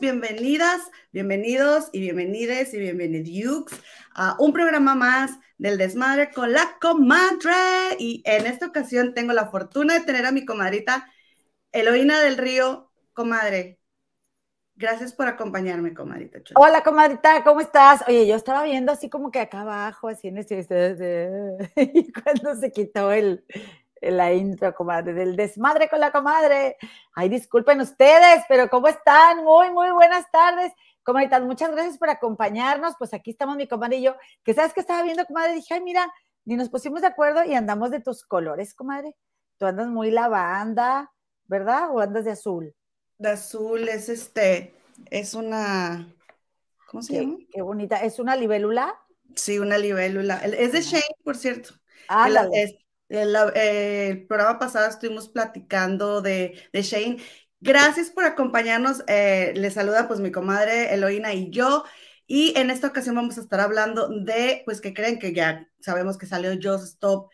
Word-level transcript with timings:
bienvenidas, 0.00 0.80
bienvenidos 1.12 1.88
y 1.92 2.00
bienvenides 2.00 2.72
y 2.72 2.78
bienvenidos 2.78 3.64
a 4.14 4.36
un 4.38 4.52
programa 4.52 4.94
más 4.94 5.32
del 5.56 5.78
desmadre 5.78 6.30
con 6.30 6.52
la 6.52 6.76
comadre. 6.80 7.96
Y 7.98 8.22
en 8.24 8.46
esta 8.46 8.66
ocasión 8.66 9.14
tengo 9.14 9.32
la 9.32 9.50
fortuna 9.50 9.94
de 9.94 10.04
tener 10.04 10.26
a 10.26 10.32
mi 10.32 10.44
comadrita 10.44 11.10
Eloína 11.72 12.20
del 12.20 12.36
Río, 12.36 12.92
comadre. 13.12 13.80
Gracias 14.76 15.12
por 15.12 15.26
acompañarme, 15.26 15.92
comadrita. 15.92 16.38
Hola, 16.54 16.84
comadrita, 16.84 17.42
¿cómo 17.42 17.60
estás? 17.60 18.04
Oye, 18.06 18.26
yo 18.28 18.36
estaba 18.36 18.62
viendo 18.62 18.92
así 18.92 19.10
como 19.10 19.32
que 19.32 19.40
acá 19.40 19.62
abajo, 19.62 20.08
así 20.08 20.28
en 20.28 20.38
este, 20.38 20.60
y 21.76 22.12
cuando 22.12 22.54
se 22.54 22.70
quitó 22.70 23.10
el, 23.10 23.44
la 24.00 24.32
intro, 24.32 24.74
comadre, 24.74 25.14
del 25.14 25.36
desmadre 25.36 25.88
con 25.88 26.00
la 26.00 26.12
comadre. 26.12 26.76
Ay, 27.14 27.28
disculpen 27.28 27.80
ustedes, 27.80 28.44
pero 28.48 28.68
¿cómo 28.68 28.88
están? 28.88 29.44
Muy, 29.44 29.70
muy 29.70 29.90
buenas 29.90 30.30
tardes. 30.30 30.72
Comadre, 31.02 31.40
muchas 31.40 31.70
gracias 31.70 31.98
por 31.98 32.10
acompañarnos. 32.10 32.94
Pues 32.98 33.14
aquí 33.14 33.30
estamos 33.30 33.56
mi 33.56 33.66
comadre 33.66 33.96
y 33.96 34.02
yo, 34.02 34.16
que 34.44 34.54
sabes 34.54 34.72
que 34.72 34.80
estaba 34.80 35.02
viendo, 35.02 35.24
comadre, 35.26 35.54
dije, 35.54 35.74
ay, 35.74 35.82
mira, 35.82 36.12
ni 36.44 36.56
nos 36.56 36.68
pusimos 36.68 37.00
de 37.00 37.08
acuerdo 37.08 37.44
y 37.44 37.54
andamos 37.54 37.90
de 37.90 38.00
tus 38.00 38.22
colores, 38.24 38.74
comadre. 38.74 39.14
Tú 39.58 39.66
andas 39.66 39.88
muy 39.88 40.10
lavanda, 40.10 41.12
¿verdad? 41.46 41.90
¿O 41.90 42.00
andas 42.00 42.24
de 42.24 42.32
azul? 42.32 42.74
De 43.18 43.30
azul 43.30 43.88
es 43.88 44.08
este, 44.08 44.74
es 45.10 45.34
una, 45.34 46.14
¿cómo 46.86 47.02
se 47.02 47.20
llama? 47.20 47.38
Qué 47.50 47.62
bonita, 47.62 47.96
¿es 47.96 48.18
una 48.18 48.36
libélula? 48.36 48.94
Sí, 49.34 49.58
una 49.58 49.78
libélula. 49.78 50.36
Es 50.38 50.72
de 50.72 50.80
Shane, 50.80 51.04
por 51.24 51.36
cierto. 51.36 51.74
Ah, 52.08 52.28
el, 53.08 54.26
programa 54.26 54.58
pasado 54.58 54.88
estuvimos 54.88 55.28
platicando 55.28 56.20
de, 56.22 56.60
Shane. 56.72 57.18
Gracias 57.60 58.10
por 58.10 58.24
acompañarnos. 58.24 59.02
Eh, 59.06 59.52
les 59.56 59.74
saluda 59.74 60.06
pues 60.08 60.20
mi 60.20 60.30
comadre 60.30 60.92
Eloína 60.94 61.34
y 61.34 61.50
yo. 61.50 61.84
Y 62.26 62.52
en 62.58 62.70
esta 62.70 62.88
ocasión 62.88 63.14
vamos 63.14 63.38
a 63.38 63.40
estar 63.40 63.60
hablando 63.60 64.08
de, 64.08 64.62
pues 64.64 64.80
que 64.80 64.92
creen 64.92 65.18
que 65.18 65.32
ya 65.32 65.68
sabemos 65.80 66.18
que 66.18 66.26
salió 66.26 66.52
Just 66.62 66.84
Stop 66.84 67.30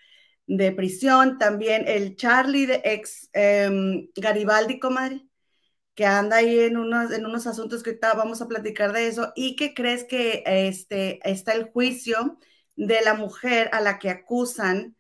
de 0.47 0.72
prisión, 0.72 1.39
también 1.39 1.84
el 1.89 2.17
Charlie 2.17 2.67
de 2.67 2.80
ex 2.84 3.30
em, 3.33 4.08
Garibaldi, 4.14 4.78
comadre, 4.78 5.27
que 5.95 6.06
anda 6.06 6.36
ahí 6.36 6.61
en 6.61 6.77
unos, 6.77 7.12
en 7.12 7.27
unos 7.27 7.47
asuntos 7.47 7.83
que 7.83 7.91
ahorita 7.91 8.14
vamos 8.14 8.42
a 8.42 8.48
platicar 8.48 8.92
de 8.92 9.08
eso, 9.08 9.33
y 9.36 9.56
que 9.56 9.75
crees 9.75 10.05
que 10.05 10.42
este, 10.47 11.20
está 11.28 11.52
el 11.55 11.64
juicio 11.64 12.39
de 12.77 13.00
la 13.02 13.14
mujer 13.14 13.70
a 13.72 13.80
la 13.80 13.98
que 13.98 14.11
acusan 14.11 14.97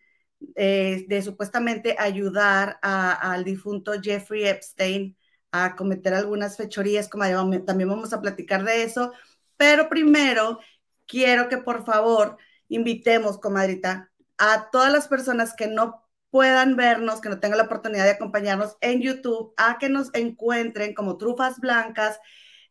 eh, 0.54 1.04
de 1.08 1.22
supuestamente 1.22 1.96
ayudar 1.98 2.78
al 2.82 3.44
difunto 3.44 3.92
Jeffrey 4.02 4.46
Epstein 4.46 5.16
a 5.52 5.76
cometer 5.76 6.14
algunas 6.14 6.56
fechorías, 6.56 7.08
como 7.08 7.24
también 7.64 7.88
vamos 7.88 8.12
a 8.12 8.20
platicar 8.20 8.64
de 8.64 8.82
eso, 8.82 9.12
pero 9.56 9.88
primero 9.88 10.58
quiero 11.06 11.48
que 11.48 11.58
por 11.58 11.84
favor 11.84 12.36
invitemos, 12.68 13.38
comadrita, 13.38 14.10
a 14.38 14.70
todas 14.70 14.92
las 14.92 15.08
personas 15.08 15.54
que 15.54 15.68
no 15.68 16.02
puedan 16.30 16.74
vernos, 16.74 17.20
que 17.20 17.28
no 17.28 17.38
tengan 17.38 17.58
la 17.58 17.64
oportunidad 17.64 18.04
de 18.04 18.10
acompañarnos 18.10 18.76
en 18.80 19.00
YouTube, 19.00 19.54
a 19.56 19.78
que 19.78 19.88
nos 19.88 20.12
encuentren 20.14 20.92
como 20.92 21.16
Trufas 21.16 21.60
Blancas, 21.60 22.18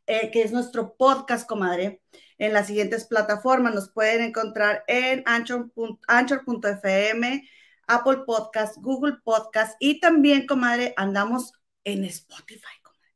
eh, 0.06 0.32
que 0.32 0.42
es 0.42 0.52
nuestro 0.52 0.96
podcast, 0.98 1.48
comadre, 1.48 2.02
en 2.38 2.52
las 2.52 2.68
siguientes 2.68 3.06
plataformas. 3.06 3.74
Nos 3.74 3.90
pueden 3.90 4.22
encontrar 4.22 4.84
en 4.88 5.24
anchor.fm, 5.26 7.50
Apple 7.88 8.24
Podcast, 8.26 8.78
Google 8.78 9.18
Podcast 9.24 9.76
y 9.80 10.00
también, 10.00 10.48
comadre, 10.48 10.94
andamos 10.98 11.54
en 11.84 12.04
Spotify, 12.06 12.80
comadre. 12.82 13.14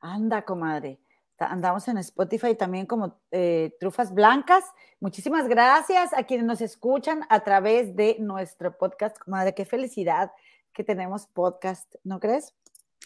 Anda, 0.00 0.44
comadre. 0.44 1.00
Andamos 1.38 1.86
en 1.88 1.98
Spotify 1.98 2.54
también 2.54 2.86
como 2.86 3.20
eh, 3.30 3.76
Trufas 3.78 4.14
Blancas. 4.14 4.64
Muchísimas 5.00 5.48
gracias 5.48 6.14
a 6.14 6.24
quienes 6.24 6.46
nos 6.46 6.60
escuchan 6.60 7.22
a 7.28 7.40
través 7.40 7.94
de 7.94 8.16
nuestro 8.20 8.76
podcast, 8.76 9.18
comadre. 9.18 9.54
Qué 9.54 9.64
felicidad 9.64 10.32
que 10.72 10.84
tenemos 10.84 11.26
podcast, 11.26 11.94
¿no 12.04 12.20
crees? 12.20 12.54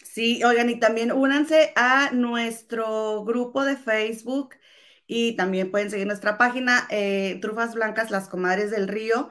Sí, 0.03 0.43
oigan, 0.43 0.69
y 0.69 0.79
también 0.79 1.11
únanse 1.11 1.73
a 1.75 2.11
nuestro 2.11 3.23
grupo 3.23 3.65
de 3.65 3.75
Facebook 3.75 4.55
y 5.05 5.35
también 5.35 5.69
pueden 5.69 5.91
seguir 5.91 6.07
nuestra 6.07 6.37
página, 6.37 6.87
eh, 6.89 7.37
Trufas 7.41 7.75
Blancas, 7.75 8.11
las 8.11 8.29
comadres 8.29 8.71
del 8.71 8.87
río 8.87 9.29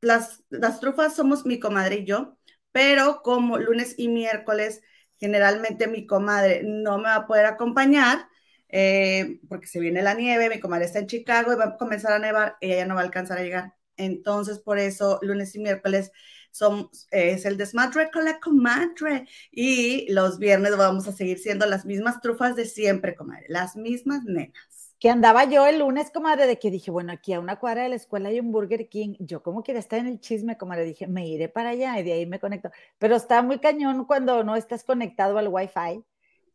las, 0.00 0.44
las 0.50 0.80
trufas 0.80 1.14
somos 1.16 1.46
mi 1.46 1.58
comadre 1.60 1.96
y 1.96 2.04
yo, 2.04 2.36
pero 2.72 3.22
como 3.22 3.58
lunes 3.58 3.94
y 3.98 4.08
miércoles 4.08 4.82
generalmente 5.18 5.86
mi 5.86 6.06
comadre 6.06 6.62
no 6.64 6.98
me 6.98 7.04
va 7.04 7.16
a 7.16 7.26
poder 7.26 7.46
acompañar 7.46 8.26
eh, 8.68 9.40
porque 9.48 9.66
se 9.66 9.80
viene 9.80 10.02
la 10.02 10.14
nieve, 10.14 10.48
mi 10.48 10.60
comadre 10.60 10.84
está 10.86 11.00
en 11.00 11.06
Chicago 11.06 11.52
y 11.52 11.56
va 11.56 11.64
a 11.64 11.76
comenzar 11.76 12.12
a 12.12 12.18
nevar, 12.18 12.56
ella 12.60 12.76
ya 12.76 12.86
no 12.86 12.94
va 12.94 13.00
a 13.02 13.04
alcanzar 13.04 13.38
a 13.38 13.42
llegar. 13.42 13.74
Entonces, 13.96 14.60
por 14.60 14.78
eso, 14.78 15.18
lunes 15.22 15.54
y 15.54 15.58
miércoles 15.58 16.12
son, 16.52 16.88
es 17.10 17.44
el 17.44 17.56
desmadre 17.56 18.10
con 18.10 18.24
la 18.24 18.40
comadre 18.40 19.26
y 19.50 20.10
los 20.12 20.38
viernes 20.38 20.76
vamos 20.76 21.06
a 21.08 21.12
seguir 21.12 21.38
siendo 21.38 21.66
las 21.66 21.84
mismas 21.84 22.20
trufas 22.20 22.56
de 22.56 22.64
siempre, 22.64 23.14
comadre, 23.14 23.46
las 23.48 23.76
mismas 23.76 24.24
nenas 24.24 24.52
que 25.00 25.08
andaba 25.08 25.44
yo 25.44 25.66
el 25.66 25.78
lunes, 25.78 26.10
comadre, 26.10 26.46
de 26.46 26.58
que 26.58 26.70
dije, 26.70 26.90
bueno, 26.90 27.10
aquí 27.10 27.32
a 27.32 27.40
una 27.40 27.58
cuadra 27.58 27.84
de 27.84 27.88
la 27.88 27.94
escuela 27.96 28.28
hay 28.28 28.38
un 28.38 28.52
Burger 28.52 28.86
King. 28.90 29.16
Yo 29.18 29.42
como 29.42 29.62
quiera 29.62 29.80
estar 29.80 29.98
en 29.98 30.06
el 30.06 30.20
chisme, 30.20 30.58
comadre, 30.58 30.84
dije, 30.84 31.06
me 31.06 31.26
iré 31.26 31.48
para 31.48 31.70
allá 31.70 31.98
y 31.98 32.02
de 32.02 32.12
ahí 32.12 32.26
me 32.26 32.38
conecto. 32.38 32.70
Pero 32.98 33.16
está 33.16 33.40
muy 33.42 33.58
cañón 33.60 34.04
cuando 34.04 34.44
no 34.44 34.56
estás 34.56 34.84
conectado 34.84 35.38
al 35.38 35.48
Wi-Fi 35.48 36.04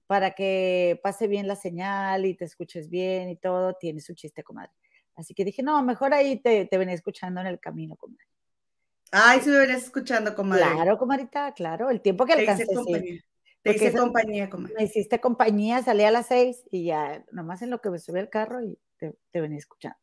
para 0.06 0.36
que 0.36 1.00
pase 1.02 1.26
bien 1.26 1.48
la 1.48 1.56
señal 1.56 2.28
y 2.28 2.36
te 2.36 2.46
escuches 2.46 2.88
bien 2.88 3.30
y 3.30 3.36
todo, 3.36 3.74
tiene 3.74 4.00
su 4.00 4.14
chiste, 4.14 4.44
comadre. 4.44 4.72
Así 5.16 5.34
que 5.34 5.44
dije, 5.44 5.64
no, 5.64 5.82
mejor 5.82 6.14
ahí 6.14 6.36
te, 6.36 6.66
te 6.66 6.78
venía 6.78 6.94
escuchando 6.94 7.42
en 7.42 7.48
el 7.48 7.60
camino, 7.60 7.96
comadre. 7.96 8.28
Ay, 9.12 9.40
sí 9.42 9.50
me 9.50 9.58
venías 9.58 9.86
escuchando, 9.86 10.36
comadre. 10.36 10.66
Claro, 10.72 11.00
comadrita, 11.00 11.52
claro, 11.54 11.90
el 11.90 12.00
tiempo 12.00 12.26
que 12.28 12.34
alcancé. 12.34 12.68
Te 13.66 13.76
hice 13.78 13.94
compañía, 13.94 14.48
comadre. 14.48 14.76
Me 14.78 14.84
hiciste 14.84 15.20
compañía, 15.20 15.82
salí 15.82 16.04
a 16.04 16.12
las 16.12 16.28
seis 16.28 16.64
y 16.70 16.86
ya, 16.86 17.26
nomás 17.32 17.64
en 17.64 17.72
lo 17.72 17.82
que 17.82 17.90
me 17.90 17.98
subí 17.98 18.20
al 18.20 18.30
carro 18.30 18.62
y 18.62 18.78
te, 19.00 19.16
venía 19.34 19.58
escuchando. 19.58 19.98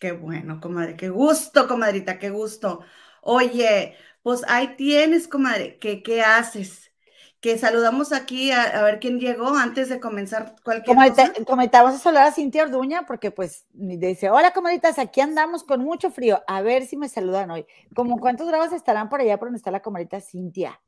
Qué 0.00 0.10
bueno, 0.10 0.60
comadre, 0.60 0.96
qué 0.96 1.08
gusto, 1.08 1.68
comadrita, 1.68 2.18
qué 2.18 2.30
gusto. 2.30 2.80
Oye, 3.22 3.94
pues 4.24 4.42
ahí 4.48 4.74
tienes, 4.74 5.28
comadre, 5.28 5.78
¿qué, 5.78 6.02
qué 6.02 6.22
haces? 6.22 6.90
Que 7.38 7.56
saludamos 7.58 8.12
aquí 8.12 8.50
a, 8.50 8.82
ver 8.82 8.98
quién 8.98 9.20
llegó 9.20 9.54
antes 9.54 9.88
de 9.88 10.00
comenzar 10.00 10.56
cualquier 10.64 10.96
cosa. 10.96 11.32
Comentamos 11.46 11.94
a 11.94 11.98
saludar 11.98 12.26
a 12.26 12.32
Cintia 12.32 12.64
Orduña 12.64 13.06
porque 13.06 13.30
pues 13.30 13.66
dice, 13.70 14.30
hola 14.30 14.52
comadritas, 14.52 14.98
aquí 14.98 15.20
andamos 15.20 15.62
con 15.62 15.80
mucho 15.80 16.10
frío, 16.10 16.42
a 16.48 16.60
ver 16.60 16.86
si 16.86 16.96
me 16.96 17.08
saludan 17.08 17.52
hoy. 17.52 17.66
¿Cómo 17.94 18.18
cuántos 18.18 18.48
grados 18.48 18.72
estarán 18.72 19.08
por 19.08 19.20
allá 19.20 19.38
por 19.38 19.46
donde 19.46 19.58
está 19.58 19.70
la 19.70 19.80
comadrita 19.80 20.20
Cintia? 20.20 20.80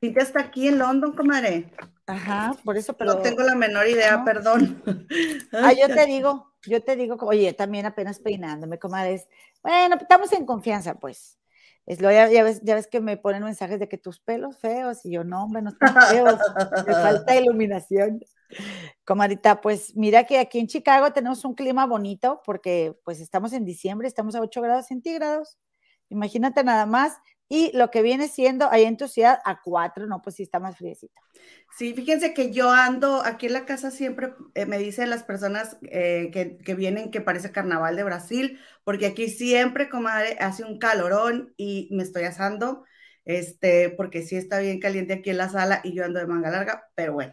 Cintia 0.00 0.22
está 0.22 0.40
aquí 0.40 0.68
en 0.68 0.78
London, 0.78 1.12
comadre. 1.12 1.70
Ajá, 2.06 2.56
por 2.64 2.76
eso, 2.76 2.96
pero. 2.96 3.14
No 3.14 3.20
tengo 3.20 3.42
la 3.42 3.54
menor 3.54 3.86
idea, 3.86 4.24
perdón. 4.24 4.82
Ah, 5.52 5.72
yo 5.72 5.88
te 5.88 6.06
digo, 6.06 6.54
yo 6.66 6.82
te 6.82 6.96
digo, 6.96 7.16
oye, 7.22 7.52
también 7.52 7.84
apenas 7.84 8.18
peinándome, 8.18 8.78
comadres. 8.78 9.28
Bueno, 9.62 9.96
estamos 10.00 10.32
en 10.32 10.46
confianza, 10.46 10.94
pues. 10.94 11.38
Es 11.86 12.00
lo, 12.00 12.10
ya, 12.10 12.26
ves, 12.44 12.60
ya 12.62 12.74
ves 12.76 12.86
que 12.86 13.00
me 13.00 13.16
ponen 13.16 13.42
mensajes 13.42 13.80
de 13.80 13.88
que 13.88 13.98
tus 13.98 14.20
pelos 14.20 14.56
feos, 14.58 15.04
y 15.04 15.10
yo, 15.10 15.24
no, 15.24 15.44
hombre, 15.44 15.60
no 15.60 15.70
están 15.70 15.94
feos, 16.08 16.38
me 16.86 16.92
falta 16.94 17.36
iluminación. 17.36 18.20
Comadita, 19.04 19.60
pues 19.60 19.96
mira 19.96 20.24
que 20.24 20.38
aquí 20.38 20.60
en 20.60 20.66
Chicago 20.66 21.12
tenemos 21.12 21.44
un 21.44 21.54
clima 21.54 21.86
bonito 21.86 22.42
porque 22.44 22.96
pues 23.04 23.20
estamos 23.20 23.52
en 23.52 23.64
diciembre, 23.64 24.08
estamos 24.08 24.34
a 24.34 24.40
8 24.40 24.62
grados 24.62 24.86
centígrados. 24.86 25.58
Imagínate 26.08 26.62
nada 26.64 26.86
más, 26.86 27.18
y 27.52 27.76
lo 27.76 27.90
que 27.90 28.00
viene 28.00 28.28
siendo 28.28 28.70
ahí 28.70 28.84
en 28.84 28.96
tu 28.96 29.08
ciudad 29.08 29.40
a 29.44 29.60
cuatro, 29.60 30.06
no, 30.06 30.22
pues 30.22 30.36
sí 30.36 30.44
está 30.44 30.60
más 30.60 30.78
friecito. 30.78 31.20
Sí, 31.76 31.92
fíjense 31.94 32.32
que 32.32 32.52
yo 32.52 32.70
ando 32.70 33.22
aquí 33.24 33.46
en 33.46 33.54
la 33.54 33.66
casa 33.66 33.90
siempre, 33.90 34.32
eh, 34.54 34.66
me 34.66 34.78
dicen 34.78 35.10
las 35.10 35.24
personas 35.24 35.76
eh, 35.90 36.30
que, 36.32 36.74
vienen 36.76 37.10
que 37.10 37.20
parece 37.20 37.50
carnaval 37.50 37.96
de 37.96 38.04
Brasil, 38.04 38.60
porque 38.84 39.06
aquí 39.06 39.28
siempre, 39.28 39.88
comadre, 39.88 40.36
hace 40.38 40.62
un 40.62 40.78
calorón 40.78 41.52
y 41.56 41.88
me 41.90 42.04
estoy 42.04 42.22
asando, 42.22 42.84
este, 43.24 43.90
porque 43.90 44.22
sí 44.22 44.36
está 44.36 44.60
bien 44.60 44.78
caliente 44.78 45.14
aquí 45.14 45.30
en 45.30 45.38
la 45.38 45.48
sala 45.48 45.80
y 45.82 45.92
yo 45.92 46.04
ando 46.04 46.20
de 46.20 46.28
manga 46.28 46.50
larga, 46.50 46.84
pero 46.94 47.14
bueno. 47.14 47.32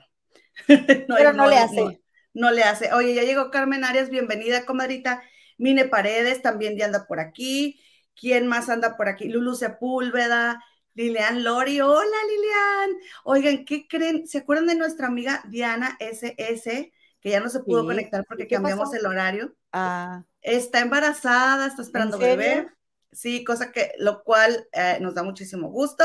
pero 1.07 1.31
no, 1.33 1.47
le 1.47 1.57
hace. 1.57 1.75
No, 1.75 1.91
no, 2.33 2.51
le 2.51 2.63
hace. 2.63 2.91
Oye, 2.91 3.13
ya 3.13 3.21
llegó 3.21 3.51
Carmen 3.51 3.83
Arias, 3.83 4.09
bienvenida, 4.09 4.65
comadrita. 4.65 5.21
Mine 5.59 5.85
Paredes 5.85 6.41
también 6.41 6.75
ya 6.75 6.85
anda 6.85 7.05
por 7.05 7.19
aquí. 7.19 7.79
¿Quién 8.19 8.47
más 8.47 8.69
anda 8.69 8.97
por 8.97 9.07
aquí? 9.07 9.29
Lulu 9.29 9.55
Sepúlveda, 9.55 10.63
Lilian 10.93 11.43
Lori. 11.43 11.79
Hola, 11.81 12.17
Lilian. 12.27 12.99
Oigan, 13.23 13.65
¿qué 13.65 13.87
creen? 13.87 14.27
¿Se 14.27 14.39
acuerdan 14.39 14.67
de 14.67 14.75
nuestra 14.75 15.07
amiga 15.07 15.43
Diana 15.47 15.95
SS? 15.99 16.91
Que 17.21 17.29
ya 17.29 17.39
no 17.39 17.49
se 17.49 17.59
pudo 17.59 17.85
conectar 17.85 18.25
porque 18.27 18.47
cambiamos 18.47 18.93
el 18.93 19.05
horario. 19.05 19.55
Ah. 19.71 20.23
Está 20.41 20.79
embarazada, 20.79 21.67
está 21.67 21.81
esperando 21.81 22.17
bebé. 22.17 22.67
Sí, 23.11 23.43
cosa 23.43 23.71
que, 23.71 23.93
lo 23.99 24.23
cual 24.23 24.67
eh, 24.73 24.97
nos 24.99 25.15
da 25.15 25.23
muchísimo 25.23 25.69
gusto. 25.69 26.03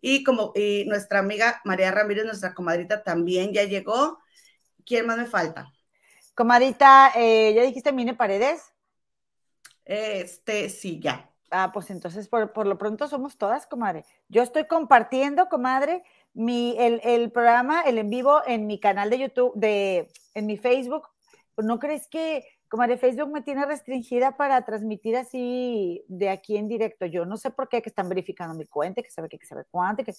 Y 0.00 0.22
como 0.24 0.52
y 0.54 0.84
nuestra 0.86 1.18
amiga 1.18 1.60
María 1.64 1.90
Ramírez, 1.90 2.24
nuestra 2.24 2.54
comadrita, 2.54 3.02
también 3.02 3.52
ya 3.52 3.64
llegó. 3.64 4.18
¿quién 4.84 5.06
más 5.06 5.16
me 5.16 5.26
falta? 5.26 5.72
Comadita, 6.34 7.12
eh, 7.16 7.54
¿ya 7.54 7.62
dijiste 7.62 7.92
Mine 7.92 8.14
Paredes? 8.14 8.62
Este, 9.84 10.68
sí, 10.68 11.00
ya. 11.00 11.30
Ah, 11.50 11.70
pues 11.72 11.90
entonces 11.90 12.28
por, 12.28 12.52
por, 12.52 12.66
lo 12.66 12.78
pronto 12.78 13.06
somos 13.08 13.36
todas, 13.38 13.66
comadre. 13.66 14.04
Yo 14.28 14.42
estoy 14.42 14.66
compartiendo, 14.66 15.48
comadre, 15.48 16.02
mi, 16.32 16.76
el, 16.78 17.00
el, 17.04 17.30
programa, 17.30 17.82
el 17.82 17.98
en 17.98 18.10
vivo 18.10 18.42
en 18.46 18.66
mi 18.66 18.80
canal 18.80 19.10
de 19.10 19.18
YouTube, 19.18 19.52
de, 19.54 20.08
en 20.34 20.46
mi 20.46 20.56
Facebook. 20.56 21.08
¿No 21.56 21.78
crees 21.78 22.08
que, 22.08 22.44
comadre, 22.68 22.98
Facebook 22.98 23.30
me 23.30 23.42
tiene 23.42 23.64
restringida 23.66 24.36
para 24.36 24.64
transmitir 24.64 25.16
así 25.16 26.04
de 26.08 26.30
aquí 26.30 26.56
en 26.56 26.68
directo? 26.68 27.06
Yo 27.06 27.24
no 27.24 27.36
sé 27.36 27.50
por 27.50 27.68
qué, 27.68 27.82
que 27.82 27.90
están 27.90 28.08
verificando 28.08 28.54
mi 28.54 28.66
cuenta, 28.66 29.02
que 29.02 29.10
sabe 29.10 29.28
qué, 29.28 29.38
que 29.38 29.46
sabe 29.46 29.64
cuánto, 29.70 30.04
que 30.04 30.14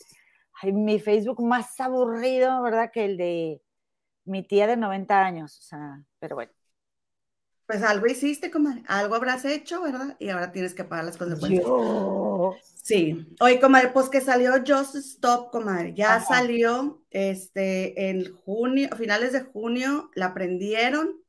ay, 0.62 0.72
mi 0.72 1.00
Facebook 1.00 1.44
más 1.44 1.80
aburrido, 1.80 2.62
¿verdad? 2.62 2.92
Que 2.94 3.06
el 3.06 3.18
de 3.18 3.62
mi 4.26 4.44
tía 4.44 4.68
de 4.68 4.78
90 4.78 5.26
años, 5.26 5.60
o 5.60 5.64
sea, 5.64 6.02
pero 6.20 6.36
bueno. 6.36 6.55
Pues 7.68 7.82
algo 7.82 8.06
hiciste, 8.06 8.52
comadre, 8.52 8.84
algo 8.88 9.16
habrás 9.16 9.44
hecho, 9.44 9.82
¿verdad? 9.82 10.16
Y 10.20 10.30
ahora 10.30 10.52
tienes 10.52 10.76
que 10.76 10.84
pagar 10.84 11.06
las 11.06 11.18
consecuencias. 11.18 11.66
Sí. 12.84 13.28
Oye, 13.40 13.60
comadre, 13.60 13.90
pues 13.90 14.10
que 14.10 14.22
salió 14.22 14.54
Just 14.66 14.96
Stop, 14.96 15.50
comadre. 15.52 15.94
Ya 15.96 16.22
salió 16.22 17.02
este 17.10 18.10
en 18.10 18.32
junio, 18.36 18.90
a 18.92 18.96
finales 18.96 19.34
de 19.34 19.42
junio, 19.42 20.12
la 20.14 20.36
prendieron 20.36 21.26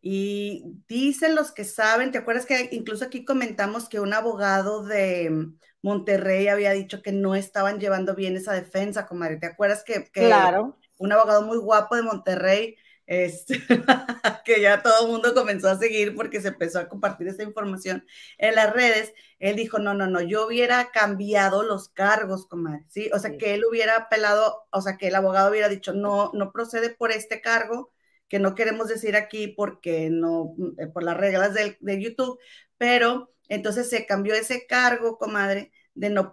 y 0.00 0.62
dicen 0.88 1.34
los 1.34 1.52
que 1.52 1.64
saben, 1.64 2.12
¿te 2.12 2.18
acuerdas 2.18 2.46
que 2.46 2.68
incluso 2.72 3.04
aquí 3.04 3.24
comentamos 3.24 3.88
que 3.88 4.00
un 4.00 4.14
abogado 4.14 4.84
de 4.84 5.48
Monterrey 5.82 6.48
había 6.48 6.70
dicho 6.70 7.02
que 7.02 7.12
no 7.12 7.34
estaban 7.34 7.80
llevando 7.80 8.14
bien 8.14 8.36
esa 8.36 8.52
defensa, 8.52 9.06
comadre? 9.06 9.36
¿Te 9.36 9.46
acuerdas 9.46 9.82
que, 9.84 10.04
que 10.04 10.26
claro. 10.26 10.78
un 10.98 11.12
abogado 11.12 11.42
muy 11.42 11.58
guapo 11.58 11.96
de 11.96 12.02
Monterrey 12.02 12.76
este, 13.06 13.62
que 14.44 14.60
ya 14.60 14.82
todo 14.82 15.06
el 15.06 15.12
mundo 15.12 15.34
comenzó 15.34 15.68
a 15.68 15.78
seguir 15.78 16.14
porque 16.14 16.40
se 16.40 16.48
empezó 16.48 16.78
a 16.80 16.88
compartir 16.88 17.28
esta 17.28 17.42
información 17.42 18.04
en 18.38 18.54
las 18.54 18.72
redes, 18.72 19.12
él 19.38 19.56
dijo, 19.56 19.78
no, 19.78 19.94
no, 19.94 20.06
no, 20.06 20.20
yo 20.20 20.46
hubiera 20.46 20.90
cambiado 20.90 21.62
los 21.62 21.88
cargos, 21.88 22.46
comadre, 22.46 22.84
¿sí? 22.88 23.10
O 23.12 23.18
sea, 23.18 23.30
sí. 23.32 23.38
que 23.38 23.54
él 23.54 23.64
hubiera 23.64 23.96
apelado, 23.96 24.66
o 24.70 24.80
sea, 24.80 24.96
que 24.96 25.08
el 25.08 25.14
abogado 25.14 25.50
hubiera 25.50 25.68
dicho, 25.68 25.92
no, 25.92 26.30
no 26.34 26.52
procede 26.52 26.90
por 26.90 27.12
este 27.12 27.40
cargo, 27.40 27.92
que 28.28 28.38
no 28.40 28.54
queremos 28.54 28.88
decir 28.88 29.16
aquí 29.16 29.48
porque 29.48 30.10
no, 30.10 30.54
eh, 30.78 30.86
por 30.88 31.02
las 31.04 31.16
reglas 31.16 31.54
de, 31.54 31.76
de 31.80 32.02
YouTube, 32.02 32.38
pero 32.78 33.32
entonces 33.48 33.88
se 33.88 34.06
cambió 34.06 34.34
ese 34.34 34.66
cargo, 34.66 35.18
comadre, 35.18 35.72
de 35.94 36.10
no 36.10 36.32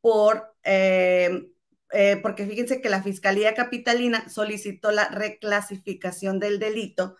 por... 0.00 0.54
Eh, 0.64 1.50
eh, 1.92 2.18
porque 2.22 2.46
fíjense 2.46 2.80
que 2.80 2.88
la 2.88 3.02
Fiscalía 3.02 3.54
Capitalina 3.54 4.28
solicitó 4.28 4.90
la 4.90 5.08
reclasificación 5.08 6.38
del 6.38 6.58
delito 6.58 7.16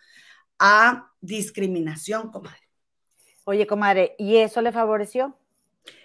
a 0.59 1.13
discriminación, 1.21 2.31
comadre. 2.31 2.69
Oye, 3.45 3.67
comadre, 3.67 4.15
¿y 4.19 4.37
eso 4.37 4.63
le 4.63 4.73
favoreció? 4.73 5.37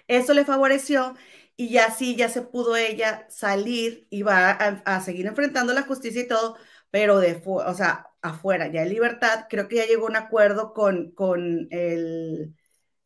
Eso 0.08 0.34
le 0.34 0.44
favoreció 0.44 1.14
y 1.56 1.70
ya 1.70 1.90
sí, 1.90 2.16
ya 2.16 2.28
se 2.28 2.42
pudo 2.42 2.76
ella 2.76 3.26
salir 3.28 4.06
y 4.10 4.22
va 4.22 4.50
a, 4.50 4.82
a 4.84 5.00
seguir 5.00 5.26
enfrentando 5.26 5.72
la 5.72 5.82
justicia 5.82 6.22
y 6.22 6.28
todo, 6.28 6.56
pero 6.90 7.18
de, 7.18 7.42
o 7.44 7.74
sea, 7.74 8.08
afuera, 8.22 8.68
ya 8.68 8.82
en 8.82 8.90
libertad, 8.90 9.46
creo 9.48 9.68
que 9.68 9.76
ya 9.76 9.86
llegó 9.86 10.06
un 10.06 10.16
acuerdo 10.16 10.72
con, 10.74 11.12
con, 11.12 11.68
el, 11.70 12.54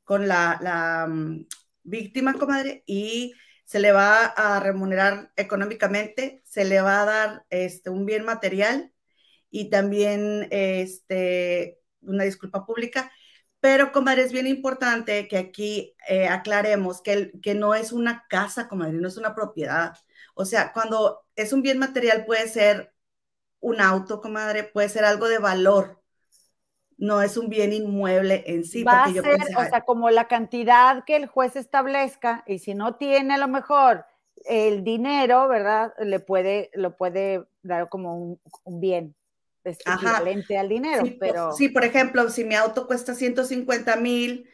con 0.05 0.29
la, 0.29 0.59
la 0.63 1.07
um, 1.09 1.47
víctima, 1.83 2.35
comadre, 2.35 2.83
y 2.87 3.35
se 3.71 3.79
le 3.79 3.93
va 3.93 4.25
a 4.25 4.59
remunerar 4.59 5.33
económicamente, 5.37 6.43
se 6.45 6.65
le 6.65 6.81
va 6.81 7.03
a 7.03 7.05
dar 7.05 7.47
este, 7.51 7.89
un 7.89 8.05
bien 8.05 8.25
material 8.25 8.93
y 9.49 9.71
también 9.71 10.49
este, 10.51 11.79
una 12.01 12.25
disculpa 12.25 12.67
pública. 12.67 13.13
Pero, 13.61 13.93
comadre, 13.93 14.23
es 14.23 14.33
bien 14.33 14.49
importante 14.49 15.29
que 15.29 15.39
aquí 15.39 15.95
eh, 16.09 16.27
aclaremos 16.27 17.01
que, 17.01 17.31
que 17.43 17.55
no 17.55 17.77
es 17.77 17.93
una 17.93 18.27
casa, 18.29 18.67
comadre, 18.67 18.95
no 18.95 19.07
es 19.07 19.17
una 19.17 19.37
propiedad. 19.37 19.95
O 20.35 20.45
sea, 20.45 20.73
cuando 20.73 21.25
es 21.37 21.53
un 21.53 21.63
bien 21.63 21.79
material 21.79 22.25
puede 22.27 22.49
ser 22.49 22.93
un 23.61 23.81
auto, 23.81 24.21
comadre, 24.21 24.65
puede 24.65 24.89
ser 24.89 25.05
algo 25.05 25.29
de 25.29 25.39
valor, 25.39 26.00
no 27.01 27.23
es 27.23 27.37
un 27.39 27.49
bien 27.49 27.73
inmueble 27.73 28.45
en 28.47 28.65
sí. 28.65 28.85
Va 28.85 29.05
porque 29.05 29.21
a 29.21 29.23
ser, 29.23 29.33
yo 29.33 29.39
pensé, 29.39 29.57
o 29.57 29.69
sea, 29.69 29.81
como 29.81 30.11
la 30.11 30.29
cantidad 30.29 31.05
que 31.05 31.17
el 31.17 31.27
juez 31.27 31.57
establezca, 31.57 32.45
y 32.47 32.59
si 32.59 32.75
no 32.75 32.97
tiene 32.97 33.35
a 33.35 33.39
lo 33.39 33.49
mejor 33.49 34.05
el 34.45 34.85
dinero, 34.85 35.49
¿verdad? 35.49 35.95
Le 35.99 36.21
puede, 36.21 36.71
lo 36.75 36.97
puede 36.97 37.47
dar 37.63 37.89
como 37.89 38.17
un, 38.17 38.41
un 38.65 38.81
bien 38.81 39.17
equivalente 39.65 40.59
al 40.59 40.69
dinero, 40.69 41.05
sí, 41.05 41.17
pero... 41.19 41.53
Sí, 41.53 41.71
por 41.71 41.85
ejemplo, 41.85 42.29
si 42.29 42.45
mi 42.45 42.55
auto 42.55 42.87
cuesta 42.87 43.15
150 43.15 43.97
mil, 43.97 44.47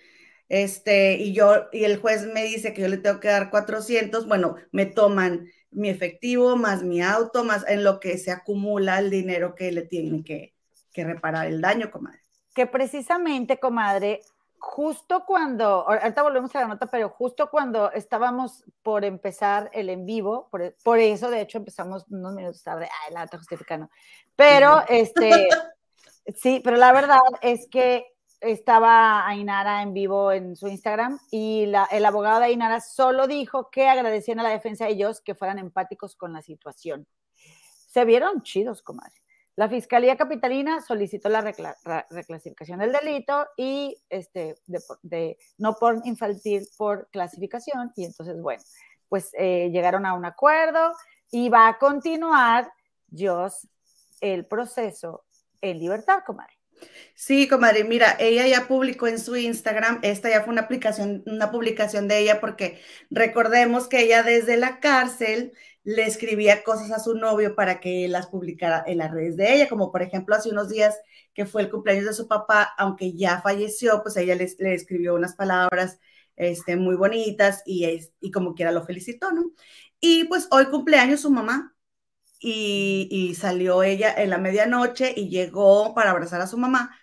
este, 0.49 1.17
y 1.17 1.33
yo, 1.33 1.67
y 1.73 1.83
el 1.83 1.99
juez 1.99 2.27
me 2.27 2.45
dice 2.45 2.73
que 2.73 2.83
yo 2.83 2.89
le 2.89 2.99
tengo 2.99 3.19
que 3.19 3.29
dar 3.29 3.51
400, 3.51 4.27
bueno, 4.29 4.55
me 4.71 4.87
toman 4.87 5.49
mi 5.73 5.89
efectivo 5.89 6.57
más 6.57 6.85
mi 6.85 7.03
auto, 7.03 7.43
más 7.43 7.65
en 7.69 7.83
lo 7.83 7.99
que 7.99 8.19
se 8.19 8.31
acumula 8.31 9.01
el 9.01 9.11
dinero 9.11 9.57
que 9.57 9.73
le 9.73 9.83
tiene 9.83 10.23
que, 10.23 10.55
que 10.93 11.05
reparar 11.05 11.49
el 11.49 11.61
daño, 11.61 11.91
comadre 11.91 12.26
que 12.57 12.67
precisamente, 12.67 13.61
comadre, 13.61 14.23
justo 14.59 15.25
cuando, 15.27 15.87
ahorita 15.87 16.23
volvemos 16.23 16.57
a 16.57 16.61
la 16.63 16.69
nota, 16.69 16.87
pero 16.87 17.11
justo 17.11 17.51
cuando 17.51 17.93
estábamos 17.93 18.65
por 18.83 19.05
empezar 19.05 19.69
el 19.75 19.91
en 19.91 20.07
vivo, 20.07 20.49
por, 20.51 20.75
por 20.83 20.99
eso 20.99 21.29
de 21.29 21.43
hecho 21.43 21.59
empezamos 21.59 22.07
unos 22.09 22.33
minutos 22.33 22.63
tarde, 22.63 22.89
ay, 23.05 23.13
la 23.13 23.21
nota 23.21 23.37
justificando, 23.37 23.91
pero 24.35 24.83
este, 24.89 25.49
sí, 26.35 26.63
pero 26.65 26.79
la 26.79 26.93
verdad 26.93 27.21
es 27.43 27.69
que 27.71 28.07
estaba 28.41 29.29
Ainara 29.29 29.83
en 29.83 29.93
vivo 29.93 30.33
en 30.33 30.57
su 30.57 30.67
Instagram 30.67 31.19
y 31.31 31.67
la, 31.67 31.85
el 31.91 32.07
abogado 32.07 32.41
de 32.41 32.47
Ainara 32.47 32.81
solo 32.81 33.27
dijo 33.27 33.69
que 33.71 33.87
agradecían 33.87 34.41
a 34.41 34.43
la 34.43 34.49
defensa 34.49 34.87
de 34.87 34.93
ellos 34.93 35.21
que 35.21 35.35
fueran 35.35 35.59
empáticos 35.59 36.17
con 36.17 36.33
la 36.33 36.41
situación. 36.41 37.07
Se 37.87 38.07
vieron 38.07 38.41
chidos, 38.41 38.81
comadre. 38.81 39.26
La 39.57 39.71
Fiscalía 39.71 40.19
Capitalina 40.19 40.83
solicitó 40.83 41.31
la 41.31 41.41
recla 41.41 41.75
reclasificación 42.11 42.79
del 42.79 42.93
delito 42.93 43.47
y 43.57 43.97
este, 44.11 44.57
de, 45.03 45.39
no 45.57 45.77
por 45.77 46.03
infantil 46.05 46.69
por 46.77 47.09
clasificación. 47.11 47.91
Y 47.97 48.05
entonces, 48.05 48.41
bueno, 48.41 48.63
pues 49.09 49.31
eh, 49.39 49.71
llegaron 49.73 50.05
a 50.05 50.13
un 50.13 50.27
acuerdo 50.27 50.93
y 51.31 51.49
va 51.49 51.69
a 51.69 51.79
continuar, 51.79 52.71
Dios, 53.07 53.67
el 54.21 54.45
proceso 54.45 55.25
en 55.63 55.79
libertad, 55.79 56.19
comadre. 56.27 56.53
Sí, 57.15 57.49
comadre, 57.49 57.85
mira, 57.85 58.15
ella 58.21 58.47
ya 58.47 58.69
publicó 58.69 59.07
en 59.07 59.19
su 59.19 59.37
Instagram, 59.37 60.01
esta 60.03 60.29
ya 60.29 60.43
fue 60.43 60.53
una 60.53 60.63
aplicación, 60.63 61.23
una 61.25 61.51
publicación 61.51 62.09
de 62.09 62.19
ella, 62.19 62.41
porque 62.41 62.81
recordemos 63.11 63.89
que 63.89 64.01
ella 64.01 64.23
desde 64.23 64.59
la 64.59 64.81
cárcel 64.81 65.55
le 65.87 66.05
escribía 66.05 66.65
cosas 66.65 66.91
a 66.91 66.99
su 66.99 67.15
novio 67.15 67.55
para 67.55 67.79
que 67.79 68.09
las 68.09 68.27
publicara 68.27 68.83
en 68.89 68.99
las 68.99 69.13
redes 69.13 69.37
de 69.37 69.55
ella, 69.55 69.69
como 69.69 69.93
por 69.93 70.03
ejemplo 70.03 70.35
hace 70.35 70.51
unos 70.51 70.69
días 70.69 70.99
que 71.33 71.47
fue 71.47 71.63
el 71.63 71.71
cumpleaños 71.71 72.07
de 72.07 72.13
su 72.13 72.27
papá, 72.27 72.75
aunque 72.77 73.13
ya 73.13 73.41
falleció, 73.41 74.03
pues 74.03 74.17
ella 74.17 74.35
le, 74.35 74.45
escribió 74.75 75.15
unas 75.15 75.37
palabras 75.37 76.01
este, 76.35 76.75
muy 76.75 76.97
bonitas 76.97 77.63
y, 77.65 77.85
es, 77.85 78.13
y 78.21 78.33
como 78.33 78.57
quiera 78.57 78.73
lo 78.73 78.85
felicitó, 78.85 79.31
¿no? 79.31 79.53
Y 80.01 80.25
pues 80.25 80.49
hoy 80.51 80.67
cumpleaños 80.67 81.21
su 81.21 81.31
mamá 81.31 81.77
y, 82.41 83.09
y 83.11 83.37
salió 83.37 83.85
ella 83.85 84.13
en 84.13 84.31
la 84.31 84.39
medianoche 84.39 85.15
y 85.17 85.29
llegó 85.29 85.95
para 85.95 86.11
abrazar 86.11 86.41
a 86.41 86.49
su 86.49 86.59
mamá. 86.59 86.99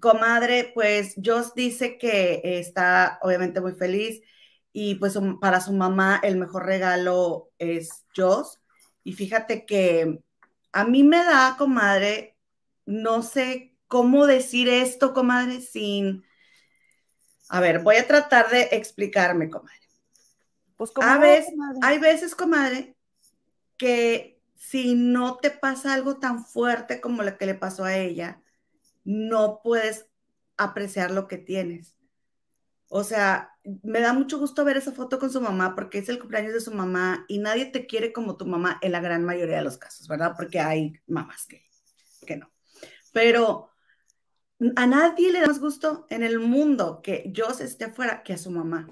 Comadre, 0.00 0.72
pues 0.74 1.14
Joss 1.22 1.54
dice 1.54 1.98
que 1.98 2.40
está 2.44 3.18
obviamente 3.22 3.60
muy 3.60 3.72
feliz 3.72 4.22
y 4.72 4.96
pues 4.96 5.18
para 5.40 5.60
su 5.60 5.72
mamá 5.72 6.20
el 6.22 6.36
mejor 6.36 6.66
regalo 6.66 7.50
es 7.58 8.04
Joss. 8.16 8.60
Y 9.04 9.12
fíjate 9.14 9.64
que 9.64 10.20
a 10.72 10.84
mí 10.84 11.02
me 11.02 11.18
da, 11.24 11.56
comadre, 11.56 12.36
no 12.86 13.22
sé 13.22 13.74
cómo 13.86 14.26
decir 14.26 14.68
esto, 14.68 15.14
comadre, 15.14 15.60
sin... 15.60 16.24
A 17.48 17.60
ver, 17.60 17.80
voy 17.80 17.96
a 17.96 18.06
tratar 18.06 18.50
de 18.50 18.68
explicarme, 18.72 19.48
comadre. 19.48 19.88
Pues 20.76 20.92
como 20.92 21.08
a 21.08 21.18
veces, 21.18 21.50
comadre? 21.50 21.78
hay 21.82 21.98
veces, 21.98 22.34
comadre, 22.34 22.96
que 23.78 24.38
si 24.54 24.94
no 24.94 25.38
te 25.38 25.50
pasa 25.50 25.94
algo 25.94 26.18
tan 26.18 26.44
fuerte 26.44 27.00
como 27.00 27.22
lo 27.22 27.38
que 27.38 27.46
le 27.46 27.54
pasó 27.54 27.84
a 27.84 27.96
ella, 27.96 28.42
no 29.04 29.60
puedes 29.64 30.06
apreciar 30.58 31.10
lo 31.10 31.26
que 31.26 31.38
tienes. 31.38 31.96
O 32.88 33.04
sea, 33.04 33.57
me 33.82 34.00
da 34.00 34.12
mucho 34.12 34.38
gusto 34.38 34.64
ver 34.64 34.76
esa 34.76 34.92
foto 34.92 35.18
con 35.18 35.30
su 35.30 35.40
mamá 35.40 35.74
porque 35.74 35.98
es 35.98 36.08
el 36.08 36.18
cumpleaños 36.18 36.52
de 36.52 36.60
su 36.60 36.72
mamá 36.72 37.24
y 37.28 37.38
nadie 37.38 37.66
te 37.66 37.86
quiere 37.86 38.12
como 38.12 38.36
tu 38.36 38.46
mamá 38.46 38.78
en 38.82 38.92
la 38.92 39.00
gran 39.00 39.24
mayoría 39.24 39.56
de 39.56 39.62
los 39.62 39.78
casos, 39.78 40.08
¿verdad? 40.08 40.34
Porque 40.36 40.60
hay 40.60 40.94
mamás 41.06 41.46
que, 41.46 41.64
que 42.26 42.36
no. 42.36 42.50
Pero 43.12 43.70
a 44.76 44.86
nadie 44.86 45.32
le 45.32 45.40
da 45.40 45.46
más 45.46 45.60
gusto 45.60 46.06
en 46.10 46.22
el 46.22 46.38
mundo 46.40 47.00
que 47.02 47.30
yo 47.32 47.48
esté 47.48 47.86
afuera 47.86 48.22
que 48.22 48.32
a 48.34 48.38
su 48.38 48.50
mamá, 48.50 48.88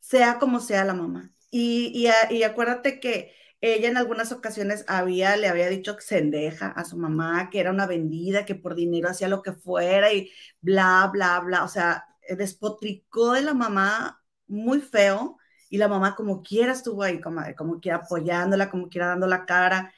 sea 0.00 0.38
como 0.38 0.60
sea 0.60 0.84
la 0.84 0.94
mamá. 0.94 1.32
Y, 1.50 1.92
y, 1.94 2.34
y 2.34 2.42
acuérdate 2.42 3.00
que 3.00 3.32
ella 3.60 3.88
en 3.88 3.96
algunas 3.96 4.32
ocasiones 4.32 4.84
había, 4.88 5.36
le 5.36 5.48
había 5.48 5.68
dicho 5.68 5.96
sendeja 6.00 6.68
a 6.68 6.84
su 6.84 6.96
mamá, 6.96 7.50
que 7.50 7.60
era 7.60 7.70
una 7.70 7.86
vendida, 7.86 8.46
que 8.46 8.54
por 8.54 8.74
dinero 8.74 9.08
hacía 9.08 9.28
lo 9.28 9.42
que 9.42 9.52
fuera 9.52 10.12
y 10.12 10.30
bla, 10.60 11.10
bla, 11.12 11.40
bla. 11.40 11.64
O 11.64 11.68
sea, 11.68 12.06
despotricó 12.36 13.32
de 13.32 13.42
la 13.42 13.54
mamá 13.54 14.22
muy 14.46 14.80
feo 14.80 15.38
y 15.68 15.78
la 15.78 15.88
mamá 15.88 16.14
como 16.16 16.42
quiera 16.42 16.72
estuvo 16.72 17.02
ahí, 17.02 17.20
como, 17.20 17.42
como 17.56 17.80
quiera 17.80 17.98
apoyándola, 17.98 18.70
como 18.70 18.88
quiera 18.88 19.08
dando 19.08 19.26
la 19.26 19.46
cara. 19.46 19.94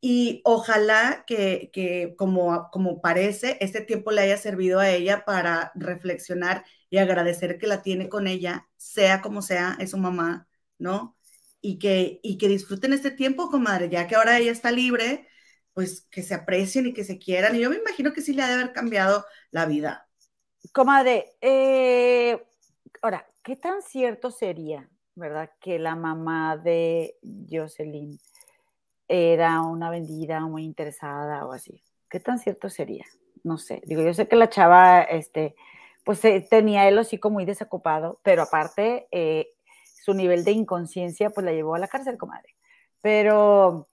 Y 0.00 0.42
ojalá 0.44 1.24
que, 1.26 1.70
que, 1.72 2.14
como, 2.18 2.70
como 2.70 3.00
parece, 3.00 3.58
este 3.60 3.80
tiempo 3.80 4.12
le 4.12 4.22
haya 4.22 4.36
servido 4.36 4.78
a 4.80 4.90
ella 4.90 5.24
para 5.24 5.72
reflexionar 5.74 6.64
y 6.90 6.98
agradecer 6.98 7.58
que 7.58 7.66
la 7.66 7.82
tiene 7.82 8.08
con 8.08 8.26
ella, 8.28 8.68
sea 8.76 9.22
como 9.22 9.42
sea, 9.42 9.76
es 9.80 9.90
su 9.90 9.98
mamá, 9.98 10.48
¿no? 10.78 11.16
Y 11.60 11.78
que, 11.78 12.20
y 12.22 12.38
que 12.38 12.48
disfruten 12.48 12.92
este 12.92 13.10
tiempo, 13.10 13.50
comadre, 13.50 13.88
ya 13.88 14.06
que 14.06 14.14
ahora 14.16 14.38
ella 14.38 14.52
está 14.52 14.70
libre, 14.70 15.26
pues 15.72 16.06
que 16.10 16.22
se 16.22 16.34
aprecien 16.34 16.86
y 16.86 16.94
que 16.94 17.04
se 17.04 17.18
quieran. 17.18 17.56
Y 17.56 17.60
yo 17.60 17.70
me 17.70 17.76
imagino 17.76 18.12
que 18.12 18.22
sí 18.22 18.32
le 18.34 18.42
ha 18.42 18.48
de 18.48 18.54
haber 18.54 18.72
cambiado 18.72 19.26
la 19.50 19.66
vida. 19.66 20.05
Comadre, 20.72 21.34
eh, 21.40 22.42
ahora, 23.02 23.26
¿qué 23.42 23.56
tan 23.56 23.82
cierto 23.82 24.30
sería, 24.30 24.88
verdad, 25.14 25.50
que 25.60 25.78
la 25.78 25.94
mamá 25.96 26.56
de 26.56 27.16
Jocelyn 27.50 28.18
era 29.08 29.62
una 29.62 29.90
vendida 29.90 30.40
muy 30.40 30.64
interesada 30.64 31.46
o 31.46 31.52
así? 31.52 31.82
¿Qué 32.08 32.20
tan 32.20 32.38
cierto 32.38 32.68
sería? 32.68 33.04
No 33.42 33.58
sé. 33.58 33.82
Digo, 33.86 34.02
yo 34.02 34.12
sé 34.14 34.28
que 34.28 34.36
la 34.36 34.48
chava, 34.48 35.02
este, 35.02 35.54
pues 36.04 36.24
eh, 36.24 36.46
tenía 36.48 36.88
el 36.88 36.98
hocico 36.98 37.30
muy 37.30 37.44
desocupado, 37.44 38.18
pero 38.22 38.42
aparte, 38.42 39.08
eh, 39.10 39.48
su 39.84 40.14
nivel 40.14 40.44
de 40.44 40.52
inconsciencia, 40.52 41.30
pues 41.30 41.44
la 41.44 41.52
llevó 41.52 41.74
a 41.74 41.78
la 41.78 41.88
cárcel, 41.88 42.16
comadre. 42.16 42.54
Pero, 43.02 43.86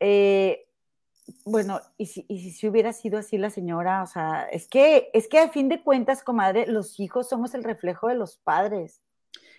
eh, 0.00 0.66
bueno, 1.44 1.80
y 1.96 2.06
si, 2.06 2.24
y 2.28 2.50
si, 2.50 2.68
hubiera 2.68 2.92
sido 2.92 3.18
así 3.18 3.38
la 3.38 3.50
señora, 3.50 4.02
o 4.02 4.06
sea, 4.06 4.46
es 4.50 4.68
que, 4.68 5.10
es 5.12 5.28
que 5.28 5.38
a 5.38 5.50
fin 5.50 5.68
de 5.68 5.82
cuentas, 5.82 6.22
comadre, 6.22 6.66
los 6.66 6.98
hijos 7.00 7.28
somos 7.28 7.54
el 7.54 7.64
reflejo 7.64 8.08
de 8.08 8.14
los 8.14 8.36
padres. 8.36 9.02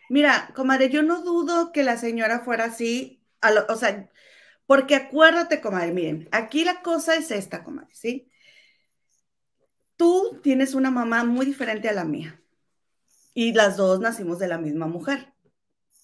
Mira, 0.10 0.52
comadre, 0.56 0.90
yo 0.90 1.04
no 1.04 1.22
dudo 1.22 1.72
que 1.72 1.84
la 1.84 1.98
señora 1.98 2.42
fuera 2.42 2.66
así, 2.66 3.24
o 3.70 3.76
sea, 3.76 4.10
porque 4.66 4.96
acuérdate, 4.96 5.62
comadre, 5.62 5.94
miren, 5.94 6.30
aquí 6.32 6.64
la 6.66 6.82
cosa 6.82 7.16
es 7.16 7.32
esta, 7.32 7.64
comadre, 7.64 7.94
¿sí? 7.94 8.30
Tú 9.96 10.40
tienes 10.44 10.74
una 10.74 10.92
mamá 10.92 11.24
muy 11.24 11.46
diferente 11.46 11.88
a 11.88 11.94
la 11.94 12.06
mía 12.06 12.42
y 13.34 13.54
las 13.54 13.78
dos 13.78 14.00
nacimos 14.00 14.40
de 14.40 14.48
la 14.48 14.58
misma 14.58 14.88
mujer, 14.88 15.34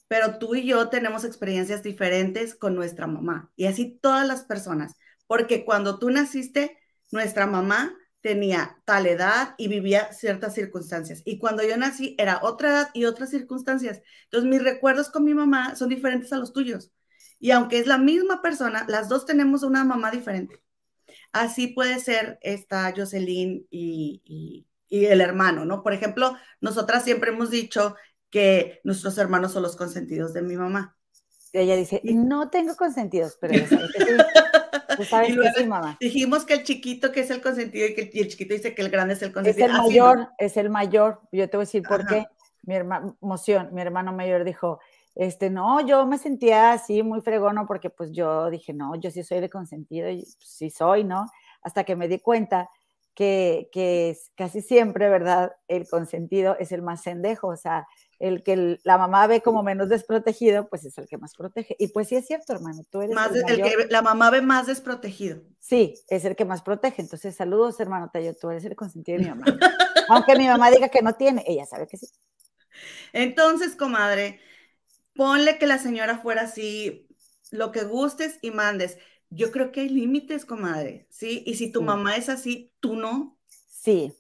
pero 0.08 0.38
tú 0.38 0.56
y 0.56 0.66
yo 0.66 0.90
tenemos 0.90 1.24
experiencias 1.26 1.84
diferentes 1.84 2.56
con 2.56 2.76
nuestra 2.76 3.08
mamá 3.08 3.52
y 3.56 3.66
así 3.66 4.00
todas 4.02 4.28
las 4.28 4.44
personas, 4.44 4.96
porque 5.28 5.66
cuando 5.66 6.00
tú 6.00 6.10
naciste, 6.10 6.78
nuestra 7.12 7.48
mamá 7.48 7.96
tenía 8.22 8.82
tal 8.86 9.06
edad 9.06 9.56
y 9.58 9.68
vivía 9.68 10.12
ciertas 10.12 10.54
circunstancias. 10.54 11.22
Y 11.24 11.40
cuando 11.40 11.64
yo 11.64 11.78
nací 11.78 12.16
era 12.18 12.40
otra 12.42 12.70
edad 12.70 12.90
y 12.94 13.06
otras 13.06 13.30
circunstancias. 13.30 14.02
Entonces 14.26 14.50
mis 14.50 14.64
recuerdos 14.64 15.10
con 15.10 15.24
mi 15.24 15.34
mamá 15.34 15.76
son 15.76 15.90
diferentes 15.90 16.34
a 16.34 16.38
los 16.38 16.52
tuyos. 16.52 16.92
Y 17.40 17.52
aunque 17.52 17.80
es 17.80 17.88
la 17.88 17.98
misma 17.98 18.42
persona, 18.42 18.86
las 18.88 19.10
dos 19.10 19.26
tenemos 19.26 19.64
una 19.64 19.84
mamá 19.84 20.12
diferente. 20.12 20.62
Así 21.32 21.68
puede 21.68 22.00
ser 22.00 22.40
esta 22.42 22.92
Jocelyn 22.96 23.68
y, 23.70 24.66
el 24.90 25.22
hermano, 25.22 25.66
¿no? 25.66 25.84
Por 25.84 25.94
ejemplo, 25.94 26.36
nosotras 26.62 27.04
siempre 27.04 27.32
hemos 27.32 27.50
dicho 27.52 27.96
que 28.30 28.80
nuestros 28.84 29.18
hermanos 29.18 29.52
son 29.52 29.64
los 29.64 29.76
consentidos 29.76 30.34
de 30.34 30.42
mi 30.42 30.56
mamá. 30.56 30.98
Ella 31.54 31.76
dice, 31.76 32.02
no 32.04 32.50
tengo 32.50 32.76
consentidos, 32.76 33.38
pero 33.40 33.54
sabes 35.06 35.34
sabes 35.36 35.54
que 35.54 35.62
sí, 35.62 35.68
mamá. 35.68 35.98
Dijimos 36.00 36.46
que 36.46 36.56
el 36.56 36.63
chiquito 36.63 37.12
que 37.12 37.22
es 37.22 37.30
el 37.30 37.42
consentido 37.42 37.88
y 37.88 37.94
que 37.94 38.01
el, 38.01 38.27
chiquito 38.27 38.54
dice 38.54 38.74
que 38.74 38.82
el 38.82 38.89
grande 38.89 39.13
es 39.13 39.22
el 39.22 39.32
consentido. 39.32 39.66
Es 39.68 39.72
el 39.72 39.77
mayor, 39.77 40.30
es 40.38 40.58
el 40.58 40.70
mayor. 40.70 41.22
Yo 41.32 41.50
te 41.50 41.58
voy 41.58 41.63
a 41.63 41.66
decir 41.66 41.84
por 41.84 42.06
qué. 42.06 42.25
Mi 42.63 42.75
hermano, 42.75 43.18
emoción, 43.22 43.70
mi 43.72 43.82
hermano 43.82 44.12
mayor 44.12 44.44
dijo, 44.44 44.80
este, 45.16 45.50
no, 45.50 45.82
yo 45.82 46.06
me 46.06 46.18
sentía 46.18 46.74
así 46.74 47.01
muy 47.01 47.22
fregono 47.22 47.66
porque 47.66 47.89
pues 47.89 48.12
yo 48.12 48.51
dije, 48.51 48.74
no, 48.74 48.96
yo 48.96 49.10
sí 49.10 49.24
soy 49.24 49.39
de 49.39 49.50
consentido, 49.50 50.10
y 50.10 50.18
pues, 50.18 50.38
sí 50.39 50.70
soy, 50.70 51.04
¿no? 51.04 51.25
Hasta 51.63 51.84
que 51.86 51.96
me 51.96 52.08
di 52.08 52.20
cuenta 52.20 52.70
que, 53.16 53.68
que 53.72 54.16
casi 54.36 54.62
siempre, 54.62 55.10
¿verdad? 55.10 55.56
El 55.68 55.88
consentido 55.89 56.56
es 56.60 56.72
el 56.72 56.84
más 56.84 57.01
sendejo, 57.01 57.48
o 57.48 57.56
sea, 57.56 57.88
el 58.20 58.42
que 58.44 58.80
la 58.84 58.98
mamá 58.98 59.28
ve 59.28 59.42
como 59.42 59.62
menos 59.62 59.90
desprotegido, 59.90 60.68
pues 60.70 60.86
es 60.86 60.98
el 60.98 61.08
que 61.08 61.18
más 61.18 61.36
protege. 61.36 61.76
Y 61.78 61.90
pues 61.90 62.08
sí 62.08 62.16
es 62.16 62.26
cierto, 62.26 62.54
hermano, 62.54 62.84
tú 62.90 63.02
eres 63.02 63.16
más 63.16 63.32
el, 63.34 63.46
que 63.46 63.88
la 63.90 64.02
mamá 64.02 64.32
ve 64.32 64.42
más 64.42 64.66
desprotegido. 64.66 65.42
Sí, 65.60 65.94
es 66.10 66.26
el 66.26 66.36
que 66.36 66.46
más 66.46 66.64
protege. 66.64 67.02
Entonces, 67.02 67.36
saludos, 67.36 67.80
hermano 67.80 68.10
Tayo, 68.12 68.36
tú 68.36 68.50
eres 68.50 68.66
el 68.66 68.76
consentido 68.76 69.18
de 69.18 69.26
mi 69.26 69.30
mamá. 69.30 69.46
Aunque 70.10 70.36
mi 70.36 70.48
mamá 70.48 70.72
diga 70.72 70.90
que 70.90 71.02
no 71.02 71.14
tiene, 71.14 71.44
ella 71.46 71.66
sabe 71.66 71.88
que 71.88 71.98
sí. 71.98 72.08
Entonces, 73.14 73.76
comadre, 73.76 74.40
ponle 75.14 75.58
que 75.60 75.68
la 75.68 75.78
señora 75.78 76.18
fuera 76.18 76.44
así, 76.44 77.08
lo 77.52 77.72
que 77.72 77.84
gustes 77.84 78.40
y 78.42 78.52
mandes. 78.52 78.98
Yo 79.30 79.52
creo 79.52 79.72
que 79.72 79.82
hay 79.82 79.90
límites, 79.90 80.46
comadre, 80.46 81.08
¿sí? 81.10 81.44
Y 81.46 81.56
si 81.56 81.72
tu 81.72 81.82
mamá 81.82 82.16
es 82.16 82.30
así, 82.30 82.74
tú 82.80 82.96
no. 82.96 83.38
Sí. 83.70 84.14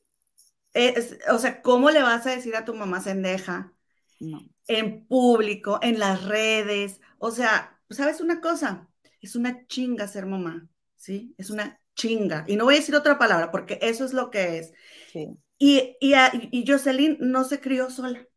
o 1.31 1.37
sea, 1.39 1.61
¿cómo 1.61 1.89
le 1.89 2.03
vas 2.03 2.27
a 2.27 2.31
decir 2.31 2.55
a 2.55 2.65
tu 2.65 2.73
mamá 2.75 3.01
sendeja? 3.01 3.73
No. 4.19 4.41
En 4.67 5.05
público, 5.07 5.79
en 5.81 5.99
las 5.99 6.25
redes. 6.25 6.99
O 7.19 7.31
sea, 7.31 7.79
¿sabes 7.89 8.21
una 8.21 8.41
cosa? 8.41 8.87
Es 9.21 9.35
una 9.35 9.65
chinga 9.67 10.07
ser 10.07 10.25
mamá, 10.25 10.67
¿sí? 10.95 11.33
Es 11.37 11.49
una 11.49 11.79
chinga. 11.95 12.45
Y 12.47 12.55
no 12.55 12.65
voy 12.65 12.75
a 12.75 12.77
decir 12.77 12.95
otra 12.95 13.17
palabra 13.17 13.51
porque 13.51 13.79
eso 13.81 14.05
es 14.05 14.13
lo 14.13 14.29
que 14.29 14.59
es. 14.59 14.73
Sí. 15.11 15.37
Y, 15.59 15.97
y, 15.99 16.13
y 16.51 16.65
Jocelyn 16.67 17.17
no 17.19 17.43
se 17.43 17.59
crió 17.59 17.89
sola. 17.89 18.27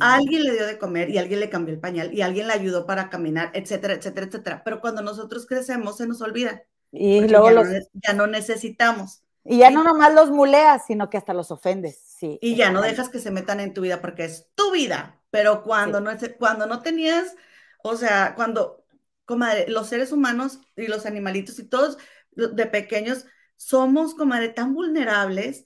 Alguien 0.00 0.42
le 0.42 0.52
dio 0.52 0.66
de 0.66 0.78
comer 0.78 1.10
y 1.10 1.18
alguien 1.18 1.38
le 1.40 1.50
cambió 1.50 1.74
el 1.74 1.80
pañal 1.80 2.12
y 2.12 2.22
alguien 2.22 2.48
le 2.48 2.54
ayudó 2.54 2.86
para 2.86 3.08
caminar, 3.08 3.50
etcétera, 3.54 3.94
etcétera, 3.94 4.26
etcétera. 4.26 4.62
Pero 4.64 4.80
cuando 4.80 5.02
nosotros 5.02 5.46
crecemos 5.46 5.98
se 5.98 6.06
nos 6.06 6.20
olvida. 6.22 6.62
Y 6.90 7.28
luego 7.28 7.62
ya, 7.92 8.12
no, 8.14 8.26
necesitamos. 8.26 9.22
Y 9.48 9.58
ya 9.58 9.70
no 9.70 9.84
nomás 9.84 10.14
los 10.14 10.30
muleas, 10.30 10.86
sino 10.86 11.08
que 11.10 11.16
hasta 11.16 11.34
los 11.34 11.50
ofendes, 11.50 11.98
sí. 11.98 12.38
Y 12.40 12.56
ya 12.56 12.70
no 12.70 12.82
dejas 12.82 13.08
que 13.08 13.18
se 13.18 13.30
metan 13.30 13.60
en 13.60 13.74
tu 13.74 13.82
vida 13.82 14.00
porque 14.00 14.24
es 14.24 14.48
tu 14.54 14.72
vida. 14.72 15.20
Pero 15.30 15.62
cuando, 15.62 16.00
no, 16.00 16.10
cuando 16.38 16.66
no 16.66 16.82
tenías, 16.82 17.34
o 17.82 17.96
sea, 17.96 18.34
cuando, 18.34 18.84
comadre, 19.24 19.66
los 19.68 19.88
seres 19.88 20.12
humanos 20.12 20.60
y 20.76 20.86
los 20.86 21.06
animalitos 21.06 21.58
y 21.58 21.64
todos 21.64 21.98
de 22.32 22.66
pequeños 22.66 23.26
somos, 23.56 24.14
comadre, 24.14 24.48
tan 24.48 24.74
vulnerables 24.74 25.64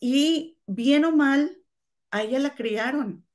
y 0.00 0.58
bien 0.66 1.04
o 1.04 1.12
mal, 1.12 1.58
a 2.10 2.22
ella 2.22 2.38
la 2.38 2.54
criaron. 2.54 3.28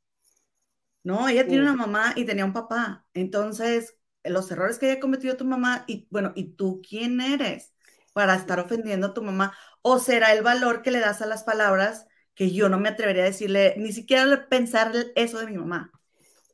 ¿no? 1.04 1.28
Ella 1.28 1.46
tiene 1.46 1.64
una 1.64 1.76
mamá 1.76 2.14
y 2.16 2.26
tenía 2.26 2.46
un 2.46 2.54
papá. 2.54 3.06
Entonces, 3.14 3.98
los 4.24 4.50
errores 4.52 4.80
que 4.80 4.90
haya 4.90 5.00
cometido 5.00 5.38
tu 5.38 5.46
mamá, 5.46 5.84
y 5.88 6.08
bueno, 6.10 6.32
¿y 6.36 6.56
tú 6.56 6.82
quién 6.88 7.20
eres 7.22 7.73
para 8.13 8.36
estar 8.36 8.60
ofendiendo 8.60 9.08
a 9.08 9.13
tu 9.13 9.22
mamá? 9.22 9.53
¿O 9.82 10.00
será 10.00 10.32
el 10.34 10.43
valor 10.43 10.82
que 10.82 10.91
le 10.91 11.00
das 11.00 11.22
a 11.22 11.25
las 11.25 11.43
palabras 11.43 12.08
que 12.36 12.51
yo 12.51 12.70
no 12.70 12.79
me 12.79 12.89
atrevería 12.89 13.24
a 13.24 13.25
decirle, 13.27 13.75
ni 13.77 13.91
siquiera 13.91 14.48
pensar 14.50 14.91
eso 15.15 15.39
de 15.39 15.48
mi 15.48 15.58
mamá? 15.58 15.91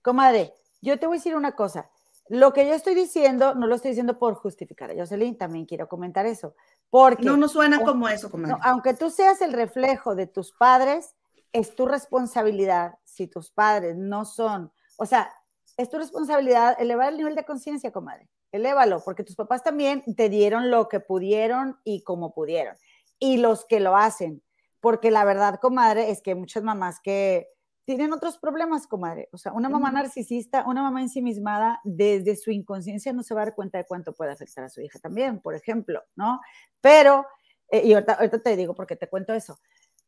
Comadre, 0.02 0.54
yo 0.82 0.98
te 1.00 1.08
voy 1.08 1.18
a 1.18 1.20
decir 1.20 1.36
una 1.36 1.54
cosa. 1.54 1.90
Lo 2.30 2.54
que 2.54 2.68
yo 2.68 2.74
estoy 2.74 2.96
diciendo, 2.96 3.56
no 3.56 3.66
lo 3.66 3.76
estoy 3.76 3.92
diciendo 3.92 4.20
por 4.20 4.36
justificar 4.36 4.92
a 4.92 4.96
Jocelyn, 4.96 5.38
también 5.38 5.66
quiero 5.66 5.88
comentar 5.88 6.26
eso. 6.26 6.56
Porque, 6.90 7.24
no, 7.24 7.38
no 7.38 7.48
suena 7.48 7.84
como 7.84 8.08
eso, 8.08 8.30
comadre. 8.30 8.56
aunque 8.62 8.94
tú 8.94 9.10
seas 9.10 9.42
el 9.42 9.54
reflejo 9.54 10.16
de 10.16 10.28
tus 10.28 10.52
padres, 10.52 11.16
es 11.52 11.76
tu 11.76 11.88
responsabilidad 11.88 12.96
si 13.04 13.28
tus 13.28 13.52
padres 13.52 13.98
no 13.98 14.26
son, 14.26 14.72
o 14.98 15.06
sea, 15.06 15.34
es 15.78 15.90
tu 15.90 15.98
responsabilidad 15.98 16.76
elevar 16.80 17.10
el 17.10 17.18
nivel 17.18 17.36
de 17.36 17.46
conciencia, 17.46 17.92
comadre. 17.92 18.30
Elévalo, 18.52 19.02
porque 19.04 19.24
tus 19.24 19.36
papás 19.36 19.64
también 19.64 20.04
te 20.16 20.30
dieron 20.30 20.72
lo 20.72 20.88
que 20.90 21.00
pudieron 21.00 21.78
y 21.84 22.04
como 22.04 22.34
pudieron. 22.34 22.76
Y 23.20 23.38
los 23.38 23.66
que 23.66 23.80
lo 23.80 23.96
hacen, 23.96 24.42
porque 24.80 25.12
la 25.12 25.26
verdad, 25.26 25.60
comadre, 25.62 26.10
es 26.10 26.22
que 26.22 26.36
muchas 26.36 26.64
mamás 26.64 27.00
que 27.00 27.50
tienen 27.86 28.14
otros 28.14 28.38
problemas, 28.38 28.88
comadre. 28.88 29.30
O 29.32 29.38
sea, 29.38 29.52
una 29.52 29.68
mamá 29.68 29.92
narcisista, 29.92 30.64
una 30.68 30.84
mamá 30.84 31.02
ensimismada, 31.02 31.80
desde 31.84 32.36
su 32.36 32.52
inconsciencia 32.52 33.14
no 33.14 33.24
se 33.24 33.34
va 33.34 33.42
a 33.42 33.46
dar 33.46 33.56
cuenta 33.56 33.80
de 33.80 33.86
cuánto 33.86 34.14
puede 34.14 34.32
afectar 34.32 34.64
a 34.64 34.70
su 34.70 34.82
hija 34.82 35.00
también, 35.00 35.40
por 35.42 35.56
ejemplo, 35.56 36.04
¿no? 36.16 36.40
Pero, 36.82 37.26
eh, 37.72 37.82
y 37.86 37.94
ahorita, 37.94 38.14
ahorita 38.14 38.42
te 38.44 38.56
digo 38.56 38.76
porque 38.76 38.96
te 38.96 39.10
cuento 39.10 39.34
eso. 39.34 39.60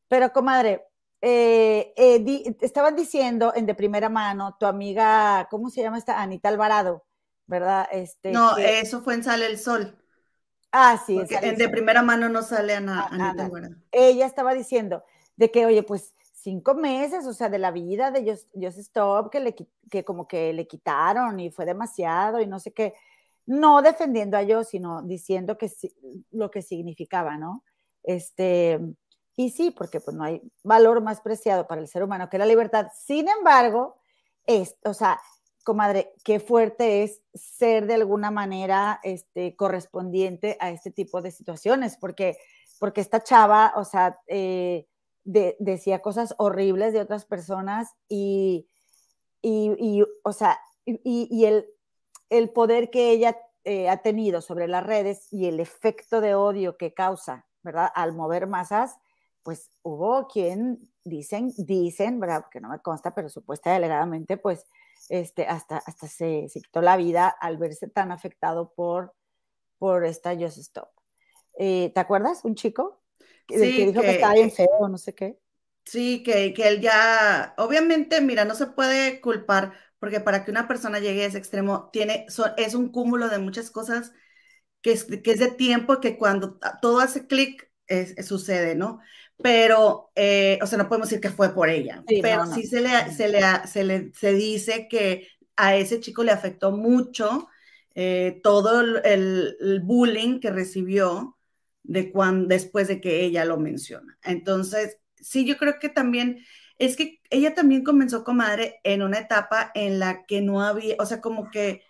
Pero, 0.08 0.32
comadre, 0.32 0.86
eh, 1.22 1.94
eh, 1.96 2.56
estaban 2.62 2.96
diciendo 2.96 3.54
en 3.56 3.66
de 3.66 3.76
primera 3.76 4.10
mano, 4.10 4.58
tu 4.60 4.66
amiga, 4.66 5.48
¿cómo 5.50 5.70
se 5.70 5.82
llama 5.82 5.98
esta? 5.98 6.22
Anita 6.22 6.50
Alvarado, 6.50 7.06
¿verdad? 7.52 7.88
Este, 7.92 8.32
no, 8.32 8.58
eso 8.58 9.02
fue 9.02 9.14
en 9.14 9.24
Sale 9.24 9.46
el 9.46 9.60
Sol. 9.60 9.96
Ah, 10.72 11.00
sí. 11.06 11.22
en 11.30 11.58
de 11.58 11.70
primera 11.70 12.02
mano 12.02 12.30
no 12.30 12.42
sale 12.42 12.74
Ana, 12.74 13.02
ah, 13.02 13.10
Anita 13.12 13.46
Alvarado. 13.46 13.76
Ella 13.92 14.26
estaba 14.26 14.54
diciendo 14.54 15.04
de 15.36 15.52
que, 15.52 15.66
oye, 15.66 15.84
pues 15.84 16.14
cinco 16.34 16.74
meses, 16.74 17.28
o 17.28 17.34
sea, 17.34 17.50
de 17.50 17.60
la 17.60 17.72
vida 17.72 18.10
de 18.10 18.40
Just, 18.56 18.78
Stop, 18.80 19.30
que, 19.30 19.42
le, 19.42 19.56
que 19.90 20.04
como 20.06 20.28
que 20.28 20.54
le 20.54 20.66
quitaron 20.66 21.40
y 21.40 21.52
fue 21.52 21.66
demasiado 21.66 22.40
y 22.40 22.48
no 22.48 22.60
sé 22.60 22.72
qué. 22.74 22.94
no 23.46 23.82
defendiendo 23.82 24.38
a 24.38 24.44
yo, 24.44 24.64
sino 24.64 25.02
diciendo 25.02 25.58
que 25.58 25.70
lo 26.32 26.50
que 26.50 26.62
significaba, 26.62 27.38
¿no? 27.38 27.64
Este, 28.02 28.80
y 29.36 29.50
sí, 29.52 29.72
porque 29.72 30.00
pues 30.00 30.16
no 30.16 30.24
hay 30.24 30.42
valor 30.64 31.02
más 31.02 31.20
preciado 31.20 31.68
para 31.68 31.82
el 31.82 31.88
ser 31.88 32.04
humano 32.04 32.30
que 32.30 32.38
la 32.38 32.46
libertad. 32.46 32.88
Sin 32.96 33.28
embargo, 33.28 33.98
es, 34.46 34.78
o 34.84 34.94
sea, 34.94 35.20
comadre, 35.64 36.14
qué 36.24 36.40
fuerte 36.40 37.04
es 37.04 37.22
ser 37.34 37.88
de 37.88 37.96
alguna 37.96 38.32
manera 38.32 39.00
este, 39.04 39.56
correspondiente 39.56 40.58
a 40.60 40.72
este 40.72 40.92
tipo 40.92 41.22
de 41.22 41.32
situaciones, 41.32 41.98
porque, 41.98 42.38
porque 42.80 43.02
esta 43.02 43.24
chava, 43.24 43.74
o 43.76 43.84
sea, 43.84 44.20
eh, 44.28 44.88
decía 45.24 46.02
cosas 46.02 46.34
horribles 46.38 46.94
de 46.94 47.02
otras 47.02 47.26
personas 47.26 47.96
y, 48.10 48.68
y, 49.42 50.04
o 50.24 50.34
sea, 50.34 50.60
y, 50.86 51.46
el, 51.46 51.68
el, 52.30 52.50
poder 52.50 52.90
que 52.90 53.12
ella 53.12 53.38
eh, 53.64 53.90
ha 53.90 53.98
tenido 53.98 54.42
sobre 54.42 54.68
las 54.68 54.86
redes 54.86 55.32
y 55.32 55.46
el 55.46 55.60
efecto 55.60 56.22
de 56.22 56.36
odio 56.36 56.78
que 56.78 56.94
causa, 56.94 57.46
¿verdad? 57.62 57.90
Al 57.94 58.14
mover 58.14 58.48
masas, 58.48 58.98
pues 59.44 59.70
hubo 59.84 60.28
quien 60.28 60.90
dicen, 61.04 61.54
dicen, 61.58 62.20
¿verdad? 62.20 62.46
Que 62.52 62.62
no 62.62 62.70
me 62.70 62.80
consta, 62.80 63.14
pero 63.14 63.30
supuesta 63.30 63.76
alegadamente, 63.76 64.38
pues, 64.38 64.66
este, 65.12 65.46
hasta, 65.46 65.78
hasta 65.78 66.08
se, 66.08 66.48
se, 66.48 66.62
quitó 66.62 66.82
la 66.82 66.96
vida 66.96 67.28
al 67.28 67.58
verse 67.58 67.90
tan 67.90 68.14
afectado 68.14 68.74
por, 68.74 69.14
por 69.78 70.06
esta 70.06 70.36
Just 70.36 70.58
Stop. 70.58 70.90
Eh, 71.60 71.92
¿Te 71.94 72.00
acuerdas? 72.00 72.46
Un 72.46 72.56
chico 72.56 73.04
que, 73.46 73.56
que 73.56 73.86
dijo 73.88 74.02
que, 74.02 74.12
estaba 74.12 74.34
bien 74.34 74.52
feo, 74.52 74.88
no 74.90 74.98
sé 74.98 75.14
qué. 75.14 75.38
Sí, 75.84 76.24
que, 76.24 76.54
que 76.54 76.68
él 76.68 76.80
ya, 76.80 77.54
obviamente, 77.58 78.22
mira, 78.22 78.46
no 78.46 78.56
se 78.56 78.68
puede 78.68 79.20
culpar, 79.20 79.74
porque 80.00 80.22
para 80.22 80.46
que 80.46 80.52
una 80.52 80.68
persona 80.68 81.00
llegue 81.00 81.24
a 81.24 81.28
ese 81.28 81.40
extremo, 81.40 81.90
tiene, 81.92 82.26
es 82.56 82.74
un 82.74 82.90
cúmulo 82.90 83.28
de 83.28 83.40
muchas 83.40 83.70
cosas 83.70 84.14
que 84.82 84.94
es, 84.94 85.04
que 85.04 85.32
es 85.32 85.40
de 85.40 85.52
tiempo, 85.52 86.00
que 86.00 86.18
cuando 86.18 86.58
todo 86.82 87.00
hace 87.02 87.28
clic, 87.28 87.70
sucede, 88.24 88.76
¿no? 88.76 89.02
Pero, 89.42 90.12
eh, 90.16 90.60
o 90.62 90.68
sea, 90.68 90.78
no 90.78 90.88
podemos 90.88 91.10
decir 91.10 91.22
que 91.22 91.30
fue 91.30 91.54
por 91.54 91.70
ella, 91.70 92.04
pero 92.22 92.46
sí 92.46 92.66
se 92.66 92.82
le, 92.82 93.12
se, 93.12 93.28
le, 93.28 93.42
se, 93.66 93.84
le, 93.84 94.12
se 94.14 94.34
dice 94.34 94.88
que 94.90 95.28
a 95.56 95.76
ese 95.76 96.00
chico 96.00 96.24
le 96.24 96.32
afectó 96.32 96.72
mucho 96.72 97.48
eh, 97.96 98.40
todo 98.44 98.82
el, 98.82 99.56
el, 99.60 99.82
bullying 99.82 100.40
que 100.40 100.52
recibió 100.52 101.38
de 101.84 102.12
cuando, 102.12 102.48
después 102.48 102.88
de 102.88 103.02
que 103.02 103.24
ella 103.24 103.46
lo 103.46 103.58
menciona. 103.58 104.18
Entonces, 104.24 104.98
sí, 105.16 105.46
yo 105.46 105.58
creo 105.58 105.80
que 105.80 105.90
también, 105.90 106.44
es 106.78 106.96
que 106.96 107.22
ella 107.30 107.54
también 107.54 107.84
comenzó, 107.84 108.24
comadre, 108.24 108.80
en 108.84 109.02
una 109.02 109.20
etapa 109.20 109.72
en 109.76 110.00
la 110.00 110.26
que 110.26 110.42
no 110.42 110.62
había, 110.64 110.96
o 111.00 111.06
sea, 111.06 111.22
como 111.22 111.50
que 111.52 111.84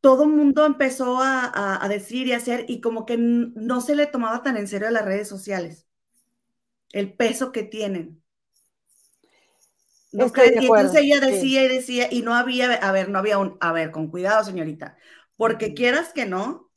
todo 0.00 0.24
el 0.24 0.30
mundo 0.30 0.64
empezó 0.64 1.18
a, 1.20 1.82
a, 1.84 1.88
decir 1.88 2.28
y 2.28 2.32
hacer 2.32 2.64
y 2.68 2.80
como 2.80 3.04
que 3.04 3.16
no 3.18 3.80
se 3.80 3.96
le 3.96 4.06
tomaba 4.06 4.42
tan 4.42 4.56
en 4.56 4.68
serio 4.68 4.88
a 4.88 4.92
las 4.92 5.04
redes 5.04 5.28
sociales 5.28 5.87
el 6.92 7.12
peso 7.12 7.52
que 7.52 7.62
tienen. 7.62 8.22
¿No 10.10 10.26
y 10.26 10.64
entonces 10.64 11.02
ella 11.02 11.20
decía 11.20 11.64
y 11.64 11.68
decía, 11.68 12.08
y 12.10 12.22
no 12.22 12.34
había, 12.34 12.72
a 12.72 12.92
ver, 12.92 13.10
no 13.10 13.18
había 13.18 13.38
un, 13.38 13.58
a 13.60 13.72
ver, 13.72 13.90
con 13.90 14.08
cuidado, 14.08 14.42
señorita, 14.42 14.96
porque 15.36 15.74
quieras 15.74 16.12
que 16.14 16.24
no, 16.24 16.70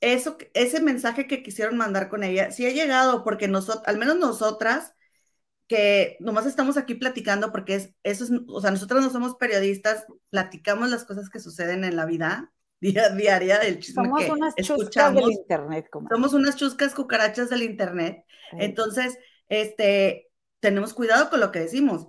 eso, 0.00 0.36
ese 0.54 0.80
mensaje 0.80 1.28
que 1.28 1.44
quisieron 1.44 1.76
mandar 1.76 2.08
con 2.08 2.24
ella, 2.24 2.50
sí 2.50 2.66
ha 2.66 2.70
llegado, 2.70 3.22
porque 3.22 3.46
nosotros, 3.46 3.84
al 3.86 3.98
menos 3.98 4.16
nosotras, 4.16 4.94
que 5.68 6.16
nomás 6.18 6.44
estamos 6.44 6.76
aquí 6.76 6.94
platicando, 6.94 7.52
porque 7.52 7.76
es, 7.76 7.94
eso 8.02 8.24
es, 8.24 8.30
o 8.48 8.60
sea, 8.60 8.72
nosotros 8.72 9.00
no 9.00 9.10
somos 9.10 9.36
periodistas, 9.36 10.04
platicamos 10.30 10.90
las 10.90 11.04
cosas 11.04 11.30
que 11.30 11.38
suceden 11.38 11.84
en 11.84 11.94
la 11.94 12.04
vida 12.04 12.52
día 12.80 13.10
diaria 13.10 13.60
del 13.60 13.78
chisme 13.78 14.06
somos 14.06 14.24
que 14.24 14.32
unas 14.32 14.54
chuscas 14.56 15.14
del 15.14 15.30
internet, 15.30 15.88
somos 16.10 16.32
unas 16.34 16.56
chuscas 16.56 16.94
cucarachas 16.94 17.48
del 17.48 17.62
internet, 17.62 18.24
entonces 18.58 19.16
este, 19.52 20.30
tenemos 20.60 20.94
cuidado 20.94 21.28
con 21.28 21.40
lo 21.40 21.52
que 21.52 21.60
decimos. 21.60 22.08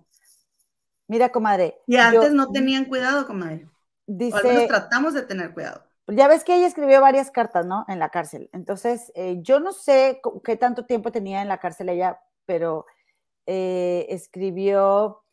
Mira, 1.08 1.30
comadre. 1.30 1.78
Y 1.86 1.98
antes 1.98 2.32
no 2.32 2.50
tenían 2.52 2.86
cuidado, 2.86 3.28
comadre. 3.28 3.68
Dice, 4.08 4.36
o 4.36 4.40
al 4.40 4.48
menos 4.48 4.68
tratamos 4.68 5.14
de 5.14 5.24
tener 5.24 5.54
cuidado. 5.54 5.84
Ya 6.08 6.28
ves 6.28 6.44
que 6.44 6.56
ella 6.56 6.68
escribió 6.68 7.02
varias 7.02 7.32
cartas, 7.32 7.66
¿no? 7.66 7.86
En 7.88 8.00
la 8.00 8.10
cárcel. 8.10 8.50
Entonces, 8.54 9.12
eh, 9.16 9.38
yo 9.42 9.60
no 9.60 9.74
sé 9.74 10.22
qué 10.44 10.56
tanto 10.56 10.86
tiempo 10.86 11.12
tenía 11.12 11.42
en 11.42 11.48
la 11.48 11.60
cárcel 11.60 11.90
ella, 11.90 12.20
pero 12.46 12.86
eh, 13.46 14.06
escribió 14.10 15.24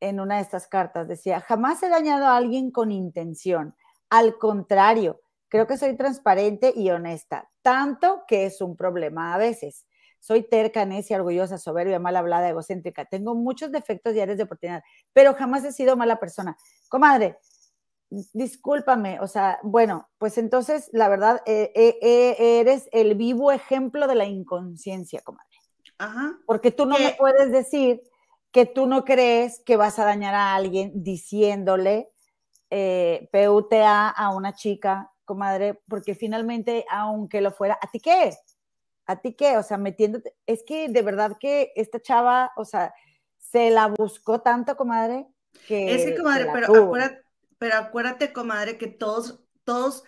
en 0.00 0.18
una 0.18 0.36
de 0.36 0.42
estas 0.42 0.66
cartas, 0.66 1.08
decía, 1.08 1.40
jamás 1.40 1.82
he 1.82 1.90
dañado 1.90 2.26
a 2.26 2.36
alguien 2.36 2.70
con 2.70 2.90
intención. 2.90 3.74
Al 4.08 4.38
contrario, 4.38 5.20
creo 5.48 5.66
que 5.66 5.76
soy 5.76 5.94
transparente 5.96 6.72
y 6.74 6.90
honesta, 6.90 7.50
tanto 7.60 8.24
que 8.26 8.46
es 8.46 8.62
un 8.62 8.76
problema 8.76 9.34
a 9.34 9.38
veces. 9.38 9.86
Soy 10.20 10.42
terca, 10.42 10.84
necia, 10.84 11.16
orgullosa, 11.16 11.58
soberbia, 11.58 11.98
mal 11.98 12.14
hablada, 12.14 12.48
egocéntrica. 12.48 13.06
Tengo 13.06 13.34
muchos 13.34 13.72
defectos 13.72 14.14
y 14.14 14.20
áreas 14.20 14.38
de 14.38 14.44
oportunidad, 14.44 14.82
pero 15.12 15.34
jamás 15.34 15.64
he 15.64 15.72
sido 15.72 15.96
mala 15.96 16.20
persona. 16.20 16.56
Comadre, 16.88 17.38
discúlpame, 18.10 19.20
o 19.20 19.26
sea, 19.26 19.60
bueno, 19.62 20.08
pues 20.18 20.36
entonces, 20.36 20.90
la 20.92 21.08
verdad, 21.08 21.42
eh, 21.46 21.72
eh, 21.74 21.98
eh, 22.02 22.60
eres 22.60 22.88
el 22.92 23.14
vivo 23.14 23.52
ejemplo 23.52 24.06
de 24.06 24.16
la 24.16 24.26
inconsciencia, 24.26 25.22
comadre. 25.22 25.48
Ajá. 25.98 26.38
Porque 26.46 26.70
tú 26.70 26.86
no 26.86 26.98
me 26.98 27.14
puedes 27.18 27.52
decir 27.52 28.02
que 28.50 28.66
tú 28.66 28.86
no 28.86 29.04
crees 29.04 29.62
que 29.64 29.76
vas 29.76 29.98
a 29.98 30.04
dañar 30.04 30.34
a 30.34 30.54
alguien 30.54 30.92
diciéndole 31.02 32.10
PUTA 32.68 34.08
a 34.08 34.34
una 34.34 34.54
chica, 34.54 35.12
comadre, 35.24 35.80
porque 35.88 36.14
finalmente, 36.14 36.84
aunque 36.90 37.40
lo 37.40 37.52
fuera, 37.52 37.78
¿a 37.80 37.90
ti 37.90 38.00
qué? 38.00 38.32
¿A 39.10 39.20
ti 39.20 39.34
qué? 39.34 39.56
O 39.56 39.62
sea, 39.64 39.76
metiéndote. 39.76 40.36
Es 40.46 40.62
que 40.62 40.88
de 40.88 41.02
verdad 41.02 41.36
que 41.40 41.72
esta 41.74 42.00
chava, 42.00 42.52
o 42.56 42.64
sea, 42.64 42.94
se 43.38 43.70
la 43.70 43.88
buscó 43.88 44.40
tanto, 44.40 44.76
comadre. 44.76 45.26
Que 45.66 45.94
es 45.94 46.04
que, 46.04 46.16
comadre, 46.16 46.46
pero 46.52 46.84
acuérdate, 46.84 47.22
pero 47.58 47.74
acuérdate, 47.74 48.32
comadre, 48.32 48.78
que 48.78 48.86
todos, 48.86 49.40
todos 49.64 50.04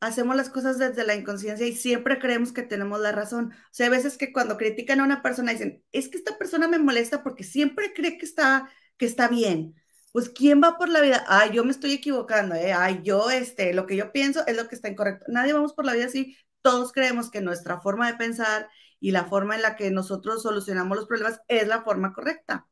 hacemos 0.00 0.36
las 0.36 0.48
cosas 0.48 0.78
desde 0.78 1.04
la 1.04 1.14
inconsciencia 1.14 1.66
y 1.66 1.74
siempre 1.74 2.18
creemos 2.18 2.52
que 2.52 2.62
tenemos 2.62 2.98
la 2.98 3.12
razón. 3.12 3.52
O 3.52 3.74
sea, 3.74 3.88
a 3.88 3.90
veces 3.90 4.16
que 4.16 4.32
cuando 4.32 4.56
critican 4.56 5.00
a 5.00 5.04
una 5.04 5.22
persona 5.22 5.52
dicen, 5.52 5.84
es 5.92 6.08
que 6.08 6.16
esta 6.16 6.38
persona 6.38 6.66
me 6.66 6.78
molesta 6.78 7.22
porque 7.22 7.44
siempre 7.44 7.92
cree 7.92 8.16
que 8.16 8.24
está, 8.24 8.70
que 8.96 9.04
está 9.04 9.28
bien. 9.28 9.74
Pues, 10.12 10.30
¿quién 10.30 10.62
va 10.62 10.78
por 10.78 10.88
la 10.88 11.02
vida? 11.02 11.26
Ay, 11.28 11.50
yo 11.52 11.62
me 11.62 11.72
estoy 11.72 11.92
equivocando, 11.92 12.54
¿eh? 12.54 12.72
Ay, 12.72 13.00
yo, 13.04 13.30
este, 13.30 13.74
lo 13.74 13.86
que 13.86 13.96
yo 13.96 14.12
pienso 14.12 14.46
es 14.46 14.56
lo 14.56 14.66
que 14.66 14.74
está 14.74 14.88
incorrecto. 14.88 15.26
Nadie 15.28 15.52
vamos 15.52 15.74
por 15.74 15.84
la 15.84 15.92
vida 15.92 16.06
así 16.06 16.38
todos 16.66 16.90
creemos 16.90 17.30
que 17.30 17.40
nuestra 17.40 17.78
forma 17.78 18.08
de 18.08 18.18
pensar 18.18 18.68
y 18.98 19.12
la 19.12 19.26
forma 19.26 19.54
en 19.54 19.62
la 19.62 19.76
que 19.76 19.92
nosotros 19.92 20.42
solucionamos 20.42 20.96
los 20.96 21.06
problemas 21.06 21.40
es 21.46 21.68
la 21.68 21.82
forma 21.82 22.12
correcta. 22.12 22.66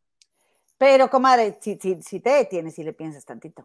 Pero, 0.79 1.09
comadre, 1.09 1.57
si, 1.61 1.79
si, 1.79 2.19
te 2.19 2.31
detienes 2.31 2.77
y 2.81 2.83
le 2.83 2.93
piensas 2.93 3.25
tantito. 3.25 3.65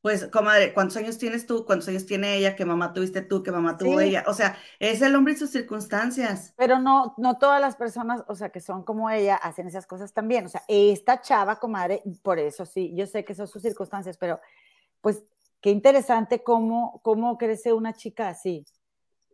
Pues, 0.00 0.28
comadre, 0.28 0.72
¿cuántos 0.72 0.98
años 0.98 1.18
tienes 1.18 1.46
tú? 1.46 1.64
¿Cuántos 1.66 1.88
años 1.88 2.06
tiene 2.06 2.36
ella? 2.36 2.54
¿Qué 2.54 2.64
mamá 2.64 2.92
tuviste 2.92 3.22
tú? 3.22 3.42
¿Qué 3.42 3.50
mamá 3.50 3.76
tuvo 3.76 3.98
ella? 3.98 4.22
O 4.28 4.34
sea, 4.34 4.56
es 4.78 5.02
el 5.02 5.16
hombre 5.16 5.32
y 5.32 5.36
sus 5.36 5.50
circunstancias. 5.50 6.54
Pero 6.56 6.78
no, 6.78 7.16
no 7.16 7.36
todas 7.36 7.60
las 7.60 7.74
personas, 7.74 8.22
o 8.28 8.36
sea, 8.36 8.50
que 8.50 8.60
son 8.60 8.84
como 8.84 9.10
ella, 9.10 9.34
hacen 9.34 9.66
esas 9.66 9.88
cosas 9.88 10.12
también. 10.12 10.46
O 10.46 10.48
sea, 10.48 10.62
esta 10.68 11.20
chava, 11.20 11.58
comadre, 11.58 12.04
por 12.22 12.38
eso 12.38 12.64
sí, 12.66 12.94
yo 12.94 13.08
sé 13.08 13.24
que 13.24 13.34
son 13.34 13.48
sus 13.48 13.62
circunstancias, 13.62 14.16
pero 14.16 14.38
pues 15.00 15.24
qué 15.60 15.70
interesante 15.70 16.44
cómo, 16.44 17.00
cómo 17.02 17.36
crece 17.36 17.72
una 17.72 17.94
chica 17.94 18.28
así. 18.28 18.64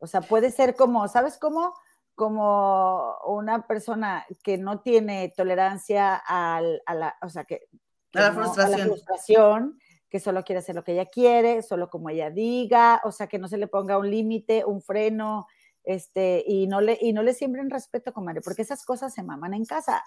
O 0.01 0.07
sea, 0.07 0.23
puede 0.23 0.51
ser 0.51 0.75
como, 0.75 1.07
¿sabes 1.09 1.39
cómo? 1.39 1.75
Como 2.15 3.17
una 3.27 3.67
persona 3.67 4.27
que 4.43 4.59
no 4.59 4.81
tiene 4.81 5.33
tolerancia 5.37 6.21
a 6.27 6.61
la, 6.61 7.17
o 7.23 7.29
sea, 7.29 7.45
que, 7.45 7.69
a, 8.15 8.21
la 8.21 8.33
frustración. 8.33 8.75
a 8.75 8.79
la 8.79 8.85
frustración, 8.85 9.79
que 10.09 10.21
solo 10.21 10.43
quiere 10.43 10.59
hacer 10.59 10.75
lo 10.75 10.83
que 10.83 10.93
ella 10.93 11.07
quiere, 11.07 11.63
solo 11.63 11.89
como 11.89 12.11
ella 12.11 12.31
diga, 12.31 13.01
o 13.05 13.13
sea, 13.13 13.27
que 13.27 13.39
no 13.39 13.47
se 13.47 13.59
le 13.59 13.69
ponga 13.69 13.99
un 13.99 14.11
límite, 14.11 14.65
un 14.65 14.83
freno, 14.83 15.47
este, 15.85 16.43
y 16.47 16.67
no 16.67 16.81
le, 16.81 16.99
y 17.01 17.13
no 17.13 17.23
le 17.23 17.35
siembren 17.35 17.71
respeto, 17.71 18.13
comadre, 18.13 18.41
porque 18.41 18.63
esas 18.63 18.85
cosas 18.85 19.15
se 19.15 19.23
maman 19.23 19.55
en 19.55 19.65
casa. 19.65 20.03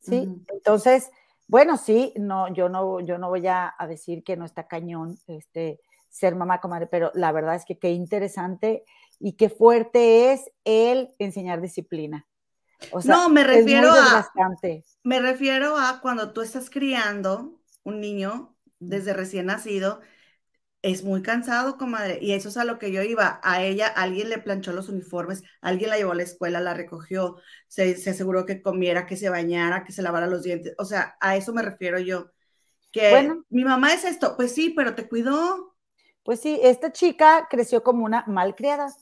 ¿Sí? 0.00 0.28
Entonces, 0.52 1.10
bueno, 1.48 1.76
sí, 1.76 2.12
no, 2.16 2.52
yo 2.52 2.68
no, 2.68 3.00
yo 3.00 3.18
no 3.18 3.28
voy 3.28 3.46
a, 3.46 3.74
a, 3.76 3.86
decir 3.86 4.22
que 4.22 4.36
no 4.36 4.44
está 4.44 4.68
cañón, 4.68 5.18
este, 5.26 5.80
ser 6.08 6.34
mamá, 6.34 6.60
comadre, 6.60 6.86
pero 6.86 7.10
la 7.14 7.32
verdad 7.32 7.54
es 7.54 7.64
que 7.64 7.78
qué 7.78 7.90
interesante 7.90 8.84
y 9.18 9.34
qué 9.34 9.48
fuerte 9.48 10.32
es 10.32 10.50
el 10.64 11.14
enseñar 11.18 11.60
disciplina. 11.60 12.26
O 12.92 13.02
sea, 13.02 13.16
no, 13.16 13.28
me 13.28 13.42
refiero 13.42 13.90
a 13.90 14.28
me 15.02 15.20
refiero 15.20 15.76
a 15.76 16.00
cuando 16.00 16.32
tú 16.32 16.42
estás 16.42 16.70
criando 16.70 17.60
un 17.82 18.00
niño 18.00 18.56
desde 18.78 19.12
recién 19.12 19.46
nacido, 19.46 20.00
es 20.82 21.02
muy 21.02 21.22
cansado, 21.22 21.76
comadre, 21.76 22.18
y 22.22 22.32
eso 22.32 22.48
es 22.50 22.56
a 22.56 22.64
lo 22.64 22.78
que 22.78 22.92
yo 22.92 23.02
iba. 23.02 23.40
A 23.42 23.62
ella 23.62 23.88
alguien 23.88 24.28
le 24.28 24.38
planchó 24.38 24.72
los 24.72 24.88
uniformes, 24.88 25.42
alguien 25.60 25.90
la 25.90 25.96
llevó 25.96 26.12
a 26.12 26.16
la 26.16 26.22
escuela, 26.22 26.60
la 26.60 26.74
recogió, 26.74 27.36
se, 27.66 27.96
se 27.96 28.10
aseguró 28.10 28.46
que 28.46 28.62
comiera, 28.62 29.06
que 29.06 29.16
se 29.16 29.28
bañara, 29.28 29.82
que 29.84 29.92
se 29.92 30.02
lavara 30.02 30.28
los 30.28 30.44
dientes. 30.44 30.74
O 30.78 30.84
sea, 30.84 31.16
a 31.20 31.36
eso 31.36 31.52
me 31.52 31.62
refiero 31.62 31.98
yo. 31.98 32.30
Que 32.92 33.30
mi 33.50 33.64
mamá 33.64 33.92
es 33.92 34.04
esto, 34.04 34.34
pues 34.36 34.54
sí, 34.54 34.70
pero 34.70 34.94
te 34.94 35.08
cuidó. 35.08 35.67
Pues 36.28 36.40
sí, 36.40 36.60
esta 36.62 36.92
chica 36.92 37.46
creció 37.48 37.82
como 37.82 38.04
una 38.04 38.22
malcriada. 38.26 38.94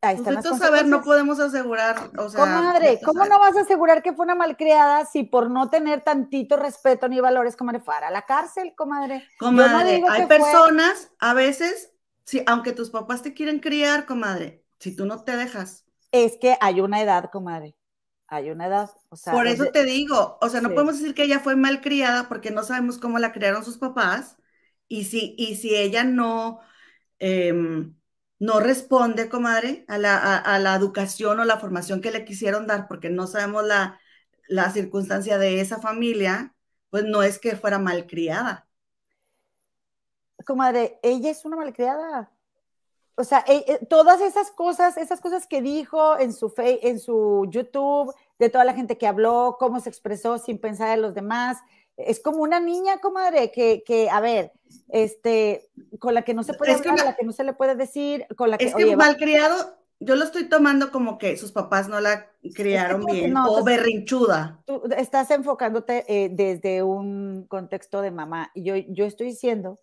Ahí 0.00 0.14
están 0.14 0.34
pues 0.34 0.44
las 0.44 0.58
saber, 0.60 0.86
no 0.86 1.02
podemos 1.02 1.40
asegurar, 1.40 2.08
o 2.16 2.28
sea, 2.30 2.38
comadre, 2.38 3.00
¿cómo 3.04 3.24
no 3.24 3.40
vas 3.40 3.56
a 3.56 3.62
asegurar 3.62 4.00
que 4.00 4.12
fue 4.12 4.26
una 4.26 4.36
malcriada 4.36 5.06
si 5.06 5.24
por 5.24 5.50
no 5.50 5.70
tener 5.70 6.02
tantito 6.02 6.56
respeto 6.56 7.08
ni 7.08 7.18
valores, 7.18 7.56
comadre, 7.56 7.80
fuera 7.80 8.06
a 8.06 8.10
la 8.12 8.22
cárcel, 8.26 8.74
comadre? 8.76 9.26
Comadre, 9.40 10.04
hay 10.08 10.26
personas, 10.26 11.10
a 11.18 11.34
veces, 11.34 11.90
si, 12.24 12.44
aunque 12.46 12.70
tus 12.74 12.90
papás 12.90 13.22
te 13.22 13.34
quieren 13.34 13.58
criar, 13.58 14.06
comadre, 14.06 14.62
si 14.78 14.94
tú 14.94 15.06
no 15.06 15.24
te 15.24 15.36
dejas. 15.36 15.84
Es 16.12 16.36
que 16.40 16.56
hay 16.60 16.80
una 16.80 17.02
edad, 17.02 17.28
comadre. 17.32 17.74
Hay 18.28 18.50
una 18.52 18.68
edad. 18.68 18.88
O 19.08 19.16
sea, 19.16 19.32
por 19.32 19.48
eso 19.48 19.64
te 19.72 19.82
digo, 19.82 20.38
o 20.40 20.48
sea, 20.48 20.60
no 20.60 20.68
podemos 20.68 21.00
decir 21.00 21.12
que 21.12 21.24
ella 21.24 21.40
fue 21.40 21.56
malcriada 21.56 22.28
porque 22.28 22.52
no 22.52 22.62
sabemos 22.62 22.98
cómo 22.98 23.18
la 23.18 23.32
criaron 23.32 23.64
sus 23.64 23.78
papás. 23.78 24.36
Y 24.92 25.04
si, 25.04 25.36
y 25.38 25.54
si 25.54 25.76
ella 25.76 26.02
no, 26.02 26.58
em, 27.20 27.94
no 28.40 28.58
responde, 28.58 29.28
comadre, 29.28 29.84
a 29.86 29.98
la, 29.98 30.74
educación 30.74 31.38
o 31.38 31.44
la 31.44 31.60
formación 31.60 32.00
que 32.00 32.10
le 32.10 32.24
quisieron 32.24 32.66
dar, 32.66 32.88
porque 32.88 33.08
no 33.08 33.28
sabemos 33.28 33.64
la, 33.64 34.00
circunstancia 34.72 35.38
de 35.38 35.60
esa 35.60 35.78
familia, 35.80 36.56
pues 36.90 37.04
no 37.04 37.22
es 37.22 37.38
que 37.38 37.54
fuera 37.54 37.78
malcriada. 37.78 38.66
Comadre, 40.44 40.98
ella 41.04 41.30
es 41.30 41.44
una 41.44 41.56
malcriada. 41.56 42.32
O 43.14 43.22
sea, 43.22 43.44
e, 43.46 43.64
e, 43.68 43.86
todas 43.86 44.20
esas 44.20 44.50
cosas, 44.50 44.96
esas 44.96 45.20
cosas 45.20 45.46
que 45.46 45.62
dijo 45.62 46.18
en 46.18 46.32
su, 46.32 46.52
en 46.56 46.98
su 46.98 47.46
YouTube, 47.48 48.12
de 48.40 48.50
toda 48.50 48.64
la 48.64 48.74
gente 48.74 48.98
que 48.98 49.06
habló, 49.06 49.56
cómo 49.60 49.78
se 49.78 49.88
expresó 49.88 50.38
sin 50.38 50.58
pensar 50.58 50.88
en 50.94 51.02
los 51.02 51.14
demás, 51.14 51.58
es 51.96 52.20
como 52.20 52.38
una 52.38 52.60
niña, 52.60 52.98
comadre, 52.98 53.50
que, 53.50 53.82
que, 53.84 54.10
a 54.10 54.20
ver, 54.20 54.52
este, 54.88 55.68
con 55.98 56.14
la 56.14 56.22
que 56.22 56.34
no 56.34 56.42
se 56.42 56.54
puede 56.54 56.72
hablar, 56.72 56.96
que, 56.96 57.04
la 57.04 57.16
que 57.16 57.24
no 57.24 57.32
se 57.32 57.44
le 57.44 57.52
puede 57.52 57.74
decir, 57.74 58.26
con 58.36 58.50
la 58.50 58.58
que... 58.58 58.66
Es 58.66 58.74
que 58.74 58.96
malcriado, 58.96 59.76
yo 60.00 60.16
lo 60.16 60.24
estoy 60.24 60.48
tomando 60.48 60.90
como 60.90 61.18
que 61.18 61.36
sus 61.36 61.52
papás 61.52 61.88
no 61.88 62.00
la 62.00 62.30
criaron 62.54 63.04
bien, 63.04 63.36
o 63.36 63.62
berrinchuda. 63.62 64.62
Tú 64.64 64.82
estás 64.96 65.30
enfocándote 65.30 66.04
eh, 66.08 66.30
desde 66.30 66.82
un 66.82 67.46
contexto 67.46 68.00
de 68.00 68.10
mamá, 68.10 68.50
y 68.54 68.64
yo, 68.64 68.76
yo 68.76 69.04
estoy 69.04 69.28
diciendo 69.28 69.78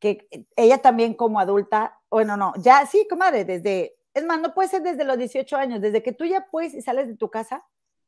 que 0.00 0.26
ella 0.56 0.78
también 0.78 1.14
como 1.14 1.38
adulta, 1.38 2.00
bueno, 2.10 2.36
no, 2.36 2.52
ya 2.58 2.84
sí, 2.86 3.06
comadre, 3.08 3.44
desde, 3.44 3.94
es 4.14 4.24
más, 4.24 4.40
no 4.40 4.52
puede 4.52 4.68
ser 4.68 4.82
desde 4.82 5.04
los 5.04 5.16
18 5.16 5.56
años, 5.56 5.80
desde 5.80 6.02
que 6.02 6.12
tú 6.12 6.24
ya 6.24 6.48
puedes 6.50 6.74
y 6.74 6.82
sales 6.82 7.06
de 7.06 7.16
tu 7.16 7.30
casa, 7.30 7.64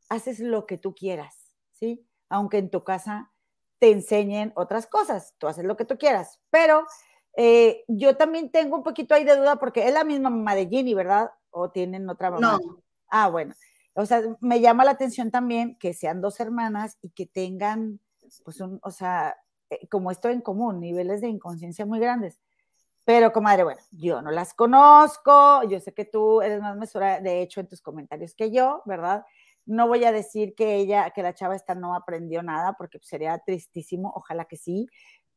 haces 0.08 0.40
lo 0.40 0.66
que 0.66 0.76
tú 0.76 0.92
quieras, 0.92 1.52
¿sí? 1.72 2.04
Aunque 2.28 2.58
en 2.58 2.68
tu 2.68 2.82
casa 2.82 3.30
te 3.84 3.90
enseñen 3.90 4.50
otras 4.56 4.86
cosas. 4.86 5.34
Tú 5.36 5.46
haces 5.46 5.62
lo 5.62 5.76
que 5.76 5.84
tú 5.84 5.98
quieras. 5.98 6.40
Pero 6.48 6.86
eh, 7.36 7.84
yo 7.86 8.16
también 8.16 8.50
tengo 8.50 8.78
un 8.78 8.82
poquito 8.82 9.14
ahí 9.14 9.24
de 9.24 9.36
duda 9.36 9.56
porque 9.56 9.86
es 9.86 9.92
la 9.92 10.04
misma 10.04 10.30
mamá 10.30 10.54
de 10.54 10.66
Ginny, 10.66 10.94
¿verdad? 10.94 11.30
¿O 11.50 11.70
tienen 11.70 12.08
otra 12.08 12.30
mamá? 12.30 12.58
No. 12.62 12.82
Ah, 13.10 13.28
bueno. 13.28 13.54
O 13.92 14.06
sea, 14.06 14.22
me 14.40 14.62
llama 14.62 14.86
la 14.86 14.92
atención 14.92 15.30
también 15.30 15.76
que 15.78 15.92
sean 15.92 16.22
dos 16.22 16.40
hermanas 16.40 16.96
y 17.02 17.10
que 17.10 17.26
tengan, 17.26 18.00
pues, 18.42 18.58
un, 18.62 18.80
o 18.82 18.90
sea, 18.90 19.36
eh, 19.68 19.86
como 19.88 20.10
esto 20.10 20.30
en 20.30 20.40
común, 20.40 20.80
niveles 20.80 21.20
de 21.20 21.28
inconsciencia 21.28 21.84
muy 21.84 22.00
grandes. 22.00 22.40
Pero, 23.04 23.34
comadre, 23.34 23.64
bueno, 23.64 23.82
yo 23.90 24.22
no 24.22 24.30
las 24.30 24.54
conozco, 24.54 25.62
yo 25.64 25.78
sé 25.78 25.92
que 25.92 26.06
tú 26.06 26.40
eres 26.40 26.62
más 26.62 26.74
mesura, 26.74 27.20
de 27.20 27.42
hecho, 27.42 27.60
en 27.60 27.68
tus 27.68 27.82
comentarios 27.82 28.34
que 28.34 28.50
yo, 28.50 28.80
¿verdad? 28.86 29.26
No 29.66 29.88
voy 29.88 30.04
a 30.04 30.12
decir 30.12 30.54
que 30.54 30.76
ella, 30.76 31.10
que 31.10 31.22
la 31.22 31.34
chava 31.34 31.56
esta 31.56 31.74
no 31.74 31.94
aprendió 31.94 32.42
nada, 32.42 32.74
porque 32.78 32.98
sería 33.02 33.38
tristísimo, 33.38 34.12
ojalá 34.14 34.44
que 34.44 34.56
sí. 34.56 34.88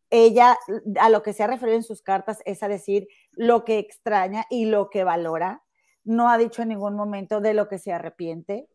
Ella, 0.10 0.58
a 1.00 1.10
lo 1.10 1.24
que 1.24 1.34
se 1.34 1.44
ha 1.44 1.48
referido 1.48 1.78
en 1.78 1.84
sus 1.84 2.02
cartas, 2.02 2.42
es 2.46 2.63
a 2.63 2.68
decir 2.68 3.08
lo 3.32 3.66
que 3.66 3.80
extraña 3.80 4.46
y 4.50 4.66
lo 4.66 4.90
que 4.90 5.04
valora. 5.04 5.63
No 6.04 6.30
ha 6.30 6.38
dicho 6.38 6.62
en 6.62 6.70
ningún 6.70 6.96
momento 6.96 7.42
de 7.42 7.54
lo 7.54 7.68
que 7.68 7.80
se 7.80 7.92
arrepiente. 7.92 8.68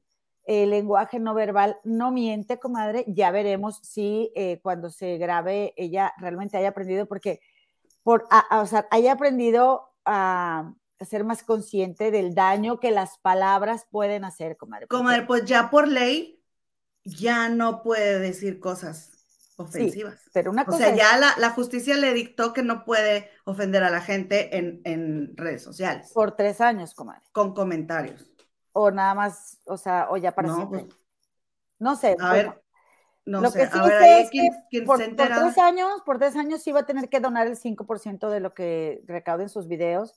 El 0.44 0.70
lenguaje 0.70 1.18
no 1.20 1.34
verbal 1.34 1.78
no 1.84 2.10
miente, 2.10 2.58
comadre. 2.58 3.04
Ya 3.06 3.30
veremos 3.30 3.78
si 3.82 4.32
eh, 4.34 4.60
cuando 4.62 4.90
se 4.90 5.16
grabe 5.18 5.72
ella 5.76 6.12
realmente 6.18 6.56
haya 6.56 6.70
aprendido, 6.70 7.06
porque 7.06 7.40
por, 8.02 8.26
o 8.50 8.66
sea, 8.66 8.86
haya 8.90 9.12
aprendido 9.12 9.92
a, 10.04 10.74
ser 11.00 11.24
más 11.24 11.42
consciente 11.42 12.10
del 12.10 12.34
daño 12.34 12.80
que 12.80 12.90
las 12.90 13.18
palabras 13.18 13.86
pueden 13.90 14.24
hacer, 14.24 14.56
comadre. 14.56 14.86
Comadre, 14.86 15.22
pues 15.26 15.44
ya 15.44 15.70
por 15.70 15.88
ley 15.88 16.42
ya 17.04 17.48
no 17.48 17.82
puede 17.82 18.18
decir 18.18 18.60
cosas 18.60 19.10
ofensivas. 19.56 20.20
pero 20.32 20.50
una 20.50 20.64
cosa 20.64 20.76
o 20.76 20.80
sea, 20.80 20.96
ya 20.96 21.34
la, 21.36 21.50
justicia 21.50 21.96
le 21.96 22.14
dictó 22.14 22.52
que 22.52 22.62
no 22.62 22.84
puede 22.84 23.30
ofender 23.44 23.82
a 23.84 23.90
la 23.90 24.00
gente 24.00 24.56
en, 24.56 25.36
redes 25.36 25.62
sociales. 25.62 26.10
Por 26.12 26.36
tres 26.36 26.60
años, 26.60 26.94
comadre. 26.94 27.22
Con 27.32 27.54
comentarios. 27.54 28.30
O 28.72 28.90
nada 28.90 29.14
más, 29.14 29.58
o 29.66 29.76
sea, 29.76 30.08
o 30.10 30.16
ya 30.16 30.32
para 30.32 30.48
no, 30.48 30.56
siempre. 30.56 30.84
Pues, 30.84 30.96
no 31.78 31.96
sé. 31.96 32.16
A 32.18 32.32
ver, 32.32 32.62
no 33.24 33.50
sé. 33.50 33.68
a 33.70 33.82
ver, 33.82 34.28
¿quién, 34.30 34.84
por, 34.84 34.98
por, 34.98 35.26
tres 35.28 35.58
años, 35.58 36.02
por 36.04 36.18
tres 36.18 36.36
años 36.36 36.62
sí 36.62 36.72
va 36.72 36.80
a 36.80 36.86
tener 36.86 37.08
que 37.08 37.20
donar 37.20 37.46
el 37.46 37.56
5% 37.56 38.30
de 38.30 38.40
lo 38.40 38.54
que 38.54 39.02
recauden 39.06 39.48
sus 39.48 39.68
videos 39.68 40.14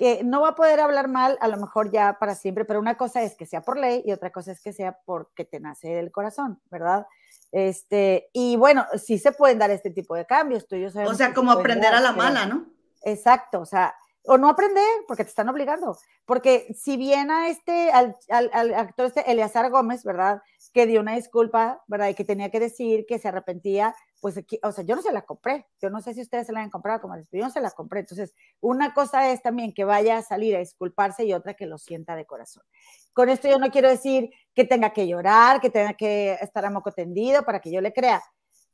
que 0.00 0.24
no 0.24 0.40
va 0.40 0.48
a 0.48 0.54
poder 0.54 0.80
hablar 0.80 1.08
mal 1.08 1.36
a 1.42 1.48
lo 1.48 1.58
mejor 1.58 1.92
ya 1.92 2.16
para 2.18 2.34
siempre, 2.34 2.64
pero 2.64 2.80
una 2.80 2.96
cosa 2.96 3.22
es 3.22 3.34
que 3.34 3.44
sea 3.44 3.60
por 3.60 3.76
ley 3.76 4.02
y 4.06 4.12
otra 4.12 4.32
cosa 4.32 4.50
es 4.50 4.62
que 4.62 4.72
sea 4.72 4.98
porque 5.04 5.44
te 5.44 5.60
nace 5.60 5.88
del 5.88 6.10
corazón, 6.10 6.58
¿verdad? 6.70 7.06
Este, 7.52 8.30
y 8.32 8.56
bueno, 8.56 8.86
sí 8.96 9.18
se 9.18 9.32
pueden 9.32 9.58
dar 9.58 9.70
este 9.70 9.90
tipo 9.90 10.14
de 10.14 10.24
cambios, 10.24 10.66
tú 10.66 10.76
y 10.76 10.80
yo 10.80 10.88
O 11.06 11.12
sea, 11.12 11.34
como 11.34 11.52
aprender 11.52 11.92
a 11.92 12.00
la 12.00 12.12
mala, 12.12 12.46
¿no? 12.46 12.64
Exacto, 13.02 13.60
o 13.60 13.66
sea, 13.66 13.94
o 14.24 14.38
no 14.38 14.48
aprender 14.48 14.82
porque 15.06 15.24
te 15.24 15.28
están 15.28 15.50
obligando, 15.50 15.94
porque 16.24 16.74
si 16.74 16.96
bien 16.96 17.30
a 17.30 17.50
este, 17.50 17.90
al, 17.92 18.16
al 18.30 18.72
actor 18.72 19.04
este 19.04 19.30
Eleazar 19.30 19.68
Gómez, 19.68 20.02
¿verdad? 20.02 20.40
Que 20.72 20.86
dio 20.86 21.02
una 21.02 21.16
disculpa, 21.16 21.82
¿verdad? 21.88 22.08
Y 22.08 22.14
que 22.14 22.24
tenía 22.24 22.50
que 22.50 22.60
decir 22.60 23.04
que 23.06 23.18
se 23.18 23.28
arrepentía, 23.28 23.94
pues, 24.20 24.38
o 24.62 24.72
sea, 24.72 24.84
yo 24.84 24.96
no 24.96 25.02
se 25.02 25.12
la 25.12 25.22
compré, 25.22 25.66
yo 25.80 25.88
no 25.90 26.00
sé 26.00 26.14
si 26.14 26.20
ustedes 26.20 26.46
se 26.46 26.52
la 26.52 26.60
han 26.60 26.70
comprado 26.70 27.00
como 27.00 27.16
yo 27.16 27.44
no 27.44 27.50
se 27.50 27.60
la 27.60 27.70
compré. 27.70 28.00
Entonces, 28.00 28.34
una 28.60 28.92
cosa 28.92 29.30
es 29.30 29.42
también 29.42 29.72
que 29.72 29.84
vaya 29.84 30.18
a 30.18 30.22
salir 30.22 30.54
a 30.54 30.60
disculparse 30.60 31.24
y 31.24 31.32
otra 31.32 31.54
que 31.54 31.66
lo 31.66 31.78
sienta 31.78 32.14
de 32.16 32.26
corazón. 32.26 32.62
Con 33.12 33.28
esto 33.28 33.48
yo 33.48 33.58
no 33.58 33.70
quiero 33.70 33.88
decir 33.88 34.30
que 34.54 34.64
tenga 34.64 34.92
que 34.92 35.08
llorar, 35.08 35.60
que 35.60 35.70
tenga 35.70 35.94
que 35.94 36.34
estar 36.40 36.64
a 36.64 36.70
moco 36.70 36.92
tendido 36.92 37.44
para 37.44 37.60
que 37.60 37.72
yo 37.72 37.80
le 37.80 37.92
crea, 37.92 38.22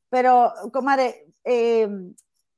pero, 0.08 0.52
comadre, 0.72 1.26
eh, 1.44 1.88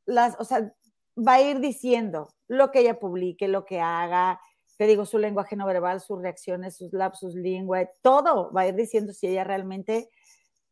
las, 0.06 0.36
o 0.38 0.44
sea, 0.44 0.72
va 1.16 1.34
a 1.34 1.40
ir 1.40 1.60
diciendo 1.60 2.28
lo 2.46 2.70
que 2.70 2.80
ella 2.80 2.98
publique, 2.98 3.48
lo 3.48 3.64
que 3.64 3.80
haga, 3.80 4.40
te 4.76 4.86
digo, 4.86 5.04
su 5.04 5.18
lenguaje 5.18 5.56
no 5.56 5.66
verbal, 5.66 6.00
sus 6.00 6.20
reacciones, 6.20 6.76
sus 6.76 6.92
lapsus 6.92 7.34
lingua, 7.34 7.88
todo 8.02 8.52
va 8.52 8.62
a 8.62 8.68
ir 8.68 8.74
diciendo 8.74 9.12
si 9.12 9.26
ella 9.26 9.44
realmente 9.44 10.08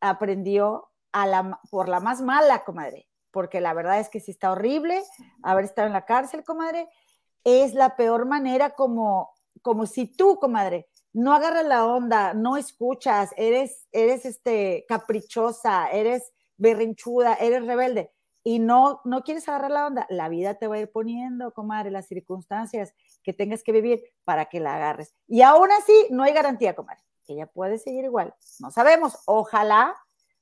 aprendió 0.01 0.89
por 1.71 1.89
la 1.89 2.01
más 2.01 2.21
mala, 2.21 2.65
comadre, 2.65 3.09
porque 3.31 3.61
la 3.61 3.75
verdad 3.75 4.01
es 4.01 4.09
que 4.09 4.21
si 4.21 4.31
está 4.31 4.53
horrible 4.53 5.03
haber 5.43 5.65
estado 5.65 5.87
en 5.87 5.93
la 5.93 6.05
cárcel, 6.05 6.45
comadre, 6.45 6.89
es 7.45 7.75
la 7.75 7.97
peor 7.97 8.27
manera 8.27 8.71
como, 8.71 9.31
como 9.63 9.87
si 9.87 10.07
tú, 10.07 10.39
comadre, 10.39 10.89
no 11.13 11.33
agarras 11.33 11.65
la 11.65 11.87
onda, 11.87 12.35
no 12.35 12.57
escuchas, 12.57 13.31
eres, 13.37 13.87
eres 13.93 14.27
este, 14.27 14.85
caprichosa, 14.89 15.89
eres 15.91 16.33
berrinchuda, 16.59 17.35
eres 17.35 17.65
rebelde 17.67 18.13
y 18.47 18.61
no, 18.61 19.01
no 19.05 19.25
quieres 19.25 19.49
agarrar 19.49 19.73
la 19.73 19.87
onda, 19.89 20.07
la 20.09 20.29
vida 20.29 20.55
te 20.55 20.69
va 20.69 20.77
a 20.77 20.79
ir 20.79 20.93
poniendo, 20.93 21.53
comadre, 21.53 21.91
las 21.91 22.07
circunstancias 22.07 22.95
que 23.25 23.33
tengas 23.33 23.65
que 23.65 23.73
vivir 23.73 24.05
para 24.23 24.45
que 24.45 24.61
la 24.61 24.77
agarres. 24.77 25.17
Y 25.27 25.43
aún 25.43 25.69
así, 25.73 25.93
no 26.11 26.23
hay 26.23 26.33
garantía, 26.33 26.77
comadre. 26.77 27.03
Ella 27.27 27.47
puede 27.47 27.79
seguir 27.79 28.05
igual. 28.05 28.33
No 28.61 28.71
sabemos. 28.71 29.19
Ojalá 29.27 29.97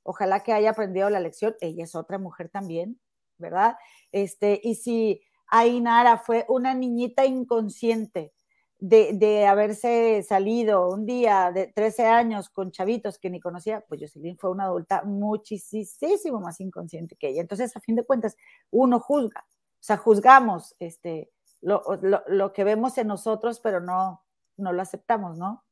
Ojalá 0.05 0.41
que 0.41 0.53
haya 0.53 0.71
aprendido 0.71 1.11
la 1.11 1.19
lección. 1.19 1.57
Ella 1.61 1.85
es 1.85 1.95
otra 1.97 2.19
mujer 2.19 2.49
también, 2.49 3.01
¿verdad? 3.39 3.77
Este, 4.13 4.61
y 4.63 4.77
si 4.77 5.21
Ainara 5.49 6.19
fue 6.19 6.45
una 6.49 6.75
niñita 6.75 7.25
inconsciente 7.25 8.33
de, 8.79 9.47
haberse 9.47 10.23
salido 10.23 10.91
un 10.91 11.07
día 11.07 11.51
de 11.53 11.69
13 11.69 12.07
años 12.07 12.51
con 12.51 12.71
chavitos 12.71 13.19
que 13.19 13.31
ni 13.31 13.41
conocía, 13.41 13.83
pues 13.89 14.01
Jocelyn 14.03 14.37
fue 14.37 14.51
una 14.51 14.65
adulta 14.65 15.03
muchísimo 15.05 16.41
más 16.41 16.61
inconsciente 16.61 17.17
que 17.17 17.31
ella. 17.31 17.41
Entonces, 17.41 17.75
a 17.77 17.81
fin 17.81 17.97
de 17.97 18.05
cuentas, 18.05 18.37
uno 18.71 19.01
juzga, 19.01 19.47
o 19.49 19.83
sea, 19.83 19.97
juzgamos 19.97 20.77
este, 20.79 21.31
lo, 21.63 21.83
lo 22.29 22.53
que 22.53 22.65
vemos 22.65 22.99
en 22.99 23.07
nosotros, 23.07 23.59
pero 23.61 23.81
no, 23.81 24.23
no 24.59 24.73
lo 24.73 24.83
aceptamos, 24.83 25.39
¿no? 25.39 25.65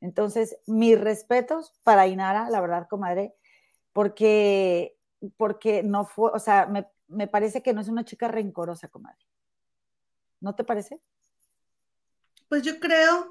Entonces, 0.00 0.58
mis 0.66 1.00
respetos 1.00 1.72
para 1.82 2.06
Inara, 2.06 2.50
la 2.50 2.60
verdad, 2.60 2.86
comadre, 2.88 3.34
porque, 3.96 4.94
porque 5.38 5.82
no 5.82 6.04
fue, 6.04 6.30
o 6.34 6.38
sea, 6.38 6.66
me, 6.66 6.86
me 7.08 7.28
parece 7.28 7.62
que 7.62 7.72
no 7.72 7.80
es 7.80 7.88
una 7.88 8.04
chica 8.04 8.28
rencorosa, 8.28 8.88
comadre. 8.88 9.24
¿No 10.40 10.54
te 10.54 10.64
parece? 10.64 11.00
Pues 12.48 12.62
yo 12.62 12.78
creo 12.80 13.30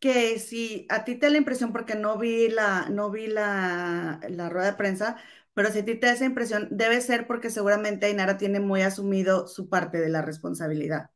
que 0.00 0.38
si 0.38 0.86
a 0.90 1.04
ti 1.04 1.16
te 1.16 1.26
da 1.26 1.32
la 1.32 1.38
impresión, 1.38 1.72
porque 1.72 1.94
no 1.96 2.18
vi 2.18 2.48
la, 2.48 2.88
no 2.90 3.10
vi 3.10 3.26
la, 3.28 4.20
la 4.28 4.48
rueda 4.50 4.68
de 4.72 4.76
prensa, 4.78 5.16
pero 5.54 5.70
si 5.70 5.80
a 5.80 5.84
ti 5.84 5.96
te 5.96 6.06
da 6.06 6.14
esa 6.14 6.24
impresión, 6.24 6.68
debe 6.70 7.00
ser 7.02 7.26
porque 7.26 7.50
seguramente 7.50 8.06
Ainara 8.06 8.38
tiene 8.38 8.60
muy 8.60 8.82
asumido 8.82 9.48
su 9.48 9.68
parte 9.68 10.00
de 10.00 10.08
la 10.10 10.22
responsabilidad. 10.22 11.10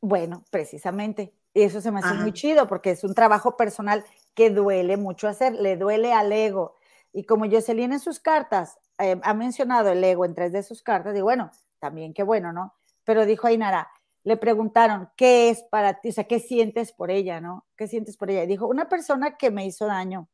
Bueno, 0.00 0.44
precisamente. 0.50 1.34
Eso 1.54 1.80
se 1.80 1.90
me 1.90 1.98
hace 2.00 2.14
muy 2.14 2.32
chido 2.32 2.68
porque 2.68 2.90
es 2.92 3.02
un 3.04 3.14
trabajo 3.14 3.56
personal 3.56 4.04
que 4.34 4.50
duele 4.50 4.96
mucho 4.96 5.26
hacer, 5.28 5.52
le 5.54 5.76
duele 5.76 6.12
al 6.12 6.32
ego. 6.32 6.76
Y 7.12 7.24
como 7.24 7.50
Jocelyn 7.50 7.92
en 7.92 8.00
sus 8.00 8.20
cartas 8.20 8.78
eh, 8.98 9.20
ha 9.22 9.34
mencionado 9.34 9.90
el 9.90 10.02
ego 10.02 10.24
en 10.24 10.34
tres 10.34 10.52
de 10.52 10.62
sus 10.62 10.82
cartas, 10.82 11.14
digo, 11.14 11.24
bueno, 11.24 11.50
también 11.78 12.14
qué 12.14 12.22
bueno, 12.22 12.52
¿no? 12.52 12.74
Pero 13.04 13.26
dijo 13.26 13.46
Ainara, 13.46 13.88
le 14.22 14.36
preguntaron, 14.36 15.10
¿qué 15.16 15.50
es 15.50 15.62
para 15.62 16.00
ti? 16.00 16.10
O 16.10 16.12
sea, 16.12 16.24
¿qué 16.24 16.38
sientes 16.38 16.92
por 16.92 17.10
ella, 17.10 17.40
no? 17.40 17.66
¿Qué 17.76 17.88
sientes 17.88 18.16
por 18.16 18.30
ella? 18.30 18.44
Y 18.44 18.46
dijo, 18.46 18.66
una 18.66 18.88
persona 18.88 19.36
que 19.36 19.50
me 19.50 19.66
hizo 19.66 19.86
daño, 19.86 20.28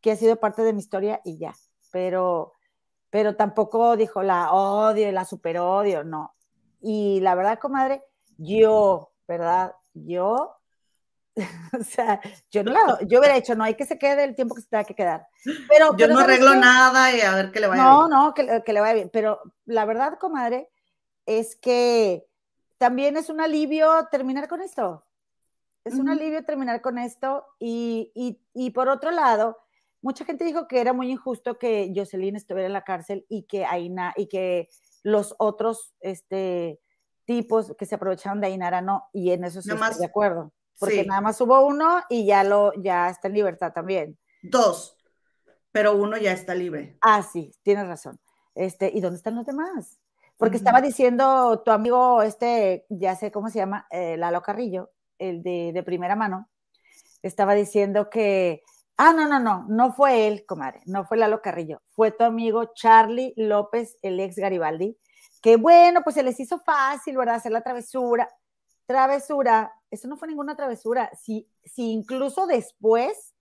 que 0.00 0.12
ha 0.12 0.16
sido 0.16 0.36
parte 0.36 0.62
de 0.62 0.72
mi 0.72 0.80
historia 0.80 1.20
y 1.24 1.38
ya. 1.38 1.54
Pero, 1.90 2.52
pero 3.10 3.36
tampoco 3.36 3.96
dijo 3.96 4.22
la 4.22 4.52
odio, 4.52 5.10
la 5.12 5.24
super 5.24 5.58
odio, 5.58 6.04
no. 6.04 6.34
Y 6.80 7.20
la 7.20 7.34
verdad, 7.34 7.58
comadre, 7.58 8.02
yo, 8.36 9.12
¿verdad? 9.26 9.74
Yo, 9.94 10.56
o 11.80 11.82
sea, 11.82 12.20
yo 12.50 12.62
no 12.62 12.72
la, 12.72 12.98
yo 13.06 13.18
hubiera 13.18 13.36
hecho, 13.36 13.54
no 13.54 13.64
hay 13.64 13.74
que 13.74 13.86
se 13.86 13.98
quede 13.98 14.24
el 14.24 14.34
tiempo 14.34 14.54
que 14.54 14.60
se 14.60 14.68
tenga 14.68 14.84
que 14.84 14.94
quedar. 14.94 15.26
Pero, 15.68 15.96
yo 15.96 16.08
no 16.08 16.18
arreglo 16.18 16.54
nada 16.54 17.14
y 17.14 17.20
a 17.20 17.34
ver 17.34 17.50
qué 17.50 17.60
le 17.60 17.68
vaya 17.68 17.82
no, 17.82 17.98
bien. 18.00 18.10
No, 18.10 18.26
no, 18.26 18.34
que, 18.34 18.62
que 18.64 18.72
le 18.72 18.80
vaya 18.80 18.94
bien. 18.94 19.10
Pero 19.12 19.40
la 19.64 19.84
verdad, 19.84 20.18
comadre, 20.18 20.68
es 21.26 21.56
que 21.56 22.26
también 22.78 23.16
es 23.16 23.30
un 23.30 23.40
alivio 23.40 24.08
terminar 24.10 24.48
con 24.48 24.60
esto. 24.60 25.06
Es 25.84 25.94
un 25.94 26.08
alivio 26.08 26.44
terminar 26.44 26.80
con 26.80 26.98
esto. 26.98 27.44
Y, 27.58 28.12
y, 28.14 28.40
y, 28.54 28.70
por 28.70 28.88
otro 28.88 29.10
lado, 29.10 29.58
mucha 30.00 30.24
gente 30.24 30.44
dijo 30.44 30.68
que 30.68 30.80
era 30.80 30.92
muy 30.92 31.10
injusto 31.10 31.58
que 31.58 31.92
Jocelyn 31.94 32.36
estuviera 32.36 32.66
en 32.66 32.72
la 32.72 32.84
cárcel 32.84 33.26
y 33.28 33.44
que 33.44 33.64
Aina 33.64 34.12
y 34.16 34.28
que 34.28 34.68
los 35.02 35.34
otros 35.38 35.94
este, 36.00 36.80
tipos 37.24 37.74
que 37.76 37.86
se 37.86 37.96
aprovecharon 37.96 38.40
de 38.40 38.48
Ainara 38.48 38.80
no. 38.80 39.08
Y 39.12 39.32
en 39.32 39.44
eso 39.44 39.62
sí 39.62 39.70
estoy 39.70 39.98
de 39.98 40.06
acuerdo. 40.06 40.52
Porque 40.78 41.04
nada 41.04 41.20
más 41.20 41.40
hubo 41.40 41.64
uno 41.64 42.00
y 42.08 42.26
ya, 42.26 42.44
lo, 42.44 42.72
ya 42.74 43.08
está 43.08 43.28
en 43.28 43.34
libertad 43.34 43.72
también. 43.72 44.18
Dos, 44.42 44.96
pero 45.70 45.94
uno 45.96 46.16
ya 46.16 46.32
está 46.32 46.54
libre. 46.54 46.98
Ah, 47.00 47.22
sí, 47.22 47.52
tienes 47.62 47.86
razón. 47.86 48.18
Este, 48.54 48.90
¿Y 48.92 49.00
dónde 49.00 49.16
están 49.16 49.36
los 49.36 49.46
demás? 49.46 49.98
Porque 50.36 50.56
estaba 50.56 50.80
diciendo 50.80 51.62
tu 51.64 51.70
amigo, 51.70 52.20
este, 52.22 52.84
ya 52.88 53.14
sé 53.14 53.30
cómo 53.30 53.48
se 53.48 53.58
llama, 53.58 53.86
eh, 53.90 54.16
Lalo 54.16 54.42
Carrillo, 54.42 54.90
el 55.18 55.42
de, 55.42 55.70
de, 55.72 55.82
primera 55.84 56.16
mano, 56.16 56.48
estaba 57.22 57.54
diciendo 57.54 58.10
que, 58.10 58.64
ah, 58.96 59.12
no, 59.12 59.28
no, 59.28 59.38
no, 59.38 59.66
no 59.68 59.92
fue 59.92 60.26
él, 60.26 60.44
comadre, 60.44 60.80
no 60.84 61.04
fue 61.04 61.16
Lalo 61.16 61.40
Carrillo, 61.42 61.80
fue 61.94 62.10
tu 62.10 62.24
amigo 62.24 62.72
Charlie 62.74 63.34
López, 63.36 63.96
el 64.02 64.18
ex 64.18 64.34
Garibaldi, 64.34 64.98
que 65.40 65.56
bueno, 65.56 66.02
pues 66.02 66.14
se 66.14 66.22
les 66.22 66.38
hizo 66.40 66.58
fácil, 66.60 67.16
¿verdad? 67.16 67.36
Hacer 67.36 67.52
la 67.52 67.62
travesura. 67.62 68.28
Travesura, 68.86 69.72
eso 69.92 70.08
no 70.08 70.16
fue 70.16 70.26
ninguna 70.26 70.56
travesura, 70.56 71.10
si, 71.14 71.48
si 71.64 71.92
incluso 71.92 72.46
después 72.46 73.34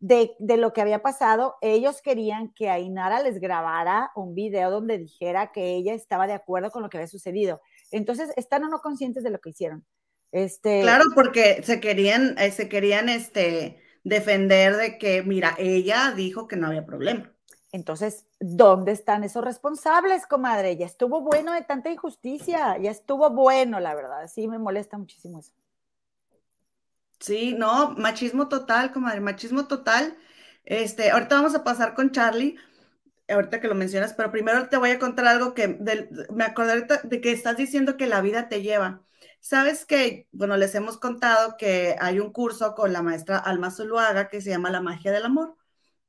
de, 0.00 0.34
lo 0.38 0.72
que 0.72 0.80
había 0.80 1.02
pasado, 1.02 1.56
ellos 1.60 2.00
querían 2.02 2.52
que 2.54 2.70
Ainara 2.70 3.22
les 3.22 3.40
grabara 3.40 4.10
un 4.14 4.34
video 4.34 4.70
donde 4.70 4.98
dijera 4.98 5.52
que 5.52 5.74
ella 5.74 5.94
estaba 5.94 6.26
de 6.26 6.32
acuerdo 6.32 6.70
con 6.70 6.82
lo 6.82 6.88
que 6.88 6.98
había 6.98 7.08
sucedido. 7.08 7.60
Entonces, 7.90 8.30
están 8.36 8.64
o 8.64 8.68
no 8.68 8.80
conscientes 8.80 9.22
de 9.22 9.30
lo 9.30 9.40
que 9.40 9.50
hicieron. 9.50 9.84
Este... 10.30 10.82
Claro, 10.82 11.04
porque 11.14 11.62
se 11.62 11.80
querían, 11.80 12.36
eh, 12.38 12.52
se 12.52 12.68
querían 12.68 13.08
este, 13.08 13.82
defender 14.04 14.76
de 14.76 14.98
que, 14.98 15.22
mira, 15.22 15.54
ella 15.58 16.12
dijo 16.16 16.46
que 16.48 16.56
no 16.56 16.68
había 16.68 16.86
problema. 16.86 17.32
Entonces, 17.70 18.26
¿dónde 18.40 18.92
están 18.92 19.24
esos 19.24 19.44
responsables, 19.44 20.26
comadre? 20.26 20.76
Ya 20.76 20.86
estuvo 20.86 21.20
bueno 21.20 21.52
de 21.52 21.62
tanta 21.62 21.90
injusticia, 21.90 22.78
ya 22.78 22.90
estuvo 22.90 23.28
bueno, 23.30 23.78
la 23.78 23.94
verdad. 23.94 24.26
Sí, 24.32 24.48
me 24.48 24.58
molesta 24.58 24.96
muchísimo 24.96 25.40
eso. 25.40 25.52
Sí, 27.20 27.54
no, 27.54 27.90
machismo 27.96 28.48
total, 28.48 28.92
comadre, 28.92 29.20
machismo 29.20 29.66
total. 29.66 30.16
Este, 30.64 31.10
ahorita 31.10 31.36
vamos 31.36 31.54
a 31.54 31.64
pasar 31.64 31.94
con 31.94 32.12
Charlie, 32.12 32.56
ahorita 33.28 33.60
que 33.60 33.68
lo 33.68 33.74
mencionas, 33.74 34.14
pero 34.14 34.30
primero 34.30 34.68
te 34.68 34.76
voy 34.76 34.90
a 34.90 34.98
contar 34.98 35.26
algo 35.26 35.54
que 35.54 35.68
me 36.30 36.44
acordé 36.44 36.86
de 37.04 37.20
que 37.20 37.32
estás 37.32 37.56
diciendo 37.56 37.96
que 37.96 38.06
la 38.06 38.20
vida 38.20 38.48
te 38.48 38.62
lleva. 38.62 39.04
Sabes 39.40 39.84
que, 39.84 40.28
bueno, 40.32 40.56
les 40.56 40.74
hemos 40.74 40.98
contado 40.98 41.56
que 41.58 41.96
hay 42.00 42.20
un 42.20 42.32
curso 42.32 42.74
con 42.74 42.92
la 42.92 43.02
maestra 43.02 43.38
Alma 43.38 43.70
Zuluaga 43.70 44.28
que 44.28 44.40
se 44.40 44.50
llama 44.50 44.70
La 44.70 44.80
magia 44.80 45.12
del 45.12 45.24
amor. 45.24 45.56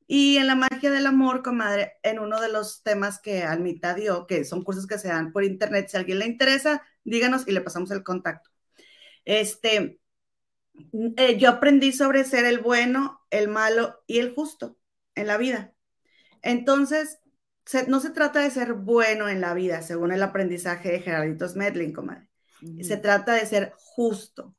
Y 0.08 0.38
en 0.38 0.48
la 0.48 0.56
magia 0.56 0.92
del 0.92 1.06
amor, 1.08 1.44
comadre, 1.44 1.94
en 2.04 2.20
uno 2.20 2.42
de 2.42 2.50
los 2.50 2.84
temas 2.84 3.20
que 3.20 3.44
Almita 3.44 3.94
dio, 3.94 4.26
que 4.28 4.44
son 4.46 4.64
cursos 4.64 4.88
que 4.88 4.98
se 4.98 5.08
dan 5.10 5.32
por 5.32 5.44
internet, 5.44 5.88
si 5.90 5.98
a 5.98 6.00
alguien 6.02 6.20
le 6.20 6.26
interesa, 6.26 6.84
díganos 7.04 7.48
y 7.48 7.52
le 7.52 7.62
pasamos 7.62 7.92
el 7.92 8.04
contacto. 8.04 8.50
Este, 9.26 9.99
eh, 11.18 11.38
yo 11.38 11.50
aprendí 11.50 11.92
sobre 11.92 12.24
ser 12.24 12.46
el 12.46 12.60
bueno, 12.60 13.22
el 13.30 13.48
malo 13.48 14.02
y 14.08 14.20
el 14.20 14.34
justo 14.34 14.78
en 15.16 15.28
la 15.28 15.38
vida. 15.38 15.74
Entonces, 16.42 17.20
no 17.88 18.00
se 18.00 18.10
trata 18.10 18.40
de 18.40 18.52
ser 18.52 18.74
bueno 18.74 19.30
en 19.30 19.42
la 19.42 19.54
vida, 19.54 19.82
según 19.82 20.12
el 20.12 20.24
aprendizaje 20.24 20.92
de 20.92 21.02
Gerardito 21.02 21.48
Smedlin, 21.48 21.94
comadre. 21.94 22.28
Se 22.82 22.98
trata 22.98 23.34
de 23.34 23.46
ser 23.46 23.74
justo, 23.78 24.56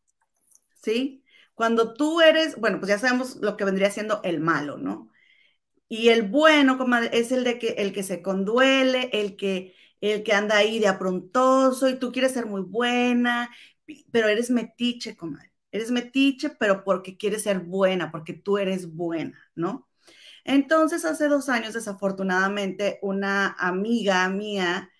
¿sí? 0.83 1.23
Cuando 1.55 1.93
tú 1.93 2.23
eres, 2.23 2.57
bueno, 2.57 2.79
pues 2.79 2.89
ya 2.89 2.99
sabemos 2.99 3.37
lo 3.37 3.57
que 3.57 3.65
vendría 3.65 3.91
siendo 3.91 4.23
el 4.23 4.41
malo, 4.41 4.79
¿no? 4.79 5.11
Y 5.89 6.09
el 6.09 6.23
bueno, 6.23 6.79
comadre, 6.79 7.11
es 7.13 7.33
el 7.33 7.45
de 7.45 7.59
que 7.59 7.71
el 7.79 7.93
que 7.93 8.03
se 8.03 8.23
conduele, 8.23 9.11
el 9.13 9.37
que 9.37 9.75
el 10.01 10.23
que 10.23 10.33
anda 10.33 10.57
ahí 10.57 10.79
de 10.79 10.89
aprontoso 10.89 11.89
y 11.89 11.99
tú 11.99 12.11
quieres 12.11 12.33
ser 12.33 12.47
muy 12.47 12.63
buena, 12.63 13.51
pero 14.11 14.29
eres 14.29 14.51
metiche, 14.51 15.15
comadre 15.15 15.50
eres 15.73 15.91
metiche, 15.91 16.51
pero 16.51 16.85
porque 16.85 17.17
quieres 17.17 17.43
ser 17.43 17.61
buena, 17.61 18.11
porque 18.11 18.33
tú 18.33 18.59
eres 18.59 18.93
buena, 18.93 19.39
¿no? 19.55 19.89
Entonces, 20.45 21.05
hace 21.05 21.29
dos 21.29 21.49
años, 21.49 21.75
desafortunadamente, 21.75 22.99
una 23.03 23.55
amiga 23.59 24.29
mía, 24.29 24.91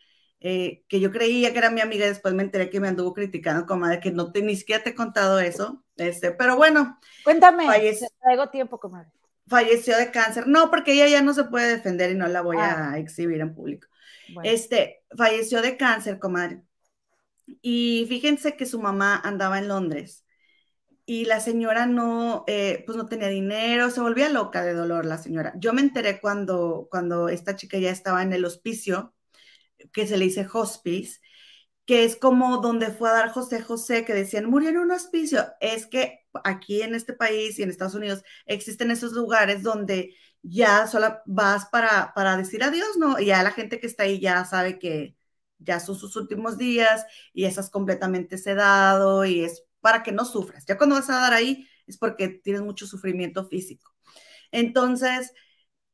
eh, 0.41 0.85
que 0.89 1.01
yo 1.01 1.11
creía 1.11 1.53
que 1.53 1.59
era 1.59 1.71
mi 1.71 1.81
amiga, 1.81 2.07
después 2.07 2.35
me 2.35 2.43
enteré 2.43 2.71
que 2.71 2.81
me 2.81 2.89
anduvo 2.89 3.15
criticando, 3.15 3.67
comadre, 3.67 4.01
que 4.01 4.11
no 4.11 4.33
te, 4.33 4.43
ni 4.43 4.57
siquiera 4.57 4.83
te 4.83 4.91
he 4.91 4.95
contado 4.95 5.41
eso, 5.41 5.85
este, 5.97 6.31
pero 6.33 6.57
bueno. 6.57 6.99
Cuéntame, 7.25 7.67
traigo 8.23 8.49
tiempo, 8.51 8.79
comadre. 8.79 9.11
Falleció 9.49 9.97
de 9.97 10.13
cáncer. 10.13 10.47
No, 10.47 10.71
porque 10.71 10.93
ella 10.93 11.09
ya 11.09 11.23
no 11.23 11.35
se 11.35 11.45
puede 11.45 11.69
defender 11.77 12.13
y 12.13 12.15
no 12.15 12.29
la 12.29 12.41
voy 12.41 12.57
a 12.59 12.93
ah. 12.93 12.99
exhibir 12.99 13.41
en 13.41 13.53
público. 13.53 13.89
Este, 14.45 15.03
falleció 15.17 15.61
de 15.61 15.77
cáncer, 15.77 16.21
comadre. 16.21 16.63
Y 17.61 18.07
fíjense 18.09 18.57
que 18.57 18.65
su 18.65 18.81
mamá 18.81 19.21
andaba 19.25 19.59
en 19.59 19.67
Londres 19.67 20.25
y 21.11 21.25
la 21.25 21.41
señora 21.41 21.87
no, 21.87 22.45
eh, 22.47 22.85
pues 22.87 22.97
no 22.97 23.07
tenía 23.07 23.27
dinero, 23.27 23.91
se 23.91 24.01
volvía 24.01 24.29
loca 24.29 24.63
de 24.63 24.75
dolor 24.75 25.05
la 25.05 25.19
señora. 25.19 25.53
Yo 25.59 25.73
me 25.73 25.81
enteré 25.81 26.21
cuando, 26.21 26.87
cuando 26.89 27.29
esta 27.29 27.57
chica 27.57 27.79
ya 27.79 27.91
estaba 27.91 28.23
en 28.23 28.33
el 28.33 28.45
hospicio, 28.45 29.13
que 29.93 30.07
se 30.07 30.17
le 30.19 30.27
dice 30.27 30.47
hospice, 30.53 31.21
que 31.87 32.05
es 32.05 32.17
como 32.17 32.59
donde 32.59 32.89
fue 32.93 33.11
a 33.11 33.15
dar 33.15 33.31
José 33.33 33.61
José, 33.63 34.05
que 34.05 34.15
decían, 34.15 34.47
murió 34.47 34.71
en 34.71 34.79
un 34.79 34.93
hospicio. 34.93 35.47
Es 35.61 35.87
que 35.87 36.21
aquí 36.45 36.83
en 36.83 36.95
este 36.95 37.13
país 37.15 37.59
y 37.59 37.65
en 37.65 37.71
Estados 37.71 37.97
Unidos 37.97 38.23
existen 38.47 38.93
esos 38.93 39.13
lugares 39.13 39.65
donde 39.65 40.15
ya 40.43 40.87
solo 40.87 41.19
vas 41.27 41.67
para, 41.67 42.13
para 42.15 42.37
decir 42.37 42.63
adiós, 42.63 42.97
¿no? 42.99 43.19
Y 43.19 43.27
ya 43.27 43.43
la 43.43 43.53
gente 43.53 43.81
que 43.81 43.89
está 43.89 44.05
ahí 44.05 44.21
ya 44.21 44.45
sabe 44.45 44.79
que 44.79 45.17
ya 45.59 45.81
son 45.81 45.97
sus 45.97 46.17
últimos 46.17 46.59
días 46.59 47.05
y 47.33 47.47
estás 47.47 47.71
completamente 47.71 48.39
sedado 48.39 49.25
y 49.25 49.43
es 49.45 49.65
para 49.81 50.03
que 50.03 50.13
no 50.13 50.25
sufras. 50.25 50.65
Ya 50.67 50.77
cuando 50.79 50.97
vas 50.97 51.11
a 51.11 51.21
dar 51.21 51.33
ahí 51.35 51.69
es 51.87 51.99
porque 51.99 52.29
tienes 52.29 52.63
mucho 52.63 52.87
sufrimiento 52.87 53.47
físico. 53.49 53.93
Entonces, 54.53 55.33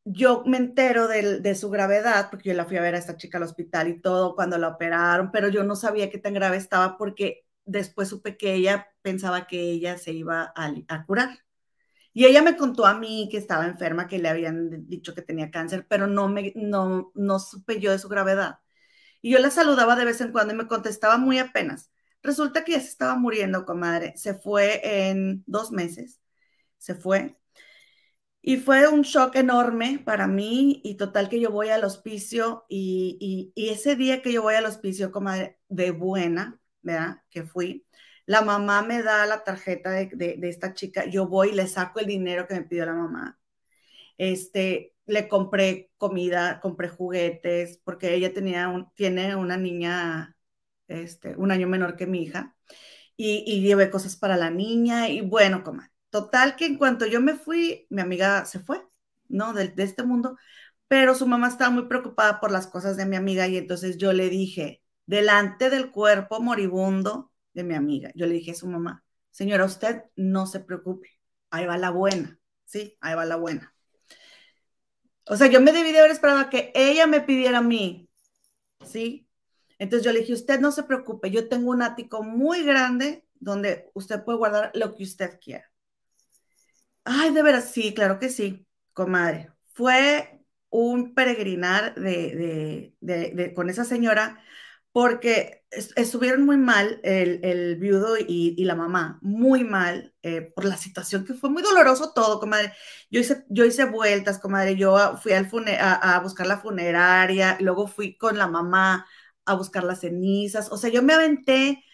yo 0.05 0.45
me 0.47 0.59
entero 0.59 1.09
de, 1.09 1.55
su 1.57 1.71
gravedad, 1.71 2.29
porque 2.31 2.51
yo 2.51 2.55
la 2.55 2.65
fui 2.65 2.77
a 2.77 2.83
ver 2.83 2.95
a 2.95 2.99
esta 2.99 3.17
chica 3.17 3.39
al 3.39 3.45
hospital 3.45 3.89
y 3.89 4.01
todo 4.01 4.37
cuando 4.37 4.57
la 4.59 4.69
operaron, 4.69 5.33
pero 5.33 5.49
yo 5.49 5.65
no 5.65 5.77
sabía 5.77 6.11
qué 6.11 6.19
tan 6.19 6.35
grave 6.35 6.57
estaba 6.57 6.97
porque 6.97 7.45
después 7.65 8.09
supe 8.09 8.37
que 8.37 8.55
ella 8.55 8.89
pensaba 9.03 9.47
que 9.49 9.61
ella 9.61 9.99
se 9.99 10.13
iba 10.13 10.53
a, 10.55 11.07
curar. 11.07 11.41
Y 12.13 12.27
ella 12.27 12.43
me 12.43 12.57
contó 12.57 12.87
a 12.87 12.99
mí 12.99 13.29
que 13.31 13.39
estaba 13.39 13.67
enferma, 13.67 14.09
que 14.09 14.19
le 14.19 14.29
habían 14.29 14.87
dicho 14.89 15.15
que 15.15 15.23
tenía 15.23 15.51
cáncer, 15.51 15.87
pero 15.89 16.07
no, 16.07 16.29
me, 16.29 16.53
no, 16.57 17.13
no 17.15 17.39
supe 17.41 17.81
yo 17.81 17.93
de 17.93 17.99
su 17.99 18.09
gravedad. 18.09 18.61
Y 19.23 19.33
yo 19.33 19.39
la 19.41 19.51
saludaba 19.51 19.97
de 19.97 20.05
vez 20.05 20.21
en 20.21 20.33
cuando 20.33 20.55
y 20.55 20.57
me 20.57 20.69
contestaba 20.69 21.19
muy 21.19 21.39
apenas. 21.39 21.91
Resulta 22.27 22.65
que 22.65 22.73
ya 22.73 22.81
se 22.81 22.89
estaba 22.89 23.17
muriendo, 23.17 23.65
comadre. 23.65 24.15
Se 24.17 24.35
fue 24.35 25.09
en 25.09 25.45
dos 25.47 25.71
meses. 25.73 26.21
Se 26.79 26.95
fue. 26.95 27.37
Y 28.43 28.59
fue 28.59 28.89
un 28.89 29.03
shock 29.03 29.37
enorme 29.37 30.01
para 30.05 30.29
mí 30.29 30.81
y 30.85 30.97
total 30.97 31.29
que 31.29 31.41
yo 31.41 31.51
voy 31.51 31.71
al 31.71 31.85
hospicio 31.85 32.65
y, 32.69 33.53
ese 33.57 33.97
día 33.97 34.23
que 34.23 34.33
yo 34.33 34.43
voy 34.43 34.55
al 34.55 34.67
hospicio, 34.67 35.11
comadre, 35.11 35.59
de 35.69 35.91
buena, 35.91 36.61
¿verdad? 36.83 37.23
Que 37.31 37.43
fui, 37.45 37.87
la 38.27 38.43
mamá 38.43 38.83
me 38.83 39.03
da 39.03 39.27
la 39.27 39.43
tarjeta 39.45 39.91
de, 39.91 40.39
esta 40.43 40.75
chica, 40.75 41.07
yo 41.07 41.27
voy 41.29 41.51
y 41.51 41.53
le 41.55 41.67
saco 41.67 42.01
el 42.01 42.07
dinero 42.07 42.47
que 42.47 42.55
me 42.55 42.63
pidió 42.63 42.87
la 42.87 42.95
mamá. 42.95 43.39
Este, 44.19 44.95
le 45.07 45.29
compré 45.29 45.91
comida, 45.97 46.61
compré 46.61 46.89
juguetes, 46.89 47.81
porque 47.85 48.15
ella 48.15 48.33
tenía 48.33 48.69
un, 48.69 48.93
tiene 48.95 49.37
una 49.37 49.57
niña, 49.57 50.36
este, 50.89 51.37
un 51.37 51.51
año 51.51 51.69
menor 51.69 51.97
que 51.97 52.07
mi 52.07 52.23
hija, 52.23 52.57
y, 53.17 53.45
y 53.47 53.63
llevé 53.63 53.91
cosas 53.91 54.17
para 54.17 54.37
la 54.37 54.51
niña, 54.51 55.09
y 55.09 55.21
bueno. 55.21 55.63
Total 56.11 56.57
que 56.57 56.67
en 56.67 56.79
cuanto 56.79 57.07
yo 57.07 57.21
me 57.21 57.35
fui, 57.35 57.87
mi 57.91 58.01
amiga 58.01 58.45
se 58.47 58.61
fue, 58.61 58.83
¿no? 59.29 59.53
De, 59.53 59.69
de 59.69 59.83
este 59.83 60.03
mundo, 60.03 60.37
pero 60.89 61.15
su 61.15 61.27
mamá 61.27 61.49
estaba 61.49 61.71
muy 61.71 61.89
preocupada 61.89 62.41
por 62.41 62.51
las 62.51 62.67
cosas 62.67 62.97
de 62.97 63.07
mi 63.07 63.17
amiga 63.17 63.47
y 63.49 63.57
entonces 63.57 63.99
yo 63.99 64.13
le 64.13 64.29
dije, 64.31 64.83
delante 65.07 65.71
del 65.71 65.91
cuerpo 65.91 66.41
moribundo 66.41 67.33
de 67.55 67.65
mi 67.65 67.75
amiga, 67.75 68.13
yo 68.15 68.27
le 68.27 68.35
dije 68.35 68.53
a 68.53 68.55
su 68.55 68.69
mamá, 68.69 69.05
señora, 69.31 69.65
usted 69.65 70.05
no 70.17 70.47
se 70.47 70.61
preocupe, 70.61 71.11
ahí 71.51 71.67
va 71.67 71.77
la 71.77 71.91
buena, 71.91 72.39
¿sí? 72.65 72.97
Ahí 73.01 73.15
va 73.15 73.25
la 73.25 73.37
buena. 73.37 73.75
O 75.29 75.37
sea, 75.37 75.49
yo 75.49 75.61
me 75.61 75.73
debí 75.73 75.93
de 75.93 75.99
haber 76.01 76.17
a 76.25 76.51
que 76.51 76.73
ella 76.75 77.07
me 77.07 77.21
pidiera 77.21 77.59
a 77.59 77.63
mí, 77.63 78.09
¿sí? 78.85 79.26
Entonces 79.79 80.05
yo 80.05 80.13
le 80.13 80.21
dije, 80.21 80.33
usted 80.33 80.61
no 80.61 80.73
se 80.73 80.85
preocupe, 80.85 81.31
yo 81.31 81.49
tengo 81.49 81.71
un 81.71 81.83
ático 81.83 82.23
muy 82.23 82.63
grande 82.65 83.27
donde 83.35 83.91
usted 83.95 84.25
puede 84.25 84.39
guardar 84.39 84.71
lo 84.75 84.95
que 84.95 85.05
usted 85.05 85.39
quiera. 85.41 85.71
Ay, 87.05 87.33
de 87.33 87.43
veras, 87.43 87.71
sí, 87.73 87.95
claro 87.95 88.19
que 88.19 88.29
sí, 88.29 88.67
comadre. 88.93 89.53
Fue 89.73 90.45
un 90.71 91.15
peregrinar 91.15 91.95
de, 91.95 92.95
con 93.55 93.71
esa 93.71 93.85
señora 93.85 94.43
porque 94.93 95.65
estuvieron 95.71 96.45
muy 96.47 96.57
mal 96.57 97.01
el, 97.03 97.41
el 97.45 97.77
viudo 97.77 98.17
y, 98.19 98.55
y, 98.57 98.65
la 98.65 98.75
mamá, 98.75 99.19
muy 99.21 99.63
mal 99.63 100.15
eh, 100.23 100.41
por 100.55 100.65
la 100.65 100.77
situación 100.79 101.25
que 101.27 101.35
fue 101.35 101.51
muy 101.51 101.63
doloroso 101.63 102.13
todo, 102.15 102.41
comadre. 102.41 102.73
Yo 103.11 103.21
hice, 103.21 103.45
yo 103.51 103.67
hice 103.67 103.85
vueltas, 103.85 104.39
comadre, 104.39 104.77
yo 104.77 105.19
fui 105.19 105.33
al 105.33 105.49
a, 105.79 106.17
a, 106.17 106.21
buscar 106.21 106.47
la 106.47 106.59
funeraria, 106.59 107.59
luego 107.61 107.87
fui 107.87 108.17
con 108.17 108.39
la 108.39 108.47
mamá 108.47 109.07
a 109.47 109.55
buscar 109.55 109.85
las 109.85 110.01
cenizas, 110.01 110.71
o 110.73 110.77
sea, 110.77 110.91
yo 110.91 111.03
me 111.03 111.15
aventé 111.15 111.85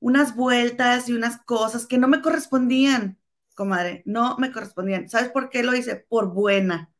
unas 0.00 0.34
vueltas 0.36 1.08
y 1.08 1.12
unas 1.12 1.38
cosas 1.42 1.86
que 1.86 1.98
no 1.98 2.08
me 2.08 2.22
correspondían, 2.22 3.18
comadre, 3.54 4.02
no 4.06 4.36
me 4.38 4.52
correspondían. 4.52 5.08
¿Sabes 5.08 5.30
por 5.30 5.50
qué 5.50 5.62
lo 5.62 5.74
hice? 5.74 5.96
Por 5.96 6.32
buena, 6.32 6.90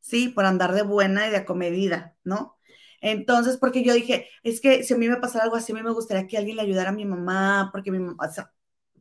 ¿sí? 0.00 0.28
Por 0.28 0.46
andar 0.46 0.72
de 0.74 0.82
buena 0.82 1.28
y 1.28 1.30
de 1.30 1.38
acomedida, 1.38 2.16
¿no? 2.24 2.56
Entonces, 3.00 3.56
porque 3.58 3.84
yo 3.84 3.94
dije, 3.94 4.28
es 4.42 4.60
que 4.60 4.84
si 4.84 4.94
a 4.94 4.96
mí 4.98 5.08
me 5.08 5.16
pasara 5.16 5.44
algo 5.44 5.56
así, 5.56 5.72
a 5.72 5.74
mí 5.74 5.82
me 5.82 5.92
gustaría 5.92 6.26
que 6.26 6.38
alguien 6.38 6.56
le 6.56 6.62
ayudara 6.62 6.90
a 6.90 6.92
mi 6.92 7.04
mamá, 7.06 7.70
porque 7.72 7.90
mi 7.90 7.98
mamá, 7.98 8.16
o 8.28 8.32
sea, 8.32 8.52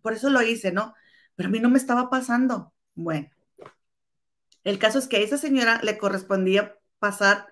por 0.01 0.13
eso 0.13 0.29
lo 0.29 0.41
hice, 0.41 0.71
¿no? 0.71 0.93
Pero 1.35 1.49
a 1.49 1.51
mí 1.51 1.59
no 1.59 1.69
me 1.69 1.77
estaba 1.77 2.09
pasando. 2.09 2.73
Bueno, 2.95 3.29
el 4.63 4.79
caso 4.79 4.99
es 4.99 5.07
que 5.07 5.17
a 5.17 5.19
esa 5.19 5.37
señora 5.37 5.81
le 5.83 5.97
correspondía 5.97 6.77
pasar 6.99 7.47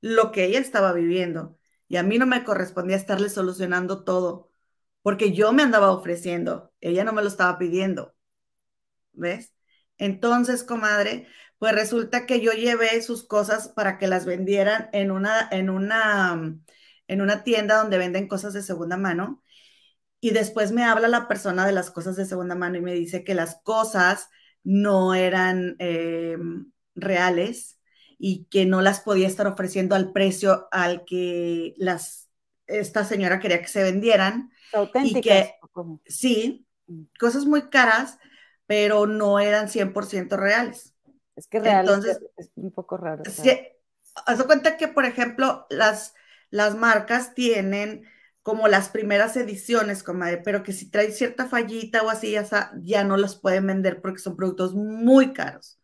lo 0.00 0.32
que 0.32 0.44
ella 0.44 0.58
estaba 0.60 0.92
viviendo 0.92 1.58
y 1.92 1.98
a 1.98 2.02
mí 2.02 2.16
no 2.18 2.24
me 2.26 2.42
correspondía 2.42 2.96
estarle 2.96 3.28
solucionando 3.28 4.02
todo, 4.02 4.50
porque 5.02 5.32
yo 5.32 5.52
me 5.52 5.62
andaba 5.62 5.90
ofreciendo, 5.92 6.72
ella 6.80 7.04
no 7.04 7.12
me 7.12 7.20
lo 7.20 7.28
estaba 7.28 7.58
pidiendo. 7.58 8.14
¿Ves? 9.12 9.52
Entonces, 9.98 10.64
comadre, 10.64 11.26
pues 11.58 11.74
resulta 11.74 12.24
que 12.24 12.40
yo 12.40 12.52
llevé 12.52 13.02
sus 13.02 13.24
cosas 13.28 13.68
para 13.68 13.98
que 13.98 14.06
las 14.06 14.24
vendieran 14.24 14.88
en 14.94 15.10
una, 15.10 15.46
en 15.50 15.68
una, 15.68 16.56
en 17.08 17.20
una 17.20 17.44
tienda 17.44 17.76
donde 17.76 17.98
venden 17.98 18.26
cosas 18.26 18.54
de 18.54 18.62
segunda 18.62 18.96
mano. 18.96 19.42
Y 20.18 20.30
después 20.30 20.72
me 20.72 20.84
habla 20.84 21.08
la 21.08 21.28
persona 21.28 21.66
de 21.66 21.72
las 21.72 21.90
cosas 21.90 22.16
de 22.16 22.24
segunda 22.24 22.54
mano 22.54 22.78
y 22.78 22.80
me 22.80 22.94
dice 22.94 23.22
que 23.22 23.34
las 23.34 23.60
cosas 23.64 24.30
no 24.64 25.14
eran 25.14 25.76
eh, 25.78 26.38
reales 26.94 27.78
y 28.24 28.44
que 28.44 28.66
no 28.66 28.82
las 28.82 29.00
podía 29.00 29.26
estar 29.26 29.48
ofreciendo 29.48 29.96
al 29.96 30.12
precio 30.12 30.68
al 30.70 31.04
que 31.04 31.74
las, 31.76 32.30
esta 32.68 33.04
señora 33.04 33.40
quería 33.40 33.60
que 33.60 33.66
se 33.66 33.82
vendieran. 33.82 34.52
Auténticas. 34.72 35.16
Y 35.16 35.20
que, 35.22 35.54
sí, 36.06 36.68
mm. 36.86 37.02
cosas 37.18 37.46
muy 37.46 37.62
caras, 37.62 38.20
pero 38.64 39.08
no 39.08 39.40
eran 39.40 39.66
100% 39.66 40.36
reales. 40.36 40.94
Es 41.34 41.48
que 41.48 41.58
real 41.58 41.80
Entonces, 41.80 42.20
es, 42.36 42.52
un 42.54 42.70
poco 42.70 42.96
raro. 42.96 43.24
Haz 44.24 44.42
cuenta 44.44 44.76
que, 44.76 44.86
por 44.86 45.04
ejemplo, 45.04 45.66
las, 45.68 46.14
las 46.50 46.76
marcas 46.76 47.34
tienen 47.34 48.06
como 48.42 48.68
las 48.68 48.88
primeras 48.88 49.36
ediciones, 49.36 50.04
comadre, 50.04 50.36
pero 50.36 50.62
que 50.62 50.72
si 50.72 50.88
trae 50.88 51.10
cierta 51.10 51.48
fallita 51.48 52.04
o 52.04 52.08
así, 52.08 52.30
ya, 52.30 52.70
ya 52.82 53.02
no 53.02 53.16
las 53.16 53.34
pueden 53.34 53.66
vender 53.66 54.00
porque 54.00 54.20
son 54.20 54.36
productos 54.36 54.76
muy 54.76 55.32
caros. 55.32 55.81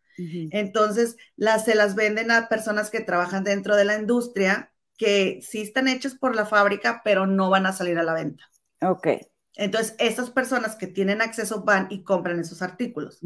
Entonces, 0.51 1.17
las, 1.37 1.65
se 1.65 1.75
las 1.75 1.95
venden 1.95 2.31
a 2.31 2.49
personas 2.49 2.91
que 2.91 3.01
trabajan 3.01 3.45
dentro 3.45 3.77
de 3.77 3.85
la 3.85 3.99
industria, 3.99 4.73
que 4.97 5.41
sí 5.43 5.63
están 5.63 5.89
hechas 5.89 6.15
por 6.15 6.35
la 6.35 6.47
fábrica, 6.47 7.03
pero 7.05 7.27
no 7.27 7.51
van 7.51 7.67
a 7.67 7.73
salir 7.73 7.99
a 7.99 8.03
la 8.03 8.15
venta. 8.15 8.51
Ok. 8.83 9.09
Entonces, 9.55 9.95
estas 9.99 10.31
personas 10.31 10.77
que 10.77 10.87
tienen 10.87 11.21
acceso 11.21 11.63
van 11.65 11.89
y 11.91 12.03
compran 12.03 12.39
esos 12.39 12.63
artículos. 12.63 13.21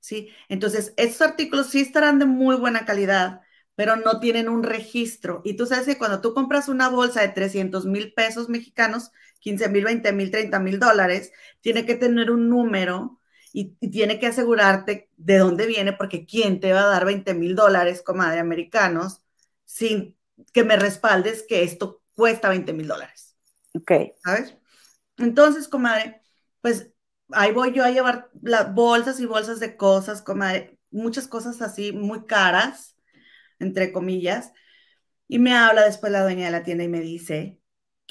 ¿sí? 0.00 0.28
Entonces, 0.48 0.92
estos 0.96 1.26
artículos 1.26 1.68
sí 1.68 1.80
estarán 1.80 2.18
de 2.18 2.26
muy 2.26 2.56
buena 2.56 2.84
calidad, 2.84 3.40
pero 3.74 3.96
no 3.96 4.20
tienen 4.20 4.48
un 4.48 4.62
registro. 4.62 5.40
Y 5.44 5.56
tú 5.56 5.66
sabes 5.66 5.86
que 5.86 5.98
cuando 5.98 6.20
tú 6.20 6.34
compras 6.34 6.68
una 6.68 6.88
bolsa 6.88 7.22
de 7.22 7.28
300 7.28 7.86
mil 7.86 8.12
pesos 8.12 8.48
mexicanos, 8.48 9.12
15 9.40 9.68
mil, 9.68 9.84
20 9.84 10.12
mil, 10.12 10.30
30 10.30 10.60
mil 10.60 10.78
dólares, 10.78 11.32
tiene 11.60 11.86
que 11.86 11.94
tener 11.94 12.30
un 12.30 12.48
número 12.50 13.18
y, 13.52 13.76
y, 13.80 13.90
tiene 13.90 14.18
que 14.18 14.26
asegurarte 14.26 15.10
de 15.16 15.38
dónde 15.38 15.66
viene, 15.66 15.92
porque 15.92 16.26
¿quién 16.26 16.60
te 16.60 16.72
va 16.72 16.84
a 16.84 16.86
dar 16.86 17.04
20 17.04 17.34
mil 17.34 17.54
dólares, 17.54 18.02
comadre, 18.02 18.40
americanos, 18.40 19.20
sin 19.64 20.16
que 20.52 20.64
me 20.64 20.76
respaldes 20.76 21.44
que 21.46 21.62
esto 21.62 22.02
cuesta 22.14 22.48
20 22.48 22.72
mil 22.72 22.88
dólares? 22.88 23.36
Ok. 23.74 23.92
¿Sabes? 24.24 24.56
Entonces, 25.18 25.68
comadre, 25.68 26.20
pues 26.60 26.90
ahí 27.30 27.52
voy 27.52 27.72
yo 27.72 27.84
a 27.84 27.90
llevar 27.90 28.30
las 28.42 28.74
bolsas 28.74 29.20
y 29.20 29.26
bolsas 29.26 29.60
de 29.60 29.76
cosas, 29.76 30.22
como 30.22 30.44
muchas 30.90 31.28
cosas 31.28 31.60
así 31.62 31.92
muy 31.92 32.26
caras, 32.26 32.96
entre 33.58 33.92
comillas. 33.92 34.52
Y 35.28 35.38
me 35.38 35.54
habla 35.54 35.84
después 35.84 36.12
la 36.12 36.22
dueña 36.22 36.46
de 36.46 36.52
la 36.52 36.62
tienda 36.62 36.84
y 36.84 36.88
me 36.88 37.00
dice 37.00 37.61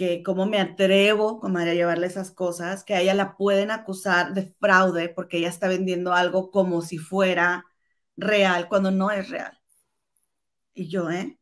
que 0.02 0.24
cómo 0.24 0.48
me 0.48 0.60
atrevo, 0.60 1.40
comadre, 1.40 1.70
a 1.70 1.74
llevarle 1.76 2.08
esas 2.08 2.32
cosas, 2.32 2.84
que 2.84 2.96
a 2.96 3.02
ella 3.02 3.14
la 3.14 3.38
pueden 3.38 3.70
acusar 3.70 4.34
de 4.34 4.48
fraude 4.60 5.10
porque 5.10 5.38
ella 5.38 5.50
está 5.50 5.68
vendiendo 5.68 6.12
algo 6.12 6.50
como 6.50 6.82
si 6.82 6.98
fuera 6.98 7.66
real 8.18 8.68
cuando 8.68 8.90
no 8.90 9.12
es 9.12 9.30
real. 9.30 9.62
Y 10.74 10.90
yo, 10.90 11.12
¿eh? 11.12 11.38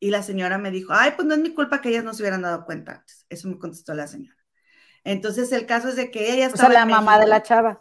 Y 0.00 0.10
la 0.10 0.24
señora 0.24 0.58
me 0.58 0.72
dijo, 0.72 0.92
ay, 0.92 1.12
pues 1.14 1.28
no 1.28 1.34
es 1.34 1.40
mi 1.40 1.54
culpa 1.54 1.80
que 1.80 1.90
ellas 1.90 2.02
no 2.02 2.12
se 2.12 2.24
hubieran 2.24 2.42
dado 2.42 2.64
cuenta 2.64 2.94
antes. 2.96 3.26
Eso 3.28 3.46
me 3.46 3.60
contestó 3.60 3.94
la 3.94 4.08
señora. 4.08 4.44
Entonces 5.04 5.52
el 5.52 5.64
caso 5.66 5.88
es 5.88 5.94
de 5.94 6.10
que 6.10 6.34
ella 6.34 6.46
estaba... 6.46 6.68
O 6.68 6.72
sea, 6.72 6.80
la 6.80 6.86
mamá 6.86 7.20
de 7.20 7.28
la 7.28 7.44
chava. 7.44 7.80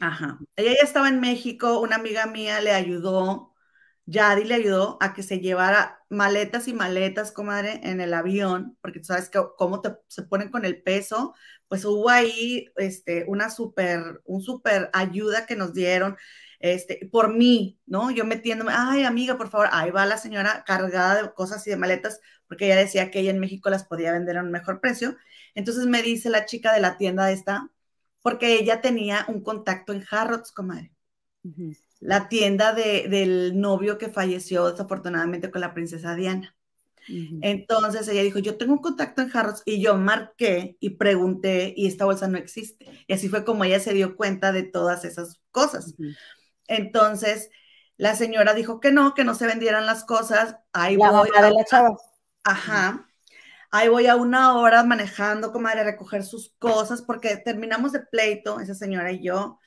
Ajá. 0.00 0.38
Ella 0.56 0.70
ya 0.70 0.84
estaba 0.84 1.10
en 1.10 1.20
México, 1.20 1.80
una 1.80 1.96
amiga 1.96 2.24
mía 2.24 2.62
le 2.62 2.72
ayudó, 2.72 3.49
Yadi 4.06 4.44
le 4.44 4.54
ayudó 4.54 4.98
a 5.00 5.14
que 5.14 5.22
se 5.22 5.40
llevara 5.40 6.00
maletas 6.08 6.68
y 6.68 6.72
maletas, 6.74 7.32
comadre, 7.32 7.80
en 7.84 8.00
el 8.00 8.14
avión, 8.14 8.76
porque 8.80 9.00
tú 9.00 9.06
sabes 9.06 9.28
que 9.30 9.40
cómo 9.56 9.80
te, 9.80 9.96
se 10.08 10.22
ponen 10.24 10.50
con 10.50 10.64
el 10.64 10.82
peso, 10.82 11.34
pues 11.68 11.84
hubo 11.84 12.10
ahí 12.10 12.66
este, 12.76 13.24
una 13.28 13.50
súper, 13.50 14.20
un 14.24 14.42
súper 14.42 14.90
ayuda 14.92 15.46
que 15.46 15.56
nos 15.56 15.72
dieron, 15.72 16.16
este, 16.58 17.08
por 17.10 17.34
mí, 17.34 17.78
¿no? 17.86 18.10
Yo 18.10 18.24
metiéndome, 18.24 18.72
ay, 18.76 19.04
amiga, 19.04 19.36
por 19.38 19.48
favor, 19.50 19.68
ahí 19.72 19.90
va 19.90 20.06
la 20.06 20.18
señora 20.18 20.64
cargada 20.66 21.22
de 21.22 21.32
cosas 21.34 21.66
y 21.66 21.70
de 21.70 21.76
maletas, 21.76 22.20
porque 22.48 22.66
ella 22.66 22.76
decía 22.76 23.10
que 23.10 23.20
ella 23.20 23.30
en 23.30 23.38
México 23.40 23.70
las 23.70 23.84
podía 23.86 24.12
vender 24.12 24.36
a 24.38 24.42
un 24.42 24.50
mejor 24.50 24.80
precio. 24.80 25.16
Entonces 25.54 25.86
me 25.86 26.02
dice 26.02 26.30
la 26.30 26.44
chica 26.46 26.72
de 26.72 26.80
la 26.80 26.96
tienda 26.98 27.30
esta, 27.30 27.70
porque 28.22 28.54
ella 28.58 28.80
tenía 28.80 29.24
un 29.28 29.42
contacto 29.42 29.92
en 29.92 30.04
Harrods, 30.10 30.52
comadre. 30.52 30.92
La 32.00 32.28
tienda 32.28 32.72
de, 32.72 33.08
del 33.08 33.60
novio 33.60 33.98
que 33.98 34.08
falleció 34.08 34.70
desafortunadamente 34.70 35.50
con 35.50 35.60
la 35.60 35.74
princesa 35.74 36.14
Diana. 36.14 36.56
Entonces 37.42 38.06
ella 38.08 38.22
dijo, 38.22 38.38
yo 38.38 38.56
tengo 38.56 38.74
un 38.74 38.80
contacto 38.80 39.22
en 39.22 39.30
Harrods 39.34 39.62
y 39.64 39.82
yo 39.82 39.96
marqué 39.96 40.76
y 40.80 40.90
pregunté 40.90 41.74
y 41.76 41.86
esta 41.86 42.04
bolsa 42.04 42.28
no 42.28 42.38
existe. 42.38 42.86
Y 43.06 43.12
así 43.12 43.28
fue 43.28 43.44
como 43.44 43.64
ella 43.64 43.80
se 43.80 43.94
dio 43.94 44.16
cuenta 44.16 44.52
de 44.52 44.62
todas 44.62 45.04
esas 45.04 45.40
cosas. 45.50 45.94
Entonces 46.68 47.50
la 47.96 48.14
señora 48.14 48.54
dijo 48.54 48.80
que 48.80 48.92
no, 48.92 49.14
que 49.14 49.24
no 49.24 49.34
se 49.34 49.46
vendieran 49.46 49.86
las 49.86 50.04
cosas. 50.04 50.56
Ahí 50.72 50.96
la 50.96 51.10
voy 51.10 51.28
a, 51.36 51.42
de 51.42 51.50
la 51.50 51.64
chava. 51.64 51.96
Ajá. 52.44 53.06
Ahí 53.70 53.88
voy 53.88 54.06
a 54.06 54.16
una 54.16 54.56
hora 54.56 54.82
manejando, 54.84 55.52
comadre, 55.52 55.80
a 55.80 55.84
recoger 55.84 56.24
sus 56.24 56.54
cosas, 56.58 57.02
porque 57.02 57.36
terminamos 57.36 57.92
de 57.92 58.00
pleito, 58.00 58.58
esa 58.58 58.74
señora 58.74 59.12
y 59.12 59.22
yo. 59.22 59.58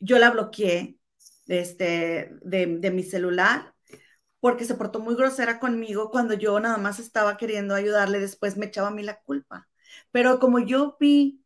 Yo 0.00 0.18
la 0.18 0.30
bloqueé 0.30 0.98
este, 1.46 2.30
de, 2.42 2.78
de 2.78 2.90
mi 2.90 3.02
celular 3.02 3.74
porque 4.44 4.66
se 4.66 4.74
portó 4.74 5.00
muy 5.00 5.14
grosera 5.14 5.58
conmigo 5.58 6.10
cuando 6.10 6.34
yo 6.34 6.60
nada 6.60 6.76
más 6.76 6.98
estaba 6.98 7.38
queriendo 7.38 7.74
ayudarle, 7.74 8.20
después 8.20 8.58
me 8.58 8.66
echaba 8.66 8.88
a 8.88 8.90
mí 8.90 9.02
la 9.02 9.22
culpa. 9.22 9.68
Pero 10.10 10.38
como 10.38 10.58
yo 10.58 10.98
vi, 11.00 11.42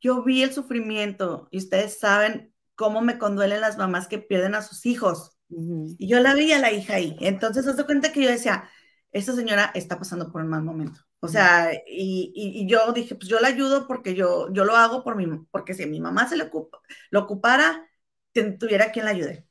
yo 0.00 0.24
vi 0.24 0.42
el 0.42 0.52
sufrimiento 0.52 1.46
y 1.52 1.58
ustedes 1.58 2.00
saben 2.00 2.52
cómo 2.74 3.02
me 3.02 3.18
conduelen 3.18 3.60
las 3.60 3.78
mamás 3.78 4.08
que 4.08 4.18
pierden 4.18 4.56
a 4.56 4.62
sus 4.62 4.84
hijos, 4.86 5.36
Y 5.48 6.08
yo 6.08 6.18
la 6.18 6.34
vi 6.34 6.50
a 6.52 6.58
la 6.58 6.72
hija 6.72 6.94
ahí. 6.94 7.16
Entonces, 7.20 7.64
se 7.64 7.84
cuenta 7.84 8.10
que 8.10 8.22
yo 8.22 8.28
decía, 8.28 8.68
esta 9.12 9.32
señora 9.32 9.70
está 9.74 9.98
pasando 9.98 10.32
por 10.32 10.42
un 10.42 10.48
mal 10.48 10.62
momento. 10.64 11.00
O 11.20 11.28
sea, 11.28 11.70
y, 11.86 12.66
yo 12.66 12.92
dije, 12.92 13.14
pues 13.14 13.28
yo 13.28 13.38
la 13.38 13.46
ayudo 13.46 13.86
porque 13.86 14.14
yo, 14.14 14.52
yo 14.52 14.64
lo 14.64 14.74
hago 14.74 15.04
por 15.04 15.14
mi, 15.14 15.26
porque 15.52 15.74
si 15.74 15.86
mi 15.86 16.00
mamá 16.00 16.28
se 16.28 16.36
le 16.36 16.44
ocupa, 16.44 16.80
lo 17.10 17.20
ocupara, 17.20 17.89
tuviera 18.32 18.92
quien 18.92 19.04
la 19.06 19.12
ayude. 19.12 19.46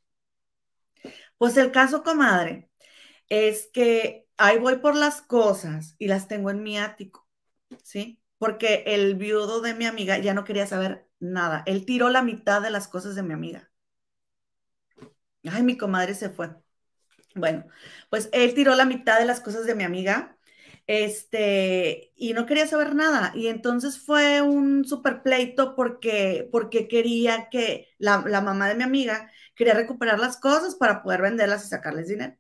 Pues 1.38 1.58
el 1.58 1.72
caso, 1.72 2.04
comadre, 2.04 2.70
es 3.30 3.70
que 3.74 4.28
ahí 4.38 4.60
voy 4.60 4.78
por 4.78 4.96
las 4.96 5.22
cosas 5.22 5.96
y 6.00 6.08
las 6.08 6.28
tengo 6.28 6.50
en 6.52 6.64
mi 6.64 6.80
ático, 6.80 7.28
¿sí? 7.84 8.22
Porque 8.40 8.84
el 8.88 9.16
viudo 9.16 9.62
de 9.62 9.76
mi 9.76 9.86
amiga 9.88 10.18
ya 10.20 10.34
no 10.34 10.46
quería 10.46 10.68
saber 10.68 11.08
nada. 11.20 11.64
Él 11.68 11.86
tiró 11.86 12.10
la 12.10 12.24
mitad 12.24 12.62
de 12.62 12.72
las 12.72 12.88
cosas 12.90 13.16
de 13.16 13.24
mi 13.24 13.34
amiga. 13.34 13.72
Ay, 15.52 15.64
mi 15.64 15.78
comadre 15.78 16.14
se 16.16 16.30
fue. 16.30 16.56
Bueno, 17.36 17.66
pues 18.12 18.30
él 18.34 18.56
tiró 18.56 18.76
la 18.76 18.86
mitad 18.86 19.20
de 19.20 19.26
las 19.26 19.42
cosas 19.42 19.66
de 19.68 19.76
mi 19.76 19.86
amiga, 19.86 20.39
este, 20.90 22.14
y 22.16 22.34
no 22.34 22.48
quería 22.48 22.66
saber 22.66 22.96
nada. 22.96 23.32
Y 23.36 23.46
entonces 23.46 24.00
fue 24.04 24.42
un 24.42 24.86
super 24.86 25.22
pleito 25.22 25.76
porque, 25.76 26.50
porque 26.52 26.88
quería 26.88 27.48
que 27.52 27.90
la, 28.00 28.22
mamá 28.42 28.68
de 28.68 28.74
mi 28.74 28.84
amiga 28.84 29.32
quería 29.56 29.76
recuperar 29.76 30.18
las 30.18 30.38
cosas 30.38 30.74
para 30.74 31.04
poder 31.04 31.22
venderlas 31.22 31.64
y 31.64 31.68
sacarles 31.70 32.08
dinero. 32.08 32.38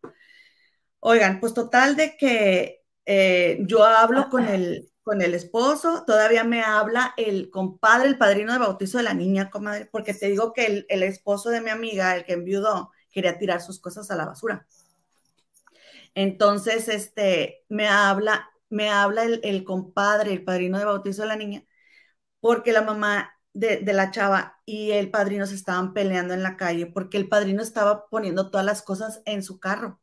Oigan, 1.00 1.40
pues 1.40 1.54
total 1.54 1.96
de 1.96 2.18
que 2.18 2.84
eh, 3.06 3.60
yo 3.68 3.86
hablo 3.86 4.30
con 4.30 4.48
el, 4.48 4.92
con 5.04 5.22
el 5.22 5.36
esposo, 5.36 6.04
todavía 6.08 6.44
me 6.44 6.64
habla 6.64 7.14
el 7.18 7.52
compadre, 7.52 8.08
el 8.08 8.18
padrino 8.18 8.54
de 8.54 8.58
bautizo 8.58 8.98
de 8.98 9.04
la 9.04 9.14
niña, 9.14 9.52
comadre, 9.52 9.86
porque 9.92 10.16
te 10.16 10.28
digo 10.28 10.54
que 10.54 10.66
el, 10.66 10.86
el 10.90 11.04
esposo 11.04 11.52
de 11.52 11.62
mi 11.62 11.70
amiga, 11.70 12.16
el 12.16 12.26
que 12.26 12.34
enviudó, 12.34 12.92
quería 13.12 13.38
tirar 13.38 13.62
sus 13.62 13.80
cosas 13.80 14.10
a 14.10 14.16
la 14.16 14.26
basura. 14.26 14.66
Entonces, 16.20 16.90
este, 16.90 17.64
me 17.70 17.88
habla, 17.88 18.52
me 18.70 18.90
habla 18.90 19.24
el, 19.24 19.64
compadre, 19.64 20.34
el 20.34 20.44
padrino 20.44 20.78
de 20.78 20.84
bautizo 20.84 21.22
de 21.22 21.30
la 21.30 21.38
niña, 21.38 21.64
porque 22.42 22.74
la 22.74 22.82
mamá 22.84 23.34
de, 23.54 23.82
la 23.94 24.12
chava 24.12 24.62
y 24.66 24.92
el 24.92 25.12
padrino 25.12 25.46
se 25.48 25.56
estaban 25.56 25.94
peleando 25.94 26.34
en 26.34 26.44
la 26.44 26.58
calle, 26.58 26.88
porque 26.88 27.18
el 27.18 27.30
padrino 27.30 27.64
estaba 27.64 28.10
poniendo 28.10 28.52
todas 28.52 28.66
las 28.66 28.82
cosas 28.82 29.22
en 29.26 29.44
su 29.44 29.60
carro. 29.62 30.02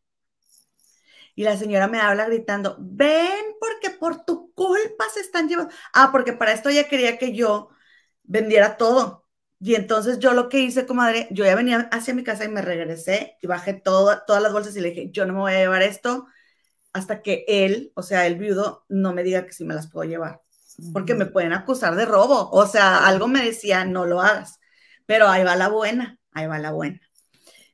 Y 1.34 1.44
la 1.44 1.56
señora 1.58 1.86
me 1.86 2.00
habla 2.00 2.26
gritando, 2.26 2.76
ven 2.80 3.44
porque 3.60 3.90
por 3.90 4.24
tu 4.24 4.52
culpa 4.54 5.04
se 5.12 5.20
están 5.20 5.48
llevando. 5.48 5.74
Ah, 5.92 6.10
porque 6.12 6.32
para 6.32 6.52
esto 6.52 6.70
ella 6.70 6.88
quería 6.88 7.18
que 7.18 7.34
yo 7.34 7.68
vendiera 8.24 8.78
todo. 8.78 9.25
Y 9.60 9.74
entonces 9.74 10.18
yo 10.18 10.34
lo 10.34 10.48
que 10.48 10.60
hice, 10.60 10.86
comadre, 10.86 11.28
yo 11.30 11.44
ya 11.44 11.54
venía 11.54 11.88
hacia 11.92 12.14
mi 12.14 12.22
casa 12.24 12.44
y 12.44 12.48
me 12.48 12.62
regresé 12.62 13.38
y 13.40 13.46
bajé 13.46 13.74
todas 13.74 14.42
las 14.42 14.52
bolsas 14.52 14.76
y 14.76 14.80
le 14.80 14.90
dije, 14.90 15.10
yo 15.12 15.26
no 15.26 15.32
me 15.32 15.40
voy 15.40 15.52
a 15.54 15.58
llevar 15.58 15.82
esto 15.82 16.26
hasta 16.92 17.22
que 17.22 17.44
él, 17.48 17.92
o 17.94 18.02
sea, 18.02 18.26
el 18.26 18.36
viudo, 18.36 18.84
no 18.88 19.12
me 19.14 19.22
diga 19.22 19.46
que 19.46 19.52
sí 19.52 19.64
me 19.64 19.74
las 19.74 19.90
puedo 19.90 20.08
llevar, 20.08 20.42
porque 20.92 21.14
me 21.14 21.26
pueden 21.26 21.52
acusar 21.52 21.96
de 21.96 22.06
robo. 22.06 22.50
O 22.52 22.66
sea, 22.66 23.06
algo 23.06 23.28
me 23.28 23.44
decía, 23.44 23.84
no 23.84 24.06
lo 24.06 24.20
hagas. 24.22 24.60
Pero 25.06 25.28
ahí 25.28 25.44
va 25.44 25.56
la 25.56 25.68
buena, 25.68 26.18
ahí 26.32 26.46
va 26.46 26.58
la 26.58 26.72
buena. 26.72 27.00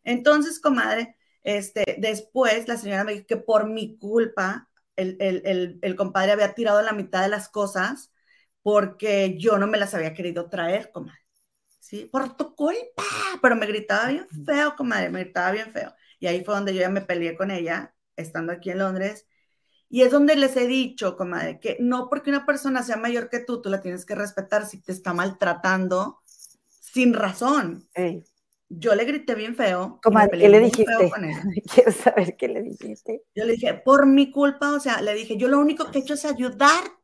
Entonces, 0.04 0.60
comadre, 0.60 1.16
este, 1.42 1.96
después 1.98 2.68
la 2.68 2.76
señora 2.76 3.04
me 3.04 3.12
dijo 3.14 3.26
que 3.26 3.36
por 3.36 3.68
mi 3.68 3.98
culpa 3.98 4.68
el, 4.96 5.16
el, 5.20 5.78
el 5.82 5.96
compadre 5.96 6.32
había 6.32 6.54
tirado 6.54 6.82
la 6.82 6.92
mitad 6.92 7.22
de 7.22 7.28
las 7.28 7.48
cosas 7.48 8.12
porque 8.62 9.36
yo 9.38 9.58
no 9.58 9.66
me 9.66 9.78
las 9.78 9.94
había 9.94 10.14
querido 10.14 10.48
traer, 10.50 10.90
comadre. 10.92 11.21
¿Sí? 11.82 12.08
Por 12.10 12.36
tu 12.36 12.54
culpa, 12.54 13.02
pero 13.42 13.56
me 13.56 13.66
gritaba 13.66 14.08
bien 14.08 14.28
feo, 14.46 14.76
comadre, 14.76 15.10
me 15.10 15.24
gritaba 15.24 15.50
bien 15.50 15.72
feo. 15.72 15.92
Y 16.20 16.28
ahí 16.28 16.44
fue 16.44 16.54
donde 16.54 16.72
yo 16.74 16.80
ya 16.80 16.88
me 16.88 17.00
peleé 17.00 17.36
con 17.36 17.50
ella, 17.50 17.94
estando 18.16 18.52
aquí 18.52 18.70
en 18.70 18.78
Londres. 18.78 19.26
Y 19.88 20.02
es 20.02 20.12
donde 20.12 20.36
les 20.36 20.56
he 20.56 20.66
dicho, 20.66 21.16
comadre, 21.16 21.58
que 21.60 21.76
no 21.80 22.08
porque 22.08 22.30
una 22.30 22.46
persona 22.46 22.82
sea 22.82 22.96
mayor 22.96 23.28
que 23.28 23.40
tú, 23.40 23.60
tú 23.60 23.68
la 23.68 23.82
tienes 23.82 24.06
que 24.06 24.14
respetar 24.14 24.64
si 24.64 24.80
te 24.80 24.92
está 24.92 25.12
maltratando 25.12 26.22
sin 26.24 27.14
razón. 27.14 27.88
Yo 28.74 28.94
le 28.94 29.04
grité 29.04 29.34
bien 29.34 29.54
feo. 29.54 30.00
Comadre, 30.02 30.38
¿qué 30.38 30.48
le 30.48 30.60
dijiste? 30.60 31.10
Quiero 31.74 31.92
saber 31.92 32.36
qué 32.36 32.48
le 32.48 32.62
dijiste. 32.62 33.22
Yo 33.34 33.44
le 33.44 33.52
dije, 33.52 33.74
por 33.74 34.06
mi 34.06 34.30
culpa, 34.30 34.72
o 34.72 34.80
sea, 34.80 35.00
le 35.00 35.14
dije, 35.14 35.36
yo 35.36 35.48
lo 35.48 35.58
único 35.58 35.90
que 35.90 35.98
he 35.98 36.02
hecho 36.02 36.14
es 36.14 36.24
ayudarte 36.24 37.02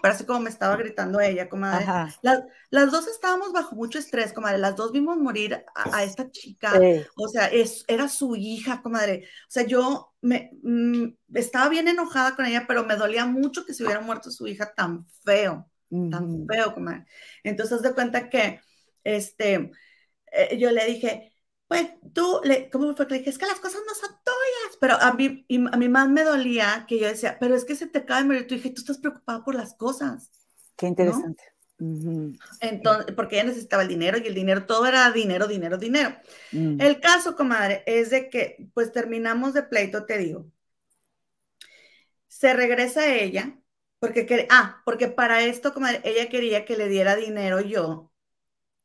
parece 0.00 0.26
como 0.26 0.40
me 0.40 0.50
estaba 0.50 0.76
gritando 0.76 1.20
ella, 1.20 1.48
comadre. 1.48 1.86
Las, 2.22 2.44
las, 2.70 2.90
dos 2.90 3.06
estábamos 3.06 3.52
bajo 3.52 3.74
mucho 3.74 3.98
estrés, 3.98 4.32
comadre. 4.32 4.58
Las 4.58 4.76
dos 4.76 4.92
vimos 4.92 5.16
morir 5.16 5.64
a, 5.74 6.04
esta 6.04 6.30
chica. 6.30 6.72
O 7.16 7.28
sea, 7.28 7.46
es, 7.46 7.84
era 7.88 8.08
su 8.08 8.36
hija, 8.36 8.82
comadre. 8.82 9.24
O 9.48 9.50
sea, 9.50 9.64
yo 9.64 10.14
me 10.20 10.50
mm, 10.62 11.06
estaba 11.34 11.68
bien 11.68 11.88
enojada 11.88 12.36
con 12.36 12.46
ella, 12.46 12.64
pero 12.66 12.84
me 12.84 12.96
dolía 12.96 13.26
mucho 13.26 13.64
que 13.64 13.74
se 13.74 13.84
hubiera 13.84 14.00
muerto 14.00 14.30
su 14.30 14.46
hija 14.46 14.72
tan 14.74 15.06
feo, 15.24 15.68
tan 15.90 16.46
feo, 16.46 16.74
comadre. 16.74 17.06
Entonces, 17.42 17.82
de 17.82 17.94
cuenta 17.94 18.28
que, 18.28 18.60
este, 19.04 19.70
eh, 20.32 20.58
yo 20.58 20.70
le 20.70 20.84
dije, 20.86 21.32
pues 21.68 21.88
tú, 22.12 22.40
le, 22.44 22.70
¿cómo 22.70 22.94
fue 22.94 23.06
que 23.06 23.14
le 23.14 23.18
dije? 23.18 23.30
Es 23.30 23.38
que 23.38 23.46
las 23.46 23.60
cosas 23.60 23.80
no 23.86 23.94
son 23.94 24.16
tuyas, 24.24 24.78
pero 24.80 24.94
a 25.00 25.12
mí, 25.14 25.44
a 25.72 25.76
mí 25.76 25.88
más 25.88 26.08
me 26.08 26.22
dolía 26.22 26.84
que 26.88 26.98
yo 26.98 27.08
decía, 27.08 27.38
pero 27.40 27.56
es 27.56 27.64
que 27.64 27.74
se 27.74 27.86
te 27.86 28.04
cae 28.04 28.22
de 28.22 28.26
morir 28.28 28.46
hija 28.50 28.68
y 28.68 28.74
tú 28.74 28.80
estás 28.82 28.98
preocupada 28.98 29.44
por 29.44 29.54
las 29.54 29.74
cosas. 29.74 30.30
Qué 30.76 30.86
interesante. 30.86 31.42
Entonces, 32.60 33.14
porque 33.14 33.36
ella 33.36 33.48
necesitaba 33.48 33.82
el 33.82 33.88
dinero 33.88 34.18
y 34.18 34.26
el 34.26 34.34
dinero, 34.34 34.64
todo 34.64 34.86
era 34.86 35.10
dinero, 35.10 35.46
dinero, 35.46 35.76
dinero. 35.76 36.16
Mm. 36.52 36.80
El 36.80 37.00
caso, 37.00 37.36
comadre, 37.36 37.82
es 37.86 38.10
de 38.10 38.30
que, 38.30 38.68
pues 38.72 38.92
terminamos 38.92 39.52
de 39.52 39.62
pleito, 39.62 40.06
te 40.06 40.18
digo. 40.18 40.46
Se 42.28 42.54
regresa 42.54 43.14
ella, 43.14 43.58
porque, 43.98 44.46
ah, 44.50 44.82
porque 44.84 45.08
para 45.08 45.42
esto, 45.42 45.74
comadre, 45.74 46.00
ella 46.04 46.28
quería 46.28 46.64
que 46.64 46.76
le 46.76 46.88
diera 46.88 47.16
dinero 47.16 47.60
yo 47.60 48.12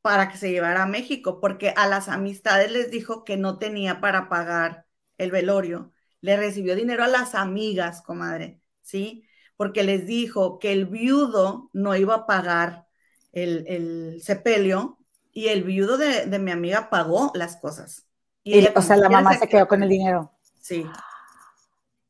para 0.02 0.30
que 0.30 0.38
se 0.38 0.52
llevara 0.52 0.84
a 0.84 0.88
México, 0.88 1.40
porque 1.40 1.74
a 1.76 1.88
las 1.88 2.10
amistades 2.10 2.72
les 2.72 2.92
dijo 2.92 3.24
que 3.24 3.38
no 3.38 3.58
tenía 3.58 4.02
para 4.02 4.30
pagar 4.30 4.86
el 5.18 5.32
velorio. 5.32 5.92
Le 6.22 6.38
recibió 6.38 6.76
dinero 6.76 7.04
a 7.04 7.08
las 7.08 7.36
amigas, 7.36 8.02
comadre, 8.02 8.62
¿sí? 8.82 9.26
Porque 9.58 9.84
les 9.84 10.08
dijo 10.08 10.60
que 10.60 10.72
el 10.72 10.86
viudo 10.86 11.70
no 11.74 11.96
iba 11.96 12.16
a 12.16 12.26
pagar 12.26 12.88
el, 13.32 14.20
sepelio 14.22 14.98
y 15.32 15.48
el 15.48 15.64
viudo 15.64 15.98
de, 15.98 16.28
mi 16.40 16.52
amiga 16.52 16.90
pagó 16.90 17.32
las 17.36 17.58
cosas. 17.58 18.08
Y, 18.44 18.68
o 18.68 18.82
sea, 18.82 18.98
la 18.98 19.10
mamá 19.10 19.38
se 19.38 19.48
quedó 19.48 19.68
con 19.68 19.84
el 19.84 19.90
dinero. 19.90 20.32
Sí. 20.60 20.86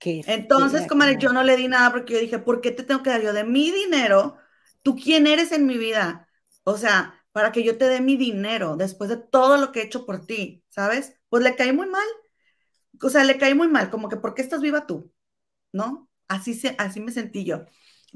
Entonces, 0.04 0.88
comadre, 0.88 1.18
yo 1.20 1.32
no 1.32 1.44
le 1.44 1.56
di 1.56 1.68
nada 1.68 1.92
porque 1.92 2.14
yo 2.14 2.20
dije, 2.20 2.40
¿por 2.40 2.62
qué 2.62 2.72
te 2.72 2.84
tengo 2.84 3.04
que 3.04 3.12
dar 3.12 3.22
yo 3.22 3.34
de 3.34 3.44
mi 3.44 3.72
dinero? 3.72 4.38
¿Tú 4.82 4.96
quién 4.96 5.28
eres 5.28 5.52
en 5.52 5.68
mi 5.68 5.78
vida? 5.78 6.28
O 6.64 6.76
sea, 6.78 7.21
para 7.32 7.52
que 7.52 7.64
yo 7.64 7.78
te 7.78 7.86
dé 7.86 8.02
mi 8.02 8.18
dinero 8.18 8.76
después 8.78 9.10
de 9.10 9.18
todo 9.18 9.58
lo 9.58 9.72
que 9.72 9.82
he 9.82 9.86
hecho 9.86 10.06
por 10.06 10.26
ti, 10.26 10.64
¿sabes? 10.70 11.16
Pues 11.30 11.44
le 11.44 11.56
caí 11.56 11.72
muy 11.74 11.88
mal. 11.88 12.06
O 13.02 13.10
sea, 13.10 13.24
le 13.24 13.38
caí 13.38 13.54
muy 13.56 13.68
mal, 13.68 13.90
como 13.90 14.10
que 14.10 14.18
¿por 14.18 14.34
qué 14.36 14.42
estás 14.42 14.62
viva 14.62 14.86
tú? 14.88 15.12
¿No? 15.74 16.10
Así, 16.28 16.54
se, 16.54 16.76
así 16.80 17.00
me 17.02 17.12
sentí 17.12 17.46
yo. 17.46 17.66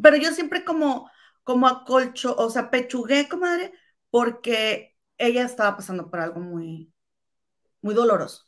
Pero 0.02 0.18
yo 0.18 0.32
siempre 0.34 0.66
como, 0.66 1.10
como 1.44 1.68
acolcho, 1.68 2.36
o 2.38 2.50
sea, 2.50 2.70
pechugué, 2.72 3.30
comadre, 3.30 3.74
porque 4.10 4.96
ella 5.18 5.44
estaba 5.46 5.78
pasando 5.78 6.10
por 6.10 6.20
algo 6.22 6.40
muy, 6.42 6.94
muy 7.82 7.96
doloroso. 7.96 8.46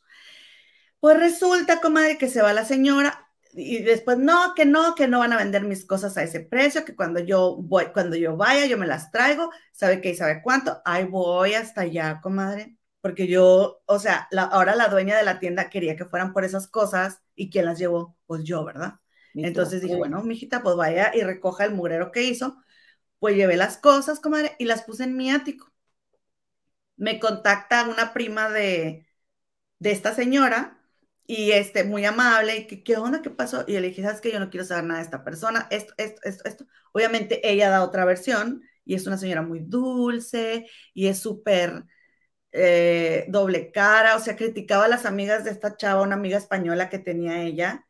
Pues 1.00 1.18
resulta, 1.18 1.80
comadre, 1.80 2.18
que 2.18 2.28
se 2.28 2.42
va 2.42 2.52
la 2.52 2.64
señora, 2.64 3.27
y 3.58 3.82
después 3.82 4.18
no, 4.18 4.54
que 4.54 4.64
no, 4.66 4.94
que 4.94 5.08
no 5.08 5.18
van 5.20 5.32
a 5.32 5.36
vender 5.38 5.62
mis 5.64 5.84
cosas 5.84 6.16
a 6.16 6.22
ese 6.22 6.40
precio, 6.40 6.84
que 6.84 6.96
cuando 6.96 7.20
yo 7.20 7.56
voy, 7.56 7.86
cuando 7.92 8.16
yo 8.16 8.36
vaya, 8.36 8.66
yo 8.66 8.78
me 8.78 8.86
las 8.86 9.10
traigo, 9.10 9.50
sabe 9.72 10.00
qué 10.00 10.10
y 10.10 10.14
sabe 10.16 10.42
cuánto, 10.42 10.80
ahí 10.84 11.04
voy 11.04 11.54
hasta 11.54 11.82
allá, 11.82 12.20
comadre, 12.22 12.76
porque 13.00 13.26
yo, 13.26 13.82
o 13.86 13.98
sea, 13.98 14.28
ahora 14.52 14.76
la 14.76 14.88
dueña 14.88 15.16
de 15.16 15.24
la 15.24 15.40
tienda 15.40 15.70
quería 15.70 15.96
que 15.96 16.04
fueran 16.04 16.32
por 16.32 16.44
esas 16.44 16.68
cosas 16.68 17.20
y 17.34 17.50
quién 17.50 17.66
las 17.66 17.78
llevó, 17.78 18.16
pues 18.26 18.44
yo, 18.44 18.64
¿verdad? 18.64 18.94
Entonces 19.40 19.80
dije, 19.82 19.96
bueno, 19.96 20.22
mijita, 20.22 20.62
pues 20.62 20.76
vaya 20.76 21.12
y 21.14 21.22
recoja 21.22 21.64
el 21.64 21.74
mugrero 21.74 22.12
que 22.12 22.24
hizo, 22.24 22.56
pues 23.20 23.36
llevé 23.36 23.56
las 23.56 23.78
cosas, 23.78 24.20
comadre, 24.20 24.56
y 24.58 24.64
las 24.66 24.82
puse 24.84 25.04
en 25.04 25.16
mi 25.16 25.30
ático. 25.30 25.72
Me 26.96 27.20
contacta 27.20 27.88
una 27.88 28.12
prima 28.12 28.50
de, 28.50 29.06
de 29.78 29.90
esta 29.92 30.14
señora, 30.14 30.77
y 31.28 31.52
este, 31.52 31.84
muy 31.84 32.06
amable, 32.06 32.56
y 32.58 32.68
que, 32.68 32.82
¿qué 32.84 32.96
onda? 32.96 33.22
¿Qué 33.22 33.30
pasó? 33.30 33.64
Y 33.68 33.74
yo 33.74 33.80
le 33.82 33.88
dije, 33.90 34.02
¿sabes 34.02 34.20
qué? 34.22 34.32
Yo 34.32 34.40
no 34.40 34.50
quiero 34.50 34.66
saber 34.66 34.84
nada 34.86 35.00
de 35.00 35.04
esta 35.06 35.24
persona, 35.24 35.68
esto, 35.70 35.94
esto, 35.98 36.22
esto, 36.24 36.44
esto. 36.48 36.66
Obviamente 36.92 37.48
ella 37.50 37.70
da 37.70 37.84
otra 37.84 38.06
versión 38.06 38.62
y 38.86 38.94
es 38.96 39.06
una 39.06 39.18
señora 39.18 39.42
muy 39.42 39.60
dulce 39.60 40.66
y 40.94 41.08
es 41.08 41.20
súper 41.20 41.84
eh, 42.52 43.26
doble 43.28 43.72
cara, 43.72 44.16
o 44.16 44.20
sea, 44.20 44.36
criticaba 44.36 44.86
a 44.86 44.88
las 44.88 45.06
amigas 45.06 45.44
de 45.44 45.50
esta 45.50 45.76
chava, 45.76 46.02
una 46.02 46.16
amiga 46.16 46.38
española 46.38 46.88
que 46.90 46.98
tenía 46.98 47.42
ella, 47.42 47.86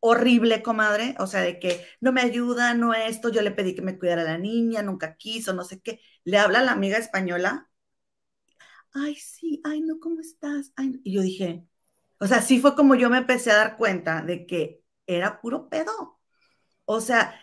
horrible, 0.00 0.62
comadre, 0.62 1.14
o 1.18 1.26
sea, 1.28 1.42
de 1.42 1.58
que 1.60 1.86
no 2.00 2.12
me 2.12 2.22
ayuda, 2.22 2.74
no 2.74 2.94
esto, 2.94 3.30
yo 3.30 3.42
le 3.42 3.52
pedí 3.52 3.74
que 3.74 3.82
me 3.82 3.98
cuidara 3.98 4.24
la 4.24 4.38
niña, 4.38 4.82
nunca 4.82 5.16
quiso, 5.16 5.52
no 5.54 5.64
sé 5.64 5.80
qué. 5.80 6.00
Le 6.24 6.38
habla 6.38 6.60
a 6.60 6.62
la 6.64 6.72
amiga 6.72 6.98
española, 6.98 7.70
ay, 8.92 9.14
sí, 9.16 9.60
ay, 9.64 9.80
no, 9.82 9.98
¿cómo 10.00 10.20
estás? 10.20 10.72
y 11.04 11.12
yo 11.12 11.22
dije, 11.22 11.64
O 12.20 12.26
sea, 12.26 12.42
sí 12.42 12.60
fue 12.60 12.76
como 12.76 12.94
yo 12.94 13.08
me 13.08 13.18
empecé 13.18 13.50
a 13.50 13.56
dar 13.56 13.76
cuenta 13.76 14.22
de 14.22 14.46
que 14.46 14.84
era 15.06 15.40
puro 15.40 15.68
pedo. 15.68 16.20
O 16.84 17.00
sea, 17.00 17.34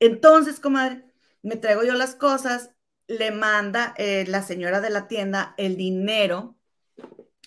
entonces, 0.00 0.60
comadre, 0.60 1.04
me 1.42 1.56
traigo 1.56 1.84
yo 1.84 1.94
las 1.94 2.14
cosas, 2.14 2.70
le 3.06 3.30
manda 3.30 3.94
eh, 3.98 4.24
la 4.26 4.42
señora 4.42 4.80
de 4.80 4.90
la 4.90 5.08
tienda 5.08 5.54
el 5.58 5.76
dinero 5.76 6.56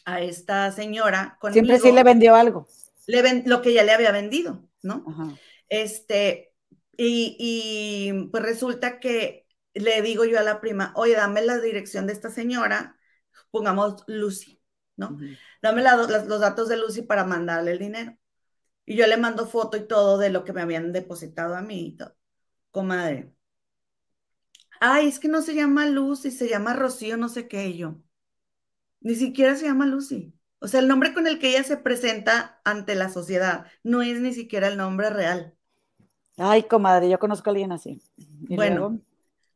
a 0.05 0.21
esta 0.21 0.71
señora. 0.71 1.39
Siempre 1.51 1.80
sí 1.80 1.91
le 1.91 2.03
vendió 2.03 2.36
algo. 2.36 2.67
Le 3.07 3.43
lo 3.45 3.61
que 3.61 3.73
ya 3.73 3.84
le 3.84 3.93
había 3.93 4.11
vendido, 4.11 4.69
¿no? 4.84 5.03
Este, 5.69 6.53
y, 6.95 7.36
y, 7.39 8.28
pues 8.28 8.43
resulta 8.43 8.99
que 8.99 9.47
le 9.73 10.01
digo 10.01 10.25
yo 10.25 10.39
a 10.39 10.43
la 10.43 10.61
prima, 10.61 10.93
oye, 10.95 11.13
dame 11.13 11.41
la 11.41 11.57
dirección 11.59 12.05
de 12.05 12.13
esta 12.13 12.30
señora, 12.30 12.97
pongamos 13.49 14.03
Lucy, 14.07 14.57
¿no? 14.98 15.18
Dame 15.62 15.82
los 15.84 16.39
datos 16.39 16.68
de 16.68 16.78
Lucy 16.78 17.04
para 17.04 17.24
mandarle 17.24 17.72
el 17.72 17.80
dinero. 17.80 18.18
Y 18.86 18.95
yo 18.95 19.08
le 19.08 19.18
mando 19.18 19.48
foto 19.48 19.78
y 19.78 19.88
todo 19.88 20.18
de 20.18 20.30
lo 20.30 20.43
que 20.43 20.54
me 20.54 20.62
habían 20.62 20.91
depositado 20.91 21.56
a 21.56 21.62
mí 21.62 21.88
y 21.88 21.95
todo. 21.95 22.16
Comadre. 22.72 23.34
Ay, 24.80 25.08
es 25.08 25.20
que 25.20 25.28
no 25.28 25.41
se 25.41 25.56
llama 25.56 25.86
Lucy, 25.86 26.32
se 26.32 26.50
llama 26.50 26.74
Rocío, 26.74 27.18
no 27.18 27.30
sé 27.30 27.48
qué 27.48 27.76
yo. 27.76 27.98
Ni 29.00 29.16
siquiera 29.16 29.56
se 29.56 29.66
llama 29.66 29.86
Lucy. 29.86 30.34
O 30.60 30.68
sea, 30.68 30.80
el 30.80 30.88
nombre 30.88 31.14
con 31.14 31.28
el 31.28 31.39
que 31.39 31.50
ella 31.50 31.64
se 31.64 31.78
presenta 31.78 32.60
ante 32.64 32.95
la 32.95 33.10
sociedad 33.10 33.68
no 33.84 34.02
es 34.02 34.20
ni 34.20 34.34
siquiera 34.34 34.68
el 34.68 34.78
nombre 34.78 35.10
real. 35.10 35.54
Ay, 36.38 36.64
comadre, 36.64 37.10
yo 37.10 37.20
conozco 37.20 37.50
a 37.50 37.52
alguien 37.52 37.72
así. 37.72 38.02
bueno, 38.50 39.02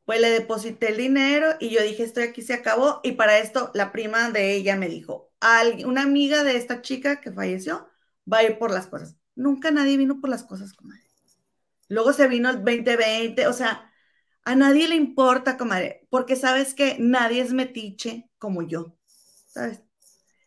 pues 0.06 0.20
le 0.20 0.30
deposité 0.30 0.90
el 0.90 0.98
dinero 0.98 1.48
y 1.60 1.70
yo 1.70 1.82
dije, 1.82 2.04
estoy 2.04 2.24
aquí, 2.24 2.42
se 2.42 2.54
acabó. 2.54 3.00
Y 3.04 3.14
para 3.14 3.40
esto, 3.40 3.72
la 3.74 3.92
prima 3.92 4.30
de 4.32 4.56
ella 4.56 4.76
me 4.76 4.90
dijo, 4.90 5.31
una 5.86 6.04
amiga 6.04 6.44
de 6.44 6.58
esta 6.58 6.82
chica 6.82 7.22
que 7.22 7.32
falleció 7.32 7.90
va 8.32 8.40
a 8.40 8.44
ir 8.44 8.60
por 8.60 8.72
las 8.72 8.88
cosas. 8.88 9.16
Nunca 9.36 9.72
nadie 9.72 9.98
vino 9.98 10.20
por 10.22 10.30
las 10.30 10.44
cosas, 10.44 10.74
comadre. 10.74 11.04
Luego 11.90 12.14
se 12.14 12.28
vino 12.28 12.50
el 12.50 12.64
2020, 12.64 13.48
o 13.48 13.54
sea, 13.54 13.92
a 14.46 14.56
nadie 14.56 14.88
le 14.88 14.96
importa, 14.96 15.58
comadre, 15.58 16.08
porque 16.10 16.36
sabes 16.36 16.74
que 16.74 16.98
nadie 17.00 17.42
es 17.42 17.54
metiche 17.54 18.30
como 18.38 18.62
yo, 18.64 18.96
¿sabes? 19.48 19.82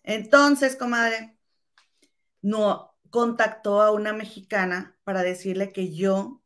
Entonces, 0.05 0.77
comadre, 0.77 1.39
no 2.43 2.97
contactó 3.11 3.83
a 3.83 3.91
una 3.93 4.13
mexicana 4.13 4.97
para 5.05 5.23
decirle 5.23 5.73
que 5.73 5.95
yo 5.95 6.43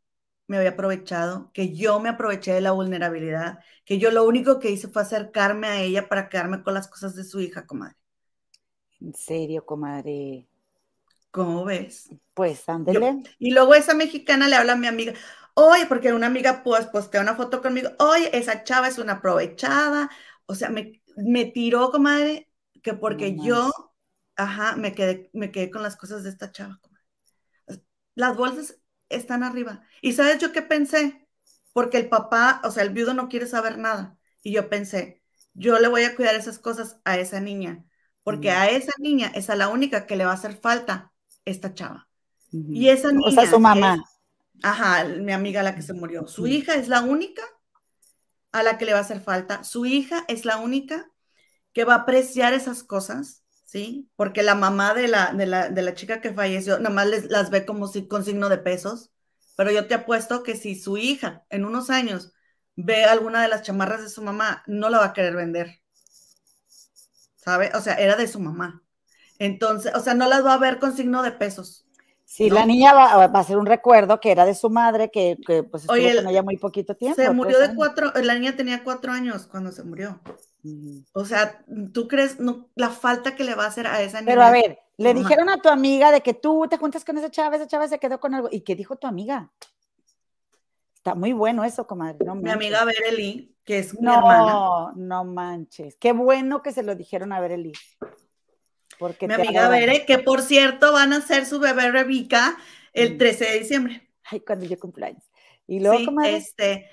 me 0.47 0.57
había 0.57 0.71
aprovechado, 0.71 1.51
que 1.53 1.75
yo 1.75 1.99
me 1.99 2.09
aproveché 2.09 2.53
de 2.53 2.61
la 2.61 2.71
vulnerabilidad, 2.71 3.59
que 3.85 3.99
yo 3.99 4.11
lo 4.11 4.25
único 4.25 4.59
que 4.59 4.71
hice 4.71 4.87
fue 4.87 5.03
acercarme 5.03 5.67
a 5.67 5.81
ella 5.81 6.09
para 6.09 6.29
quedarme 6.29 6.63
con 6.63 6.73
las 6.73 6.87
cosas 6.87 7.15
de 7.15 7.23
su 7.23 7.39
hija, 7.41 7.67
comadre. 7.67 7.98
En 9.01 9.13
serio, 9.13 9.65
comadre. 9.65 10.47
¿Cómo 11.31 11.65
ves? 11.65 12.09
Pues 12.33 12.67
ándele. 12.69 13.23
Y 13.39 13.51
luego 13.51 13.75
esa 13.75 13.93
mexicana 13.93 14.47
le 14.47 14.55
habla 14.55 14.73
a 14.73 14.75
mi 14.75 14.87
amiga, 14.87 15.13
oye, 15.55 15.85
porque 15.87 16.13
una 16.13 16.27
amiga 16.27 16.63
pues 16.63 16.87
postea 16.87 17.21
una 17.21 17.35
foto 17.35 17.61
conmigo, 17.61 17.89
oye, 17.99 18.29
esa 18.37 18.63
chava 18.63 18.87
es 18.87 18.97
una 18.97 19.13
aprovechada, 19.13 20.09
o 20.45 20.55
sea, 20.55 20.69
me, 20.69 21.01
me 21.17 21.45
tiró, 21.45 21.91
comadre, 21.91 22.51
que 22.83 22.93
porque 22.93 23.39
yo, 23.39 23.71
ajá, 24.35 24.75
me 24.75 24.93
quedé, 24.95 25.29
me 25.33 25.51
quedé 25.51 25.71
con 25.71 25.83
las 25.83 25.95
cosas 25.97 26.23
de 26.23 26.29
esta 26.31 26.51
chava, 26.51 26.79
comadre. 26.81 27.05
Las 28.15 28.35
bolsas 28.37 28.79
están 29.09 29.43
arriba. 29.43 29.83
¿Y 30.01 30.13
sabes 30.13 30.39
yo 30.39 30.51
qué 30.51 30.61
pensé? 30.61 31.27
Porque 31.73 31.97
el 31.97 32.09
papá, 32.09 32.61
o 32.63 32.71
sea, 32.71 32.83
el 32.83 32.91
viudo 32.91 33.13
no 33.13 33.29
quiere 33.29 33.47
saber 33.47 33.77
nada. 33.77 34.17
Y 34.43 34.53
yo 34.53 34.69
pensé, 34.69 35.23
yo 35.53 35.79
le 35.79 35.87
voy 35.87 36.03
a 36.03 36.15
cuidar 36.15 36.35
esas 36.35 36.59
cosas 36.59 36.99
a 37.05 37.17
esa 37.19 37.39
niña, 37.39 37.85
porque 38.29 38.51
a 38.51 38.69
esa 38.69 38.91
niña 38.99 39.31
es 39.33 39.49
a 39.49 39.55
la 39.55 39.69
única 39.69 40.05
que 40.05 40.15
le 40.15 40.23
va 40.23 40.29
a 40.29 40.35
hacer 40.35 40.55
falta 40.55 41.11
esta 41.45 41.73
chava. 41.73 42.07
Y 42.51 42.89
esa 42.89 43.11
niña. 43.11 43.27
O 43.27 43.31
sea, 43.31 43.49
su 43.49 43.59
mamá. 43.59 44.03
ajá, 44.61 45.05
mi 45.05 45.31
amiga 45.31 45.63
la 45.63 45.73
que 45.73 45.81
se 45.81 45.93
murió. 45.93 46.27
Su 46.27 46.45
hija 46.45 46.75
es 46.75 46.89
la 46.89 47.01
única 47.01 47.41
a 48.51 48.61
la 48.61 48.77
que 48.77 48.85
le 48.85 48.93
va 48.93 48.99
a 48.99 49.01
hacer 49.01 49.19
falta. 49.19 49.63
Su 49.63 49.87
hija 49.87 50.25
es 50.27 50.45
la 50.45 50.57
única 50.57 51.09
que 51.73 51.85
va 51.85 51.95
a 51.95 51.97
apreciar 52.01 52.53
esas 52.53 52.83
cosas, 52.83 53.43
¿sí? 53.65 54.11
Porque 54.15 54.43
la 54.43 54.53
mamá 54.53 54.93
de 54.93 55.07
la, 55.07 55.33
de 55.33 55.81
la, 55.81 55.95
chica 55.95 56.21
que 56.21 56.31
falleció, 56.31 56.77
nada 56.77 56.93
más 56.93 57.07
las 57.07 57.49
ve 57.49 57.65
como 57.65 57.87
si, 57.87 58.07
con 58.07 58.23
signo 58.23 58.47
de 58.49 58.59
pesos. 58.59 59.09
Pero 59.57 59.71
yo 59.71 59.87
te 59.87 59.95
apuesto 59.95 60.43
que 60.43 60.55
si 60.55 60.79
su 60.79 60.97
hija 60.97 61.47
en 61.49 61.65
unos 61.65 61.89
años 61.89 62.31
ve 62.75 63.05
alguna 63.05 63.41
de 63.41 63.47
las 63.47 63.63
chamarras 63.63 64.03
de 64.03 64.09
su 64.09 64.21
mamá, 64.21 64.61
no 64.67 64.89
la 64.89 64.99
va 64.99 65.05
a 65.05 65.13
querer 65.13 65.35
vender. 65.35 65.78
¿Sabe? 67.43 67.71
O 67.75 67.81
sea, 67.81 67.95
era 67.95 68.15
de 68.15 68.27
su 68.27 68.39
mamá. 68.39 68.83
Entonces, 69.39 69.93
o 69.95 69.99
sea, 70.01 70.13
no 70.13 70.27
las 70.27 70.45
va 70.45 70.53
a 70.53 70.57
ver 70.57 70.79
con 70.79 70.95
signo 70.95 71.23
de 71.23 71.31
pesos. 71.31 71.85
Sí, 72.25 72.49
la 72.51 72.63
niña 72.63 72.93
va, 72.93 73.23
a 73.23 73.43
ser 73.43 73.57
un 73.57 73.65
recuerdo 73.65 74.19
que 74.19 74.29
era 74.31 74.45
de 74.45 74.53
su 74.53 74.69
madre, 74.69 75.09
que, 75.09 75.37
pues 75.71 75.83
estuvo 75.83 75.97
con 75.97 76.27
ella 76.27 76.43
muy 76.43 76.57
poquito 76.57 76.95
tiempo. 76.95 77.19
Se 77.19 77.29
murió 77.31 77.57
de 77.57 77.73
cuatro, 77.73 78.11
la 78.21 78.35
niña 78.35 78.55
tenía 78.55 78.83
cuatro 78.83 79.11
años 79.11 79.47
cuando 79.47 79.71
se 79.71 79.83
murió. 79.83 80.19
O 81.13 81.25
sea, 81.25 81.65
¿tú 81.91 82.07
crees 82.07 82.37
la 82.75 82.89
falta 82.91 83.35
que 83.35 83.43
le 83.43 83.55
va 83.55 83.63
a 83.63 83.69
hacer 83.69 83.87
a 83.87 84.01
esa 84.03 84.19
niña? 84.19 84.31
Pero 84.31 84.43
a 84.43 84.51
ver, 84.51 84.77
le 84.97 85.15
dijeron 85.15 85.49
a 85.49 85.57
tu 85.57 85.69
amiga 85.69 86.11
de 86.11 86.21
que 86.21 86.35
tú 86.35 86.67
te 86.69 86.77
juntas 86.77 87.03
con 87.03 87.17
esa 87.17 87.31
chava, 87.31 87.55
esa 87.55 87.65
chava 87.65 87.87
se 87.87 87.97
quedó 87.97 88.19
con 88.19 88.35
algo. 88.35 88.49
¿Y 88.51 88.61
qué 88.61 88.75
dijo 88.75 88.97
tu 88.97 89.07
amiga? 89.07 89.49
Está 91.09 91.19
muy 91.19 91.33
bueno 91.33 91.63
eso, 91.63 91.87
comadre. 91.87 92.23
Mi 92.35 92.51
amiga 92.51 92.85
Bereli, 92.85 93.57
que 93.65 93.79
es 93.79 93.99
mi 93.99 94.07
hermana. 94.07 94.51
No, 94.51 94.93
no 94.95 95.25
manches. 95.25 95.95
Qué 95.95 96.11
bueno 96.11 96.61
que 96.61 96.71
se 96.71 96.83
lo 96.83 96.93
dijeron 96.93 97.33
a 97.33 97.39
Bereli. 97.39 97.73
Mi 99.21 99.33
amiga 99.33 99.69
Bere, 99.69 100.05
que 100.05 100.19
por 100.19 100.43
cierto 100.43 100.93
van 100.93 101.13
a 101.13 101.17
hacer 101.17 101.47
su 101.47 101.59
bebé 101.59 101.89
Rebeca 101.89 102.55
el 102.93 103.17
13 103.17 103.43
mm. 103.43 103.47
de 103.47 103.59
diciembre. 103.59 104.09
Ay, 104.25 104.41
cuando 104.41 104.65
yo 104.65 104.77
cumpleaños. 104.77 105.23
Y 105.65 105.79
luego, 105.79 106.05
comadre. 106.05 106.35
Este, 106.35 106.91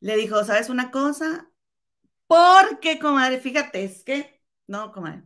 le 0.00 0.16
dijo, 0.16 0.44
¿sabes 0.44 0.68
una 0.68 0.90
cosa? 0.90 1.50
Porque, 2.26 2.98
comadre, 2.98 3.38
fíjate, 3.38 3.82
es 3.82 4.04
que, 4.04 4.42
no, 4.66 4.92
comadre. 4.92 5.22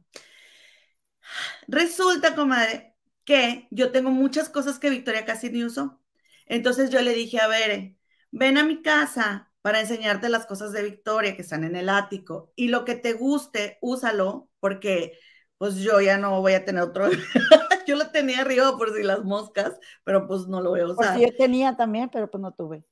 Resulta, 1.66 2.36
comadre, 2.36 2.94
que 3.24 3.66
yo 3.72 3.90
tengo 3.90 4.10
muchas 4.10 4.48
cosas 4.48 4.78
que 4.78 4.90
Victoria 4.90 5.24
casi 5.24 5.50
ni 5.50 5.64
usó. 5.64 6.00
Entonces 6.46 6.90
yo 6.90 7.02
le 7.02 7.14
dije 7.14 7.40
a 7.40 7.48
Bere, 7.48 7.97
ven 8.30 8.58
a 8.58 8.64
mi 8.64 8.82
casa 8.82 9.52
para 9.62 9.80
enseñarte 9.80 10.28
las 10.28 10.46
cosas 10.46 10.72
de 10.72 10.82
Victoria 10.82 11.36
que 11.36 11.42
están 11.42 11.64
en 11.64 11.76
el 11.76 11.88
ático 11.88 12.52
y 12.56 12.68
lo 12.68 12.84
que 12.84 12.94
te 12.94 13.12
guste, 13.12 13.78
úsalo, 13.80 14.48
porque 14.60 15.18
pues 15.58 15.76
yo 15.76 16.00
ya 16.00 16.16
no 16.18 16.40
voy 16.40 16.54
a 16.54 16.64
tener 16.64 16.82
otro. 16.82 17.08
yo 17.86 17.96
lo 17.96 18.10
tenía 18.10 18.40
arriba 18.40 18.76
por 18.76 18.94
si 18.94 19.02
las 19.02 19.24
moscas, 19.24 19.78
pero 20.04 20.26
pues 20.26 20.46
no 20.46 20.60
lo 20.60 20.70
voy 20.70 20.80
a 20.80 20.86
usar. 20.86 21.16
Pues 21.16 21.30
yo 21.30 21.36
tenía 21.36 21.76
también, 21.76 22.08
pero 22.10 22.30
pues 22.30 22.40
no 22.40 22.52
tuve. 22.52 22.84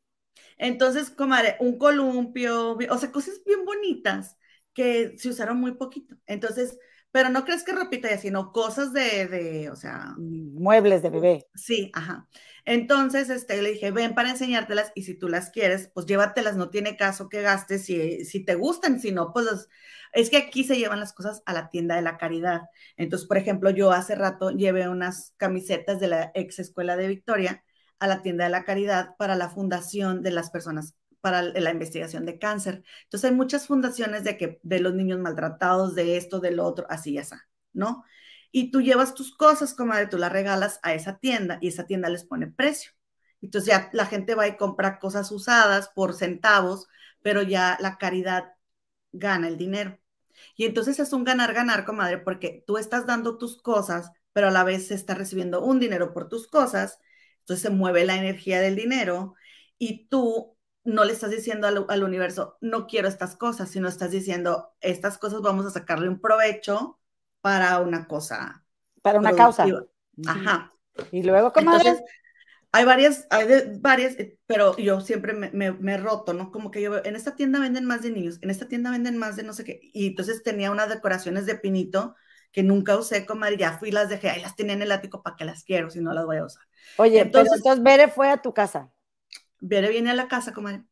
Entonces, 0.59 1.11
comadre, 1.11 1.57
un 1.61 1.79
columpio, 1.79 2.77
o 2.91 2.99
sea, 2.99 3.13
cosas 3.13 3.43
bien 3.45 3.65
bonitas 3.65 4.37
que 4.73 5.17
se 5.19 5.29
usaron 5.29 5.59
muy 5.59 5.73
poquito. 5.73 6.17
Entonces, 6.27 6.79
pero 7.17 7.31
no 7.31 7.47
crees 7.47 7.65
que 7.65 7.73
ropita 7.73 8.11
ya, 8.11 8.19
sino 8.19 8.53
cosas 8.53 8.93
de, 8.93 9.27
de, 9.27 9.71
o 9.71 9.75
sea. 9.75 10.13
Muebles 10.19 11.01
de 11.01 11.09
bebé. 11.09 11.47
Sí, 11.55 11.91
ajá. 11.95 12.29
Entonces, 12.67 13.31
este, 13.31 13.63
le 13.63 13.71
dije, 13.71 13.91
ven 13.91 14.15
para 14.15 14.29
enseñártelas 14.29 14.93
y 14.95 15.05
si 15.05 15.15
tú 15.15 15.31
las 15.31 15.49
quieres, 15.49 15.91
pues 15.95 16.05
llévatelas, 16.05 16.57
no 16.57 16.69
tiene 16.69 16.99
caso 16.99 17.31
que 17.31 17.41
gastes 17.41 17.87
si, 17.87 18.27
si 18.27 18.45
te 18.45 18.55
gustan, 18.55 19.01
si 19.01 19.13
no, 19.13 19.33
pues 19.33 19.67
es 20.13 20.29
que 20.29 20.37
aquí 20.37 20.63
se 20.63 20.77
llevan 20.77 21.01
las 21.01 21.15
cosas 21.15 21.43
a 21.47 21.55
la 21.55 21.71
tienda 21.71 21.97
de 21.97 22.03
la 22.03 22.19
caridad. 22.19 22.65
Entonces, 22.99 23.27
por 23.27 23.39
ejemplo, 23.39 23.71
yo 23.71 23.93
hace 23.93 24.15
rato 24.15 24.51
llevé 24.51 24.87
unas 24.87 25.33
camisetas 25.39 25.99
de 25.99 26.09
la 26.09 26.33
ex 26.35 26.59
escuela 26.59 26.99
de 26.99 27.09
Victoria 27.09 27.65
a 27.99 28.09
la 28.09 28.21
tienda 28.21 28.45
de 28.45 28.51
la 28.51 28.65
caridad 28.65 29.17
para 29.17 29.37
la 29.37 29.49
fundación 29.49 30.23
de 30.23 30.33
las 30.33 30.51
personas 30.51 30.97
para 31.27 31.43
la 31.43 31.71
investigación 31.73 32.25
de 32.25 32.39
cáncer. 32.39 32.85
Entonces 33.03 33.31
hay 33.31 33.37
muchas 33.37 33.67
fundaciones 33.67 34.23
de 34.23 34.37
que 34.37 34.61
de 34.63 34.79
los 34.79 34.95
niños 34.95 35.19
maltratados, 35.19 35.97
de 35.97 36.17
esto, 36.17 36.39
del 36.39 36.61
otro, 36.61 36.87
así 36.89 37.15
ya 37.15 37.23
está, 37.23 37.49
¿no? 37.73 38.05
y 38.53 38.71
tú 38.71 38.81
llevas 38.81 39.15
tus 39.15 39.37
cosas, 39.37 39.75
comadre, 39.75 40.07
tú 40.07 40.17
las 40.17 40.33
regalas 40.33 40.81
a 40.83 40.95
esa 40.95 41.19
tienda 41.19 41.59
y 41.61 41.69
esa 41.69 41.85
tienda 41.87 42.09
les 42.09 42.25
pone 42.25 42.47
precio. 42.47 42.93
Entonces 43.43 43.69
ya 43.69 43.91
la 43.93 44.07
gente 44.07 44.35
va 44.35 44.49
y 44.49 44.57
compra 44.57 44.99
cosas 44.99 45.31
usadas 45.31 45.91
por 45.95 46.15
centavos, 46.15 46.87
pero 47.21 47.43
ya 47.43 47.77
la 47.81 47.99
caridad 47.99 48.55
gana 49.13 49.49
el 49.49 49.59
dinero. 49.59 49.99
Y 50.57 50.65
entonces 50.65 50.99
es 51.01 51.13
un 51.13 51.25
ganar-ganar, 51.25 51.85
comadre, 51.85 52.17
porque 52.19 52.65
tú 52.67 52.79
estás 52.79 53.07
dando 53.07 53.37
tus 53.37 53.61
cosas, 53.61 54.11
pero 54.33 54.49
a 54.49 54.51
la 54.51 54.65
vez 54.65 54.89
se 54.89 54.95
está 54.95 55.15
recibiendo 55.15 55.63
un 55.63 55.79
dinero 55.81 56.15
por 56.15 56.29
tus 56.31 56.49
cosas, 56.49 56.99
entonces 57.41 57.63
se 57.63 57.71
mueve 57.71 58.07
la 58.07 58.17
energía 58.17 58.61
del 58.63 58.77
dinero 58.77 59.35
y 59.79 60.09
tú 60.09 60.56
no 60.87 61.05
le 61.05 61.13
estás 61.13 61.31
diciendo 61.31 61.67
al, 61.67 61.85
al 61.89 62.05
universo, 62.05 62.57
no 62.61 62.87
quiero 62.87 63.09
estas 63.09 63.37
cosas, 63.37 63.71
sino 63.71 63.89
estás 63.89 64.11
diciendo, 64.11 64.75
estas 64.81 65.19
cosas 65.19 65.43
vamos 65.43 65.67
a 65.67 65.71
sacarle 65.71 66.09
un 66.09 66.21
provecho 66.21 66.99
para 67.41 67.81
una 67.81 68.07
cosa. 68.07 68.65
Para 69.03 69.19
una 69.19 69.35
causa. 69.35 69.67
Ajá. 70.27 70.73
Y 71.11 71.23
luego, 71.23 71.53
¿cómo 71.53 71.77
Entonces, 71.77 72.03
hay 72.73 72.85
varias, 72.85 73.27
hay 73.31 73.79
varias, 73.79 74.19
eh, 74.19 74.39
pero 74.47 74.77
yo 74.77 75.01
siempre 75.01 75.33
me, 75.33 75.51
me, 75.73 75.97
roto, 75.97 76.35
¿no? 76.35 76.51
Como 76.51 76.71
que 76.71 76.83
yo 76.83 77.05
en 77.05 77.17
esta 77.17 77.37
tienda 77.37 77.61
venden 77.61 77.85
más 77.85 78.03
de 78.03 78.11
niños, 78.11 78.39
en 78.43 78.51
esta 78.51 78.69
tienda 78.69 78.91
venden 78.91 79.17
más 79.17 79.37
de 79.37 79.45
no 79.45 79.53
sé 79.53 79.65
qué. 79.65 79.81
Y 79.93 80.09
entonces 80.09 80.43
tenía 80.43 80.71
unas 80.71 80.89
decoraciones 80.89 81.47
de 81.47 81.55
pinito 81.55 82.15
que 82.53 82.63
nunca 82.63 82.97
usé, 82.97 83.27
comadre, 83.27 83.59
ya 83.59 83.79
fui, 83.79 83.91
las 83.91 84.09
dejé, 84.09 84.31
ahí 84.31 84.41
las 84.41 84.57
tenía 84.57 84.75
en 84.75 84.83
el 84.83 84.93
ático 84.93 85.23
para 85.23 85.37
que 85.37 85.45
las 85.45 85.65
quiero, 85.65 85.91
si 85.91 86.01
no 86.01 86.13
las 86.13 86.27
voy 86.27 86.39
a 86.39 86.45
usar. 86.45 86.65
Oye, 86.97 87.21
entonces, 87.21 87.59
entonces 87.59 87.83
Bere 87.83 88.09
fue 88.09 88.31
a 88.31 88.43
tu 88.43 88.53
casa. 88.53 88.91
Bere 89.61 89.91
viene 89.91 90.11
a 90.11 90.15
la 90.15 90.29
casa, 90.29 90.53
comadre. 90.53 90.85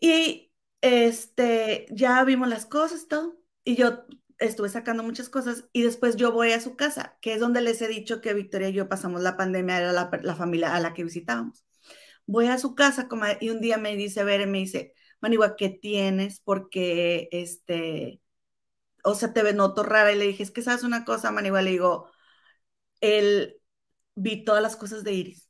Y 0.00 0.52
este, 0.80 1.86
ya 1.90 2.22
vimos 2.24 2.48
las 2.48 2.66
cosas, 2.66 3.08
todo, 3.08 3.38
y 3.64 3.76
yo 3.76 4.04
estuve 4.38 4.68
sacando 4.68 5.02
muchas 5.02 5.28
cosas 5.28 5.68
y 5.72 5.82
después 5.82 6.16
yo 6.16 6.32
voy 6.32 6.52
a 6.52 6.60
su 6.60 6.76
casa, 6.76 7.18
que 7.20 7.34
es 7.34 7.40
donde 7.40 7.60
les 7.60 7.82
he 7.82 7.88
dicho 7.88 8.20
que 8.20 8.34
Victoria 8.34 8.68
y 8.68 8.72
yo 8.72 8.88
pasamos 8.88 9.20
la 9.22 9.36
pandemia, 9.36 9.78
era 9.78 9.92
la, 9.92 10.36
familia 10.36 10.74
a 10.74 10.80
la 10.80 10.94
que 10.94 11.04
visitábamos. 11.04 11.64
Voy 12.26 12.46
a 12.48 12.58
su 12.58 12.74
casa 12.74 13.08
comadre, 13.08 13.38
y 13.40 13.50
un 13.50 13.60
día 13.60 13.78
me 13.78 13.96
dice, 13.96 14.24
Bere, 14.24 14.46
me 14.46 14.58
dice, 14.58 14.94
Manigua, 15.20 15.56
¿qué 15.56 15.70
tienes? 15.70 16.40
Porque, 16.40 17.28
este, 17.32 18.22
o 19.04 19.14
sea, 19.14 19.32
te 19.32 19.52
noto 19.54 19.82
rara. 19.82 20.12
Y 20.12 20.18
le 20.18 20.26
dije, 20.26 20.42
es 20.42 20.50
que 20.50 20.62
sabes 20.62 20.84
una 20.84 21.04
cosa, 21.04 21.32
Manigua, 21.32 21.62
le 21.62 21.70
digo, 21.72 22.10
él 23.00 23.60
vi 24.14 24.44
todas 24.44 24.62
las 24.62 24.76
cosas 24.76 25.04
de 25.04 25.12
Iris. 25.14 25.47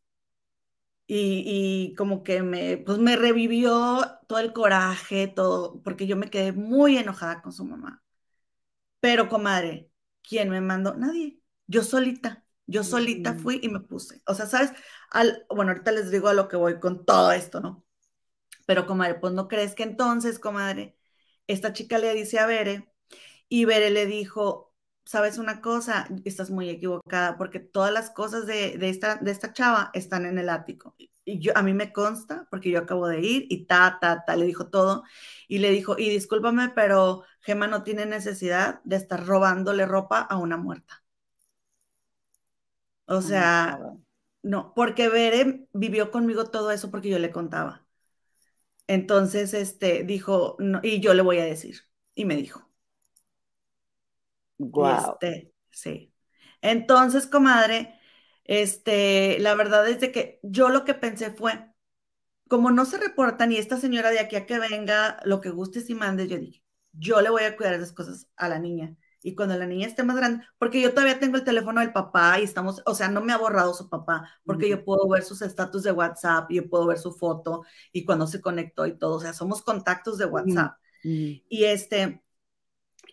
Y, 1.10 1.44
y, 1.90 1.94
como 1.96 2.22
que 2.22 2.42
me, 2.42 2.76
pues 2.78 2.98
me 2.98 3.16
revivió 3.16 4.20
todo 4.28 4.40
el 4.40 4.52
coraje, 4.52 5.26
todo, 5.28 5.82
porque 5.82 6.06
yo 6.06 6.16
me 6.16 6.30
quedé 6.30 6.52
muy 6.52 6.98
enojada 6.98 7.42
con 7.42 7.52
su 7.52 7.64
mamá. 7.64 8.04
Pero, 9.00 9.28
comadre, 9.28 9.90
¿quién 10.22 10.50
me 10.50 10.60
mandó? 10.60 10.94
Nadie. 10.94 11.40
Yo 11.66 11.82
solita, 11.82 12.44
yo 12.66 12.84
solita 12.84 13.34
fui 13.34 13.60
y 13.62 13.68
me 13.68 13.80
puse. 13.80 14.22
O 14.26 14.34
sea, 14.34 14.46
¿sabes? 14.46 14.72
Al, 15.10 15.46
bueno, 15.50 15.72
ahorita 15.72 15.92
les 15.92 16.10
digo 16.10 16.28
a 16.28 16.34
lo 16.34 16.48
que 16.48 16.56
voy 16.56 16.80
con 16.80 17.04
todo 17.06 17.32
esto, 17.32 17.60
¿no? 17.60 17.86
Pero, 18.66 18.86
comadre, 18.86 19.16
pues 19.16 19.32
no 19.32 19.48
crees 19.48 19.74
que 19.74 19.84
entonces, 19.84 20.38
comadre, 20.38 20.98
esta 21.46 21.72
chica 21.72 21.98
le 21.98 22.14
dice 22.14 22.38
a 22.38 22.46
Bere 22.46 22.92
y 23.48 23.64
Bere 23.64 23.90
le 23.90 24.06
dijo, 24.06 24.67
sabes 25.08 25.38
una 25.38 25.62
cosa, 25.62 26.06
estás 26.26 26.50
muy 26.50 26.68
equivocada 26.68 27.38
porque 27.38 27.60
todas 27.60 27.90
las 27.90 28.10
cosas 28.10 28.46
de, 28.46 28.76
esta, 28.90 29.16
de 29.16 29.30
esta 29.30 29.54
chava 29.54 29.90
están 29.94 30.26
en 30.26 30.38
el 30.38 30.50
ático. 30.50 30.94
Y 31.24 31.38
yo, 31.40 31.56
a 31.56 31.62
mí 31.62 31.72
me 31.72 31.94
consta 31.94 32.46
porque 32.50 32.70
yo 32.70 32.80
acabo 32.80 33.08
de 33.08 33.20
ir 33.22 33.46
y 33.48 33.64
ta, 33.64 33.96
ta, 34.02 34.24
ta, 34.26 34.36
le 34.36 34.44
dijo 34.44 34.68
todo. 34.68 35.04
Y 35.48 35.58
le 35.60 35.70
dijo, 35.70 35.98
y 35.98 36.10
discúlpame, 36.10 36.68
pero 36.74 37.24
Gema 37.40 37.66
no 37.68 37.84
tiene 37.84 38.04
necesidad 38.04 38.82
de 38.84 38.96
estar 38.96 39.24
robándole 39.26 39.86
ropa 39.86 40.20
a 40.20 40.36
una 40.36 40.58
muerta. 40.58 41.02
O 43.06 43.22
sea, 43.22 43.80
no, 44.42 44.74
porque 44.74 45.08
Bere 45.08 45.66
vivió 45.72 46.10
conmigo 46.10 46.50
todo 46.50 46.70
eso 46.70 46.90
porque 46.90 47.08
yo 47.08 47.18
le 47.18 47.30
contaba. 47.32 47.86
Entonces, 48.88 49.54
este, 49.54 50.02
dijo, 50.04 50.56
no, 50.58 50.80
y 50.82 51.00
yo 51.00 51.14
le 51.14 51.22
voy 51.22 51.38
a 51.38 51.44
decir. 51.44 51.76
Y 52.14 52.24
me 52.26 52.36
dijo. 52.36 52.67
Wow. 54.58 55.18
Este, 55.20 55.52
sí. 55.70 56.12
Entonces, 56.60 57.26
comadre, 57.26 57.98
este, 58.44 59.38
la 59.40 59.54
verdad 59.54 59.88
es 59.88 60.00
de 60.00 60.12
que 60.12 60.40
yo 60.42 60.68
lo 60.68 60.84
que 60.84 60.94
pensé 60.94 61.30
fue, 61.30 61.72
como 62.48 62.70
no 62.70 62.84
se 62.84 62.98
reporta 62.98 63.46
ni 63.46 63.56
esta 63.56 63.78
señora 63.78 64.10
de 64.10 64.20
aquí 64.20 64.36
a 64.36 64.46
que 64.46 64.58
venga, 64.58 65.20
lo 65.24 65.40
que 65.40 65.50
gustes 65.50 65.88
y 65.90 65.94
mandes, 65.94 66.28
yo 66.28 66.38
dije, 66.38 66.62
yo 66.92 67.20
le 67.20 67.30
voy 67.30 67.44
a 67.44 67.56
cuidar 67.56 67.74
esas 67.74 67.92
cosas 67.92 68.28
a 68.36 68.48
la 68.48 68.58
niña. 68.58 68.96
Y 69.20 69.34
cuando 69.34 69.56
la 69.56 69.66
niña 69.66 69.86
esté 69.86 70.04
más 70.04 70.16
grande, 70.16 70.44
porque 70.58 70.80
yo 70.80 70.90
todavía 70.90 71.18
tengo 71.18 71.36
el 71.36 71.44
teléfono 71.44 71.80
del 71.80 71.92
papá 71.92 72.38
y 72.38 72.44
estamos, 72.44 72.82
o 72.86 72.94
sea, 72.94 73.08
no 73.08 73.20
me 73.20 73.32
ha 73.32 73.38
borrado 73.38 73.74
su 73.74 73.88
papá, 73.88 74.30
porque 74.44 74.68
yo 74.68 74.84
puedo 74.84 75.08
ver 75.08 75.24
sus 75.24 75.42
estatus 75.42 75.82
de 75.82 75.92
WhatsApp, 75.92 76.50
yo 76.50 76.68
puedo 76.68 76.86
ver 76.86 76.98
su 76.98 77.12
foto 77.12 77.64
y 77.92 78.04
cuando 78.04 78.26
se 78.28 78.40
conectó 78.40 78.86
y 78.86 78.96
todo, 78.96 79.16
o 79.16 79.20
sea, 79.20 79.32
somos 79.32 79.62
contactos 79.62 80.18
de 80.18 80.26
WhatsApp. 80.26 80.78
Y 81.02 81.64
este, 81.64 82.22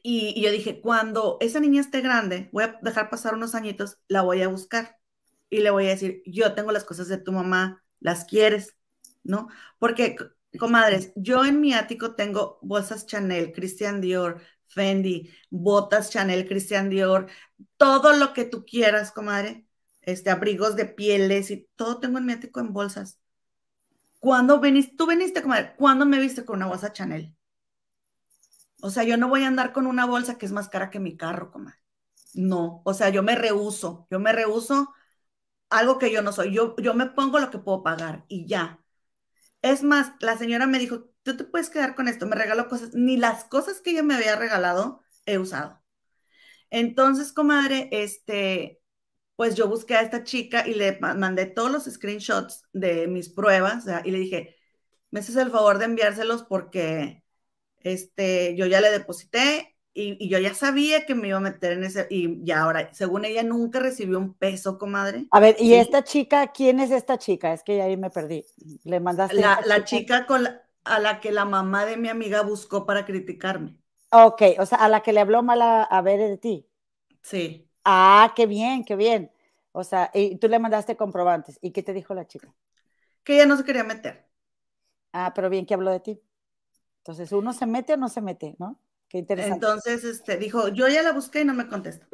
y, 0.07 0.39
yo 0.39 0.51
dije, 0.51 0.81
cuando 0.81 1.37
esa 1.41 1.59
niña 1.59 1.81
esté 1.81 2.01
grande, 2.01 2.49
voy 2.53 2.65
a 2.65 2.79
dejar 2.83 3.09
pasar 3.09 3.33
unos 3.33 3.55
añitos, 3.55 3.97
la 4.07 4.21
voy 4.21 4.43
a 4.43 4.47
buscar 4.47 4.99
y 5.49 5.61
le 5.61 5.71
voy 5.71 5.87
a 5.87 5.89
decir, 5.89 6.21
yo 6.27 6.53
tengo 6.53 6.71
las 6.71 6.83
cosas 6.83 7.07
de 7.07 7.17
tu 7.17 7.31
mamá, 7.31 7.83
las 7.99 8.25
quieres, 8.25 8.75
¿no? 9.23 9.47
Porque, 9.79 10.15
comadres, 10.59 11.11
yo 11.15 11.43
en 11.43 11.59
mi 11.59 11.73
ático 11.73 12.13
tengo 12.15 12.59
bolsas 12.61 13.07
Chanel, 13.07 13.51
Christian 13.51 13.99
Dior, 13.99 14.41
Fendi, 14.67 15.31
botas 15.49 16.11
Chanel, 16.11 16.47
Christian 16.47 16.89
Dior, 16.91 17.27
todo 17.77 18.13
lo 18.13 18.33
que 18.33 18.45
tú 18.45 18.63
quieras, 18.63 19.11
comadre, 19.11 19.65
este, 20.03 20.29
abrigos 20.29 20.75
de 20.75 20.85
pieles 20.85 21.49
y 21.49 21.67
todo 21.75 21.99
tengo 21.99 22.19
en 22.19 22.27
mi 22.27 22.33
ático 22.33 22.59
en 22.59 22.73
bolsas. 22.73 23.19
¿Cuándo 24.19 24.59
veniste? 24.59 24.95
Tú 24.95 25.07
viniste, 25.07 25.41
comadre, 25.41 25.73
¿cuándo 25.77 26.05
me 26.05 26.19
viste 26.19 26.45
con 26.45 26.57
una 26.57 26.67
bolsa 26.67 26.93
Chanel? 26.93 27.34
O 28.85 28.91
sea, 28.91 29.03
yo 29.03 29.17
no 29.17 29.29
voy 29.29 29.43
a 29.43 29.47
andar 29.47 29.73
con 29.73 29.87
una 29.87 30.05
bolsa 30.05 30.37
que 30.37 30.45
es 30.45 30.51
más 30.51 30.69
cara 30.69 30.91
que 30.91 30.99
mi 30.99 31.17
carro, 31.17 31.51
comadre. 31.51 31.79
No, 32.35 32.81
o 32.85 32.93
sea, 32.93 33.09
yo 33.09 33.23
me 33.23 33.35
rehuso, 33.35 34.07
yo 34.11 34.19
me 34.19 34.31
rehuso 34.31 34.93
algo 35.69 35.99
que 35.99 36.11
yo 36.11 36.21
no 36.23 36.33
soy. 36.33 36.53
Yo, 36.53 36.75
yo 36.77 36.93
me 36.95 37.07
pongo 37.07 37.39
lo 37.39 37.51
que 37.51 37.59
puedo 37.59 37.83
pagar 37.83 38.25
y 38.29 38.47
ya. 38.47 38.83
Es 39.61 39.83
más, 39.83 40.13
la 40.21 40.37
señora 40.37 40.67
me 40.67 40.79
dijo, 40.79 41.09
tú 41.23 41.37
te 41.37 41.45
puedes 41.45 41.69
quedar 41.71 41.95
con 41.95 42.07
esto, 42.09 42.27
me 42.27 42.35
regaló 42.37 42.69
cosas, 42.69 42.91
ni 42.95 43.17
las 43.17 43.45
cosas 43.45 43.81
que 43.81 43.91
ella 43.91 44.03
me 44.03 44.15
había 44.15 44.35
regalado 44.37 45.01
he 45.25 45.39
usado. 45.39 45.81
Entonces, 46.69 47.33
comadre, 47.33 47.89
este, 47.91 48.81
pues 49.37 49.55
yo 49.55 49.67
busqué 49.69 49.95
a 49.95 50.01
esta 50.03 50.23
chica 50.23 50.67
y 50.67 50.75
le 50.75 50.99
mandé 51.01 51.47
todos 51.47 51.71
los 51.71 51.85
screenshots 51.85 52.63
de 52.73 53.07
mis 53.07 53.29
pruebas 53.29 53.85
y 54.05 54.11
le 54.11 54.19
dije, 54.19 54.57
me 55.11 55.21
haces 55.21 55.37
el 55.37 55.51
favor 55.51 55.79
de 55.79 55.85
enviárselos 55.87 56.43
porque 56.43 57.24
este, 57.85 58.55
yo 58.55 58.65
ya 58.65 58.81
le 58.81 58.89
deposité 58.89 59.75
y, 59.93 60.27
yo 60.27 60.39
ya 60.39 60.53
sabía 60.53 61.05
que 61.05 61.15
me 61.15 61.29
iba 61.29 61.37
a 61.37 61.41
meter 61.41 61.71
en 61.71 61.85
ese, 61.85 62.07
y 62.09 62.43
ya 62.43 62.63
ahora, 62.63 62.93
según 62.93 63.23
ella, 63.23 63.43
nunca 63.43 63.79
recibió 63.79 64.19
un 64.19 64.33
peso, 64.33 64.77
comadre. 64.77 65.27
A 65.31 65.39
ver, 65.39 65.55
¿y 65.57 65.73
esta 65.75 66.03
chica, 66.03 66.51
quién 66.51 66.81
es 66.81 66.91
esta 66.91 67.17
chica? 67.17 67.53
Es 67.53 67.63
que 67.63 67.81
ahí 67.81 67.95
me 67.95 68.09
perdí. 68.09 68.45
Le 68.83 68.99
mandaste. 68.99 69.37
La, 69.37 69.85
chica, 69.85 70.25
con 70.25 70.47
a 70.83 70.99
la 70.99 71.21
que 71.21 71.31
la 71.31 71.45
mamá 71.45 71.85
de 71.85 71.95
mi 71.95 72.09
amiga 72.09 72.41
buscó 72.41 72.85
para 72.85 73.05
criticarme. 73.05 73.77
Ok, 74.11 74.41
o 74.59 74.65
sea, 74.65 74.79
a 74.79 74.89
la 74.89 75.01
que 75.01 75.13
le 75.13 75.21
habló 75.21 75.43
mal 75.43 75.61
a, 75.61 76.01
ver 76.01 76.19
de 76.19 76.37
ti. 76.37 76.67
Sí. 77.21 77.69
Ah, 77.85 78.33
qué 78.35 78.47
bien, 78.47 78.83
qué 78.83 78.97
bien. 78.97 79.31
O 79.71 79.83
sea, 79.83 80.11
y 80.13 80.35
tú 80.37 80.49
le 80.49 80.59
mandaste 80.59 80.97
comprobantes. 80.97 81.57
¿Y 81.61 81.71
qué 81.71 81.83
te 81.83 81.93
dijo 81.93 82.13
la 82.13 82.27
chica? 82.27 82.53
Que 83.23 83.35
ella 83.35 83.45
no 83.45 83.55
se 83.55 83.63
quería 83.63 83.83
meter. 83.83 84.27
Ah, 85.13 85.31
pero 85.33 85.49
bien 85.49 85.65
que 85.65 85.73
habló 85.73 85.91
de 85.91 86.01
ti. 86.01 86.21
Entonces, 87.05 87.31
¿uno 87.31 87.53
se 87.53 87.67
mete 87.67 87.93
o 87.93 87.97
no 87.97 88.09
se 88.09 88.21
mete, 88.21 88.55
no? 88.59 88.79
Entonces, 89.37 90.03
este, 90.05 90.37
dijo, 90.37 90.69
yo 90.69 90.87
ya 90.87 91.03
la 91.03 91.11
busqué 91.13 91.41
y 91.41 91.45
no 91.45 91.53
me 91.53 91.67
contestó. 91.67 92.07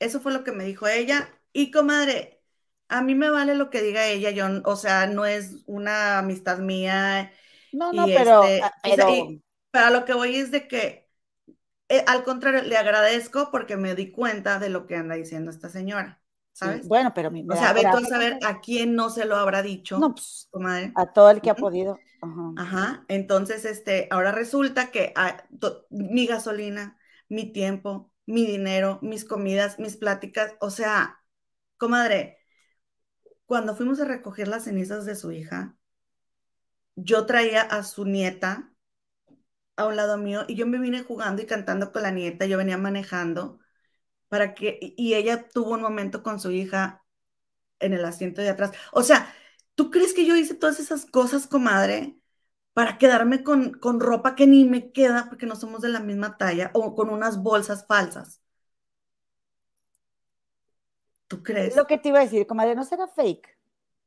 Eso 0.00 0.20
fue 0.20 0.32
lo 0.32 0.44
que 0.44 0.52
me 0.52 0.64
dijo 0.64 0.88
ella. 0.88 1.30
Y 1.52 1.70
comadre, 1.70 2.42
a 2.88 3.02
mí 3.02 3.14
me 3.14 3.30
vale 3.30 3.54
lo 3.54 3.70
que 3.70 3.82
diga 3.82 4.06
ella, 4.08 4.30
yo, 4.32 4.46
o 4.64 4.76
sea, 4.76 5.06
no 5.06 5.26
es 5.26 5.56
una 5.66 6.18
amistad 6.18 6.58
mía. 6.58 7.32
No, 7.72 7.92
no, 7.92 8.12
pero, 8.14 8.42
este, 8.82 9.02
ah, 9.02 9.30
para 9.70 9.90
lo 9.90 10.04
que 10.04 10.14
voy 10.14 10.36
es 10.36 10.50
de 10.50 10.68
que, 10.68 11.08
eh, 11.90 12.04
al 12.08 12.24
contrario, 12.24 12.62
le 12.62 12.76
agradezco 12.78 13.50
porque 13.52 13.76
me 13.78 13.94
di 13.96 14.12
cuenta 14.12 14.58
de 14.58 14.70
lo 14.70 14.86
que 14.86 14.96
anda 14.96 15.16
diciendo 15.16 15.50
esta 15.52 15.70
señora. 15.70 16.23
¿Sabes? 16.54 16.86
bueno, 16.86 17.12
pero 17.12 17.32
mi, 17.32 17.44
O 17.50 17.56
sea, 17.56 17.72
ve 17.72 17.82
tú 17.82 17.96
a 17.96 18.00
saber 18.02 18.38
a 18.44 18.60
quién 18.60 18.94
no 18.94 19.10
se 19.10 19.24
lo 19.24 19.36
habrá 19.36 19.60
dicho. 19.60 19.98
No, 19.98 20.14
pues, 20.14 20.48
comadre. 20.52 20.92
A 20.94 21.12
todo 21.12 21.30
el 21.30 21.40
que 21.40 21.50
ha 21.50 21.56
podido. 21.56 21.98
Ajá. 22.56 23.04
Entonces, 23.08 23.64
este, 23.64 24.06
ahora 24.10 24.30
resulta 24.30 24.92
que 24.92 25.12
ah, 25.16 25.44
mi 25.90 26.26
gasolina, 26.26 26.96
mi 27.28 27.52
tiempo, 27.52 28.12
mi 28.24 28.46
dinero, 28.46 29.00
mis 29.02 29.24
comidas, 29.24 29.80
mis 29.80 29.96
pláticas, 29.96 30.54
o 30.60 30.70
sea, 30.70 31.20
comadre, 31.76 32.38
cuando 33.46 33.74
fuimos 33.74 34.00
a 34.00 34.04
recoger 34.04 34.46
las 34.46 34.64
cenizas 34.64 35.04
de 35.04 35.16
su 35.16 35.32
hija, 35.32 35.76
yo 36.94 37.26
traía 37.26 37.62
a 37.62 37.82
su 37.82 38.04
nieta 38.04 38.72
a 39.76 39.86
un 39.86 39.96
lado 39.96 40.16
mío 40.18 40.44
y 40.46 40.54
yo 40.54 40.66
me 40.66 40.78
vine 40.78 41.02
jugando 41.02 41.42
y 41.42 41.46
cantando 41.46 41.90
con 41.90 42.02
la 42.02 42.12
nieta, 42.12 42.46
yo 42.46 42.58
venía 42.58 42.78
manejando 42.78 43.58
para 44.34 44.54
que, 44.54 44.78
y 44.96 45.14
ella 45.14 45.48
tuvo 45.48 45.74
un 45.74 45.82
momento 45.82 46.24
con 46.24 46.40
su 46.40 46.50
hija 46.50 47.04
en 47.80 47.94
el 47.94 48.04
asiento 48.04 48.42
de 48.42 48.50
atrás. 48.50 48.72
O 48.92 49.02
sea, 49.04 49.32
¿Tú 49.74 49.90
crees 49.90 50.14
que 50.14 50.24
yo 50.26 50.36
hice 50.36 50.54
todas 50.54 50.78
esas 50.78 51.06
cosas, 51.06 51.46
comadre, 51.46 52.16
para 52.74 52.98
quedarme 52.98 53.42
con, 53.42 53.72
con 53.74 54.00
ropa 54.00 54.34
que 54.36 54.46
ni 54.46 54.64
me 54.64 54.92
queda 54.92 55.26
porque 55.28 55.46
no 55.46 55.56
somos 55.56 55.80
de 55.80 55.88
la 55.88 56.00
misma 56.00 56.36
talla 56.36 56.70
o 56.74 56.94
con 56.94 57.10
unas 57.10 57.42
bolsas 57.42 57.86
falsas? 57.86 58.40
¿Tú 61.26 61.42
crees? 61.42 61.74
Lo 61.74 61.86
que 61.86 61.98
te 61.98 62.10
iba 62.10 62.20
a 62.20 62.24
decir, 62.24 62.46
comadre, 62.46 62.74
no 62.74 62.84
será 62.84 63.08
fake. 63.08 63.48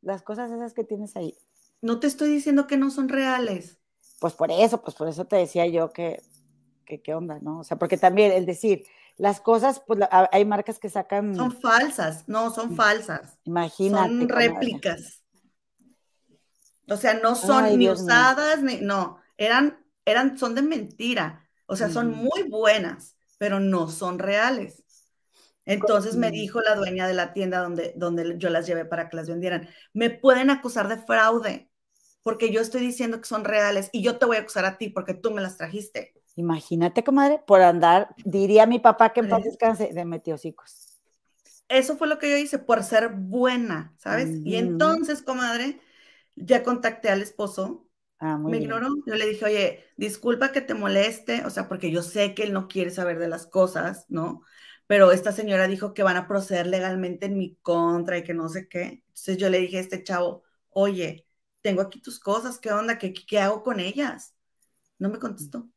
Las 0.01 0.21
cosas 0.21 0.51
esas 0.51 0.73
que 0.73 0.83
tienes 0.85 1.17
ahí. 1.17 1.35
No 1.81 1.99
te 1.99 2.07
estoy 2.07 2.29
diciendo 2.29 2.67
que 2.67 2.77
no 2.77 2.89
son 2.89 3.09
reales. 3.09 3.79
Pues 4.19 4.33
por 4.33 4.51
eso, 4.51 4.81
pues 4.81 4.95
por 4.95 5.09
eso 5.09 5.25
te 5.25 5.35
decía 5.35 5.67
yo 5.67 5.91
que, 5.91 6.21
que 6.85 7.01
qué 7.01 7.13
onda, 7.13 7.39
¿no? 7.41 7.59
O 7.59 7.63
sea, 7.63 7.77
porque 7.77 7.97
también 7.97 8.31
el 8.31 8.45
decir, 8.45 8.85
las 9.17 9.41
cosas, 9.41 9.81
pues 9.85 9.99
hay 10.31 10.45
marcas 10.45 10.79
que 10.79 10.89
sacan. 10.89 11.35
Son 11.35 11.51
falsas, 11.59 12.27
no, 12.27 12.53
son 12.53 12.75
falsas. 12.75 13.37
Imagínate. 13.43 14.07
Son 14.07 14.29
réplicas. 14.29 15.23
O 16.89 16.95
sea, 16.95 17.15
no 17.15 17.35
son 17.35 17.77
ni 17.77 17.89
usadas, 17.89 18.61
ni, 18.63 18.77
no, 18.77 19.19
eran, 19.35 19.83
eran, 20.05 20.37
son 20.37 20.55
de 20.55 20.61
mentira. 20.61 21.47
O 21.65 21.75
sea, 21.75 21.89
son 21.89 22.11
muy 22.11 22.43
buenas, 22.43 23.17
pero 23.37 23.59
no 23.59 23.89
son 23.89 24.19
reales. 24.19 24.83
Entonces 25.65 26.15
me 26.15 26.31
dijo 26.31 26.61
la 26.61 26.75
dueña 26.75 27.07
de 27.07 27.13
la 27.13 27.33
tienda 27.33 27.59
donde, 27.59 27.91
donde 27.97 28.35
yo 28.37 28.49
las 28.49 28.65
llevé 28.65 28.85
para 28.85 29.09
que 29.09 29.17
las 29.17 29.27
vendieran, 29.27 29.67
me 29.91 30.09
pueden 30.09 30.49
acusar 30.49 30.87
de 30.87 30.97
fraude 30.97 31.69
porque 32.23 32.51
yo 32.51 32.61
estoy 32.61 32.81
diciendo 32.81 33.19
que 33.19 33.27
son 33.27 33.43
reales 33.43 33.89
y 33.91 34.01
yo 34.01 34.17
te 34.17 34.25
voy 34.25 34.37
a 34.37 34.41
acusar 34.41 34.65
a 34.65 34.77
ti 34.77 34.89
porque 34.89 35.13
tú 35.13 35.31
me 35.31 35.41
las 35.41 35.57
trajiste. 35.57 36.16
Imagínate, 36.43 37.03
comadre, 37.03 37.35
por 37.49 37.61
andar, 37.61 38.15
diría 38.23 38.65
mi 38.65 38.79
papá 38.79 39.11
que 39.13 39.19
en 39.21 39.27
paz 39.27 39.43
descanse, 39.43 39.93
de 39.93 40.05
metiocicos. 40.05 40.71
Eso 41.69 41.97
fue 41.97 42.07
lo 42.07 42.17
que 42.19 42.29
yo 42.31 42.37
hice, 42.37 42.59
por 42.59 42.83
ser 42.83 43.09
buena, 43.13 43.93
¿sabes? 43.97 44.39
Y 44.43 44.55
entonces, 44.55 45.21
comadre, 45.21 45.81
ya 46.35 46.63
contacté 46.63 47.09
al 47.09 47.21
esposo 47.21 47.87
Ah, 48.19 48.37
me 48.45 48.57
ignoró. 48.59 48.89
Yo 49.07 49.15
le 49.15 49.27
dije, 49.27 49.45
oye, 49.45 49.85
disculpa 49.97 50.51
que 50.53 50.61
te 50.61 50.73
moleste, 50.75 51.45
o 51.45 51.49
sea, 51.51 51.67
porque 51.69 51.91
yo 51.91 52.03
sé 52.03 52.35
que 52.35 52.43
él 52.43 52.53
no 52.53 52.67
quiere 52.69 52.91
saber 52.91 53.19
de 53.19 53.27
las 53.29 53.47
cosas, 53.47 54.05
¿no? 54.09 54.41
Pero 54.87 55.11
esta 55.13 55.31
señora 55.33 55.67
dijo 55.67 55.93
que 55.93 56.03
van 56.03 56.17
a 56.17 56.27
proceder 56.27 56.67
legalmente 56.67 57.27
en 57.27 57.37
mi 57.37 57.55
contra 57.63 58.17
y 58.19 58.23
que 58.25 58.33
no 58.35 58.49
sé 58.49 58.67
qué. 58.69 59.03
Entonces 59.07 59.37
yo 59.37 59.49
le 59.49 59.59
dije 59.59 59.77
a 59.79 59.81
este 59.81 60.03
chavo, 60.03 60.43
oye, 60.71 61.27
tengo 61.61 61.81
aquí 61.81 62.01
tus 62.01 62.19
cosas, 62.19 62.59
¿qué 62.59 62.71
onda? 62.73 62.97
¿Qué, 62.99 63.13
qué 63.13 63.39
hago 63.39 63.63
con 63.63 63.79
ellas? 63.81 64.35
No 64.99 65.09
me 65.09 65.19
contestó. 65.19 65.69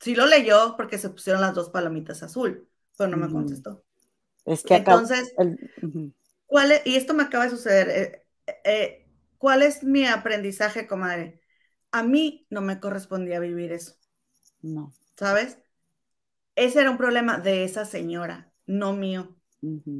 Sí 0.00 0.14
lo 0.14 0.26
leyó 0.26 0.74
porque 0.76 0.98
se 0.98 1.10
pusieron 1.10 1.42
las 1.42 1.54
dos 1.54 1.70
palomitas 1.70 2.22
azul, 2.22 2.68
pero 2.96 3.10
no 3.10 3.16
me 3.16 3.30
contestó. 3.30 3.84
Es 4.44 4.62
que 4.62 4.76
Entonces, 4.76 5.34
¿cuál 6.46 6.72
es? 6.72 6.82
Y 6.86 6.96
esto 6.96 7.14
me 7.14 7.24
acaba 7.24 7.44
de 7.44 7.50
suceder. 7.50 7.88
Eh, 8.46 8.60
eh, 8.64 9.06
¿Cuál 9.38 9.62
es 9.62 9.82
mi 9.82 10.06
aprendizaje, 10.06 10.86
comadre? 10.86 11.40
A 11.90 12.02
mí 12.02 12.46
no 12.50 12.60
me 12.60 12.80
correspondía 12.80 13.40
vivir 13.40 13.72
eso. 13.72 13.94
No. 14.62 14.92
¿Sabes? 15.16 15.58
Ese 16.54 16.80
era 16.80 16.90
un 16.90 16.98
problema 16.98 17.38
de 17.38 17.64
esa 17.64 17.84
señora, 17.84 18.52
no 18.66 18.92
mío. 18.92 19.36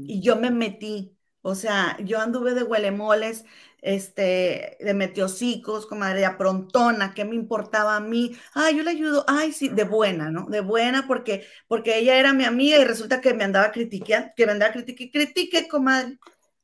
Y 0.02 0.22
yo 0.22 0.36
me 0.36 0.50
metí. 0.50 1.15
O 1.46 1.54
sea, 1.54 1.96
yo 2.00 2.18
anduve 2.18 2.54
de 2.54 2.64
huelemoles, 2.64 3.44
este, 3.80 4.76
de 4.80 4.94
metiocicos, 4.94 5.86
comadre, 5.86 6.18
de 6.18 6.26
aprontona, 6.26 7.14
¿qué 7.14 7.24
me 7.24 7.36
importaba 7.36 7.94
a 7.94 8.00
mí? 8.00 8.36
Ay, 8.52 8.76
yo 8.76 8.82
le 8.82 8.90
ayudo, 8.90 9.24
ay, 9.28 9.52
sí, 9.52 9.68
de 9.68 9.84
buena, 9.84 10.28
¿no? 10.28 10.46
De 10.46 10.60
buena 10.60 11.06
porque, 11.06 11.46
porque 11.68 11.98
ella 11.98 12.18
era 12.18 12.32
mi 12.32 12.44
amiga 12.44 12.78
y 12.78 12.84
resulta 12.84 13.20
que 13.20 13.32
me 13.32 13.44
andaba 13.44 13.70
criticando, 13.70 14.32
que 14.34 14.44
me 14.44 14.52
andaba 14.52 14.72
critique, 14.72 15.08
critique, 15.12 15.68
comadre. 15.68 16.18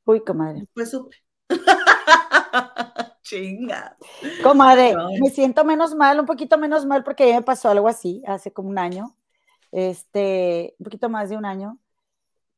Uy, 0.05 0.25
comadre. 0.25 0.67
Pues 0.75 0.91
supe. 0.91 1.17
Chinga. 3.23 3.97
Comadre, 4.43 4.97
me 5.21 5.31
siento 5.31 5.65
menos 5.65 5.95
mal, 5.95 6.19
un 6.19 6.27
poquito 6.27 6.59
menos 6.59 6.87
mal 6.87 7.05
porque 7.05 7.29
ya 7.29 7.37
me 7.37 7.43
pasó 7.43 7.69
algo 7.69 7.87
así 7.87 8.25
hace 8.27 8.53
como 8.53 8.69
un 8.69 8.81
año, 8.81 9.15
este, 9.71 10.75
un 10.81 10.85
poquito 10.85 11.09
más 11.09 11.31
de 11.31 11.37
un 11.37 11.45
año, 11.45 11.79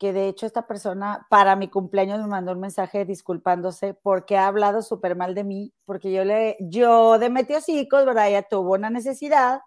que 0.04 0.12
de 0.12 0.28
hecho 0.28 0.44
esta 0.44 0.66
persona 0.66 1.26
para 1.30 1.56
mi 1.56 1.68
cumpleaños 1.68 2.20
me 2.20 2.26
mandó 2.26 2.52
un 2.52 2.60
mensaje 2.60 3.06
disculpándose 3.06 3.94
porque 3.94 4.36
ha 4.36 4.48
hablado 4.48 4.82
súper 4.82 5.16
mal 5.16 5.34
de 5.34 5.44
mí, 5.44 5.72
porque 5.86 6.12
yo 6.12 6.24
le, 6.24 6.58
yo 6.60 7.18
de 7.18 7.30
metiocicos, 7.30 8.04
¿verdad? 8.04 8.28
Ella 8.28 8.42
tuvo 8.42 8.74
una 8.74 8.90
necesidad 8.90 9.62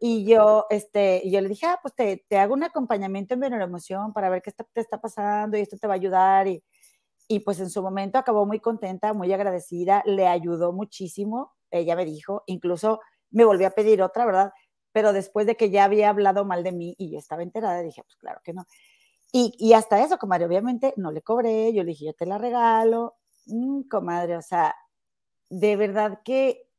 y 0.00 0.24
yo, 0.24 0.66
este, 0.70 1.22
yo 1.30 1.40
le 1.40 1.48
dije, 1.48 1.66
ah, 1.66 1.78
pues 1.80 1.94
te, 1.94 2.24
te 2.28 2.36
hago 2.36 2.54
un 2.54 2.64
acompañamiento 2.64 3.34
en 3.34 3.44
emoción 3.44 4.12
para 4.12 4.28
ver 4.28 4.42
qué 4.42 4.50
te 4.50 4.80
está 4.80 5.00
pasando 5.00 5.56
y 5.56 5.60
esto 5.60 5.78
te 5.78 5.86
va 5.86 5.94
a 5.94 5.96
ayudar 5.96 6.48
y 6.48 6.60
y 7.28 7.40
pues 7.40 7.60
en 7.60 7.70
su 7.70 7.82
momento 7.82 8.18
acabó 8.18 8.46
muy 8.46 8.60
contenta, 8.60 9.12
muy 9.12 9.32
agradecida, 9.32 10.02
le 10.06 10.28
ayudó 10.28 10.72
muchísimo, 10.72 11.54
ella 11.70 11.96
me 11.96 12.04
dijo, 12.04 12.44
incluso 12.46 13.00
me 13.30 13.44
volvió 13.44 13.66
a 13.66 13.70
pedir 13.70 14.02
otra, 14.02 14.24
¿verdad? 14.26 14.52
Pero 14.92 15.12
después 15.12 15.46
de 15.46 15.56
que 15.56 15.70
ya 15.70 15.84
había 15.84 16.10
hablado 16.10 16.44
mal 16.44 16.62
de 16.62 16.72
mí 16.72 16.94
y 16.98 17.10
yo 17.10 17.18
estaba 17.18 17.42
enterada, 17.42 17.82
dije, 17.82 18.02
pues 18.04 18.16
claro 18.16 18.40
que 18.44 18.52
no. 18.52 18.64
Y, 19.38 19.52
y 19.58 19.74
hasta 19.74 20.02
eso, 20.02 20.16
comadre, 20.16 20.46
obviamente 20.46 20.94
no 20.96 21.12
le 21.12 21.20
cobré, 21.20 21.70
yo 21.74 21.82
le 21.82 21.90
dije, 21.90 22.06
yo 22.06 22.14
te 22.14 22.24
la 22.24 22.38
regalo, 22.38 23.16
mm, 23.44 23.82
comadre, 23.82 24.34
o 24.38 24.40
sea, 24.40 24.74
de 25.50 25.76
verdad 25.76 26.22
que 26.24 26.70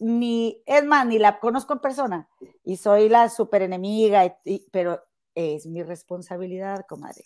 ni, 0.00 0.60
es 0.66 0.84
más, 0.84 1.06
ni 1.06 1.20
la 1.20 1.38
conozco 1.38 1.74
en 1.74 1.78
persona 1.78 2.28
y 2.64 2.76
soy 2.78 3.08
la 3.08 3.28
super 3.28 3.62
enemiga, 3.62 4.36
pero 4.72 5.00
es 5.36 5.66
mi 5.66 5.84
responsabilidad, 5.84 6.86
comadre 6.88 7.24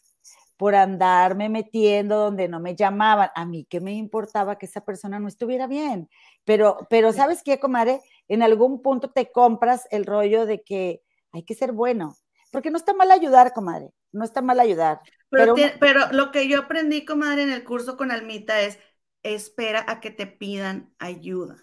por 0.58 0.74
andarme 0.74 1.48
metiendo 1.48 2.18
donde 2.18 2.46
no 2.46 2.60
me 2.60 2.74
llamaban. 2.76 3.30
A 3.34 3.46
mí 3.46 3.66
qué 3.68 3.80
me 3.80 3.94
importaba 3.94 4.58
que 4.58 4.66
esa 4.66 4.82
persona 4.82 5.18
no 5.18 5.28
estuviera 5.28 5.66
bien. 5.66 6.08
Pero, 6.44 6.86
pero 6.90 7.12
¿sabes 7.12 7.42
qué, 7.42 7.58
comadre? 7.60 8.00
En 8.28 8.42
algún 8.42 8.80
punto 8.80 9.10
te 9.10 9.30
compras 9.30 9.86
el 9.90 10.06
rollo 10.06 10.46
de 10.46 10.62
que 10.62 11.02
hay 11.32 11.44
que 11.44 11.54
ser 11.54 11.72
bueno. 11.72 12.16
Porque 12.52 12.70
no 12.70 12.78
está 12.78 12.94
mal 12.94 13.10
ayudar, 13.10 13.52
comadre. 13.52 13.92
No 14.16 14.24
está 14.24 14.40
mal 14.40 14.60
ayudar. 14.60 15.00
Pero, 15.28 15.54
pero, 15.78 16.10
lo 16.12 16.30
que 16.30 16.48
yo 16.48 16.60
aprendí, 16.60 17.04
comadre, 17.04 17.42
en 17.42 17.52
el 17.52 17.64
curso 17.64 17.96
con 17.96 18.10
Almita 18.10 18.62
es 18.62 18.78
espera 19.22 19.84
a 19.86 20.00
que 20.00 20.10
te 20.10 20.26
pidan 20.26 20.94
ayuda. 20.98 21.56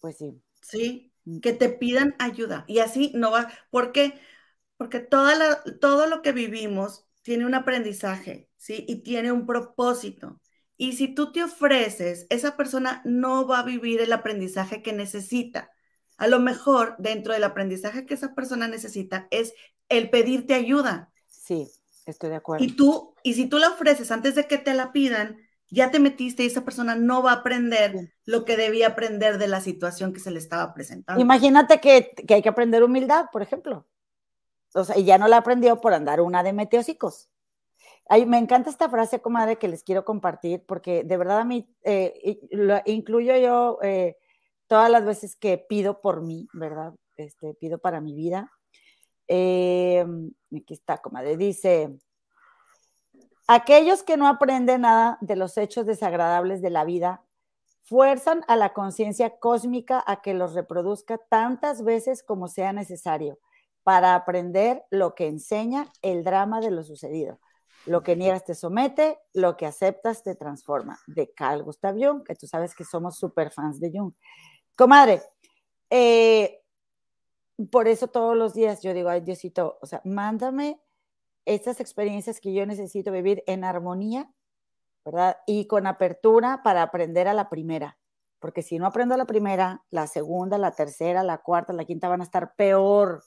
pues 0.00 0.16
sí. 0.16 0.42
Sí, 0.62 1.12
mm. 1.24 1.38
que 1.40 1.52
te 1.52 1.68
pidan 1.68 2.16
ayuda. 2.18 2.64
Y 2.66 2.80
así 2.80 3.12
no 3.14 3.30
va. 3.30 3.52
¿Por 3.70 3.92
qué? 3.92 4.18
Porque 4.76 4.98
toda 4.98 5.36
la, 5.36 5.62
todo 5.80 6.06
lo 6.06 6.22
que 6.22 6.32
vivimos 6.32 7.06
tiene 7.22 7.46
un 7.46 7.54
aprendizaje, 7.54 8.48
¿sí? 8.56 8.84
Y 8.88 9.02
tiene 9.02 9.30
un 9.30 9.46
propósito. 9.46 10.40
Y 10.76 10.94
si 10.94 11.14
tú 11.14 11.30
te 11.30 11.44
ofreces, 11.44 12.26
esa 12.30 12.56
persona 12.56 13.02
no 13.04 13.46
va 13.46 13.60
a 13.60 13.64
vivir 13.64 14.00
el 14.00 14.12
aprendizaje 14.12 14.82
que 14.82 14.92
necesita. 14.92 15.70
A 16.16 16.26
lo 16.26 16.40
mejor 16.40 16.96
dentro 16.98 17.32
del 17.34 17.44
aprendizaje 17.44 18.06
que 18.06 18.14
esa 18.14 18.34
persona 18.34 18.66
necesita 18.66 19.28
es 19.30 19.54
el 19.88 20.10
pedirte 20.10 20.54
ayuda. 20.54 21.12
Sí, 21.50 21.70
estoy 22.06 22.30
de 22.30 22.36
acuerdo. 22.36 22.64
Y 22.64 22.76
tú, 22.76 23.14
y 23.22 23.34
si 23.34 23.46
tú 23.46 23.58
la 23.58 23.70
ofreces 23.70 24.10
antes 24.10 24.34
de 24.34 24.46
que 24.46 24.58
te 24.58 24.74
la 24.74 24.92
pidan, 24.92 25.38
ya 25.68 25.90
te 25.90 25.98
metiste 25.98 26.42
y 26.42 26.46
esa 26.46 26.64
persona 26.64 26.94
no 26.94 27.22
va 27.22 27.32
a 27.32 27.36
aprender 27.36 28.14
lo 28.24 28.44
que 28.44 28.56
debía 28.56 28.88
aprender 28.88 29.38
de 29.38 29.48
la 29.48 29.60
situación 29.60 30.12
que 30.12 30.20
se 30.20 30.30
le 30.30 30.38
estaba 30.38 30.72
presentando. 30.74 31.20
Imagínate 31.20 31.80
que, 31.80 32.10
que 32.26 32.34
hay 32.34 32.42
que 32.42 32.48
aprender 32.48 32.82
humildad, 32.82 33.26
por 33.32 33.42
ejemplo 33.42 33.86
o 34.74 34.84
sea, 34.84 34.98
y 34.98 35.04
ya 35.04 35.18
no 35.18 35.28
la 35.28 35.38
aprendió 35.38 35.80
por 35.80 35.94
andar 35.94 36.20
una 36.20 36.42
de 36.42 36.52
meteosicos. 36.52 37.28
Ay, 38.08 38.26
me 38.26 38.38
encanta 38.38 38.70
esta 38.70 38.88
frase, 38.88 39.20
comadre, 39.20 39.56
que 39.56 39.68
les 39.68 39.82
quiero 39.82 40.04
compartir, 40.04 40.64
porque 40.66 41.04
de 41.04 41.16
verdad 41.16 41.40
a 41.40 41.44
mí, 41.44 41.68
eh, 41.84 42.40
lo 42.50 42.80
incluyo 42.84 43.36
yo 43.36 43.78
eh, 43.82 44.16
todas 44.66 44.90
las 44.90 45.04
veces 45.04 45.36
que 45.36 45.58
pido 45.58 46.00
por 46.00 46.22
mí, 46.22 46.48
¿verdad? 46.52 46.92
Este, 47.16 47.54
pido 47.54 47.78
para 47.78 48.00
mi 48.00 48.14
vida. 48.14 48.50
Eh, 49.32 50.04
aquí 50.52 50.74
está, 50.74 50.98
comadre, 50.98 51.36
dice, 51.36 51.96
aquellos 53.46 54.02
que 54.02 54.16
no 54.16 54.26
aprenden 54.26 54.80
nada 54.80 55.18
de 55.20 55.36
los 55.36 55.56
hechos 55.56 55.86
desagradables 55.86 56.60
de 56.62 56.70
la 56.70 56.84
vida, 56.84 57.22
fuerzan 57.84 58.44
a 58.48 58.56
la 58.56 58.72
conciencia 58.72 59.38
cósmica 59.38 60.02
a 60.04 60.20
que 60.20 60.34
los 60.34 60.54
reproduzca 60.54 61.18
tantas 61.18 61.84
veces 61.84 62.24
como 62.24 62.48
sea 62.48 62.72
necesario 62.72 63.38
para 63.84 64.16
aprender 64.16 64.82
lo 64.90 65.14
que 65.14 65.28
enseña 65.28 65.86
el 66.02 66.24
drama 66.24 66.60
de 66.60 66.72
lo 66.72 66.82
sucedido. 66.82 67.38
Lo 67.86 68.02
que 68.02 68.16
niegas 68.16 68.44
te 68.44 68.56
somete, 68.56 69.18
lo 69.32 69.56
que 69.56 69.66
aceptas 69.66 70.24
te 70.24 70.34
transforma. 70.34 70.98
De 71.06 71.32
Carl 71.32 71.62
Gustav 71.62 71.94
Jung, 71.96 72.24
que 72.24 72.34
tú 72.34 72.48
sabes 72.48 72.74
que 72.74 72.84
somos 72.84 73.16
super 73.16 73.52
fans 73.52 73.78
de 73.78 73.92
Jung. 73.92 74.12
Comadre, 74.76 75.22
eh, 75.88 76.59
por 77.66 77.88
eso 77.88 78.08
todos 78.08 78.36
los 78.36 78.54
días 78.54 78.82
yo 78.82 78.94
digo, 78.94 79.08
ay 79.08 79.20
Diosito, 79.20 79.78
o 79.80 79.86
sea, 79.86 80.00
mándame 80.04 80.80
estas 81.44 81.80
experiencias 81.80 82.40
que 82.40 82.52
yo 82.52 82.64
necesito 82.66 83.12
vivir 83.12 83.42
en 83.46 83.64
armonía, 83.64 84.32
¿verdad? 85.04 85.38
Y 85.46 85.66
con 85.66 85.86
apertura 85.86 86.62
para 86.62 86.82
aprender 86.82 87.28
a 87.28 87.34
la 87.34 87.48
primera. 87.48 87.98
Porque 88.38 88.62
si 88.62 88.78
no 88.78 88.86
aprendo 88.86 89.14
a 89.14 89.18
la 89.18 89.26
primera, 89.26 89.84
la 89.90 90.06
segunda, 90.06 90.56
la 90.58 90.72
tercera, 90.72 91.22
la 91.22 91.38
cuarta, 91.38 91.72
la 91.72 91.84
quinta 91.84 92.08
van 92.08 92.20
a 92.20 92.24
estar 92.24 92.54
peor 92.54 93.22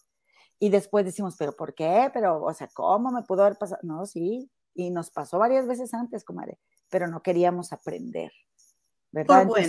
y 0.59 0.69
después 0.69 1.05
decimos, 1.05 1.35
pero 1.37 1.55
¿por 1.55 1.75
qué? 1.75 2.09
Pero, 2.13 2.43
o 2.43 2.53
sea, 2.53 2.69
¿cómo 2.73 3.11
me 3.11 3.23
pudo 3.23 3.43
haber 3.43 3.57
pasado? 3.57 3.81
No, 3.83 4.05
sí, 4.05 4.49
y 4.73 4.89
nos 4.89 5.11
pasó 5.11 5.37
varias 5.37 5.67
veces 5.67 5.93
antes, 5.93 6.23
comadre, 6.23 6.59
pero 6.89 7.07
no 7.07 7.21
queríamos 7.21 7.73
aprender, 7.73 8.31
¿verdad? 9.11 9.47
Por 9.47 9.59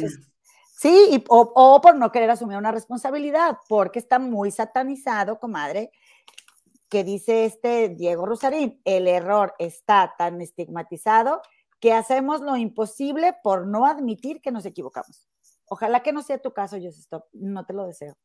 Sí, 0.77 1.25
o, 1.29 1.81
por 1.81 1.97
no 1.97 2.11
querer 2.11 2.31
asumir 2.31 2.57
una 2.57 2.73
responsabilidad, 2.73 3.59
porque 3.69 3.99
está 3.99 4.19
muy 4.19 4.51
satanizado, 4.51 5.39
comadre, 5.39 5.93
que 6.89 7.05
dice 7.05 7.45
este 7.45 7.89
Diego 7.89 8.27
Rosarín, 8.27 8.81
el 8.85 9.07
error 9.09 9.55
está 9.59 10.15
tan 10.19 10.41
estigmatizado 10.41 11.43
que 11.81 11.93
hacemos 11.93 12.41
lo 12.41 12.57
imposible 12.57 13.37
por 13.43 13.67
no 13.67 13.87
admitir 13.87 14.41
que 14.41 14.53
nos 14.53 14.67
equivocamos. 14.67 15.29
Ojalá 15.67 16.03
que 16.03 16.13
no 16.13 16.23
sea 16.23 16.39
tu 16.39 16.53
caso, 16.53 16.77
Joseph, 16.83 17.23
no 17.33 17.65
te 17.65 17.73
lo 17.73 17.87
deseo 17.87 18.17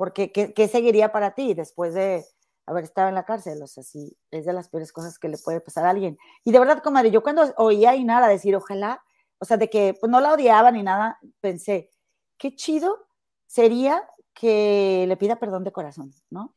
porque 0.00 0.32
¿qué, 0.32 0.66
seguiría 0.66 1.12
para 1.12 1.34
ti 1.34 1.52
después 1.52 1.92
de 1.92 2.24
haber 2.64 2.84
estado 2.84 3.10
en 3.10 3.14
la 3.14 3.26
cárcel? 3.26 3.62
O 3.62 3.66
sea, 3.66 3.82
sí, 3.82 4.16
es 4.30 4.46
de 4.46 4.54
las 4.54 4.70
peores 4.70 4.94
cosas 4.94 5.18
que 5.18 5.28
le 5.28 5.36
puede 5.36 5.60
pasar 5.60 5.84
a 5.84 5.90
alguien. 5.90 6.16
Y 6.42 6.52
de 6.52 6.58
verdad, 6.58 6.82
comadre, 6.82 7.10
yo 7.10 7.22
cuando 7.22 7.42
oía 7.58 7.90
a 7.90 7.96
Inara 7.96 8.26
decir, 8.26 8.56
ojalá, 8.56 9.04
o 9.40 9.44
sea, 9.44 9.56
de 9.56 9.68
que 9.68 9.96
pues, 9.98 10.10
no 10.10 10.20
la 10.20 10.32
odiaba 10.34 10.70
ni 10.70 10.82
nada, 10.82 11.18
pensé, 11.40 11.90
qué 12.36 12.54
chido 12.54 13.08
sería 13.46 14.02
que 14.34 15.06
le 15.08 15.16
pida 15.16 15.36
perdón 15.36 15.64
de 15.64 15.72
corazón, 15.72 16.14
¿no? 16.30 16.54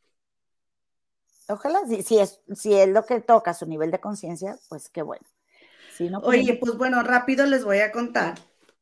Ojalá, 1.47 1.79
si, 1.87 2.03
si, 2.03 2.19
es, 2.19 2.41
si 2.53 2.73
es 2.73 2.87
lo 2.87 3.05
que 3.05 3.19
toca 3.21 3.53
su 3.53 3.65
nivel 3.65 3.91
de 3.91 3.99
conciencia, 3.99 4.57
pues 4.69 4.89
qué 4.89 5.01
bueno. 5.01 5.25
Si 5.95 6.09
no, 6.09 6.21
pues 6.21 6.39
Oye, 6.39 6.55
pues 6.55 6.77
bueno, 6.77 7.03
rápido 7.03 7.45
les 7.45 7.63
voy 7.63 7.79
a 7.79 7.91
contar 7.91 8.35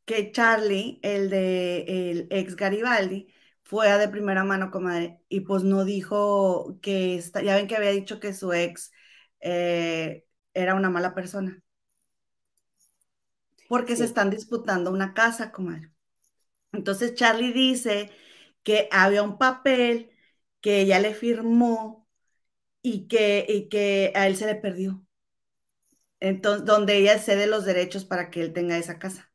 que 0.05 0.31
Charlie, 0.31 0.99
el 1.03 1.29
de 1.29 2.11
el 2.11 2.27
ex 2.31 2.55
Garibaldi, 2.55 3.33
fue 3.63 3.89
a 3.89 3.97
de 3.97 4.09
primera 4.09 4.43
mano, 4.43 4.71
comadre, 4.71 5.21
y 5.29 5.41
pues 5.41 5.63
no 5.63 5.85
dijo 5.85 6.79
que, 6.81 7.15
está, 7.15 7.41
ya 7.41 7.55
ven 7.55 7.67
que 7.67 7.75
había 7.75 7.91
dicho 7.91 8.19
que 8.19 8.33
su 8.33 8.51
ex 8.53 8.91
eh, 9.39 10.25
era 10.53 10.75
una 10.75 10.89
mala 10.89 11.13
persona. 11.15 11.63
Porque 13.71 13.95
se 13.95 14.03
están 14.05 14.29
disputando 14.29 14.91
una 14.91 15.13
casa, 15.13 15.51
comadre. 15.51 15.91
Entonces 16.73 17.15
Charlie 17.15 17.53
dice 17.53 18.11
que 18.63 18.89
había 18.91 19.23
un 19.23 19.37
papel 19.37 20.11
que 20.61 20.81
ella 20.81 20.99
le 20.99 21.13
firmó 21.15 22.07
y 22.83 23.07
que, 23.07 23.45
y 23.49 23.69
que 23.69 24.13
a 24.15 24.27
él 24.27 24.37
se 24.37 24.47
le 24.47 24.55
perdió. 24.55 25.05
Entonces, 26.19 26.65
donde 26.65 26.97
ella 26.97 27.17
cede 27.19 27.47
los 27.47 27.65
derechos 27.65 28.05
para 28.05 28.29
que 28.29 28.41
él 28.41 28.53
tenga 28.53 28.77
esa 28.77 28.99
casa. 28.99 29.31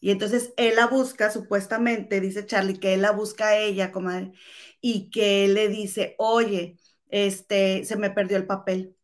Y 0.00 0.10
entonces 0.12 0.54
él 0.56 0.76
la 0.76 0.86
busca, 0.88 1.30
supuestamente, 1.30 2.20
dice 2.20 2.46
Charlie, 2.46 2.78
que 2.80 2.94
él 2.94 3.02
la 3.02 3.12
busca 3.12 3.48
a 3.48 3.58
ella, 3.58 3.92
comadre, 3.92 4.32
y 4.80 5.10
que 5.10 5.46
él 5.46 5.54
le 5.54 5.68
dice, 5.68 6.16
oye, 6.18 6.78
este, 7.08 7.84
se 7.84 7.96
me 7.96 8.10
perdió 8.10 8.36
el 8.38 8.46
papel. 8.46 8.96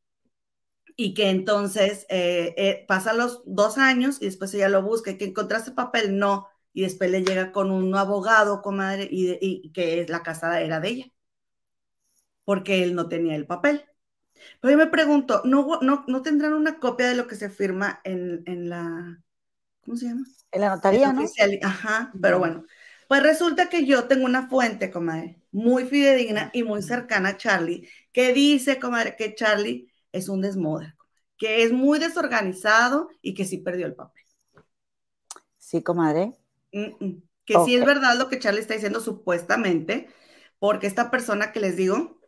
Y 0.98 1.14
que 1.14 1.30
entonces 1.30 2.06
eh, 2.10 2.54
eh, 2.58 2.84
pasa 2.88 3.14
los 3.14 3.42
dos 3.46 3.78
años 3.78 4.18
y 4.20 4.26
después 4.26 4.52
ella 4.54 4.68
lo 4.68 4.82
busca 4.82 5.12
y 5.12 5.18
que 5.18 5.26
encontraste 5.26 5.70
el 5.70 5.76
papel, 5.76 6.18
no. 6.18 6.48
Y 6.74 6.82
después 6.82 7.10
le 7.10 7.22
llega 7.24 7.52
con 7.52 7.70
un 7.70 7.94
abogado, 7.96 8.62
comadre, 8.62 9.08
y, 9.10 9.38
y 9.40 9.72
que 9.72 10.06
la 10.08 10.22
casa 10.24 10.60
era 10.62 10.80
de 10.80 10.88
ella, 10.90 11.06
porque 12.44 12.82
él 12.82 12.94
no 12.94 13.08
tenía 13.08 13.36
el 13.36 13.46
papel. 13.46 13.84
Pero 14.60 14.72
yo 14.72 14.78
me 14.78 14.88
pregunto, 14.88 15.42
¿no, 15.44 15.80
no, 15.82 16.04
no 16.08 16.22
tendrán 16.22 16.54
una 16.54 16.78
copia 16.80 17.08
de 17.08 17.16
lo 17.16 17.26
que 17.28 17.36
se 17.36 17.50
firma 17.50 18.00
en, 18.04 18.42
en 18.46 18.68
la, 18.70 19.22
¿cómo 19.84 19.96
se 19.96 20.06
llama? 20.08 20.26
En 20.52 20.60
la 20.60 20.68
notaría, 20.70 21.12
¿no? 21.12 21.34
Ajá, 21.62 22.12
pero 22.20 22.38
bueno. 22.38 22.64
Pues 23.08 23.22
resulta 23.22 23.68
que 23.70 23.86
yo 23.86 24.06
tengo 24.08 24.26
una 24.26 24.48
fuente, 24.48 24.90
comadre, 24.90 25.42
muy 25.50 25.86
fidedigna 25.86 26.50
y 26.52 26.62
muy 26.62 26.82
cercana 26.82 27.30
a 27.30 27.36
Charlie, 27.36 27.88
que 28.12 28.32
dice, 28.34 28.78
comadre, 28.78 29.16
que 29.16 29.34
Charlie 29.34 29.90
es 30.18 30.28
un 30.28 30.40
desmoder, 30.40 30.94
que 31.36 31.62
es 31.62 31.72
muy 31.72 31.98
desorganizado 31.98 33.08
y 33.22 33.34
que 33.34 33.44
sí 33.44 33.58
perdió 33.58 33.86
el 33.86 33.94
papel. 33.94 34.22
Sí, 35.56 35.82
comadre. 35.82 36.32
Que 36.70 37.54
sí 37.64 37.74
es 37.76 37.84
verdad 37.84 38.16
lo 38.16 38.28
que 38.28 38.38
Charlie 38.38 38.60
está 38.60 38.74
diciendo 38.74 39.00
supuestamente, 39.00 40.08
porque 40.58 40.86
esta 40.86 41.10
persona 41.10 41.52
que 41.52 41.60
les 41.60 41.76
digo 41.76 42.20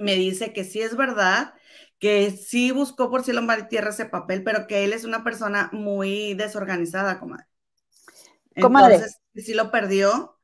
me 0.00 0.14
dice 0.14 0.52
que 0.52 0.64
sí 0.64 0.80
es 0.80 0.96
verdad 0.96 1.54
que 1.98 2.30
sí 2.30 2.72
buscó 2.72 3.10
por 3.10 3.24
cielo, 3.24 3.42
mar 3.42 3.60
y 3.60 3.68
tierra 3.68 3.90
ese 3.90 4.06
papel, 4.06 4.44
pero 4.44 4.66
que 4.66 4.84
él 4.84 4.92
es 4.92 5.04
una 5.04 5.24
persona 5.24 5.70
muy 5.72 6.34
desorganizada, 6.34 7.18
comadre. 7.18 7.46
Comadre. 8.60 8.96
Entonces, 8.96 9.20
sí 9.34 9.54
lo 9.54 9.70
perdió 9.70 10.38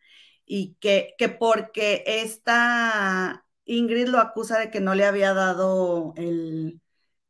y 0.47 0.77
que, 0.81 1.15
que 1.19 1.29
porque 1.29 2.05
esta 2.07 3.45
Ingrid 3.65 4.09
lo 4.09 4.19
acusa 4.19 4.59
de 4.59 4.71
que 4.71 4.81
no 4.81 4.95
le 4.95 5.05
había 5.05 5.35
dado 5.35 6.15
el 6.17 6.81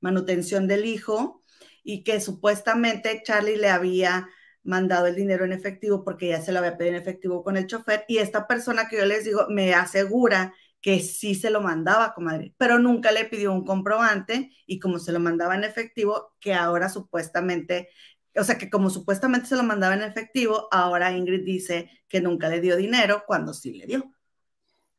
manutención 0.00 0.66
del 0.68 0.84
hijo 0.84 1.42
y 1.82 2.04
que 2.04 2.20
supuestamente 2.20 3.22
Charlie 3.24 3.56
le 3.56 3.68
había 3.70 4.28
mandado 4.64 5.06
el 5.06 5.16
dinero 5.16 5.44
en 5.44 5.52
efectivo 5.52 6.04
porque 6.04 6.28
ya 6.28 6.40
se 6.40 6.52
lo 6.52 6.58
había 6.60 6.76
pedido 6.76 6.96
en 6.96 7.02
efectivo 7.02 7.42
con 7.42 7.56
el 7.56 7.66
chofer 7.66 8.04
y 8.08 8.18
esta 8.18 8.46
persona 8.46 8.88
que 8.88 8.98
yo 8.98 9.06
les 9.06 9.24
digo 9.24 9.46
me 9.48 9.74
asegura 9.74 10.54
que 10.80 11.00
sí 11.00 11.34
se 11.36 11.50
lo 11.50 11.60
mandaba, 11.60 12.12
comadre, 12.14 12.54
pero 12.58 12.78
nunca 12.78 13.12
le 13.12 13.24
pidió 13.24 13.52
un 13.52 13.64
comprobante 13.64 14.50
y 14.66 14.80
como 14.80 14.98
se 14.98 15.12
lo 15.12 15.20
mandaba 15.20 15.54
en 15.54 15.64
efectivo, 15.64 16.34
que 16.40 16.54
ahora 16.54 16.88
supuestamente, 16.88 17.88
o 18.36 18.42
sea, 18.44 18.58
que 18.58 18.68
como 18.68 18.90
supuestamente 18.90 19.46
se 19.46 19.56
lo 19.56 19.62
mandaba 19.62 19.94
en 19.94 20.02
efectivo, 20.02 20.66
ahora 20.72 21.12
Ingrid 21.12 21.44
dice 21.44 21.88
que 22.08 22.20
nunca 22.20 22.48
le 22.48 22.60
dio 22.60 22.76
dinero 22.76 23.22
cuando 23.26 23.54
sí 23.54 23.72
le 23.74 23.86
dio. 23.86 24.12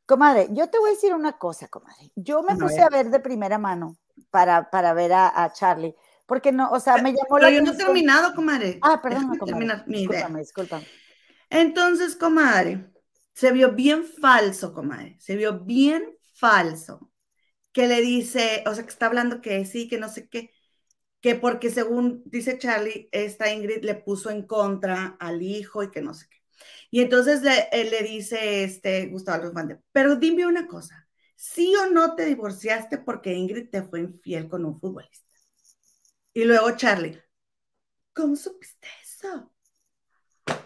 Comadre, 0.06 0.48
yo 0.50 0.68
te 0.68 0.78
voy 0.78 0.90
a 0.90 0.94
decir 0.94 1.14
una 1.14 1.38
cosa, 1.38 1.68
comadre. 1.68 2.10
Yo 2.14 2.42
me 2.42 2.56
puse 2.56 2.82
a 2.82 2.90
ver 2.90 3.10
de 3.10 3.20
primera 3.20 3.58
mano 3.58 3.96
para, 4.30 4.70
para 4.70 4.92
ver 4.92 5.12
a, 5.14 5.50
Charlie, 5.54 5.94
porque 6.26 6.52
no, 6.52 6.70
o 6.70 6.80
sea, 6.80 6.98
me 6.98 7.12
llamó 7.12 7.38
la 7.38 7.48
Pero 7.48 7.58
yo 7.58 7.62
no 7.62 7.72
he 7.72 7.76
terminado, 7.76 8.34
comadre. 8.34 8.78
Ah, 8.82 9.00
perdón, 9.00 9.38
comadre. 9.38 9.82
Discúlpame, 9.86 10.40
discúlpame. 10.40 10.86
Entonces, 11.48 12.16
comadre, 12.16 12.90
se 13.32 13.52
vio 13.52 13.72
bien 13.72 14.04
falso, 14.04 14.74
comadre, 14.74 15.16
se 15.20 15.36
vio 15.36 15.60
bien 15.60 16.16
falso, 16.34 17.10
que 17.72 17.86
le 17.86 18.00
dice, 18.00 18.62
o 18.66 18.74
sea, 18.74 18.84
que 18.84 18.90
está 18.90 19.06
hablando 19.06 19.40
que 19.40 19.64
sí, 19.64 19.88
que 19.88 19.98
no 19.98 20.08
sé 20.08 20.28
qué, 20.28 20.50
que 21.20 21.34
porque 21.34 21.70
según 21.70 22.22
dice 22.26 22.58
Charlie, 22.58 23.08
esta 23.10 23.50
Ingrid 23.50 23.82
le 23.82 23.94
puso 23.94 24.28
en 24.28 24.46
contra 24.46 25.16
al 25.18 25.40
hijo 25.40 25.82
y 25.82 25.90
que 25.90 26.02
no 26.02 26.12
sé 26.12 26.26
qué. 26.28 26.43
Y 26.90 27.02
entonces 27.02 27.42
le, 27.42 27.68
le 27.72 28.02
dice 28.02 28.64
este 28.64 29.06
Gustavo 29.06 29.44
Los 29.44 29.78
pero 29.92 30.16
dime 30.16 30.46
una 30.46 30.66
cosa, 30.66 31.08
¿sí 31.36 31.74
o 31.76 31.90
no 31.90 32.14
te 32.14 32.24
divorciaste 32.26 32.98
porque 32.98 33.32
Ingrid 33.34 33.70
te 33.70 33.82
fue 33.82 34.00
infiel 34.00 34.48
con 34.48 34.64
un 34.64 34.78
futbolista? 34.80 35.24
Y 36.32 36.44
luego 36.44 36.70
Charlie, 36.76 37.20
¿cómo 38.12 38.36
supiste 38.36 38.88
eso? 39.02 39.52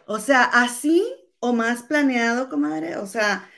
O 0.06 0.18
sea, 0.18 0.44
así 0.44 1.04
o 1.40 1.52
más 1.52 1.82
planeado, 1.82 2.48
comadre? 2.48 2.96
O 2.96 3.06
sea, 3.06 3.48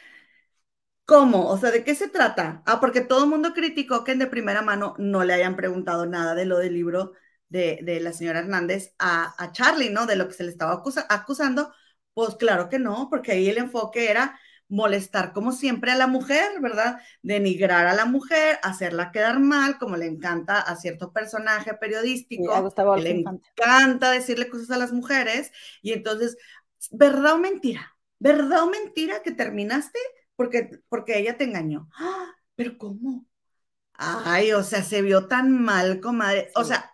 ¿cómo? 1.04 1.48
O 1.48 1.58
sea, 1.58 1.70
¿de 1.70 1.84
qué 1.84 1.94
se 1.94 2.08
trata? 2.08 2.62
Ah, 2.66 2.80
porque 2.80 3.00
todo 3.00 3.24
el 3.24 3.30
mundo 3.30 3.52
criticó 3.54 4.04
que 4.04 4.14
de 4.14 4.26
primera 4.26 4.62
mano 4.62 4.94
no 4.98 5.24
le 5.24 5.34
hayan 5.34 5.56
preguntado 5.56 6.06
nada 6.06 6.34
de 6.34 6.44
lo 6.46 6.58
del 6.58 6.74
libro 6.74 7.12
de, 7.48 7.98
la 8.00 8.12
señora 8.12 8.40
Hernández 8.40 8.94
a, 8.98 9.34
a, 9.42 9.52
Charlie, 9.52 9.90
¿no? 9.90 10.06
De 10.06 10.16
lo 10.16 10.28
que 10.28 10.34
se 10.34 10.44
le 10.44 10.50
estaba 10.50 10.82
acusando. 11.08 11.72
Pues 12.20 12.36
claro 12.36 12.68
que 12.68 12.78
no, 12.78 13.08
porque 13.08 13.32
ahí 13.32 13.48
el 13.48 13.56
enfoque 13.56 14.10
era 14.10 14.38
molestar 14.68 15.32
como 15.32 15.52
siempre 15.52 15.90
a 15.90 15.96
la 15.96 16.06
mujer, 16.06 16.60
¿verdad? 16.60 17.00
Denigrar 17.22 17.86
a 17.86 17.94
la 17.94 18.04
mujer, 18.04 18.58
hacerla 18.62 19.10
quedar 19.10 19.40
mal, 19.40 19.78
como 19.78 19.96
le 19.96 20.04
encanta 20.06 20.60
a 20.60 20.76
cierto 20.76 21.12
personaje 21.14 21.72
periodístico, 21.74 22.70
le 22.94 23.10
encanta 23.56 24.10
decirle 24.10 24.50
cosas 24.50 24.70
a 24.70 24.76
las 24.76 24.92
mujeres, 24.92 25.50
y 25.80 25.92
entonces 25.92 26.36
¿verdad 26.90 27.34
o 27.34 27.38
mentira? 27.38 27.96
¿Verdad 28.18 28.64
o 28.64 28.70
mentira 28.70 29.22
que 29.22 29.32
terminaste 29.32 29.98
porque, 30.36 30.70
porque 30.90 31.18
ella 31.18 31.38
te 31.38 31.44
engañó? 31.44 31.88
¡Ah! 31.98 32.34
¿Pero 32.54 32.76
cómo? 32.76 33.26
Ay, 33.94 34.52
o 34.52 34.62
sea, 34.62 34.82
se 34.82 35.00
vio 35.00 35.26
tan 35.26 35.62
mal, 35.62 36.00
comadre. 36.00 36.50
O 36.54 36.64
sea, 36.64 36.92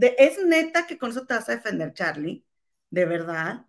es 0.00 0.42
neta 0.44 0.86
que 0.86 0.96
con 0.96 1.10
eso 1.10 1.26
te 1.26 1.34
vas 1.34 1.48
a 1.50 1.56
defender, 1.56 1.92
Charlie, 1.92 2.46
de 2.88 3.04
verdad. 3.04 3.66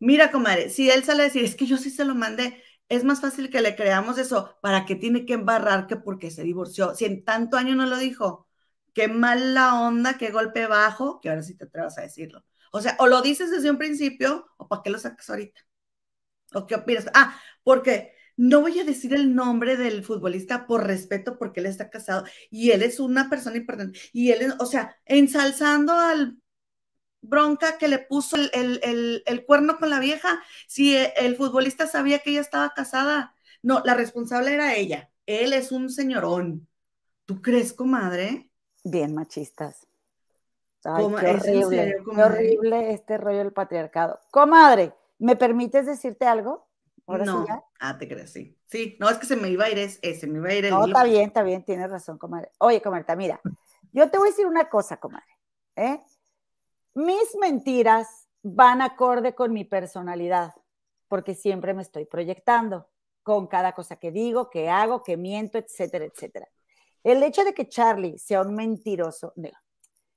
Mira, 0.00 0.30
comadre, 0.30 0.70
si 0.70 0.90
él 0.90 1.04
sale 1.04 1.22
a 1.22 1.24
decir, 1.26 1.44
es 1.44 1.56
que 1.56 1.66
yo 1.66 1.76
sí 1.76 1.90
se 1.90 2.04
lo 2.04 2.14
mandé, 2.14 2.62
es 2.88 3.04
más 3.04 3.20
fácil 3.20 3.50
que 3.50 3.60
le 3.60 3.74
creamos 3.76 4.18
eso. 4.18 4.56
¿Para 4.62 4.86
qué 4.86 4.94
tiene 4.94 5.26
que 5.26 5.34
embarrar 5.34 5.86
que 5.86 5.96
porque 5.96 6.30
se 6.30 6.42
divorció? 6.44 6.94
Si 6.94 7.04
en 7.04 7.24
tanto 7.24 7.56
año 7.56 7.74
no 7.74 7.86
lo 7.86 7.98
dijo, 7.98 8.48
qué 8.94 9.08
mala 9.08 9.80
onda, 9.82 10.16
qué 10.18 10.30
golpe 10.30 10.66
bajo, 10.66 11.20
que 11.20 11.28
ahora 11.30 11.42
sí 11.42 11.56
te 11.56 11.64
atrevas 11.64 11.98
a 11.98 12.02
decirlo. 12.02 12.44
O 12.72 12.80
sea, 12.80 12.96
o 13.00 13.06
lo 13.06 13.22
dices 13.22 13.50
desde 13.50 13.70
un 13.70 13.78
principio, 13.78 14.46
o 14.56 14.68
para 14.68 14.82
qué 14.82 14.90
lo 14.90 14.98
sacas 14.98 15.28
ahorita. 15.30 15.60
¿O 16.54 16.66
qué 16.66 16.76
opinas? 16.76 17.06
Ah, 17.14 17.38
porque 17.62 18.12
no 18.36 18.60
voy 18.60 18.78
a 18.78 18.84
decir 18.84 19.12
el 19.14 19.34
nombre 19.34 19.76
del 19.76 20.04
futbolista 20.04 20.66
por 20.66 20.86
respeto, 20.86 21.38
porque 21.38 21.60
él 21.60 21.66
está 21.66 21.90
casado 21.90 22.24
y 22.50 22.70
él 22.70 22.82
es 22.82 23.00
una 23.00 23.28
persona 23.28 23.56
importante. 23.56 23.98
Y 24.12 24.30
él, 24.30 24.54
o 24.58 24.66
sea, 24.66 24.96
ensalzando 25.04 25.92
al 25.94 26.38
bronca 27.28 27.78
que 27.78 27.88
le 27.88 27.98
puso 27.98 28.36
el, 28.36 29.22
el, 29.24 29.44
cuerno 29.46 29.78
con 29.78 29.90
la 29.90 30.00
vieja, 30.00 30.42
si 30.66 30.96
el 30.96 31.36
futbolista 31.36 31.86
sabía 31.86 32.20
que 32.20 32.30
ella 32.30 32.40
estaba 32.40 32.74
casada. 32.74 33.34
No, 33.62 33.82
la 33.84 33.94
responsable 33.94 34.54
era 34.54 34.74
ella. 34.74 35.10
Él 35.26 35.52
es 35.52 35.72
un 35.72 35.90
señorón. 35.90 36.68
¿Tú 37.26 37.42
crees, 37.42 37.72
comadre? 37.72 38.50
Bien 38.84 39.14
machistas. 39.14 39.86
Ay, 40.84 41.06
qué 41.20 41.26
horrible, 41.30 41.96
qué 42.14 42.22
horrible 42.22 42.92
este 42.92 43.18
rollo 43.18 43.38
del 43.38 43.52
patriarcado. 43.52 44.20
Comadre, 44.30 44.94
¿me 45.18 45.36
permites 45.36 45.86
decirte 45.86 46.26
algo? 46.26 46.66
no, 47.06 47.46
ah, 47.80 47.98
te 47.98 48.06
crees, 48.06 48.32
sí. 48.32 48.56
Sí, 48.66 48.96
no, 49.00 49.08
es 49.08 49.16
que 49.18 49.26
se 49.26 49.36
me 49.36 49.48
iba 49.48 49.64
a 49.64 49.70
ir 49.70 49.78
ese, 49.78 50.26
me 50.26 50.38
iba 50.38 50.48
a 50.50 50.54
ir 50.54 50.64
el 50.66 50.70
No, 50.70 50.86
está 50.86 51.04
bien, 51.04 51.28
está 51.28 51.42
bien, 51.42 51.64
tienes 51.64 51.90
razón, 51.90 52.18
comadre. 52.18 52.50
Oye, 52.58 52.82
comadre, 52.82 53.16
mira, 53.16 53.40
yo 53.92 54.10
te 54.10 54.18
voy 54.18 54.28
a 54.28 54.30
decir 54.30 54.46
una 54.46 54.68
cosa, 54.68 54.98
comadre, 54.98 55.26
¿eh? 55.76 56.00
Mis 56.94 57.36
mentiras 57.40 58.28
van 58.42 58.82
acorde 58.82 59.34
con 59.34 59.52
mi 59.52 59.64
personalidad, 59.64 60.54
porque 61.08 61.34
siempre 61.34 61.74
me 61.74 61.82
estoy 61.82 62.04
proyectando 62.04 62.88
con 63.22 63.46
cada 63.46 63.72
cosa 63.72 63.96
que 63.96 64.10
digo, 64.10 64.50
que 64.50 64.68
hago, 64.68 65.02
que 65.02 65.16
miento, 65.16 65.58
etcétera, 65.58 66.06
etcétera. 66.06 66.48
El 67.04 67.22
hecho 67.22 67.44
de 67.44 67.54
que 67.54 67.68
Charlie 67.68 68.18
sea 68.18 68.42
un 68.42 68.54
mentiroso, 68.54 69.32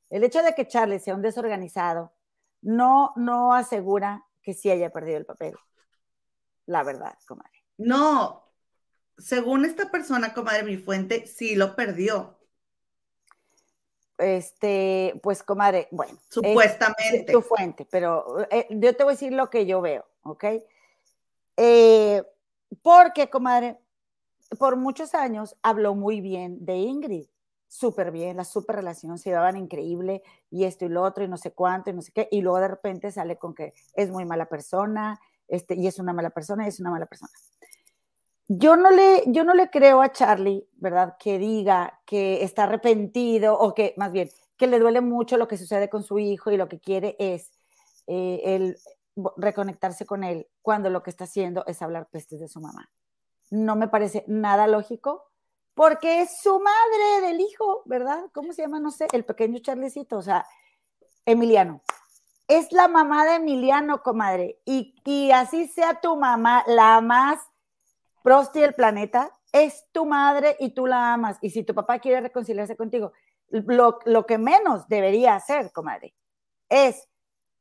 el 0.10 0.24
hecho 0.24 0.42
de 0.44 0.54
que 0.54 0.68
Charlie 0.68 1.00
sea 1.00 1.16
un 1.16 1.22
desorganizado 1.22 2.14
no, 2.62 3.14
no 3.16 3.54
asegura 3.54 4.26
que 4.42 4.54
sí 4.54 4.70
haya 4.70 4.92
perdido 4.92 5.18
el 5.18 5.26
papel. 5.26 5.56
La 6.66 6.84
verdad, 6.84 7.18
comadre. 7.28 7.52
No, 7.78 8.52
según 9.18 9.66
esta 9.66 9.92
persona, 9.92 10.34
comadre, 10.34 10.64
mi 10.64 10.78
fuente, 10.78 11.28
sí 11.28 11.56
lo 11.56 11.76
perdió. 11.76 12.41
Este, 14.22 15.20
pues, 15.24 15.42
comadre, 15.42 15.88
bueno. 15.92 16.18
Supuestamente. 16.30 17.32
tu 17.32 17.42
fuente, 17.42 17.88
pero 17.90 18.48
eh, 18.52 18.68
yo 18.70 18.96
te 18.96 19.04
voy 19.04 19.12
a 19.12 19.16
decir 19.16 19.34
lo 19.34 19.50
que 19.50 19.66
yo 19.66 19.82
veo, 19.82 20.06
¿ok? 20.24 20.46
Eh, 21.58 22.24
porque, 22.84 23.30
comadre, 23.30 23.80
por 24.60 24.76
muchos 24.76 25.16
años 25.16 25.56
habló 25.64 25.96
muy 25.96 26.22
bien 26.22 26.64
de 26.64 26.76
Ingrid, 26.76 27.26
súper 27.68 28.12
bien, 28.12 28.38
la 28.38 28.44
súper 28.44 28.76
relación, 28.76 29.18
se 29.18 29.30
llevaban 29.30 29.58
increíble 29.58 30.22
y 30.50 30.66
esto 30.66 30.86
y 30.86 30.90
lo 30.90 31.02
otro 31.04 31.24
y 31.24 31.28
no 31.28 31.38
sé 31.38 31.52
cuánto 31.52 31.90
y 31.90 31.94
no 31.94 32.02
sé 32.02 32.12
qué, 32.12 32.28
y 32.30 32.42
luego 32.42 32.60
de 32.60 32.68
repente 32.68 33.12
sale 33.12 33.38
con 33.38 33.56
que 33.56 33.74
es 33.96 34.10
muy 34.12 34.26
mala 34.26 34.48
persona, 34.48 35.20
este, 35.48 35.76
y 35.76 35.88
es 35.88 35.98
una 35.98 36.14
mala 36.14 36.30
persona 36.30 36.66
y 36.66 36.70
es 36.70 36.80
una 36.80 36.92
mala 36.92 37.06
persona. 37.06 37.32
Yo 38.54 38.76
no, 38.76 38.92
le, 38.92 39.24
yo 39.28 39.46
no 39.46 39.54
le 39.54 39.70
creo 39.70 40.02
a 40.02 40.12
Charlie, 40.12 40.68
¿verdad? 40.74 41.16
Que 41.18 41.40
diga 41.40 42.02
que 42.06 42.44
está 42.44 42.64
arrepentido 42.64 43.58
o 43.58 43.74
que, 43.74 43.94
más 43.96 44.12
bien, 44.12 44.30
que 44.58 44.68
le 44.68 44.78
duele 44.78 45.00
mucho 45.00 45.38
lo 45.38 45.48
que 45.48 45.58
sucede 45.58 45.90
con 45.90 46.04
su 46.04 46.20
hijo 46.20 46.52
y 46.52 46.58
lo 46.58 46.68
que 46.68 46.82
quiere 46.82 47.16
es 47.18 47.50
eh, 48.08 48.42
el 48.44 48.78
reconectarse 49.38 50.06
con 50.06 50.26
él 50.26 50.50
cuando 50.62 50.90
lo 50.90 51.02
que 51.02 51.12
está 51.12 51.24
haciendo 51.24 51.64
es 51.66 51.82
hablar 51.82 52.10
pestes 52.10 52.42
de 52.42 52.50
su 52.50 52.60
mamá. 52.60 52.92
No 53.52 53.78
me 53.78 53.88
parece 53.88 54.26
nada 54.28 54.68
lógico 54.68 55.32
porque 55.74 56.20
es 56.20 56.42
su 56.42 56.60
madre 56.60 57.28
del 57.28 57.40
hijo, 57.40 57.84
¿verdad? 57.86 58.26
¿Cómo 58.34 58.52
se 58.52 58.64
llama? 58.64 58.82
No 58.82 58.92
sé, 58.92 59.08
el 59.14 59.24
pequeño 59.24 59.60
Charlecito, 59.60 60.18
o 60.18 60.22
sea, 60.22 60.46
Emiliano. 61.26 61.84
Es 62.50 62.74
la 62.74 62.90
mamá 62.90 63.24
de 63.24 63.36
Emiliano, 63.36 64.04
comadre. 64.04 64.60
Y, 64.66 64.94
y 65.06 65.32
así 65.32 65.70
sea 65.70 66.02
tu 66.02 66.18
mamá, 66.18 66.66
la 66.68 67.00
más 67.00 67.40
prosti 68.24 68.62
del 68.62 68.74
planeta, 68.74 69.32
es 69.52 69.86
tu 69.92 70.06
madre 70.06 70.56
y 70.60 70.74
tú 70.74 70.88
la 70.88 71.14
amas. 71.14 71.38
Y 71.42 71.50
si 71.50 71.64
tu 71.64 71.74
papá 71.74 72.00
quiere 72.00 72.22
reconciliarse 72.22 72.76
contigo, 72.76 73.12
lo, 73.50 74.00
lo 74.06 74.26
que 74.26 74.38
menos 74.38 74.88
debería 74.88 75.36
hacer, 75.36 75.72
comadre, 75.72 76.16
es 76.70 77.10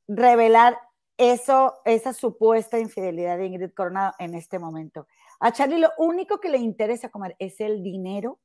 revelar 0.06 0.78
eso, 1.16 1.80
esa 1.84 2.12
supuesta 2.12 2.78
infidelidad 2.78 3.36
de 3.36 3.46
Ingrid 3.46 3.72
Coronado 3.74 4.14
en 4.18 4.34
este 4.34 4.58
momento. 4.58 5.06
A 5.40 5.52
Charlie 5.52 5.78
lo 5.78 5.90
único 5.98 6.40
que 6.40 6.48
le 6.48 6.58
interesa, 6.58 7.10
comadre, 7.10 7.36
es 7.38 7.60
el 7.60 7.82
dinero 7.82 8.38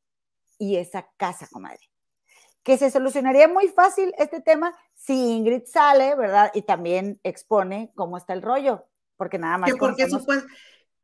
y 0.58 0.78
esa 0.78 1.08
casa, 1.18 1.48
comadre. 1.52 1.90
Que 2.64 2.78
se 2.78 2.90
solucionaría 2.90 3.48
muy 3.48 3.68
fácil 3.68 4.14
este 4.18 4.42
tema 4.42 4.76
si 4.94 5.36
Ingrid 5.38 5.66
sale, 5.66 6.16
¿verdad? 6.16 6.52
Y 6.54 6.64
también 6.64 7.20
expone 7.24 7.92
cómo 7.96 8.18
está 8.18 8.34
el 8.34 8.42
rollo, 8.42 8.86
porque 9.18 9.38
nada 9.38 9.58
más. 9.58 9.72
Que 9.72 9.78
porque 9.78 10.08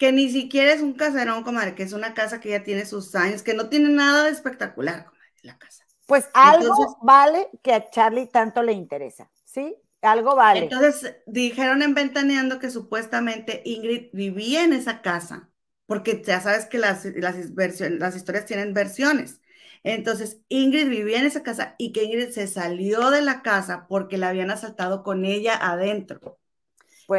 que 0.02 0.12
ni 0.12 0.32
siquiera 0.32 0.74
es 0.74 0.82
un 0.82 0.93
caserón, 0.93 1.43
comadre, 1.43 1.76
que 1.76 1.84
es 1.84 1.93
una 1.93 2.16
casa 2.16 2.39
que 2.39 2.49
ya 2.49 2.64
tiene 2.64 2.88
sus 2.88 3.14
años, 3.14 3.43
que 3.43 3.54
no 3.54 3.70
tiene 3.70 3.89
nada 3.89 4.24
de 4.24 4.32
espectacular, 4.32 5.06
comadre, 5.06 5.30
la 5.43 5.60
casa. 5.60 5.86
Pues 6.08 6.28
algo 6.34 6.97
vale 7.04 7.49
que 7.62 7.72
a 7.72 7.88
Charlie 7.88 8.26
tanto 8.26 8.64
le 8.64 8.72
interesa, 8.72 9.30
¿sí? 9.45 9.76
Algo 10.02 10.36
vale. 10.36 10.62
Entonces 10.62 11.18
dijeron 11.28 11.84
en 11.84 11.93
Ventaneando 11.93 12.58
que 12.58 12.72
supuestamente 12.72 13.62
Ingrid 13.64 14.10
vivía 14.12 14.64
en 14.64 14.74
esa 14.74 15.04
casa, 15.04 15.52
porque 15.86 16.20
ya 16.26 16.41
sabes 16.41 16.66
que 16.66 16.80
las, 16.80 17.06
las, 17.06 17.36
las 17.80 18.16
historias 18.16 18.45
tienen 18.47 18.74
versiones. 18.74 19.39
Entonces 19.84 20.39
Ingrid 20.49 20.89
vivía 20.89 21.20
en 21.20 21.26
esa 21.26 21.43
casa 21.43 21.76
y 21.78 21.91
que 21.91 22.06
Ingrid 22.06 22.32
se 22.32 22.47
salió 22.47 23.12
de 23.12 23.22
la 23.22 23.43
casa 23.43 23.86
porque 23.88 24.18
la 24.18 24.30
habían 24.30 24.49
asaltado 24.49 25.04
con 25.04 25.26
ella 25.26 25.56
adentro. 25.56 26.39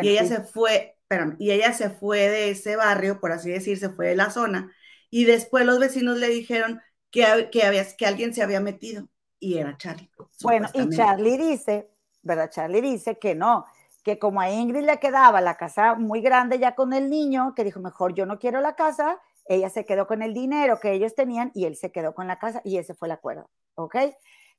y 0.00 0.08
ella 0.08 0.26
se 0.26 0.42
fue, 0.42 0.91
espérame, 1.12 1.36
y 1.38 1.50
ella 1.50 1.72
se 1.72 1.90
fue 1.90 2.28
de 2.28 2.50
ese 2.50 2.76
barrio, 2.76 3.20
por 3.20 3.32
así 3.32 3.50
decir, 3.50 3.78
se 3.78 3.90
fue 3.90 4.08
de 4.08 4.16
la 4.16 4.30
zona, 4.30 4.72
y 5.10 5.24
después 5.24 5.66
los 5.66 5.78
vecinos 5.78 6.18
le 6.18 6.28
dijeron 6.28 6.80
que, 7.10 7.48
que, 7.52 7.64
había, 7.64 7.84
que 7.96 8.06
alguien 8.06 8.34
se 8.34 8.42
había 8.42 8.60
metido, 8.60 9.08
y 9.38 9.58
era 9.58 9.76
Charlie. 9.76 10.10
Bueno, 10.42 10.68
y 10.72 10.88
Charlie 10.90 11.36
dice 11.36 11.92
¿verdad? 12.22 12.50
Charlie 12.50 12.80
dice 12.80 13.18
que 13.18 13.34
no, 13.34 13.66
que 14.02 14.18
como 14.18 14.40
a 14.40 14.50
Ingrid 14.50 14.84
le 14.84 14.98
quedaba 14.98 15.40
la 15.40 15.56
casa 15.56 15.94
muy 15.94 16.20
grande 16.20 16.58
ya 16.58 16.74
con 16.74 16.92
el 16.92 17.10
niño, 17.10 17.54
que 17.54 17.64
dijo, 17.64 17.80
mejor 17.80 18.14
yo 18.14 18.26
no 18.26 18.38
quiero 18.38 18.60
la 18.60 18.74
casa, 18.74 19.20
ella 19.46 19.68
se 19.68 19.84
quedó 19.84 20.06
con 20.06 20.22
el 20.22 20.34
dinero 20.34 20.78
que 20.80 20.92
ellos 20.92 21.14
tenían 21.14 21.50
y 21.54 21.66
él 21.66 21.76
se 21.76 21.90
quedó 21.90 22.14
con 22.14 22.28
la 22.28 22.38
casa 22.38 22.62
y 22.64 22.78
ese 22.78 22.94
fue 22.94 23.08
el 23.08 23.12
acuerdo, 23.12 23.50
¿ok? 23.74 23.96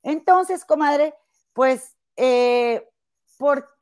Entonces, 0.02 0.64
comadre, 0.64 1.14
pues, 1.54 1.96
eh, 2.16 2.86
por, 3.38 3.73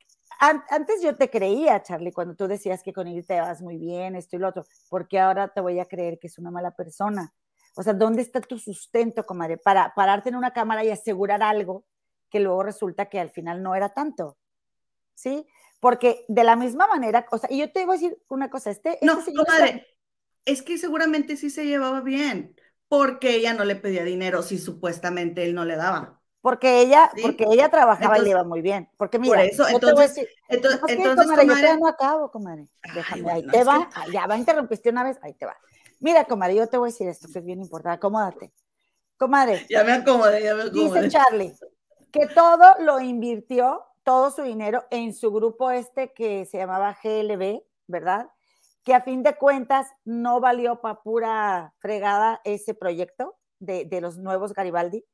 antes 0.69 1.01
yo 1.01 1.15
te 1.15 1.29
creía, 1.29 1.81
Charlie, 1.81 2.11
cuando 2.11 2.35
tú 2.35 2.47
decías 2.47 2.83
que 2.83 2.93
con 2.93 3.07
Ingrid 3.07 3.25
te 3.25 3.39
vas 3.39 3.61
muy 3.61 3.77
bien, 3.77 4.15
esto 4.15 4.35
y 4.35 4.39
lo 4.39 4.49
otro, 4.49 4.65
porque 4.89 5.19
ahora 5.19 5.47
te 5.49 5.61
voy 5.61 5.79
a 5.79 5.85
creer 5.85 6.19
que 6.19 6.27
es 6.27 6.37
una 6.37 6.51
mala 6.51 6.71
persona. 6.71 7.33
O 7.75 7.83
sea, 7.83 7.93
¿dónde 7.93 8.21
está 8.21 8.41
tu 8.41 8.59
sustento, 8.59 9.25
comadre? 9.25 9.57
Para 9.57 9.93
pararte 9.95 10.29
en 10.29 10.35
una 10.35 10.53
cámara 10.53 10.83
y 10.83 10.89
asegurar 10.89 11.41
algo 11.41 11.85
que 12.29 12.39
luego 12.39 12.63
resulta 12.63 13.07
que 13.07 13.19
al 13.19 13.29
final 13.29 13.63
no 13.63 13.75
era 13.75 13.93
tanto. 13.93 14.37
¿Sí? 15.15 15.45
Porque 15.79 16.25
de 16.27 16.43
la 16.43 16.55
misma 16.55 16.87
manera, 16.87 17.25
o 17.31 17.37
sea, 17.37 17.51
y 17.51 17.59
yo 17.59 17.71
te 17.71 17.85
voy 17.85 17.97
a 17.97 17.99
decir 17.99 18.17
una 18.29 18.49
cosa, 18.49 18.71
este... 18.71 18.99
No, 19.01 19.19
comadre, 19.23 19.85
es 20.45 20.61
que 20.61 20.77
seguramente 20.77 21.35
sí 21.37 21.49
se 21.49 21.65
llevaba 21.65 22.01
bien, 22.01 22.55
porque 22.87 23.35
ella 23.35 23.53
no 23.53 23.65
le 23.65 23.75
pedía 23.75 24.03
dinero 24.03 24.43
si 24.43 24.57
supuestamente 24.57 25.43
él 25.43 25.53
no 25.53 25.65
le 25.65 25.75
daba. 25.75 26.22
Porque 26.43 26.81
ella, 26.81 27.09
porque 27.21 27.45
ella 27.49 27.69
trabajaba 27.69 28.17
y 28.19 28.23
le 28.23 28.31
iba 28.31 28.43
muy 28.43 28.59
bien. 28.61 28.89
Porque 28.97 29.17
mira, 29.17 29.37
por 29.37 29.45
eso, 29.45 29.65
entonces, 29.65 30.27
entonces, 30.49 30.81
entonces, 30.89 31.25
comadre, 31.25 31.47
yo 31.47 31.55
te 31.55 31.77
no 31.77 31.87
acabo, 31.87 32.31
comadre. 32.31 32.67
Déjame, 32.93 33.31
ahí 33.31 33.47
te 33.47 33.63
va, 33.63 33.89
ya 34.11 34.27
va, 34.27 34.37
interrumpiste 34.37 34.89
una 34.89 35.05
vez, 35.05 35.17
ahí 35.21 35.33
te 35.35 35.45
va. 35.45 35.55
Mira, 36.01 36.25
comadre, 36.25 36.55
yo 36.55 36.67
te 36.67 36.75
voy 36.75 36.89
a 36.89 36.91
decir 36.91 37.07
esto 37.07 37.29
que 37.31 37.39
es 37.39 37.45
bien 37.45 37.61
importante, 37.61 37.95
acomódate. 37.95 38.51
Comadre. 39.15 39.65
Ya 39.69 39.85
me 39.85 39.93
acomodé, 39.93 40.43
ya 40.43 40.53
me 40.53 40.63
acomodé. 40.63 41.01
Dice 41.01 41.07
Charlie, 41.07 41.55
que 42.11 42.27
todo 42.27 42.75
lo 42.79 42.99
invirtió, 42.99 43.81
todo 44.03 44.29
su 44.29 44.41
dinero 44.41 44.83
en 44.91 45.13
su 45.13 45.31
grupo 45.31 45.71
este 45.71 46.11
que 46.11 46.45
se 46.45 46.57
llamaba 46.57 46.97
GLB, 47.01 47.63
¿verdad? 47.87 48.29
Que 48.83 48.93
a 48.93 48.99
fin 48.99 49.23
de 49.23 49.37
cuentas 49.37 49.87
no 50.03 50.41
valió 50.41 50.81
para 50.81 51.01
pura 51.01 51.73
fregada 51.79 52.41
ese 52.43 52.73
proyecto 52.73 53.37
de, 53.59 53.87
los 54.01 54.17
nuevos 54.17 54.53
Garibaldi. 54.53 55.05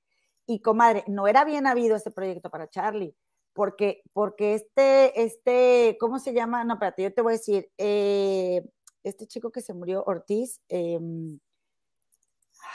Y 0.50 0.62
comadre, 0.62 1.04
no 1.06 1.28
era 1.28 1.46
bien 1.46 1.68
habido 1.68 1.96
ese 1.96 2.10
proyecto 2.10 2.50
para 2.50 2.68
Charlie, 2.68 3.16
porque, 3.54 4.02
porque 4.14 4.56
este, 4.56 5.22
este, 5.22 5.96
¿cómo 6.00 6.18
se 6.18 6.34
llama? 6.34 6.64
No, 6.64 6.74
espérate, 6.74 7.04
yo 7.04 7.14
te 7.14 7.22
voy 7.22 7.34
a 7.34 7.38
decir, 7.38 7.70
eh, 7.78 8.68
este 9.04 9.28
chico 9.28 9.52
que 9.52 9.62
se 9.62 9.76
murió, 9.76 10.04
Ortiz, 10.08 10.60
eh, 10.68 11.00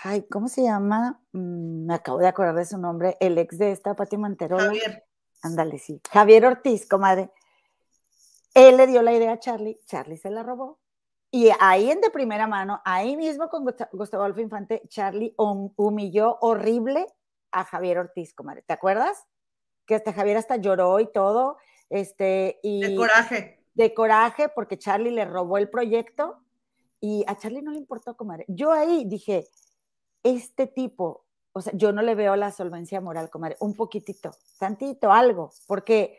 ay, 0.05 0.23
¿cómo 0.31 0.47
se 0.47 0.63
llama? 0.63 1.21
Mm, 1.33 1.87
me 1.87 1.95
acabo 1.95 2.19
de 2.19 2.29
acordar 2.29 2.55
de 2.55 2.65
su 2.65 2.79
nombre, 2.79 3.17
el 3.19 3.37
ex 3.39 3.59
de 3.59 3.73
esta 3.73 3.97
Pati 3.97 4.19
Manterola. 4.19 4.67
Javier. 4.67 5.05
Ándale, 5.43 5.81
sí. 5.81 6.01
Javier 6.13 6.47
Ortiz, 6.47 6.87
comadre. 6.87 7.33
Él 8.55 8.77
le 8.77 8.87
dio 8.87 9.03
la 9.03 9.15
idea 9.15 9.33
a 9.33 9.41
Charlie, 9.41 9.81
Charlie 9.85 10.17
se 10.17 10.31
la 10.31 10.45
robó. 10.45 10.79
Y 11.33 11.51
ahí 11.59 11.91
en 11.91 12.01
de 12.01 12.11
primera 12.11 12.47
mano, 12.47 12.81
ahí 12.85 13.17
mismo 13.17 13.49
con 13.49 13.65
Gustavo 13.65 14.23
Adolfo 14.23 14.41
Infante, 14.43 14.83
Charlie 14.87 15.35
humilló 15.37 16.39
horrible 16.41 17.09
a 17.55 17.65
Javier 17.65 17.99
Ortiz, 17.99 18.35
comadre. 18.35 18.63
¿Te 18.63 18.73
acuerdas? 18.73 19.27
Que 19.87 19.95
hasta 19.95 20.13
Javier 20.13 20.37
hasta 20.37 20.57
lloró 20.57 21.01
y 21.01 21.11
todo. 21.11 21.57
Este, 21.89 22.59
y 22.63 22.83
de 22.83 22.97
coraje. 22.97 23.65
De 23.75 23.95
coraje, 23.95 24.49
porque 24.49 24.79
Charlie 24.79 25.11
le 25.11 25.25
robó 25.25 25.59
el 25.59 25.71
proyecto 25.71 26.41
y 27.01 27.25
a 27.27 27.37
Charlie 27.37 27.63
no 27.63 27.71
le 27.71 27.79
importó, 27.79 28.17
comadre. 28.17 28.45
Yo 28.49 28.73
ahí 28.73 29.05
dije, 29.07 29.47
este 30.23 30.67
tipo, 30.67 31.27
o 31.53 31.61
sea, 31.61 31.73
yo 31.77 31.93
no 31.93 32.03
le 32.03 32.15
veo 32.15 32.35
la 32.35 32.51
solvencia 32.51 33.01
moral, 33.01 33.31
comadre, 33.31 33.57
un 33.61 33.75
poquitito, 33.75 34.31
tantito, 34.59 35.13
algo, 35.13 35.53
porque, 35.67 36.19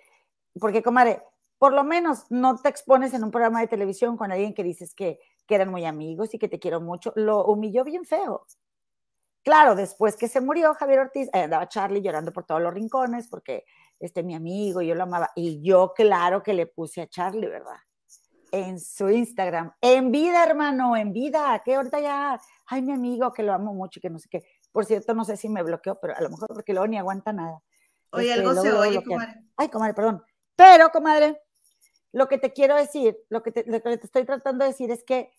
porque, 0.60 0.84
comadre, 0.84 1.24
por 1.58 1.74
lo 1.74 1.84
menos 1.84 2.30
no 2.30 2.58
te 2.58 2.70
expones 2.70 3.14
en 3.14 3.24
un 3.24 3.32
programa 3.32 3.62
de 3.62 3.68
televisión 3.68 4.16
con 4.16 4.32
alguien 4.32 4.54
que 4.54 4.64
dices 4.64 4.94
que, 4.94 5.20
que 5.48 5.56
eran 5.56 5.72
muy 5.72 5.86
amigos 5.86 6.34
y 6.34 6.40
que 6.40 6.48
te 6.48 6.60
quiero 6.60 6.82
mucho, 6.82 7.12
lo 7.16 7.46
humilló 7.46 7.84
bien 7.84 8.06
feo. 8.06 8.46
Claro, 9.46 9.76
después 9.76 10.16
que 10.18 10.28
se 10.28 10.42
murió 10.42 10.74
Javier 10.74 11.02
Ortiz, 11.02 11.30
andaba 11.32 11.70
Charlie 11.70 12.02
llorando 12.02 12.34
por 12.34 12.46
todos 12.46 12.60
los 12.60 12.74
rincones 12.74 13.28
porque 13.30 13.64
este 14.00 14.24
mi 14.24 14.34
amigo, 14.34 14.82
yo 14.82 14.96
lo 14.96 15.04
amaba, 15.04 15.30
y 15.36 15.62
yo 15.62 15.94
claro 15.96 16.42
que 16.42 16.56
le 16.56 16.66
puse 16.66 17.04
a 17.04 17.08
Charlie, 17.08 17.48
¿verdad? 17.48 17.78
En 18.52 18.80
su 18.80 19.08
Instagram, 19.08 19.72
en 19.82 20.12
vida, 20.12 20.44
hermano, 20.44 20.98
en 20.98 21.14
vida, 21.14 21.62
que 21.64 21.76
ahorita 21.76 22.00
ya 22.00 22.42
ay, 22.66 22.82
mi 22.82 22.92
amigo, 22.92 23.32
que 23.34 23.44
lo 23.44 23.54
amo 23.54 23.72
mucho 23.76 24.00
y 24.00 24.02
que 24.02 24.10
no 24.10 24.18
sé 24.18 24.28
qué. 24.32 24.44
Por 24.72 24.84
cierto, 24.86 25.14
no 25.14 25.24
sé 25.24 25.38
si 25.38 25.48
me 25.48 25.62
bloqueó, 25.62 26.00
pero 26.00 26.16
a 26.18 26.22
lo 26.22 26.32
mejor 26.32 26.48
porque 26.48 26.74
luego 26.74 26.88
ni 26.88 26.98
aguanta 26.98 27.32
nada. 27.32 27.62
Oye, 28.14 28.32
este, 28.32 28.40
algo 28.40 28.60
se 28.60 28.72
oye, 28.72 29.04
comadre. 29.04 29.44
Ay, 29.58 29.70
comadre, 29.70 29.94
perdón. 29.94 30.24
Pero, 30.56 30.90
comadre, 30.90 31.40
lo 32.14 32.28
que 32.28 32.40
te 32.40 32.52
quiero 32.52 32.76
decir, 32.76 33.16
lo 33.30 33.44
que 33.44 33.52
te, 33.52 33.64
lo 33.68 33.80
que 33.80 33.98
te 33.98 34.06
estoy 34.08 34.26
tratando 34.26 34.64
de 34.66 34.72
decir 34.72 34.90
es 34.90 35.04
que 35.04 35.32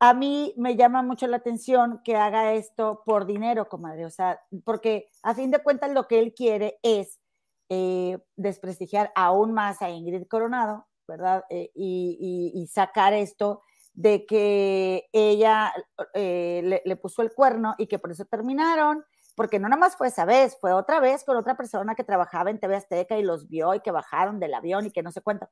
a 0.00 0.14
mí 0.14 0.54
me 0.56 0.76
llama 0.76 1.02
mucho 1.02 1.26
la 1.26 1.38
atención 1.38 2.00
que 2.04 2.16
haga 2.16 2.52
esto 2.54 3.02
por 3.04 3.26
dinero, 3.26 3.68
comadre. 3.68 4.06
O 4.06 4.10
sea, 4.10 4.40
porque 4.64 5.08
a 5.22 5.34
fin 5.34 5.50
de 5.50 5.62
cuentas 5.62 5.92
lo 5.92 6.06
que 6.06 6.20
él 6.20 6.34
quiere 6.34 6.78
es 6.82 7.20
eh, 7.68 8.18
desprestigiar 8.36 9.12
aún 9.14 9.52
más 9.52 9.82
a 9.82 9.90
Ingrid 9.90 10.26
Coronado, 10.28 10.86
¿verdad? 11.06 11.44
Eh, 11.50 11.70
y, 11.74 12.52
y, 12.54 12.62
y, 12.62 12.66
sacar 12.68 13.12
esto 13.12 13.62
de 13.92 14.26
que 14.26 15.08
ella 15.12 15.72
eh, 16.14 16.80
le, 16.84 16.96
puso 16.96 17.22
el 17.22 17.32
cuerno 17.32 17.74
y 17.78 17.88
que 17.88 17.98
por 17.98 18.12
eso 18.12 18.24
terminaron, 18.24 19.04
porque 19.34 19.58
no 19.58 19.68
nada 19.68 19.80
más 19.80 19.96
fue 19.96 20.08
esa 20.08 20.24
vez, 20.24 20.56
fue 20.60 20.72
otra 20.72 21.00
vez 21.00 21.24
con 21.24 21.36
otra 21.36 21.56
persona 21.56 21.96
que 21.96 22.04
trabajaba 22.04 22.50
en 22.50 22.60
TV 22.60 22.76
Azteca 22.76 23.18
y 23.18 23.24
los 23.24 23.48
vio 23.48 23.74
y 23.74 23.80
que 23.80 23.90
bajaron 23.90 24.38
del 24.38 24.54
avión 24.54 24.86
y 24.86 24.92
que 24.92 25.02
no 25.02 25.10
sé 25.10 25.20
cuánto. 25.20 25.48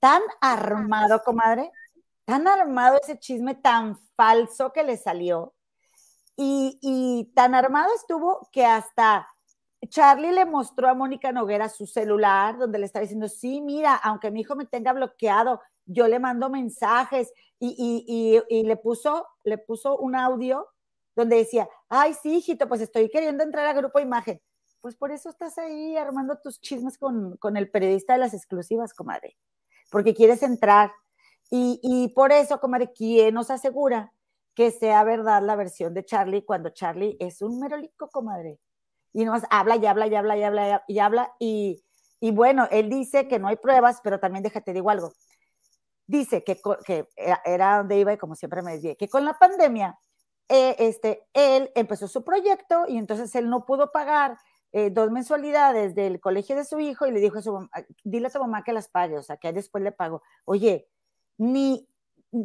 Tan 0.00 0.22
armado, 0.40 1.22
comadre, 1.24 1.72
tan 2.28 2.46
armado 2.46 2.98
ese 3.02 3.18
chisme 3.18 3.54
tan 3.54 3.96
falso 4.14 4.70
que 4.70 4.82
le 4.82 4.98
salió. 4.98 5.54
Y, 6.36 6.78
y 6.82 7.32
tan 7.34 7.54
armado 7.54 7.88
estuvo 7.96 8.50
que 8.52 8.66
hasta 8.66 9.26
Charlie 9.88 10.32
le 10.32 10.44
mostró 10.44 10.90
a 10.90 10.94
Mónica 10.94 11.32
Noguera 11.32 11.70
su 11.70 11.86
celular 11.86 12.58
donde 12.58 12.78
le 12.78 12.84
estaba 12.84 13.00
diciendo, 13.00 13.28
sí, 13.28 13.62
mira, 13.62 13.94
aunque 13.94 14.30
mi 14.30 14.42
hijo 14.42 14.56
me 14.56 14.66
tenga 14.66 14.92
bloqueado, 14.92 15.62
yo 15.86 16.06
le 16.06 16.18
mando 16.18 16.50
mensajes 16.50 17.32
y, 17.58 18.42
le, 18.62 18.76
puso, 18.76 19.26
le 19.44 19.56
puso 19.56 19.96
un 19.96 20.14
audio 20.14 20.68
donde 21.16 21.36
decía, 21.36 21.66
ay, 21.88 22.12
sí, 22.12 22.36
hijito, 22.36 22.68
pues 22.68 22.82
estoy 22.82 23.08
queriendo 23.08 23.42
entrar 23.42 23.66
a 23.66 23.72
Grupo 23.72 24.00
Imagen. 24.00 24.38
Pues 24.82 24.96
por 24.96 25.12
eso 25.12 25.30
estás 25.30 25.56
ahí 25.56 25.96
armando 25.96 26.38
tus 26.44 26.60
chismes 26.60 26.98
con, 26.98 27.38
con 27.38 27.56
el 27.56 27.70
periodista 27.70 28.12
de 28.12 28.18
las 28.18 28.34
exclusivas, 28.34 28.92
comadre, 28.92 29.38
porque 29.90 30.12
quieres 30.12 30.42
entrar. 30.42 30.92
Y, 31.50 31.80
y 31.82 32.08
por 32.08 32.32
eso, 32.32 32.60
comadre, 32.60 32.92
¿quién 32.92 33.34
nos 33.34 33.50
asegura 33.50 34.12
que 34.54 34.70
sea 34.70 35.04
verdad 35.04 35.42
la 35.42 35.56
versión 35.56 35.94
de 35.94 36.04
Charlie 36.04 36.44
cuando 36.44 36.70
Charlie 36.70 37.16
es 37.20 37.42
un 37.42 37.58
merolico, 37.60 38.08
comadre? 38.10 38.58
Y 39.12 39.24
nomás 39.24 39.44
habla 39.50 39.76
y 39.76 39.86
habla 39.86 40.06
y 40.06 40.14
habla 40.14 40.36
y 40.36 40.42
habla 40.42 40.84
y 40.86 40.98
habla 40.98 41.34
y, 41.38 41.84
y 42.20 42.30
bueno, 42.32 42.68
él 42.70 42.90
dice 42.90 43.28
que 43.28 43.38
no 43.38 43.48
hay 43.48 43.56
pruebas, 43.56 44.00
pero 44.02 44.20
también 44.20 44.42
déjate 44.42 44.72
digo 44.72 44.90
algo 44.90 45.12
dice 46.08 46.42
que, 46.42 46.60
que 46.84 47.06
era 47.44 47.76
donde 47.78 47.98
iba 47.98 48.12
y 48.12 48.18
como 48.18 48.34
siempre 48.34 48.62
me 48.62 48.72
decía, 48.72 48.96
que 48.96 49.08
con 49.08 49.24
la 49.24 49.38
pandemia, 49.38 49.96
eh, 50.48 50.74
este, 50.78 51.28
él 51.34 51.70
empezó 51.74 52.08
su 52.08 52.24
proyecto 52.24 52.86
y 52.88 52.96
entonces 52.96 53.32
él 53.36 53.48
no 53.50 53.66
pudo 53.66 53.92
pagar 53.92 54.38
eh, 54.72 54.90
dos 54.90 55.10
mensualidades 55.10 55.94
del 55.94 56.18
colegio 56.20 56.56
de 56.56 56.64
su 56.64 56.80
hijo 56.80 57.06
y 57.06 57.12
le 57.12 57.20
dijo 57.20 57.38
a 57.38 57.42
su 57.42 57.52
mamá, 57.52 57.70
dile 58.02 58.26
a 58.28 58.30
su 58.30 58.40
mamá 58.40 58.64
que 58.64 58.72
las 58.72 58.88
pague, 58.88 59.18
o 59.18 59.22
sea, 59.22 59.36
que 59.36 59.52
después 59.52 59.84
le 59.84 59.92
pago. 59.92 60.22
Oye, 60.46 60.88
ni 61.38 61.88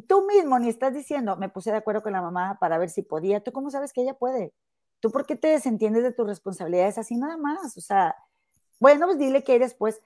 tú 0.08 0.26
mismo 0.26 0.58
ni 0.60 0.70
estás 0.70 0.94
diciendo, 0.94 1.36
me 1.36 1.50
puse 1.50 1.72
de 1.72 1.78
acuerdo 1.78 2.02
con 2.02 2.14
la 2.14 2.22
mamá 2.22 2.58
para 2.60 2.78
ver 2.78 2.90
si 2.90 3.02
podía, 3.02 3.44
¿tú 3.44 3.52
cómo 3.52 3.70
sabes 3.70 3.92
que 3.92 4.02
ella 4.02 4.14
puede? 4.14 4.54
¿Tú 5.00 5.12
por 5.12 5.26
qué 5.26 5.36
te 5.36 5.50
desentiendes 5.50 6.04
de 6.04 6.14
tus 6.14 6.26
responsabilidades 6.26 6.98
así 6.98 7.18
nada 7.18 7.36
más? 7.36 7.76
O 7.78 7.82
sea, 7.82 8.16
bueno, 8.80 9.08
pues 9.08 9.18
dile 9.18 9.44
que 9.44 9.60
después 9.60 10.00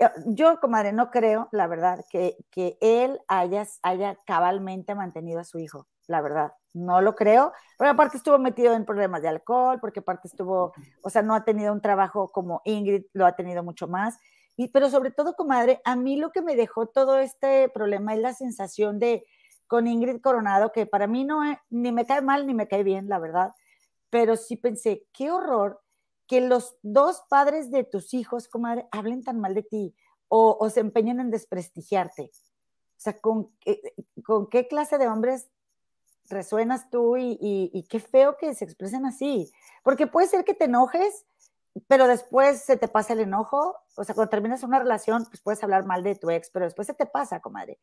eh, 0.00 0.10
yo, 0.26 0.58
comadre, 0.60 0.92
no 0.92 1.10
creo, 1.10 1.48
la 1.52 1.66
verdad, 1.66 2.04
que, 2.10 2.36
que 2.50 2.78
él 2.80 3.20
haya, 3.28 3.66
haya 3.82 4.16
cabalmente 4.26 4.94
mantenido 4.94 5.40
a 5.40 5.44
su 5.44 5.58
hijo, 5.58 5.86
la 6.06 6.22
verdad, 6.22 6.52
no 6.72 7.00
lo 7.02 7.14
creo, 7.14 7.52
pero 7.78 7.90
aparte 7.90 8.16
estuvo 8.16 8.38
metido 8.38 8.74
en 8.74 8.86
problemas 8.86 9.20
de 9.22 9.28
alcohol, 9.28 9.78
porque 9.80 10.00
aparte 10.00 10.28
estuvo, 10.28 10.72
o 11.02 11.10
sea, 11.10 11.22
no 11.22 11.34
ha 11.34 11.44
tenido 11.44 11.72
un 11.72 11.82
trabajo 11.82 12.28
como 12.32 12.62
Ingrid, 12.64 13.04
lo 13.12 13.26
ha 13.26 13.36
tenido 13.36 13.62
mucho 13.62 13.88
más, 13.88 14.18
y, 14.56 14.68
pero 14.68 14.90
sobre 14.90 15.10
todo, 15.10 15.34
comadre, 15.34 15.80
a 15.84 15.96
mí 15.96 16.16
lo 16.16 16.32
que 16.32 16.42
me 16.42 16.56
dejó 16.56 16.86
todo 16.86 17.18
este 17.18 17.68
problema 17.68 18.14
es 18.14 18.20
la 18.20 18.34
sensación 18.34 18.98
de, 18.98 19.26
con 19.66 19.86
Ingrid 19.86 20.20
Coronado, 20.20 20.72
que 20.72 20.86
para 20.86 21.06
mí 21.06 21.24
no, 21.24 21.40
ni 21.70 21.92
me 21.92 22.06
cae 22.06 22.22
mal 22.22 22.46
ni 22.46 22.54
me 22.54 22.68
cae 22.68 22.82
bien, 22.82 23.08
la 23.08 23.18
verdad, 23.18 23.52
pero 24.10 24.36
sí 24.36 24.56
pensé, 24.56 25.06
qué 25.12 25.30
horror 25.30 25.80
que 26.26 26.40
los 26.40 26.76
dos 26.82 27.22
padres 27.28 27.70
de 27.70 27.84
tus 27.84 28.14
hijos, 28.14 28.48
comadre, 28.48 28.86
hablen 28.92 29.24
tan 29.24 29.40
mal 29.40 29.54
de 29.54 29.62
ti 29.62 29.94
o, 30.28 30.70
se 30.70 30.78
empeñen 30.78 31.18
en 31.18 31.30
desprestigiarte. 31.30 32.30
O 32.32 33.02
sea, 33.02 33.20
¿con, 33.20 33.50
¿con 34.24 34.48
qué 34.48 34.68
clase 34.68 34.96
de 34.96 35.08
hombres 35.08 35.50
resuenas 36.28 36.88
tú 36.88 37.16
y, 37.16 37.84
qué 37.90 37.98
feo 37.98 38.36
que 38.36 38.54
se 38.54 38.64
expresen 38.64 39.06
así? 39.06 39.50
Porque 39.82 40.06
puede 40.06 40.28
ser 40.28 40.44
que 40.44 40.54
te 40.54 40.66
enojes, 40.66 41.26
pero 41.88 42.06
después 42.06 42.62
se 42.62 42.76
te 42.76 42.88
pasa 42.88 43.12
el 43.12 43.20
enojo. 43.20 43.76
O 43.96 44.04
sea, 44.04 44.14
cuando 44.14 44.30
terminas 44.30 44.62
una 44.62 44.78
relación, 44.78 45.24
pues 45.26 45.40
puedes 45.40 45.62
hablar 45.62 45.84
mal 45.86 46.02
de 46.02 46.14
tu 46.16 46.30
ex, 46.30 46.50
pero 46.50 46.64
después 46.64 46.86
se 46.86 46.94
te 46.94 47.06
pasa, 47.06 47.40
comadre. 47.40 47.78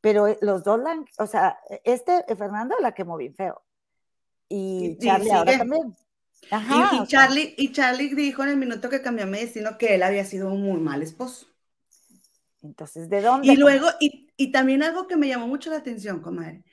Pero 0.00 0.28
eh, 0.28 0.38
los 0.40 0.64
dos, 0.64 0.80
o 1.18 1.26
sea, 1.26 1.58
este 1.84 2.24
eh, 2.28 2.36
Fernando 2.36 2.76
la 2.80 2.92
quemó 2.92 3.16
bien 3.16 3.34
feo. 3.34 3.62
Y 4.48 4.98
Charlie 4.98 5.32
ahora 5.32 5.58
también. 5.58 5.96
y, 6.42 7.06
Charlie, 7.06 7.54
y 7.56 7.72
Charlie 7.72 8.14
dijo 8.14 8.42
en 8.42 8.50
el 8.50 8.56
minuto 8.56 8.88
que 8.88 9.02
cambió 9.02 9.26
mi 9.26 9.38
destino 9.38 9.78
que 9.78 9.94
él 9.94 10.02
había 10.02 10.24
sido 10.24 10.52
un 10.52 10.62
muy 10.62 10.80
mal 10.80 11.02
esposo. 11.02 11.46
Entonces, 12.62 13.08
¿de 13.08 13.20
dónde? 13.20 13.52
Y 13.52 13.56
luego, 13.56 13.88
y, 14.00 14.30
y, 14.36 14.50
también 14.52 14.82
algo 14.82 15.06
que 15.06 15.16
me 15.16 15.28
llamó 15.28 15.46
mucho 15.46 15.70
la 15.70 15.76
atención, 15.76 16.20
comadre, 16.20 16.64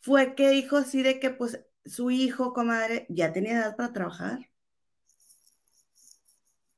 fue 0.00 0.34
que 0.34 0.50
dijo 0.50 0.76
así 0.76 1.02
de 1.02 1.18
que 1.18 1.30
pues 1.30 1.60
su 1.84 2.10
hijo, 2.10 2.52
comadre, 2.52 3.06
ya 3.08 3.32
tenía 3.32 3.58
edad 3.58 3.76
para 3.76 3.92
trabajar. 3.92 4.49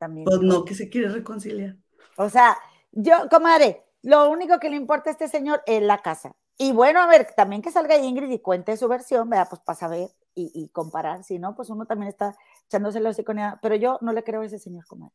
También. 0.03 0.25
Pues 0.25 0.41
no, 0.41 0.65
que 0.65 0.75
se 0.75 0.91
quiere 0.91 1.09
reconciliar. 1.11 1.77
O 2.17 2.29
sea, 2.29 2.59
yo, 2.91 3.29
comadre, 3.31 3.85
lo 4.03 4.29
único 4.29 4.59
que 4.59 4.69
le 4.69 4.75
importa 4.75 5.11
a 5.11 5.13
este 5.13 5.29
señor 5.29 5.63
es 5.65 5.81
la 5.81 5.99
casa. 5.99 6.35
Y 6.59 6.73
bueno, 6.73 7.01
a 7.01 7.07
ver, 7.07 7.33
también 7.37 7.63
que 7.63 7.71
salga 7.71 7.97
Ingrid 7.97 8.29
y 8.33 8.41
cuente 8.41 8.77
su 8.77 8.89
versión, 8.89 9.31
vea, 9.31 9.45
pues 9.45 9.61
para 9.61 9.79
saber 9.79 10.11
y, 10.35 10.69
comparar, 10.71 11.23
si 11.23 11.39
no, 11.39 11.55
pues 11.55 11.71
uno 11.71 11.87
también 11.87 12.09
está 12.09 12.35
echándose 12.67 12.99
la 12.99 13.13
psiconía, 13.13 13.61
pero 13.63 13.77
yo 13.77 13.99
no 14.01 14.13
le 14.13 14.25
creo 14.25 14.41
a 14.41 14.45
ese 14.45 14.59
señor 14.59 14.85
comadre. 14.87 15.15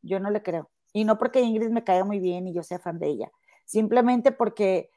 Yo 0.00 0.18
no 0.18 0.30
le 0.30 0.42
creo. 0.42 0.70
Y 0.94 1.04
no 1.04 1.18
porque 1.18 1.42
Ingrid 1.42 1.68
me 1.68 1.84
caiga 1.84 2.04
muy 2.04 2.20
bien 2.20 2.48
y 2.48 2.54
yo 2.54 2.62
sea 2.62 2.78
fan 2.78 2.98
de 2.98 3.08
ella, 3.08 3.30
simplemente 3.66 4.32
porque, 4.32 4.90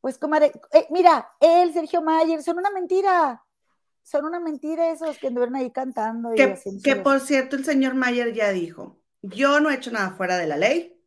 pues 0.00 0.18
comadre, 0.18 0.50
eh, 0.72 0.88
mira, 0.90 1.30
él, 1.38 1.72
Sergio 1.72 2.02
Mayer, 2.02 2.42
son 2.42 2.58
una 2.58 2.70
mentira. 2.70 3.44
Son 4.04 4.26
una 4.26 4.38
mentira 4.38 4.92
esos 4.92 5.18
que 5.18 5.28
anduvieron 5.28 5.56
ahí 5.56 5.70
cantando. 5.70 6.30
que, 6.34 6.54
que 6.82 6.96
por 6.96 7.20
cierto, 7.20 7.56
el 7.56 7.64
señor 7.64 7.94
Mayer 7.94 8.32
ya 8.32 8.52
dijo, 8.52 9.00
yo 9.22 9.60
no 9.60 9.70
he 9.70 9.74
hecho 9.74 9.90
nada 9.90 10.12
fuera 10.12 10.36
de 10.36 10.46
la 10.46 10.56
ley 10.56 11.00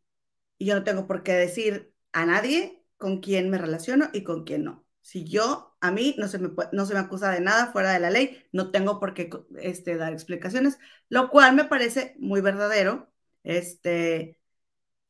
y 0.58 0.66
yo 0.66 0.74
no 0.74 0.84
tengo 0.84 1.06
por 1.06 1.22
qué 1.22 1.32
decir 1.34 1.94
a 2.12 2.26
nadie 2.26 2.82
con 2.96 3.20
quién 3.20 3.50
me 3.50 3.58
relaciono 3.58 4.10
y 4.12 4.24
con 4.24 4.44
quién 4.44 4.64
no. 4.64 4.84
Si 5.00 5.24
yo, 5.24 5.76
a 5.80 5.90
mí, 5.90 6.16
no 6.18 6.28
se 6.28 6.38
me, 6.38 6.50
no 6.72 6.84
se 6.84 6.94
me 6.94 7.00
acusa 7.00 7.30
de 7.30 7.40
nada 7.40 7.72
fuera 7.72 7.92
de 7.92 8.00
la 8.00 8.10
ley, 8.10 8.44
no 8.52 8.70
tengo 8.70 9.00
por 9.00 9.14
qué 9.14 9.30
este, 9.60 9.96
dar 9.96 10.12
explicaciones, 10.12 10.78
lo 11.08 11.30
cual 11.30 11.54
me 11.54 11.64
parece 11.64 12.16
muy 12.18 12.40
verdadero. 12.40 13.10
Este, 13.44 14.38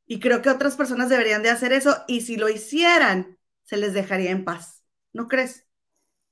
y 0.06 0.20
creo 0.20 0.42
que 0.42 0.50
otras 0.50 0.76
personas 0.76 1.08
deberían 1.08 1.42
de 1.42 1.50
hacer 1.50 1.72
eso 1.72 2.04
y 2.08 2.22
si 2.22 2.36
lo 2.36 2.48
hicieran, 2.48 3.38
se 3.64 3.76
les 3.76 3.94
dejaría 3.94 4.30
en 4.30 4.44
paz. 4.44 4.84
¿No 5.12 5.28
crees? 5.28 5.67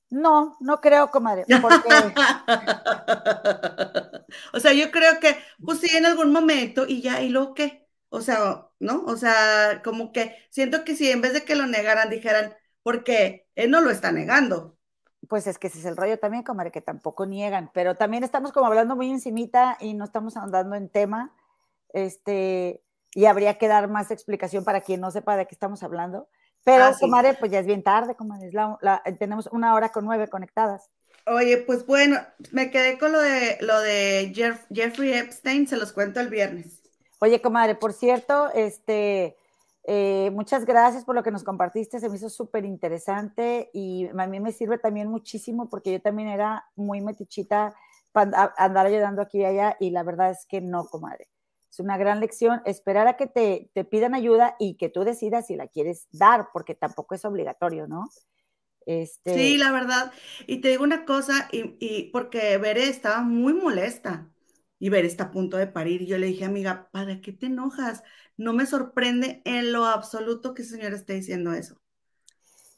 No, 0.09 0.57
no 0.59 0.79
creo, 0.79 1.11
comadre. 1.11 1.45
o 4.53 4.59
sea, 4.59 4.73
yo 4.73 4.91
creo 4.91 5.19
que, 5.19 5.37
pues 5.63 5.79
sí, 5.79 5.95
en 5.95 6.05
algún 6.05 6.31
momento 6.31 6.85
y 6.87 7.01
ya, 7.01 7.21
¿y 7.21 7.29
lo 7.29 7.53
qué? 7.53 7.87
O 8.09 8.21
sea, 8.21 8.67
¿no? 8.79 9.03
O 9.05 9.17
sea, 9.17 9.81
como 9.83 10.13
que 10.13 10.35
siento 10.49 10.85
que 10.85 10.95
si 10.95 11.11
en 11.11 11.21
vez 11.21 11.33
de 11.33 11.43
que 11.43 11.55
lo 11.55 11.67
negaran, 11.67 12.09
dijeran, 12.09 12.55
porque 12.83 13.47
él 13.55 13.69
no 13.69 13.81
lo 13.81 13.89
está 13.89 14.11
negando. 14.11 14.77
Pues 15.27 15.45
es 15.45 15.57
que 15.57 15.67
ese 15.67 15.79
es 15.79 15.85
el 15.85 15.97
rollo 15.97 16.19
también, 16.19 16.43
comadre, 16.43 16.71
que 16.71 16.81
tampoco 16.81 17.25
niegan, 17.25 17.69
pero 17.73 17.97
también 17.97 18.23
estamos 18.23 18.53
como 18.53 18.67
hablando 18.67 18.95
muy 18.95 19.11
encimita 19.11 19.77
y 19.81 19.93
no 19.93 20.05
estamos 20.05 20.37
andando 20.37 20.75
en 20.75 20.87
tema, 20.87 21.33
este, 21.89 22.81
y 23.13 23.25
habría 23.25 23.57
que 23.57 23.67
dar 23.67 23.89
más 23.89 24.11
explicación 24.11 24.63
para 24.63 24.81
quien 24.81 25.01
no 25.01 25.11
sepa 25.11 25.35
de 25.35 25.47
qué 25.47 25.55
estamos 25.55 25.83
hablando. 25.83 26.29
Pero, 26.67 26.83
ah, 26.83 26.97
comadre, 26.99 27.33
pues 27.35 27.49
ya 27.49 27.59
es 27.59 27.65
bien 27.65 27.81
tarde, 27.81 28.13
comadre, 28.13 28.51
tenemos 29.17 29.47
una 29.53 29.73
hora 29.73 29.87
con 29.87 30.03
nueve 30.03 30.27
conectadas. 30.27 30.89
Oye, 31.25 31.59
pues 31.59 31.85
bueno, 31.85 32.19
me 32.51 32.69
quedé 32.71 32.97
con 32.97 33.13
lo 33.13 33.21
de, 33.21 33.57
lo 33.61 33.79
de 33.79 34.33
Jeffrey 34.69 35.13
Epstein, 35.13 35.65
se 35.65 35.77
los 35.77 35.93
cuento 35.93 36.19
el 36.19 36.27
viernes. 36.27 36.81
Oye, 37.19 37.41
comadre, 37.41 37.75
por 37.75 37.93
cierto, 37.93 38.51
este, 38.53 39.37
eh, 39.85 40.29
muchas 40.33 40.65
gracias 40.65 41.05
por 41.05 41.15
lo 41.15 41.23
que 41.23 41.31
nos 41.31 41.45
compartiste, 41.45 42.01
se 42.01 42.09
me 42.09 42.17
hizo 42.17 42.29
súper 42.29 42.65
interesante 42.65 43.69
y 43.71 44.09
a 44.09 44.27
mí 44.27 44.41
me 44.41 44.51
sirve 44.51 44.77
también 44.77 45.07
muchísimo 45.07 45.69
porque 45.69 45.93
yo 45.93 46.01
también 46.01 46.27
era 46.27 46.65
muy 46.75 46.99
metichita 46.99 47.75
para 48.11 48.53
andar 48.57 48.87
ayudando 48.87 49.21
aquí 49.21 49.37
y 49.37 49.45
allá 49.45 49.77
y 49.79 49.91
la 49.91 50.03
verdad 50.03 50.31
es 50.31 50.45
que 50.45 50.59
no, 50.59 50.85
comadre. 50.87 51.29
Es 51.77 51.79
una 51.79 51.97
gran 51.97 52.19
lección 52.19 52.61
esperar 52.65 53.07
a 53.07 53.17
que 53.17 53.27
te, 53.27 53.69
te 53.75 53.85
pidan 53.85 54.15
ayuda 54.15 54.55
y 54.57 54.77
que 54.77 54.89
tú 54.89 55.03
decidas 55.03 55.45
si 55.45 55.55
la 55.55 55.67
quieres 55.67 56.07
dar, 56.11 56.49
porque 56.51 56.73
tampoco 56.73 57.13
es 57.13 57.23
obligatorio, 57.23 57.87
¿no? 57.87 58.09
Este... 58.87 59.35
Sí, 59.35 59.57
la 59.57 59.71
verdad. 59.71 60.11
Y 60.47 60.61
te 60.61 60.69
digo 60.69 60.83
una 60.83 61.05
cosa, 61.05 61.47
y, 61.51 61.77
y 61.79 62.09
porque 62.11 62.57
Veré 62.57 62.89
estaba 62.89 63.21
muy 63.21 63.53
molesta 63.53 64.27
y 64.79 64.89
Veré 64.89 65.07
está 65.07 65.25
a 65.25 65.31
punto 65.31 65.57
de 65.57 65.67
parir. 65.67 66.01
Y 66.01 66.07
yo 66.07 66.17
le 66.17 66.27
dije, 66.27 66.45
amiga, 66.45 66.89
¿para 66.91 67.21
qué 67.21 67.31
te 67.31 67.45
enojas? 67.45 68.03
no 68.37 68.53
me 68.53 68.65
sorprende 68.65 69.41
en 69.45 69.73
lo 69.73 69.85
absoluto 69.85 70.53
que 70.53 70.61
ese 70.61 70.75
señor 70.75 70.93
esté 70.93 71.13
diciendo 71.13 71.51
eso. 71.53 71.75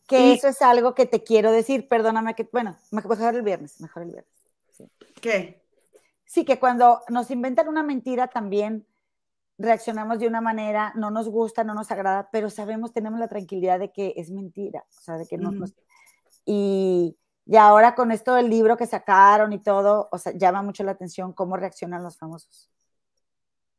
Que 0.07 0.33
eso 0.33 0.47
es 0.47 0.61
algo 0.61 0.95
que 0.95 1.05
te 1.05 1.23
quiero 1.23 1.51
decir, 1.51 1.87
perdóname 1.87 2.33
que, 2.33 2.49
bueno, 2.51 2.75
mejor 2.91 3.35
el 3.35 3.43
viernes, 3.43 3.79
mejor 3.79 4.03
el 4.03 4.11
viernes. 4.11 4.33
¿Qué? 5.21 5.61
Sí, 6.25 6.45
que 6.45 6.59
cuando 6.59 7.01
nos 7.09 7.29
inventan 7.29 7.67
una 7.67 7.83
mentira 7.83 8.27
también, 8.27 8.87
reaccionamos 9.59 10.19
de 10.19 10.27
una 10.27 10.41
manera, 10.41 10.93
no 10.95 11.11
nos 11.11 11.29
gusta, 11.29 11.63
no 11.63 11.75
nos 11.75 11.91
agrada, 11.91 12.29
pero 12.31 12.49
sabemos, 12.49 12.93
tenemos 12.93 13.19
la 13.19 13.27
tranquilidad 13.27 13.77
de 13.77 13.91
que 13.91 14.13
es 14.15 14.31
mentira, 14.31 14.85
o 14.89 15.01
sea, 15.01 15.17
de 15.17 15.27
que 15.27 15.37
no 15.37 15.51
nos... 15.51 15.75
Y, 16.45 17.17
y 17.45 17.57
ahora 17.57 17.93
con 17.93 18.11
esto 18.11 18.33
del 18.33 18.49
libro 18.49 18.77
que 18.77 18.87
sacaron 18.87 19.51
y 19.53 19.61
todo, 19.61 20.07
o 20.11 20.17
sea, 20.17 20.31
llama 20.33 20.63
mucho 20.63 20.83
la 20.83 20.91
atención 20.91 21.33
cómo 21.33 21.57
reaccionan 21.57 22.03
los 22.03 22.17
famosos. 22.17 22.71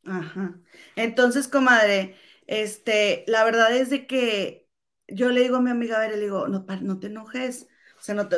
Ajá. 0.04 0.60
Entonces, 0.96 1.48
comadre, 1.48 2.16
este, 2.46 3.24
la 3.26 3.44
verdad 3.44 3.74
es 3.74 3.90
de 3.90 4.06
que 4.06 4.68
yo 5.08 5.30
le 5.30 5.40
digo 5.40 5.56
a 5.56 5.60
mi 5.62 5.70
amiga, 5.70 5.96
a 5.96 6.00
ver, 6.00 6.10
le 6.10 6.20
digo, 6.20 6.46
no, 6.48 6.66
no 6.82 6.98
te 7.00 7.06
enojes, 7.08 7.68
o 7.98 8.02
sea, 8.02 8.14
no, 8.14 8.28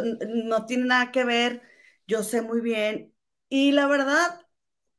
no 0.45 0.67
tiene 0.67 0.85
nada 0.87 1.13
que 1.13 1.25
ver, 1.25 1.63
yo 2.07 2.23
sé 2.23 2.43
muy 2.43 2.61
bien. 2.61 3.15
Y 3.49 3.73
la 3.73 3.87
verdad, 3.87 4.47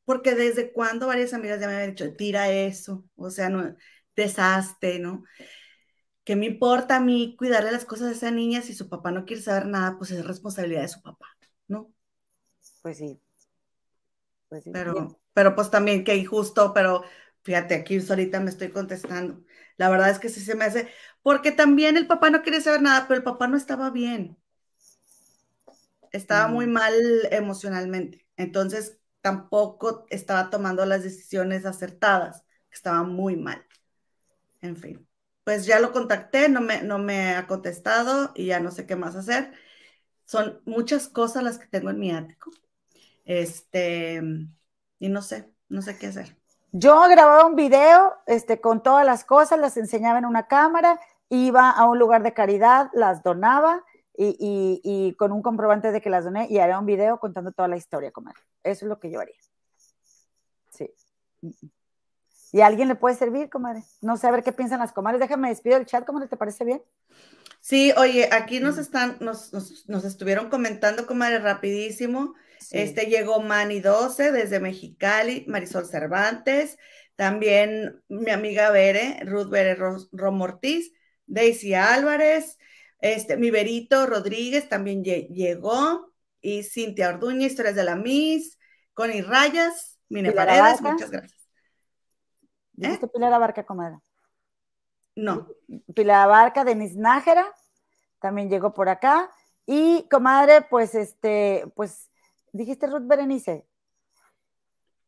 porque 0.05 0.35
desde 0.35 0.71
cuando 0.71 1.07
varias 1.07 1.34
amigas 1.34 1.59
ya 1.59 1.67
me 1.67 1.75
habían 1.75 1.91
dicho, 1.91 2.15
tira 2.15 2.49
eso, 2.49 3.05
o 3.15 3.30
sea, 3.30 3.49
no, 3.49 3.75
desastre, 4.15 4.99
¿no? 4.99 5.23
¿Qué 6.23 6.35
me 6.35 6.45
importa 6.45 6.97
a 6.97 6.99
mí 7.01 7.35
cuidarle 7.38 7.71
las 7.71 7.85
cosas 7.85 8.07
a 8.09 8.11
esa 8.11 8.31
niña 8.31 8.61
si 8.61 8.73
su 8.73 8.88
papá 8.88 9.11
no 9.11 9.25
quiere 9.25 9.41
saber 9.41 9.65
nada? 9.65 9.97
Pues 9.97 10.11
es 10.11 10.25
responsabilidad 10.25 10.81
de 10.81 10.88
su 10.88 11.01
papá, 11.01 11.27
¿no? 11.67 11.91
Pues 12.81 12.97
sí. 12.97 13.19
Pues 14.47 14.63
sí. 14.63 14.71
Pero, 14.71 15.19
pero 15.34 15.55
pues 15.55 15.69
también 15.69 16.03
qué 16.03 16.15
injusto, 16.15 16.73
pero 16.73 17.03
fíjate, 17.43 17.75
aquí 17.75 17.99
ahorita 18.07 18.39
me 18.39 18.49
estoy 18.49 18.69
contestando. 18.69 19.43
La 19.75 19.89
verdad 19.89 20.11
es 20.11 20.19
que 20.19 20.30
sí 20.30 20.39
se 20.39 20.55
me 20.55 20.65
hace, 20.65 20.88
porque 21.23 21.51
también 21.51 21.97
el 21.97 22.07
papá 22.07 22.30
no 22.30 22.41
quiere 22.41 22.61
saber 22.61 22.81
nada, 22.81 23.07
pero 23.07 23.17
el 23.17 23.23
papá 23.23 23.47
no 23.47 23.57
estaba 23.57 23.89
bien. 23.89 24.38
Estaba 26.11 26.47
muy 26.47 26.67
mal 26.67 26.93
emocionalmente. 27.31 28.25
Entonces, 28.38 28.99
tampoco 29.24 30.06
estaba 30.10 30.50
tomando 30.50 30.86
las 30.86 31.02
decisiones 31.02 31.66
acertadas, 31.66 32.44
estaba 32.70 33.04
muy 33.04 33.38
mal. 33.38 33.66
En 34.62 34.76
fin, 34.76 35.08
pues 35.45 35.66
ya 35.66 35.80
lo 35.80 35.94
contacté, 35.94 36.50
no 36.50 36.60
me, 36.60 36.84
no 36.84 37.00
me 37.00 37.36
ha 37.36 37.48
contestado 37.48 38.34
y 38.36 38.48
ya 38.48 38.60
no 38.60 38.70
sé 38.70 38.86
qué 38.86 38.98
más 38.98 39.16
hacer. 39.16 39.54
Son 40.26 40.62
muchas 40.66 41.08
cosas 41.08 41.41
las 41.41 41.58
que 41.58 41.68
tengo 41.68 41.90
en 41.90 42.00
mi 42.00 42.12
ático. 42.12 42.52
Este, 43.24 44.22
y 45.00 45.08
no 45.08 45.22
sé, 45.22 45.50
no 45.70 45.82
sé 45.82 45.98
qué 45.98 46.08
hacer. 46.08 46.38
Yo 46.74 47.02
grababa 47.08 47.45
un 47.45 47.56
video 47.56 48.14
este, 48.26 48.60
con 48.60 48.84
todas 48.84 49.06
las 49.06 49.24
cosas, 49.24 49.58
las 49.58 49.78
enseñaba 49.78 50.20
en 50.20 50.26
una 50.26 50.48
cámara, 50.48 51.00
iba 51.30 51.70
a 51.70 51.86
un 51.86 51.98
lugar 51.98 52.24
de 52.24 52.34
caridad, 52.34 52.90
las 52.94 53.24
donaba 53.24 53.86
y, 54.18 55.16
con 55.18 55.32
un 55.32 55.41
comprobante 55.41 55.94
de 55.94 56.02
que 56.02 56.10
las 56.10 56.26
doné 56.26 56.48
y 56.50 56.58
haré 56.58 56.78
un 56.78 56.86
video 56.86 57.20
contando 57.20 57.54
toda 57.54 57.70
la 57.70 57.78
historia, 57.78 58.12
comadre. 58.12 58.41
Eso 58.64 58.85
es 58.85 58.90
lo 58.90 58.99
que 58.99 59.11
yo 59.11 59.19
haría. 59.19 59.40
Sí. 60.69 60.90
¿Y 62.52 62.61
a 62.61 62.68
alguien 62.68 62.88
le 62.88 62.95
puede 62.95 63.15
servir, 63.15 63.49
comadre? 63.49 63.84
No 64.02 64.18
sé, 64.18 64.27
a 64.27 64.31
ver 64.31 64.44
qué 64.44 64.52
piensan 64.52 64.80
las 64.80 64.94
comadres. 64.94 65.19
Déjame 65.19 65.49
despido 65.49 65.77
el 65.77 65.85
chat, 65.85 66.06
¿cómo 66.06 66.26
¿te 66.27 66.38
parece 66.38 66.64
bien? 66.64 66.81
Sí, 67.60 67.94
oye, 67.98 68.30
aquí 68.31 68.60
nos 68.60 68.77
están, 68.77 69.18
nos, 69.22 69.53
nos, 69.88 70.06
estuvieron 70.06 70.49
comentando, 70.49 71.07
comadre, 71.07 71.40
rapidísimo. 71.40 72.35
Este 72.72 73.06
llegó 73.06 73.41
Mani 73.41 73.80
12 73.80 74.31
desde 74.31 74.60
Mexicali, 74.60 75.45
Marisol 75.48 75.85
Cervantes, 75.85 76.77
también 77.15 78.02
mi 78.07 78.31
amiga 78.31 78.69
Bere, 78.69 79.19
Ruth 79.26 79.49
Bere 79.49 79.76
Romortiz, 80.11 80.94
Daisy 81.26 81.73
Álvarez, 81.73 82.57
este, 82.99 83.35
mi 83.35 83.52
Berito 83.52 84.06
Rodríguez 84.06 84.69
también 84.69 85.03
llegó. 85.03 86.12
Y 86.44 86.61
Cintia 86.64 87.10
Orduña, 87.10 87.48
Historias 87.48 87.74
de 87.74 87.84
la 87.84 87.95
Miss. 87.95 88.60
Connie 88.94 89.22
Rayas, 89.22 89.98
Mine 90.10 90.32
Paredes, 90.34 90.82
muchas 90.82 91.10
gracias. 91.10 91.49
¿Dijiste 92.74 93.06
¿Eh? 93.06 93.10
Pilar 93.11 93.34
Abarca, 93.34 93.65
comadre? 93.65 93.98
No. 95.15 95.48
Pilar 95.95 96.24
Abarca, 96.24 96.64
Denis 96.64 96.95
Nájera, 96.95 97.45
también 98.20 98.49
llegó 98.49 98.74
por 98.74 98.90
acá. 98.90 99.32
Y, 99.65 100.07
comadre, 100.10 100.61
pues, 100.61 100.94
este, 100.94 101.65
pues, 101.76 102.11
¿dijiste 102.52 102.88
Ruth 102.88 103.07
Berenice? 103.07 103.65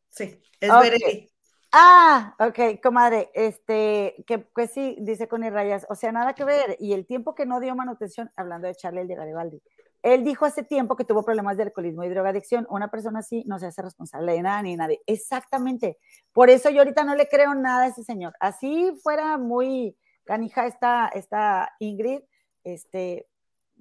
Sí, 0.08 0.42
es 0.58 0.70
Berenice. 0.80 1.30
Ah, 1.72 2.34
ok, 2.38 2.80
comadre, 2.82 3.30
este, 3.34 4.24
que 4.26 4.38
pues 4.38 4.70
sí, 4.70 4.96
dice 5.00 5.28
Connie 5.28 5.50
Rayas, 5.50 5.86
o 5.90 5.94
sea, 5.94 6.10
nada 6.10 6.34
que 6.34 6.44
ver. 6.44 6.76
Y 6.80 6.94
el 6.94 7.04
tiempo 7.04 7.34
que 7.34 7.44
no 7.44 7.60
dio 7.60 7.74
manutención, 7.74 8.32
hablando 8.34 8.66
de 8.66 8.74
Charlie 8.74 9.02
el 9.02 9.08
de 9.08 9.14
Garibaldi, 9.14 9.62
él 10.06 10.22
dijo 10.22 10.44
hace 10.44 10.62
tiempo 10.62 10.94
que 10.94 11.04
tuvo 11.04 11.24
problemas 11.24 11.56
de 11.56 11.64
alcoholismo 11.64 12.04
y 12.04 12.08
drogadicción. 12.08 12.64
Una 12.70 12.92
persona 12.92 13.18
así 13.18 13.42
no 13.44 13.58
se 13.58 13.66
hace 13.66 13.82
responsable 13.82 14.34
de 14.34 14.42
nada 14.42 14.62
ni 14.62 14.76
nadie. 14.76 15.02
Exactamente. 15.04 15.98
Por 16.32 16.48
eso 16.48 16.70
yo 16.70 16.78
ahorita 16.78 17.02
no 17.02 17.16
le 17.16 17.26
creo 17.26 17.54
nada 17.56 17.84
a 17.84 17.88
ese 17.88 18.04
señor. 18.04 18.32
Así 18.38 18.92
fuera 19.02 19.36
muy 19.36 19.96
canija 20.22 20.68
esta, 20.68 21.08
esta 21.08 21.72
Ingrid, 21.80 22.20
este, 22.62 23.26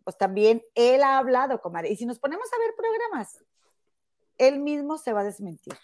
pues 0.04 0.18
también 0.18 0.64
él 0.74 1.04
ha 1.04 1.20
hablado, 1.20 1.62
comadre. 1.62 1.92
Y 1.92 1.96
si 1.96 2.08
nos 2.08 2.18
ponemos 2.18 2.48
a 2.52 2.58
ver 2.58 2.74
programas, 2.76 3.44
él 4.40 4.58
mismo 4.62 4.98
se 4.98 5.14
va 5.14 5.22
a 5.22 5.26
desmentir. 5.26 5.76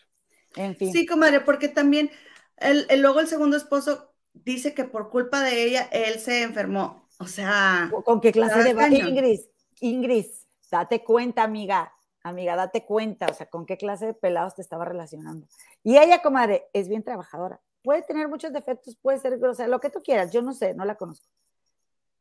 Sí, 0.79 1.05
comadre, 1.05 1.41
porque 1.41 1.67
también 1.67 2.09
el, 2.57 2.87
luego 2.99 3.19
el 3.19 3.27
segundo 3.27 3.57
esposo 3.57 4.11
dice 4.33 4.73
que 4.73 4.85
por 4.85 5.11
culpa 5.11 5.41
de 5.41 5.65
ella 5.65 5.87
él 5.91 6.19
se 6.19 6.41
enfermó. 6.41 7.07
O 7.19 7.27
sea. 7.27 7.91
¿Con 8.03 8.19
qué 8.19 8.31
clase 8.31 8.73
de 8.73 8.97
Ingrid, 8.97 9.41
Ingrid, 9.81 10.27
date 10.71 11.03
cuenta, 11.03 11.43
amiga. 11.43 11.93
Amiga, 12.23 12.55
date 12.55 12.85
cuenta, 12.85 13.25
o 13.29 13.33
sea, 13.33 13.47
con 13.47 13.65
qué 13.65 13.77
clase 13.77 14.05
de 14.05 14.13
pelados 14.13 14.55
te 14.55 14.61
estaba 14.61 14.85
relacionando. 14.85 15.47
Y 15.83 15.97
ella, 15.97 16.21
comadre, 16.21 16.67
es 16.71 16.87
bien 16.87 17.03
trabajadora. 17.03 17.59
Puede 17.83 18.03
tener 18.03 18.27
muchos 18.27 18.53
defectos, 18.53 18.95
puede 18.95 19.17
ser 19.17 19.39
grosera, 19.39 19.67
lo 19.67 19.79
que 19.79 19.89
tú 19.89 20.01
quieras. 20.03 20.31
Yo 20.31 20.43
no 20.43 20.53
sé, 20.53 20.75
no 20.75 20.85
la 20.85 20.95
conozco 20.95 21.27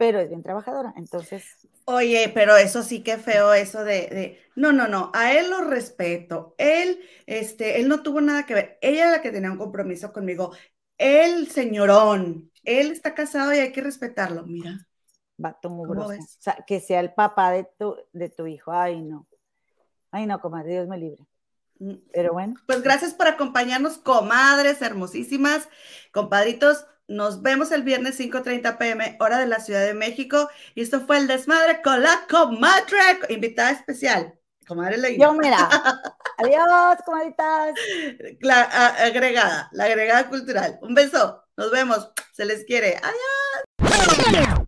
pero 0.01 0.19
es 0.19 0.31
bien 0.31 0.43
trabajadora, 0.43 0.95
entonces. 0.97 1.45
Oye, 1.85 2.31
pero 2.33 2.57
eso 2.57 2.83
sí 2.83 3.03
que 3.03 3.19
feo, 3.19 3.53
eso 3.53 3.85
de, 3.85 4.41
no, 4.57 4.73
no, 4.73 4.89
no, 4.89 5.11
a 5.13 5.35
él 5.35 5.51
lo 5.51 5.61
respeto, 5.61 6.55
él, 6.57 7.03
este, 7.27 7.79
él 7.79 7.87
no 7.87 8.03
tuvo 8.03 8.23
nada 8.23 8.47
que 8.47 8.55
ver, 8.55 8.79
ella 8.81 9.05
es 9.05 9.11
la 9.11 9.21
que 9.21 9.31
tenía 9.31 9.53
un 9.53 9.59
compromiso 9.59 10.11
conmigo, 10.11 10.57
él, 10.97 11.49
señorón, 11.49 12.51
él 12.65 12.93
está 12.93 13.15
casado 13.15 13.53
y 13.53 13.59
hay 13.59 13.73
que 13.73 13.83
respetarlo, 13.83 14.47
mira. 14.47 14.89
Vato 15.41 15.71
muy 15.71 15.89
O 15.89 16.13
sea, 16.39 16.65
que 16.67 16.81
sea 16.81 17.01
el 17.01 17.15
papá 17.15 17.51
de 17.53 17.65
tu, 17.79 17.97
de 18.13 18.29
tu 18.29 18.47
hijo, 18.47 18.73
ay 18.73 19.01
no, 19.01 19.27
ay 20.11 20.27
no, 20.27 20.41
comadre, 20.41 20.73
Dios 20.73 20.89
me 20.89 20.99
libre. 20.99 21.27
Mm. 21.79 21.95
Pero 22.13 22.33
bueno. 22.35 22.55
Pues 22.67 22.83
gracias 22.83 23.15
por 23.15 23.27
acompañarnos, 23.27 23.99
comadres 23.99 24.83
hermosísimas, 24.83 25.69
compadritos. 26.13 26.87
Nos 27.09 27.43
vemos 27.43 27.73
el 27.73 27.83
viernes 27.83 28.21
5.30 28.21 28.79
pm, 28.79 29.17
hora 29.19 29.39
de 29.39 29.47
la 29.47 29.59
Ciudad 29.59 29.85
de 29.85 29.95
México. 29.95 30.49
Y 30.75 30.83
esto 30.83 31.01
fue 31.01 31.17
el 31.17 31.27
desmadre 31.27 31.83
con 31.83 32.03
la 32.03 32.27
comadre, 32.31 33.19
invitada 33.31 33.71
especial. 33.71 34.39
Comadre 34.69 34.99
Leina. 34.99 35.25
Yo, 35.25 35.33
mira. 35.33 35.69
Adiós, 36.39 36.99
comadritas. 37.05 37.75
La 38.41 38.63
agregada, 38.63 39.69
la 39.73 39.85
agregada 39.85 40.29
cultural. 40.29 40.79
Un 40.83 40.95
beso. 40.95 41.43
Nos 41.57 41.73
vemos. 41.73 42.13
Se 42.33 42.45
les 42.45 42.65
quiere. 42.65 42.97
Adiós. 42.99 44.60